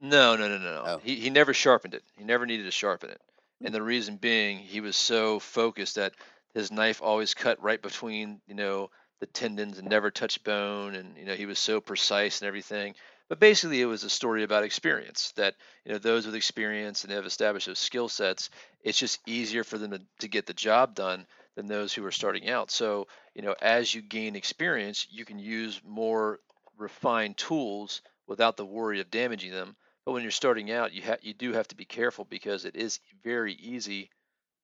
no, 0.00 0.36
no, 0.36 0.48
no, 0.48 0.58
no, 0.58 0.74
no. 0.74 0.82
Oh. 0.86 1.00
He 1.02 1.16
he 1.16 1.28
never 1.30 1.52
sharpened 1.52 1.94
it. 1.94 2.02
He 2.16 2.24
never 2.24 2.46
needed 2.46 2.64
to 2.64 2.70
sharpen 2.70 3.10
it, 3.10 3.20
Hmm. 3.60 3.66
and 3.66 3.74
the 3.74 3.82
reason 3.82 4.16
being 4.16 4.58
he 4.58 4.80
was 4.80 4.96
so 4.96 5.38
focused 5.38 5.96
that 5.96 6.14
his 6.54 6.70
knife 6.70 7.02
always 7.02 7.34
cut 7.34 7.62
right 7.62 7.82
between 7.82 8.40
you 8.46 8.54
know 8.54 8.90
the 9.20 9.26
tendons 9.26 9.78
and 9.78 9.88
never 9.88 10.10
touched 10.10 10.44
bone, 10.44 10.94
and 10.94 11.16
you 11.18 11.24
know 11.24 11.34
he 11.34 11.46
was 11.46 11.58
so 11.58 11.80
precise 11.80 12.40
and 12.40 12.48
everything. 12.48 12.94
But 13.30 13.40
basically, 13.40 13.80
it 13.80 13.86
was 13.86 14.04
a 14.04 14.10
story 14.10 14.42
about 14.42 14.64
experience. 14.64 15.32
That 15.36 15.54
you 15.84 15.92
know 15.92 15.98
those 15.98 16.26
with 16.26 16.34
experience 16.34 17.04
and 17.04 17.12
have 17.12 17.24
established 17.26 17.66
those 17.66 17.78
skill 17.78 18.08
sets, 18.08 18.50
it's 18.82 18.98
just 18.98 19.20
easier 19.26 19.64
for 19.64 19.78
them 19.78 19.92
to, 19.92 20.00
to 20.20 20.28
get 20.28 20.46
the 20.46 20.52
job 20.52 20.94
done 20.94 21.26
than 21.56 21.66
those 21.66 21.92
who 21.92 22.04
are 22.04 22.10
starting 22.10 22.48
out. 22.48 22.70
So 22.70 23.06
you 23.34 23.42
know 23.42 23.54
as 23.62 23.92
you 23.94 24.02
gain 24.02 24.36
experience, 24.36 25.06
you 25.10 25.24
can 25.24 25.38
use 25.38 25.80
more 25.86 26.40
refined 26.76 27.36
tools 27.36 28.02
without 28.26 28.56
the 28.56 28.64
worry 28.66 29.00
of 29.00 29.10
damaging 29.10 29.52
them. 29.52 29.76
But 30.04 30.12
when 30.12 30.22
you're 30.22 30.30
starting 30.32 30.70
out, 30.70 30.92
you 30.92 31.02
ha- 31.02 31.16
you 31.22 31.32
do 31.34 31.52
have 31.52 31.68
to 31.68 31.76
be 31.76 31.84
careful 31.84 32.24
because 32.28 32.64
it 32.64 32.76
is 32.76 33.00
very 33.22 33.54
easy 33.54 34.10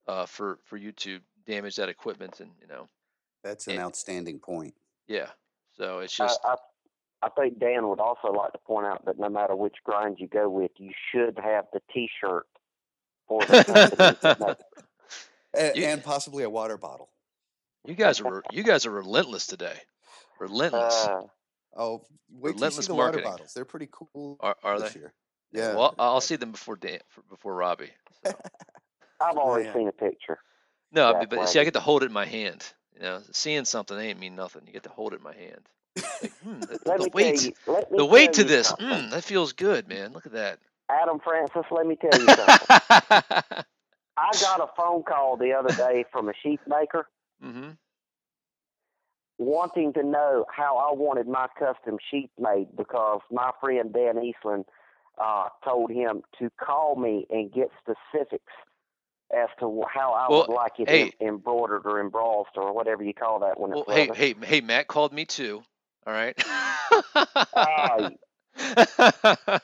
uh, 0.06 0.26
for 0.26 0.58
for 0.64 0.76
you 0.76 0.92
to 0.92 1.20
damage 1.46 1.76
that 1.76 1.88
equipment, 1.88 2.40
and 2.40 2.50
you 2.60 2.66
know, 2.66 2.88
That's 3.42 3.66
an 3.66 3.74
And- 3.74 3.82
outstanding 3.82 4.38
point. 4.38 4.74
yeah. 5.08 5.28
So 5.76 6.00
it's 6.00 6.20
I, 6.20 6.26
just 6.26 6.40
I, 6.44 6.56
I 7.22 7.28
think 7.30 7.58
Dan 7.58 7.88
would 7.88 8.00
also 8.00 8.28
like 8.32 8.52
to 8.52 8.58
point 8.58 8.86
out 8.86 9.04
that 9.06 9.18
no 9.18 9.30
matter 9.30 9.56
which 9.56 9.76
grind 9.84 10.18
you 10.20 10.26
go 10.28 10.48
with, 10.50 10.72
you 10.78 10.90
should 11.10 11.38
have 11.38 11.64
the 11.72 11.80
T-shirt 11.92 12.46
for 13.26 13.40
the 13.46 13.64
company. 13.64 14.16
that 14.22 14.60
makes- 15.54 15.76
A- 15.76 15.80
You- 15.80 15.86
and 15.86 16.02
possibly 16.04 16.44
a 16.44 16.50
water 16.50 16.76
bottle. 16.76 17.08
you 17.84 17.94
guys 17.94 18.20
are 18.20 18.42
you 18.52 18.62
guys 18.62 18.86
are 18.86 18.90
relentless 18.90 19.46
today, 19.46 19.78
relentless. 20.38 21.06
uh, 21.06 21.22
Oh, 21.76 21.92
wait 21.98 22.02
till 22.02 22.08
you 22.08 22.08
see 22.08 22.54
Relentless 22.54 22.86
the 22.88 22.94
marketing. 22.94 23.24
water 23.24 23.32
bottles. 23.36 23.54
They're 23.54 23.64
pretty 23.64 23.88
cool 23.92 24.36
are 24.40 24.56
are 24.64 24.80
this 24.80 24.92
they? 24.92 25.00
year. 25.00 25.12
Yeah. 25.52 25.74
Well, 25.76 25.94
I'll 25.98 26.20
see 26.20 26.36
them 26.36 26.52
before 26.52 26.76
Dan 26.76 26.98
before 27.28 27.54
Robby. 27.54 27.90
So. 28.26 28.32
I've 29.20 29.36
already 29.36 29.66
yeah. 29.66 29.74
seen 29.74 29.88
a 29.88 29.92
picture. 29.92 30.38
No, 30.92 31.10
Yeah, 31.12 31.20
but, 31.20 31.30
but 31.30 31.48
see, 31.48 31.60
I 31.60 31.64
get 31.64 31.74
to 31.74 31.80
hold 31.80 32.02
it 32.02 32.06
in 32.06 32.12
my 32.12 32.24
hand. 32.26 32.64
You 32.96 33.02
know, 33.02 33.20
seeing 33.32 33.64
something 33.64 33.96
ain't 33.98 34.18
mean 34.18 34.34
nothing. 34.34 34.62
You 34.66 34.72
get 34.72 34.82
to 34.84 34.88
hold 34.90 35.12
it 35.12 35.16
in 35.16 35.22
my 35.22 35.34
hand. 35.34 35.68
Like, 36.22 36.32
hmm, 36.42 36.60
the, 36.60 36.78
the 37.04 37.10
weight, 37.14 37.42
you. 37.44 37.52
The 37.96 38.04
weight 38.04 38.32
to 38.34 38.44
this, 38.44 38.68
something. 38.68 38.86
mm, 38.86 39.10
that 39.10 39.22
feels 39.24 39.52
good, 39.52 39.88
man. 39.88 40.12
Look 40.12 40.26
at 40.26 40.32
that. 40.32 40.58
Adam 40.90 41.20
Francis, 41.20 41.64
let 41.70 41.86
me 41.86 41.96
tell 41.96 42.20
you 42.20 42.26
something. 42.26 43.64
I 44.20 44.36
got 44.38 44.60
a 44.60 44.68
phone 44.76 45.04
call 45.04 45.36
the 45.38 45.52
other 45.52 45.72
day 45.72 46.04
from 46.12 46.28
a 46.28 46.34
sheep 46.42 46.62
maker 46.66 47.08
hmm 47.42 47.70
wanting 49.38 49.92
to 49.94 50.02
know 50.02 50.44
how 50.54 50.76
I 50.76 50.94
wanted 50.94 51.28
my 51.28 51.48
custom 51.58 51.98
sheep 52.10 52.30
made 52.38 52.68
because 52.76 53.20
my 53.30 53.50
friend 53.60 53.92
Dan 53.92 54.22
Eastland 54.22 54.66
uh, 55.22 55.48
told 55.64 55.90
him 55.90 56.22
to 56.38 56.50
call 56.60 56.96
me 56.96 57.26
and 57.30 57.52
get 57.52 57.70
specifics 57.80 58.52
as 59.34 59.48
to 59.60 59.82
how 59.92 60.12
I 60.12 60.28
Well, 60.28 60.46
would 60.46 60.48
like 60.48 60.74
it 60.78 60.88
hey. 60.88 61.14
embroidered 61.20 61.82
or 61.86 62.00
embossed 62.00 62.56
or 62.56 62.74
whatever 62.74 63.02
you 63.02 63.14
call 63.14 63.40
that 63.40 63.60
when 63.60 63.72
Well, 63.72 63.84
it's 63.84 63.86
hey, 63.88 64.08
leather. 64.08 64.14
hey, 64.14 64.34
hey, 64.42 64.60
Matt 64.60 64.88
called 64.88 65.12
me 65.12 65.24
too. 65.24 65.62
All 66.06 66.12
right. 66.12 66.36
Ah, 67.52 67.98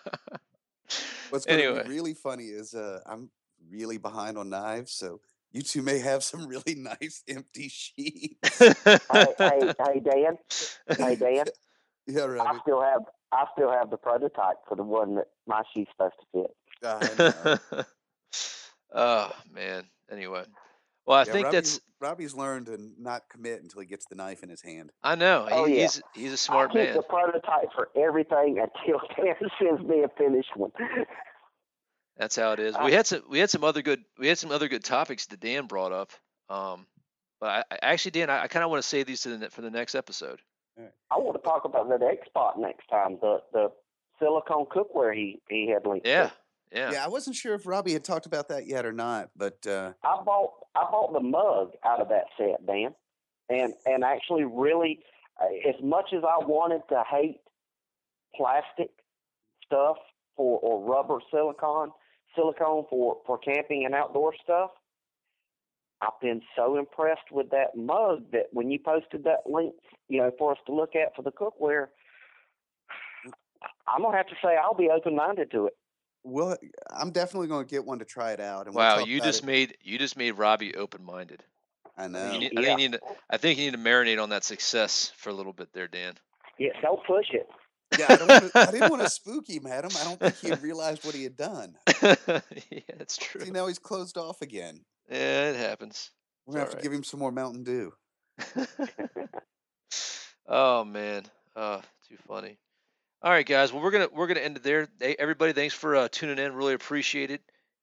What's 1.28 1.46
going 1.46 1.60
to 1.60 1.64
be 1.64 1.80
really 1.80 2.14
funny 2.14 2.46
is 2.46 2.74
uh, 2.74 3.00
I'm 3.06 3.30
really 3.70 3.98
behind 3.98 4.38
on 4.38 4.50
knives, 4.50 4.92
so 4.92 5.20
you 5.52 5.62
two 5.62 5.82
may 5.82 5.98
have 5.98 6.22
some 6.24 6.46
really 6.48 6.74
nice 6.76 7.22
empty 7.28 7.68
sheets. 7.68 8.58
hey, 8.58 9.34
hey, 9.38 9.72
hey, 9.78 10.00
Dan. 10.00 10.38
Hey, 10.98 11.16
Dan. 11.16 11.46
yeah, 12.06 12.24
right. 12.24 12.46
I 12.46 12.58
still 12.62 12.82
have 12.82 13.02
I 13.32 13.44
still 13.56 13.70
have 13.70 13.90
the 13.90 13.96
prototype 13.96 14.56
for 14.68 14.76
the 14.76 14.82
one 14.84 15.16
that 15.16 15.26
my 15.46 15.62
sheep's 15.74 15.90
supposed 15.92 16.14
to 16.20 16.48
fit. 16.82 17.86
Oh 18.94 19.30
man. 19.52 19.84
Anyway, 20.10 20.44
well, 21.06 21.18
I 21.18 21.24
Yeah, 21.24 21.32
think 21.32 21.44
Robby's, 21.46 21.74
that's. 21.74 21.80
Robby's 22.00 22.34
learned 22.34 22.66
to 22.66 22.78
not 22.98 23.28
commit 23.28 23.62
until 23.62 23.80
he 23.80 23.86
gets 23.86 24.06
the 24.06 24.14
knife 24.14 24.42
in 24.42 24.48
his 24.48 24.62
hand. 24.62 24.90
I 25.02 25.16
know. 25.16 25.48
Oh, 25.50 25.64
he, 25.66 25.76
yeah. 25.76 25.82
He's 25.82 26.02
he's 26.14 26.32
a 26.32 26.36
smart 26.36 26.70
I 26.70 26.72
keep 26.72 26.82
man. 26.84 26.96
the 26.96 27.02
prototype 27.02 27.72
for 27.74 27.88
everything 27.96 28.58
until 28.58 29.00
Dan 29.16 29.34
sends 29.60 29.82
me 29.82 30.02
a 30.04 30.08
finished 30.16 30.56
one. 30.56 30.70
That's 32.16 32.36
how 32.36 32.52
it 32.52 32.60
is. 32.60 32.74
I- 32.74 32.84
We 32.84 32.92
had 32.92 33.06
some 33.06 33.22
we 33.28 33.38
had 33.38 33.50
some 33.50 33.64
other 33.64 33.82
good 33.82 34.02
we 34.18 34.28
had 34.28 34.38
some 34.38 34.50
other 34.50 34.68
good 34.68 34.84
topics 34.84 35.26
that 35.26 35.40
Dan 35.40 35.66
brought 35.66 35.92
up. 35.92 36.10
Um, 36.48 36.86
but 37.40 37.48
I, 37.70 37.74
I 37.74 37.78
actually 37.82 38.12
Dan, 38.12 38.30
I, 38.30 38.42
I 38.44 38.48
kind 38.48 38.64
of 38.64 38.70
want 38.70 38.82
to 38.82 38.88
save 38.88 39.06
these 39.06 39.20
to 39.22 39.36
the 39.36 39.50
for 39.50 39.60
the 39.62 39.70
next 39.70 39.94
episode. 39.94 40.40
I 41.10 41.16
want 41.18 41.36
to 41.36 41.42
talk 41.42 41.64
about 41.64 41.88
that 41.88 42.02
X-Pot 42.02 42.58
next 42.58 42.86
time. 42.88 43.18
The 43.20 43.38
the 43.52 43.70
silicone 44.18 44.66
cookware 44.66 45.14
he 45.14 45.40
he 45.48 45.68
had 45.68 45.86
linked. 45.86 46.04
to. 46.04 46.10
Yeah, 46.10 46.30
yeah. 46.72 46.92
Yeah, 46.92 47.04
I 47.04 47.08
wasn't 47.08 47.36
sure 47.36 47.54
if 47.54 47.66
Robby 47.66 47.92
had 47.92 48.04
talked 48.04 48.26
about 48.26 48.48
that 48.48 48.66
yet 48.66 48.84
or 48.86 48.92
not, 48.92 49.30
but 49.36 49.66
uh, 49.66 49.92
I 50.02 50.22
bought 50.22 50.52
I 50.74 50.84
bought 50.90 51.12
the 51.12 51.20
mug 51.20 51.72
out 51.84 52.00
of 52.00 52.08
that 52.08 52.24
set, 52.38 52.66
Dan, 52.66 52.94
and 53.48 53.74
and 53.86 54.04
actually 54.04 54.44
really, 54.44 55.00
uh, 55.40 55.68
as 55.68 55.76
much 55.82 56.12
as 56.14 56.22
I 56.24 56.44
wanted 56.44 56.82
to 56.90 57.02
hate 57.10 57.40
plastic 58.34 58.90
stuff 59.64 59.96
for 60.36 60.58
or 60.60 60.82
rubber 60.84 61.18
silicone 61.30 61.90
silicone 62.36 62.84
for 62.88 63.18
for 63.26 63.38
camping 63.38 63.84
and 63.84 63.94
outdoor 63.94 64.34
stuff, 64.42 64.70
I've 66.02 66.20
been 66.20 66.42
so 66.54 66.78
impressed 66.78 67.32
with 67.32 67.50
that 67.50 67.76
mug 67.76 68.30
that 68.32 68.46
when 68.52 68.70
you 68.70 68.78
posted 68.78 69.24
that 69.24 69.40
link, 69.46 69.74
you 70.08 70.18
know, 70.20 70.30
for 70.38 70.52
us 70.52 70.58
to 70.66 70.74
look 70.74 70.94
at 70.94 71.16
for 71.16 71.22
the 71.22 71.32
cookware, 71.32 71.88
I'm 73.88 74.02
gonna 74.02 74.16
have 74.16 74.28
to 74.28 74.36
say 74.42 74.56
I'll 74.62 74.74
be 74.74 74.90
open 74.90 75.16
minded 75.16 75.50
to 75.52 75.66
it. 75.66 75.76
well, 76.24 76.56
I'm 76.90 77.10
definitely 77.10 77.48
going 77.48 77.64
to 77.66 77.70
get 77.70 77.84
one 77.84 78.00
to 78.00 78.04
try 78.04 78.32
it 78.32 78.40
out. 78.40 78.66
And 78.66 78.74
we'll 78.74 78.84
Wow, 78.84 78.98
you 78.98 79.20
just 79.20 79.42
it. 79.42 79.46
made 79.46 79.76
you 79.82 79.98
just 79.98 80.16
made 80.16 80.32
Robby 80.32 80.74
open 80.74 81.04
minded. 81.04 81.42
I 81.96 82.08
know. 82.08 82.32
You 82.32 82.38
need, 82.38 82.52
I 82.56 82.62
think 82.62 82.80
you 82.80 82.88
need 82.88 82.92
to, 82.92 83.00
I 83.30 83.36
think 83.38 83.58
you 83.58 83.64
need 83.70 83.76
to 83.76 83.82
marinate 83.82 84.22
on 84.22 84.30
that 84.30 84.44
success 84.44 85.12
for 85.16 85.30
a 85.30 85.32
little 85.32 85.52
bit 85.52 85.72
there, 85.72 85.88
Dan. 85.88 86.14
Yes, 86.58 86.74
don't 86.82 87.04
push 87.06 87.26
it. 87.32 87.48
Yeah, 87.98 88.06
I, 88.08 88.16
don't 88.16 88.28
wanna, 88.28 88.50
I 88.54 88.70
didn't 88.70 88.90
want 88.90 89.02
to 89.02 89.10
spook 89.10 89.48
him, 89.48 89.66
Adam. 89.66 89.90
I 89.98 90.04
don't 90.04 90.18
think 90.18 90.36
he 90.36 90.52
realized 90.62 91.04
what 91.04 91.14
he 91.14 91.22
had 91.22 91.36
done. 91.36 91.76
yeah, 92.02 92.16
that's 92.98 93.16
true. 93.16 93.42
See, 93.42 93.50
now 93.50 93.66
he's 93.66 93.78
closed 93.78 94.18
off 94.18 94.42
again. 94.42 94.80
Yeah, 95.10 95.50
it 95.50 95.56
happens. 95.56 96.10
We're 96.46 96.54
gonna 96.54 96.64
It's 96.64 96.74
have 96.74 96.82
to 96.82 96.88
give 96.88 96.92
him 96.92 97.04
some 97.04 97.20
more 97.20 97.32
Mountain 97.32 97.64
Dew. 97.64 97.92
oh 100.48 100.84
man, 100.84 101.22
uh, 101.54 101.80
too 102.08 102.16
funny. 102.26 102.58
All 103.22 103.30
right, 103.30 103.46
guys. 103.46 103.72
Well, 103.72 103.82
we're 103.82 103.92
gonna 103.92 104.08
we're 104.12 104.26
gonna 104.26 104.40
end 104.40 104.56
it 104.56 104.62
there. 104.62 104.88
Hey, 105.00 105.16
everybody, 105.18 105.52
thanks 105.52 105.74
for 105.74 105.96
uh, 105.96 106.08
tuning 106.10 106.38
in. 106.38 106.54
Really 106.54 106.74
appreciate 106.74 107.30
it. 107.30 107.40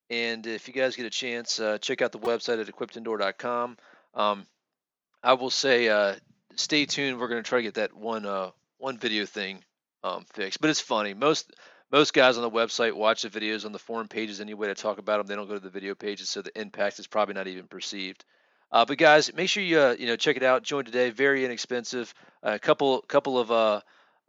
And 0.09 0.45
if 0.45 0.67
you 0.67 0.73
guys 0.73 0.95
get 0.95 1.05
a 1.05 1.09
chance, 1.09 1.59
uh, 1.59 1.77
check 1.79 2.01
out 2.01 2.11
the 2.11 2.19
website 2.19 2.61
at 2.61 2.67
equip2endure.com. 2.67 3.77
Um, 4.13 4.45
I 5.23 5.33
will 5.33 5.49
say, 5.49 5.87
uh, 5.87 6.15
stay 6.55 6.85
tuned. 6.85 7.19
We're 7.19 7.29
gonna 7.29 7.43
try 7.43 7.59
to 7.59 7.63
get 7.63 7.75
that 7.75 7.95
one 7.95 8.25
uh, 8.25 8.51
one 8.77 8.97
video 8.97 9.25
thing 9.25 9.63
um, 10.03 10.25
fixed. 10.33 10.61
But 10.61 10.69
it's 10.69 10.79
funny. 10.79 11.13
Most 11.13 11.51
most 11.91 12.13
guys 12.13 12.37
on 12.37 12.43
the 12.43 12.49
website 12.49 12.93
watch 12.93 13.21
the 13.21 13.29
videos 13.29 13.65
on 13.65 13.71
the 13.71 13.79
forum 13.79 14.07
pages 14.07 14.41
anyway 14.41 14.67
to 14.67 14.75
talk 14.75 14.97
about 14.97 15.17
them. 15.17 15.27
They 15.27 15.35
don't 15.35 15.47
go 15.47 15.53
to 15.53 15.59
the 15.59 15.69
video 15.69 15.95
pages, 15.95 16.29
so 16.29 16.41
the 16.41 16.59
impact 16.59 16.99
is 16.99 17.07
probably 17.07 17.35
not 17.35 17.47
even 17.47 17.67
perceived. 17.67 18.25
Uh, 18.71 18.85
but 18.85 18.97
guys, 18.97 19.31
make 19.33 19.49
sure 19.49 19.61
you 19.61 19.79
uh, 19.79 19.95
you 19.97 20.07
know 20.07 20.15
check 20.15 20.35
it 20.35 20.43
out. 20.43 20.63
Join 20.63 20.85
today, 20.85 21.11
very 21.11 21.45
inexpensive. 21.45 22.13
A 22.41 22.59
couple 22.59 23.01
couple 23.01 23.37
of 23.37 23.51
uh, 23.51 23.81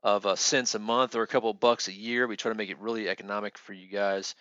of 0.02 0.26
uh, 0.26 0.36
cents 0.36 0.74
a 0.74 0.78
month 0.78 1.16
or 1.16 1.22
a 1.22 1.26
couple 1.26 1.50
of 1.50 1.60
bucks 1.60 1.88
a 1.88 1.92
year. 1.92 2.26
We 2.26 2.36
try 2.36 2.52
to 2.52 2.58
make 2.58 2.70
it 2.70 2.78
really 2.78 3.08
economic 3.08 3.56
for 3.56 3.72
you 3.72 3.88
guys 3.88 4.34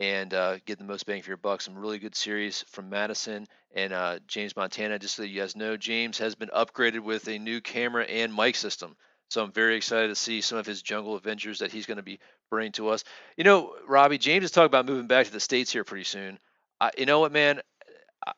and 0.00 0.32
uh, 0.32 0.58
get 0.64 0.78
the 0.78 0.84
most 0.84 1.06
bang 1.06 1.22
for 1.22 1.30
your 1.30 1.36
buck. 1.36 1.60
Some 1.60 1.76
really 1.76 1.98
good 1.98 2.14
series 2.14 2.64
from 2.68 2.88
Madison 2.88 3.46
and 3.74 3.92
uh, 3.92 4.20
James 4.28 4.54
Montana. 4.54 4.98
Just 4.98 5.16
so 5.16 5.24
you 5.24 5.40
guys 5.40 5.56
know, 5.56 5.76
James 5.76 6.18
has 6.18 6.36
been 6.36 6.50
upgraded 6.50 7.00
with 7.00 7.26
a 7.28 7.38
new 7.38 7.60
camera 7.60 8.04
and 8.04 8.34
mic 8.34 8.54
system. 8.54 8.96
So 9.28 9.42
I'm 9.42 9.52
very 9.52 9.76
excited 9.76 10.08
to 10.08 10.14
see 10.14 10.40
some 10.40 10.58
of 10.58 10.66
his 10.66 10.82
jungle 10.82 11.16
adventures 11.16 11.58
that 11.58 11.70
he's 11.70 11.86
going 11.86 11.98
to 11.98 12.02
be 12.02 12.18
bringing 12.50 12.72
to 12.72 12.88
us. 12.88 13.04
You 13.36 13.44
know, 13.44 13.74
Robby, 13.86 14.18
James 14.18 14.44
is 14.44 14.50
talking 14.50 14.66
about 14.66 14.86
moving 14.86 15.06
back 15.06 15.26
to 15.26 15.32
the 15.32 15.40
states 15.40 15.70
here 15.70 15.84
pretty 15.84 16.04
soon. 16.04 16.38
I, 16.80 16.90
you 16.96 17.06
know 17.06 17.20
what, 17.20 17.32
man? 17.32 17.60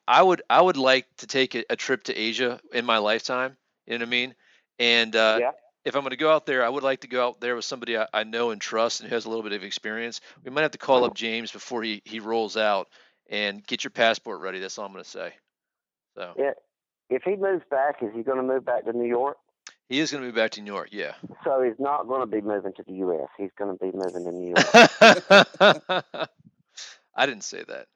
I 0.06 0.22
would 0.22 0.42
I 0.50 0.60
would 0.60 0.76
like 0.76 1.06
to 1.18 1.26
take 1.26 1.54
a, 1.54 1.64
a, 1.70 1.76
trip 1.76 2.04
to 2.04 2.14
Asia 2.14 2.60
in 2.72 2.84
my 2.84 2.98
lifetime. 2.98 3.56
You 3.86 3.94
know 3.94 4.02
what 4.02 4.08
I 4.08 4.10
mean? 4.10 4.34
And 4.78 5.16
uh, 5.16 5.38
yeah. 5.40 5.50
if 5.84 5.94
I'm 5.94 6.02
going 6.02 6.10
to 6.10 6.16
go 6.16 6.32
out 6.32 6.46
there, 6.46 6.64
I 6.64 6.68
would 6.68 6.82
like 6.82 7.00
to 7.00 7.08
go 7.08 7.26
out 7.26 7.40
there 7.40 7.56
with 7.56 7.64
somebody 7.64 7.96
I, 7.96 8.06
I, 8.12 8.24
know 8.24 8.50
and 8.50 8.60
trust 8.60 9.00
and 9.00 9.08
who 9.08 9.14
has 9.14 9.24
a 9.24 9.28
little 9.28 9.42
bit 9.42 9.52
of 9.52 9.64
experience. 9.64 10.20
We 10.44 10.50
might 10.50 10.62
have 10.62 10.70
to 10.72 10.78
call 10.78 11.04
up 11.04 11.14
James 11.14 11.50
before 11.50 11.82
he, 11.82 12.02
he 12.04 12.20
rolls 12.20 12.56
out 12.56 12.88
and 13.28 13.66
get 13.66 13.84
your 13.84 13.90
passport 13.90 14.40
ready. 14.40 14.60
That's 14.60 14.78
all 14.78 14.86
I'm 14.86 14.92
going 14.92 15.04
to 15.04 15.10
say. 15.10 15.32
So 16.16 16.34
yeah, 16.38 16.52
if 17.08 17.22
he 17.22 17.36
moves 17.36 17.64
back, 17.70 18.02
is 18.02 18.10
he 18.14 18.22
going 18.22 18.38
to 18.38 18.42
move 18.42 18.64
back 18.64 18.84
to 18.84 18.92
New 18.92 19.08
York? 19.08 19.38
He 19.90 20.00
is 20.00 20.10
going 20.10 20.24
to 20.24 20.32
be 20.32 20.34
back 20.34 20.52
to 20.52 20.62
New 20.62 20.72
York. 20.72 20.88
Yeah. 20.92 21.12
So 21.44 21.62
he's 21.62 21.78
not 21.78 22.08
going 22.08 22.22
to 22.22 22.26
be 22.26 22.40
moving 22.40 22.72
to 22.72 22.82
the 22.86 22.94
U.S. 22.94 23.28
He's 23.36 23.50
going 23.58 23.76
to 23.76 23.84
be 23.84 23.92
moving 23.94 24.24
to 24.24 24.32
New 24.32 24.54
York. 24.54 26.28
I 27.14 27.26
didn't 27.26 27.44
say 27.44 27.62
that 27.68 27.86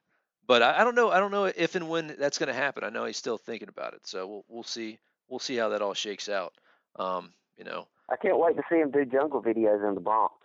but 0.47 0.61
I, 0.61 0.81
I, 0.81 0.83
don't 0.83 0.95
know. 0.95 1.09
I 1.09 1.19
don't 1.19 1.31
know 1.31 1.45
if 1.45 1.75
and 1.75 1.89
when 1.89 2.15
that's 2.19 2.37
going 2.37 2.47
to 2.47 2.53
happen. 2.53 2.83
I 2.83 2.89
know 2.89 3.05
he's 3.05 3.17
still 3.17 3.37
thinking 3.37 3.69
about 3.69 3.93
it, 3.93 4.01
so 4.05 4.27
we'll 4.27 4.45
we'll 4.47 4.63
see. 4.63 4.99
We'll 5.27 5.39
see 5.39 5.55
how 5.55 5.69
that 5.69 5.81
all 5.81 5.93
shakes 5.93 6.29
out. 6.29 6.53
Um, 6.97 7.33
you 7.57 7.63
know. 7.63 7.87
I 8.09 8.15
can't 8.15 8.37
wait 8.37 8.55
to 8.57 8.63
see 8.69 8.77
him 8.77 8.91
do 8.91 9.03
jungle 9.05 9.41
videos 9.41 9.87
in 9.87 9.95
the 9.95 10.01
Bronx. 10.01 10.35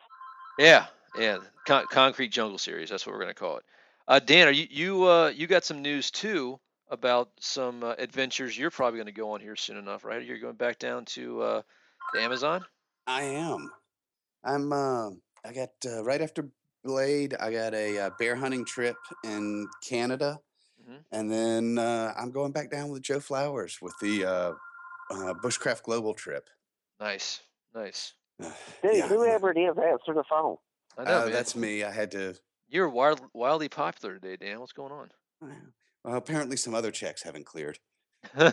Yeah, 0.59 0.87
yeah, 1.19 1.39
Con- 1.67 1.85
concrete 1.91 2.29
jungle 2.29 2.59
series. 2.59 2.89
That's 2.89 3.07
what 3.07 3.13
we're 3.13 3.21
going 3.21 3.35
to 3.35 3.39
call 3.39 3.59
it. 3.59 3.65
Uh, 4.09 4.19
Dan, 4.19 4.49
are 4.49 4.53
you 4.53 4.67
you 4.71 5.05
uh, 5.05 5.29
you 5.29 5.47
got 5.47 5.65
some 5.65 5.83
news 5.83 6.11
too 6.11 6.59
about 6.91 7.31
some 7.39 7.83
uh, 7.83 7.95
adventures 7.99 8.59
you're 8.59 8.71
probably 8.71 8.99
going 8.99 9.07
to 9.07 9.13
go 9.13 9.33
on 9.33 9.41
here 9.41 9.57
soon 9.57 9.77
enough, 9.77 10.05
right? 10.05 10.25
You're 10.25 10.39
going 10.39 10.57
back 10.57 10.79
down 10.79 11.05
to 11.07 11.41
uh, 11.41 11.63
the 12.13 12.21
Amazon. 12.21 12.65
I 13.07 13.23
am. 13.23 13.71
I'm. 14.45 14.73
Uh, 14.73 15.11
I 15.45 15.53
got 15.55 15.71
uh, 15.87 16.03
right 16.05 16.21
after 16.21 16.49
Blade. 16.85 17.35
I 17.39 17.53
got 17.53 17.75
a 17.75 17.99
uh, 17.99 18.11
bear 18.19 18.37
hunting 18.37 18.65
trip 18.65 18.97
in 19.25 19.69
Canada, 19.87 20.39
mm-hmm. 20.83 20.99
and 21.13 21.31
then 21.31 21.79
uh, 21.79 22.13
I'm 22.17 22.31
going 22.31 22.53
back 22.53 22.71
down 22.71 22.89
with 22.89 23.03
Joe 23.03 23.21
Flowers 23.21 23.79
with 23.81 23.95
the 24.01 24.25
uh, 24.25 24.53
uh 25.11 25.35
Bushcraft 25.43 25.83
Global 25.83 26.15
trip. 26.15 26.49
Nice, 26.99 27.41
nice. 27.75 28.15
Dude, 28.39 28.53
yeah. 28.97 29.09
whoever 29.09 29.51
it 29.51 29.59
is, 29.59 29.77
answer 29.77 30.15
the 30.15 30.25
phone. 30.29 30.57
I 30.97 31.05
know, 31.05 31.11
uh, 31.11 31.29
that's 31.29 31.55
me. 31.55 31.85
I 31.85 31.91
had 31.91 32.11
to. 32.13 32.35
You're 32.69 32.89
wild, 32.89 33.21
wildly 33.35 33.69
popular 33.69 34.19
today, 34.19 34.37
Dan. 34.37 34.61
What's 34.61 34.73
going 34.73 34.93
on? 34.93 35.11
Well, 36.05 36.17
apparently 36.17 36.57
some 36.57 36.75
other 36.75 36.91
checks 36.91 37.23
haven't 37.23 37.47
cleared. 37.47 37.79
uh, 38.37 38.53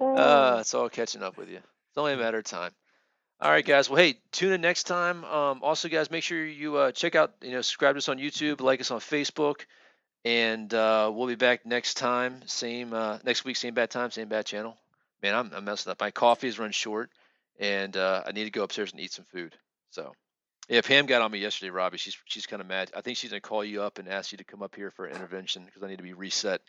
it's 0.00 0.74
all 0.74 0.88
catching 0.88 1.22
up 1.22 1.36
with 1.36 1.48
you. 1.48 1.56
It's 1.56 1.98
only 1.98 2.14
a 2.14 2.16
matter 2.16 2.38
of 2.38 2.44
time. 2.44 2.72
All 3.40 3.50
right, 3.50 3.64
guys. 3.64 3.88
Well, 3.88 3.98
hey, 3.98 4.18
tune 4.32 4.52
in 4.52 4.60
next 4.60 4.84
time. 4.84 5.24
Um, 5.24 5.60
also, 5.62 5.88
guys, 5.88 6.10
make 6.10 6.24
sure 6.24 6.44
you 6.44 6.76
uh, 6.76 6.92
check 6.92 7.14
out, 7.14 7.34
you 7.40 7.52
know, 7.52 7.60
subscribe 7.60 7.94
to 7.94 7.98
us 7.98 8.08
on 8.08 8.18
YouTube, 8.18 8.60
like 8.60 8.80
us 8.80 8.90
on 8.90 8.98
Facebook, 8.98 9.64
and 10.24 10.72
uh, 10.74 11.10
we'll 11.14 11.28
be 11.28 11.36
back 11.36 11.64
next 11.64 11.94
time. 11.94 12.40
Same 12.46 12.92
uh, 12.92 13.18
next 13.24 13.44
week, 13.44 13.56
same 13.56 13.74
bad 13.74 13.90
time, 13.90 14.10
same 14.10 14.28
bad 14.28 14.44
channel. 14.44 14.76
Man, 15.22 15.34
I'm, 15.34 15.52
I'm 15.54 15.64
messing 15.64 15.90
up. 15.90 16.00
My 16.00 16.10
coffee 16.10 16.48
is 16.48 16.58
run 16.58 16.72
short, 16.72 17.10
and 17.60 17.96
uh, 17.96 18.24
I 18.26 18.32
need 18.32 18.44
to 18.44 18.50
go 18.50 18.64
upstairs 18.64 18.90
and 18.90 19.00
eat 19.00 19.12
some 19.12 19.24
food. 19.26 19.54
So, 19.90 20.12
yeah, 20.68 20.80
Pam 20.82 21.06
got 21.06 21.22
on 21.22 21.30
me 21.30 21.38
yesterday, 21.38 21.70
Robby. 21.70 21.98
She's 21.98 22.16
she's 22.26 22.46
kind 22.46 22.60
of 22.60 22.68
mad. 22.68 22.90
I 22.96 23.00
think 23.00 23.16
she's 23.16 23.30
gonna 23.30 23.40
call 23.40 23.64
you 23.64 23.82
up 23.82 23.98
and 23.98 24.08
ask 24.08 24.32
you 24.32 24.38
to 24.38 24.44
come 24.44 24.62
up 24.62 24.74
here 24.74 24.90
for 24.90 25.06
an 25.06 25.14
intervention 25.14 25.64
because 25.64 25.82
I 25.82 25.88
need 25.88 25.98
to 25.98 26.02
be 26.02 26.12
reset. 26.12 26.60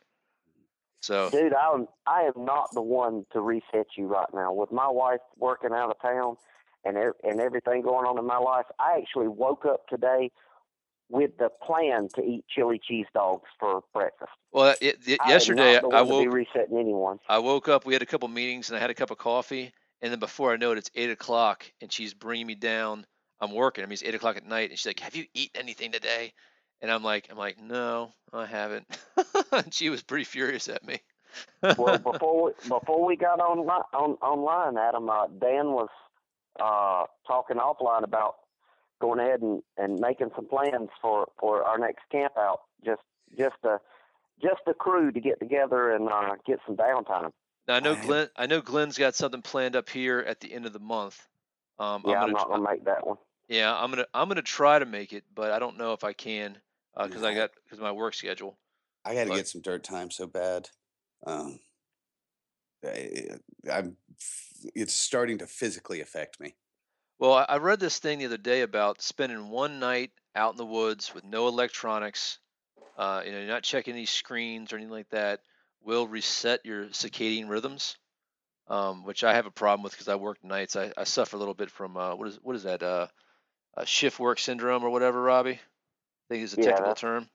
So, 1.02 1.30
dude, 1.30 1.54
I'm 1.54 1.88
I 2.08 2.24
am 2.24 2.46
not 2.46 2.70
the 2.74 2.82
one 2.82 3.26
to 3.34 3.42
reset 3.42 3.88
you 3.98 4.08
right 4.08 4.28
now. 4.34 4.54
With 4.54 4.72
my 4.72 4.90
wife 4.90 5.22
working 5.38 5.72
out 5.74 5.90
of 5.90 6.02
town 6.02 6.36
and 6.86 6.98
and 7.24 7.40
everything 7.40 7.82
going 7.82 8.06
on 8.06 8.18
in 8.18 8.26
my 8.26 8.38
life, 8.38 8.66
I 8.80 8.98
actually 8.98 9.28
woke 9.28 9.66
up 9.66 9.88
today 9.88 10.32
with 11.10 11.32
the 11.38 11.50
plan 11.66 12.08
to 12.16 12.22
eat 12.22 12.46
chili 12.48 12.80
cheese 12.82 13.08
dogs 13.14 13.50
for 13.60 13.82
breakfast. 13.94 14.32
Well, 14.52 14.76
it, 14.80 15.00
it, 15.08 15.20
yesterday 15.28 15.80
I 15.92 16.02
woke 16.04 16.32
resetting 16.32 16.78
anyone. 16.78 17.20
I 17.28 17.40
woke 17.40 17.68
up. 17.68 17.86
We 17.86 17.94
had 17.94 18.02
a 18.02 18.06
couple 18.06 18.28
meetings, 18.28 18.70
and 18.70 18.78
I 18.78 18.80
had 18.80 18.90
a 18.90 18.94
cup 18.94 19.12
of 19.12 19.18
coffee, 19.18 19.74
and 20.02 20.12
then 20.12 20.20
before 20.20 20.54
I 20.54 20.58
know 20.58 20.72
it, 20.72 20.78
it's 20.78 20.92
eight 20.96 21.10
o'clock, 21.10 21.70
and 21.82 21.92
she's 21.92 22.14
bringing 22.14 22.48
me 22.48 22.56
down. 22.56 23.06
I'm 23.41 23.53
working. 23.53 23.84
I 23.84 23.88
mean, 23.88 23.94
it's 23.94 24.03
eight 24.03 24.16
o'clock 24.16 24.38
at 24.38 24.45
night, 24.45 24.70
and 24.70 24.80
she's 24.80 24.88
like, 24.88 24.99
"Have 24.99 25.16
you 25.16 25.26
eaten 25.34 25.61
anything 25.61 25.91
today?" 25.91 26.34
And 26.82 26.91
I'm 26.91 27.03
like, 27.03 27.28
"I'm 27.30 27.38
like, 27.38 27.60
no, 27.60 28.14
I 28.34 28.45
haven't." 28.45 28.86
she 29.72 29.90
was 29.90 30.02
pretty 30.03 30.26
furious 30.26 30.68
at 30.68 30.86
me. 30.86 30.99
well, 31.78 31.98
before 32.11 32.45
we, 32.45 32.52
before 32.68 33.06
we 33.06 33.16
got 33.16 33.40
on, 33.40 33.60
on 33.60 34.11
online, 34.22 34.78
Adam, 34.78 35.10
uh, 35.10 35.28
Dan 35.28 35.72
was 35.72 35.90
uh, 36.60 37.06
talking 37.28 37.57
offline 37.57 38.03
about 38.03 38.36
going 38.99 39.20
ahead 39.20 39.41
and, 39.41 39.61
and 39.78 39.99
making 39.99 40.30
some 40.36 40.48
plans 40.48 40.90
for, 41.02 41.28
for 41.40 41.64
our 41.64 41.78
next 41.78 42.02
camp 42.11 42.34
out. 42.38 42.61
Just 42.86 43.02
just 43.38 43.57
a 43.64 43.80
just 44.41 44.61
a 44.68 44.74
crew 44.74 45.11
to 45.11 45.20
get 45.20 45.40
together 45.40 45.91
and 45.91 46.10
uh, 46.10 46.36
get 46.45 46.60
some 46.66 46.76
downtime. 46.76 47.32
Now 47.68 47.76
I 47.76 47.80
know 47.80 47.95
Glenn. 47.95 48.30
I 48.36 48.48
know 48.48 48.61
Glenn's 48.61 48.98
got 48.98 49.16
something 49.16 49.41
planned 49.41 49.76
up 49.76 49.90
here 49.90 50.20
at 50.20 50.40
the 50.40 50.53
end 50.53 50.66
of 50.66 50.74
the 50.74 50.80
month. 50.80 51.20
Um, 51.78 52.03
yeah, 52.06 52.22
I'm, 52.22 52.28
I'm 52.28 52.32
not 52.32 52.49
gonna 52.49 52.64
make 52.64 52.86
that 52.86 53.06
one. 53.06 53.18
Yeah, 53.50 53.76
I'm 53.76 53.90
gonna 53.90 54.06
I'm 54.14 54.28
gonna 54.28 54.44
try 54.44 54.78
to 54.78 54.86
make 54.86 55.12
it, 55.12 55.24
but 55.34 55.52
I 55.52 55.60
don't 55.60 55.78
know 55.78 55.94
if 55.94 56.04
I 56.04 56.14
can 56.14 56.58
because 56.96 57.24
uh, 57.24 57.28
I 57.28 57.34
got 57.34 57.50
because 57.66 57.80
my 57.80 57.92
work 57.92 58.14
schedule. 58.14 58.58
I 59.04 59.16
got 59.16 59.26
to 59.26 59.36
get 59.36 59.48
some 59.48 59.62
dirt 59.62 59.84
time 59.84 60.12
so 60.12 60.28
bad. 60.28 60.70
Um, 61.26 61.60
I, 62.86 63.30
I'm 63.72 63.98
it's 64.76 64.94
starting 64.94 65.40
to 65.40 65.48
physically 65.48 66.02
affect 66.02 66.40
me. 66.40 66.56
Well, 67.18 67.46
I 67.48 67.58
read 67.58 67.80
this 67.80 67.98
thing 67.98 68.20
the 68.20 68.28
other 68.28 68.38
day 68.38 68.62
about 68.62 69.02
spending 69.02 69.50
one 69.50 69.80
night 69.80 70.12
out 70.36 70.54
in 70.54 70.58
the 70.58 70.66
woods 70.66 71.14
with 71.14 71.24
no 71.26 71.48
electronics. 71.48 72.38
Uh, 72.98 73.24
you 73.26 73.32
know, 73.32 73.40
you're 73.40 73.48
not 73.48 73.64
checking 73.64 73.94
any 73.94 74.06
screens 74.06 74.72
or 74.72 74.76
anything 74.76 74.92
like 74.92 75.10
that. 75.10 75.42
Will 75.82 76.08
reset 76.08 76.66
your 76.66 76.86
circadian 76.88 77.50
rhythms, 77.50 77.98
um, 78.68 79.04
which 79.06 79.24
I 79.24 79.34
have 79.34 79.48
a 79.48 79.52
problem 79.52 79.84
with 79.84 79.94
because 79.94 80.08
I 80.08 80.16
work 80.16 80.44
nights. 80.44 80.76
I, 80.76 80.92
I, 80.96 81.06
suffer 81.06 81.36
a 81.36 81.40
little 81.40 81.54
bit 81.54 81.72
from 81.72 81.98
uh, 81.98 82.16
what 82.16 82.28
is 82.28 82.40
what 82.42 82.56
is 82.56 82.64
that? 82.64 82.84
Uh, 83.80 83.85
shift 83.85 84.19
work 84.19 84.39
syndrome 84.39 84.84
or 84.84 84.89
whatever, 84.89 85.22
Robby. 85.22 85.53
I 85.53 85.57
think 86.30 86.43
is 86.43 86.53
a 86.53 86.57
technical 86.57 86.88
yeah. 86.88 86.93
term. 86.95 87.30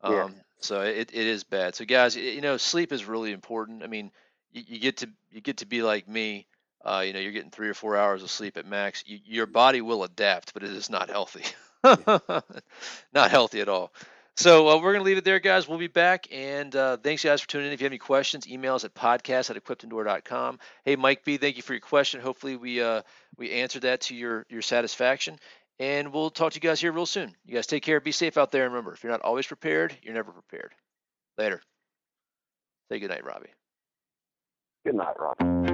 Um, 0.00 0.14
yeah. 0.14 0.28
So 0.60 0.80
it, 0.80 1.10
it 1.12 1.26
is 1.26 1.44
bad. 1.44 1.74
So 1.74 1.84
guys, 1.84 2.16
you 2.16 2.40
know, 2.40 2.56
sleep 2.56 2.92
is 2.92 3.04
really 3.04 3.32
important. 3.32 3.82
I 3.82 3.86
mean, 3.86 4.10
you, 4.52 4.62
you 4.66 4.78
get 4.78 4.98
to 4.98 5.08
you 5.30 5.40
get 5.40 5.58
to 5.58 5.66
be 5.66 5.82
like 5.82 6.08
me. 6.08 6.46
Uh, 6.84 7.02
you 7.06 7.12
know, 7.12 7.18
you're 7.18 7.32
getting 7.32 7.50
three 7.50 7.68
or 7.68 7.74
four 7.74 7.96
hours 7.96 8.22
of 8.22 8.30
sleep 8.30 8.56
at 8.56 8.66
max. 8.66 9.04
You, 9.06 9.18
your 9.24 9.46
body 9.46 9.82
will 9.82 10.04
adapt, 10.04 10.54
but 10.54 10.62
it 10.62 10.70
is 10.70 10.88
not 10.88 11.10
healthy. 11.10 11.44
not 11.84 13.30
healthy 13.30 13.60
at 13.60 13.68
all. 13.68 13.92
So 14.36 14.68
uh, 14.68 14.76
we're 14.76 14.92
going 14.92 15.00
to 15.00 15.06
leave 15.06 15.16
it 15.16 15.24
there, 15.24 15.40
guys. 15.40 15.66
We'll 15.66 15.78
be 15.78 15.86
back. 15.86 16.28
And 16.30 16.74
uh, 16.76 16.98
thanks, 16.98 17.24
guys, 17.24 17.40
for 17.40 17.48
tuning 17.48 17.68
in. 17.68 17.72
If 17.72 17.80
you 17.80 17.86
have 17.86 17.92
any 17.92 17.98
questions, 17.98 18.46
email 18.46 18.74
us 18.74 18.84
at 18.84 18.94
podcast 18.94 19.50
at 19.50 19.56
equip2endure.com. 19.56 20.58
Hey, 20.84 20.94
Mike 20.96 21.24
B, 21.24 21.38
thank 21.38 21.56
you 21.56 21.62
for 21.62 21.72
your 21.72 21.80
question. 21.80 22.20
Hopefully, 22.20 22.56
we 22.56 22.82
uh, 22.82 23.00
we 23.38 23.50
answered 23.50 23.82
that 23.82 24.02
to 24.02 24.14
your, 24.14 24.44
your 24.50 24.62
satisfaction. 24.62 25.38
And 25.78 26.12
we'll 26.12 26.30
talk 26.30 26.52
to 26.52 26.56
you 26.56 26.60
guys 26.60 26.80
here 26.80 26.92
real 26.92 27.06
soon. 27.06 27.34
You 27.44 27.54
guys 27.54 27.66
take 27.66 27.82
care. 27.82 28.00
Be 28.00 28.12
safe 28.12 28.38
out 28.38 28.50
there. 28.50 28.64
And 28.64 28.72
remember, 28.72 28.94
if 28.94 29.02
you're 29.02 29.12
not 29.12 29.20
always 29.20 29.46
prepared, 29.46 29.96
you're 30.02 30.14
never 30.14 30.32
prepared. 30.32 30.72
Later. 31.36 31.60
Say 32.90 32.98
good 32.98 33.10
night, 33.10 33.24
Robby. 33.24 33.48
Good 34.86 34.94
night, 34.94 35.16
Robby. 35.18 35.65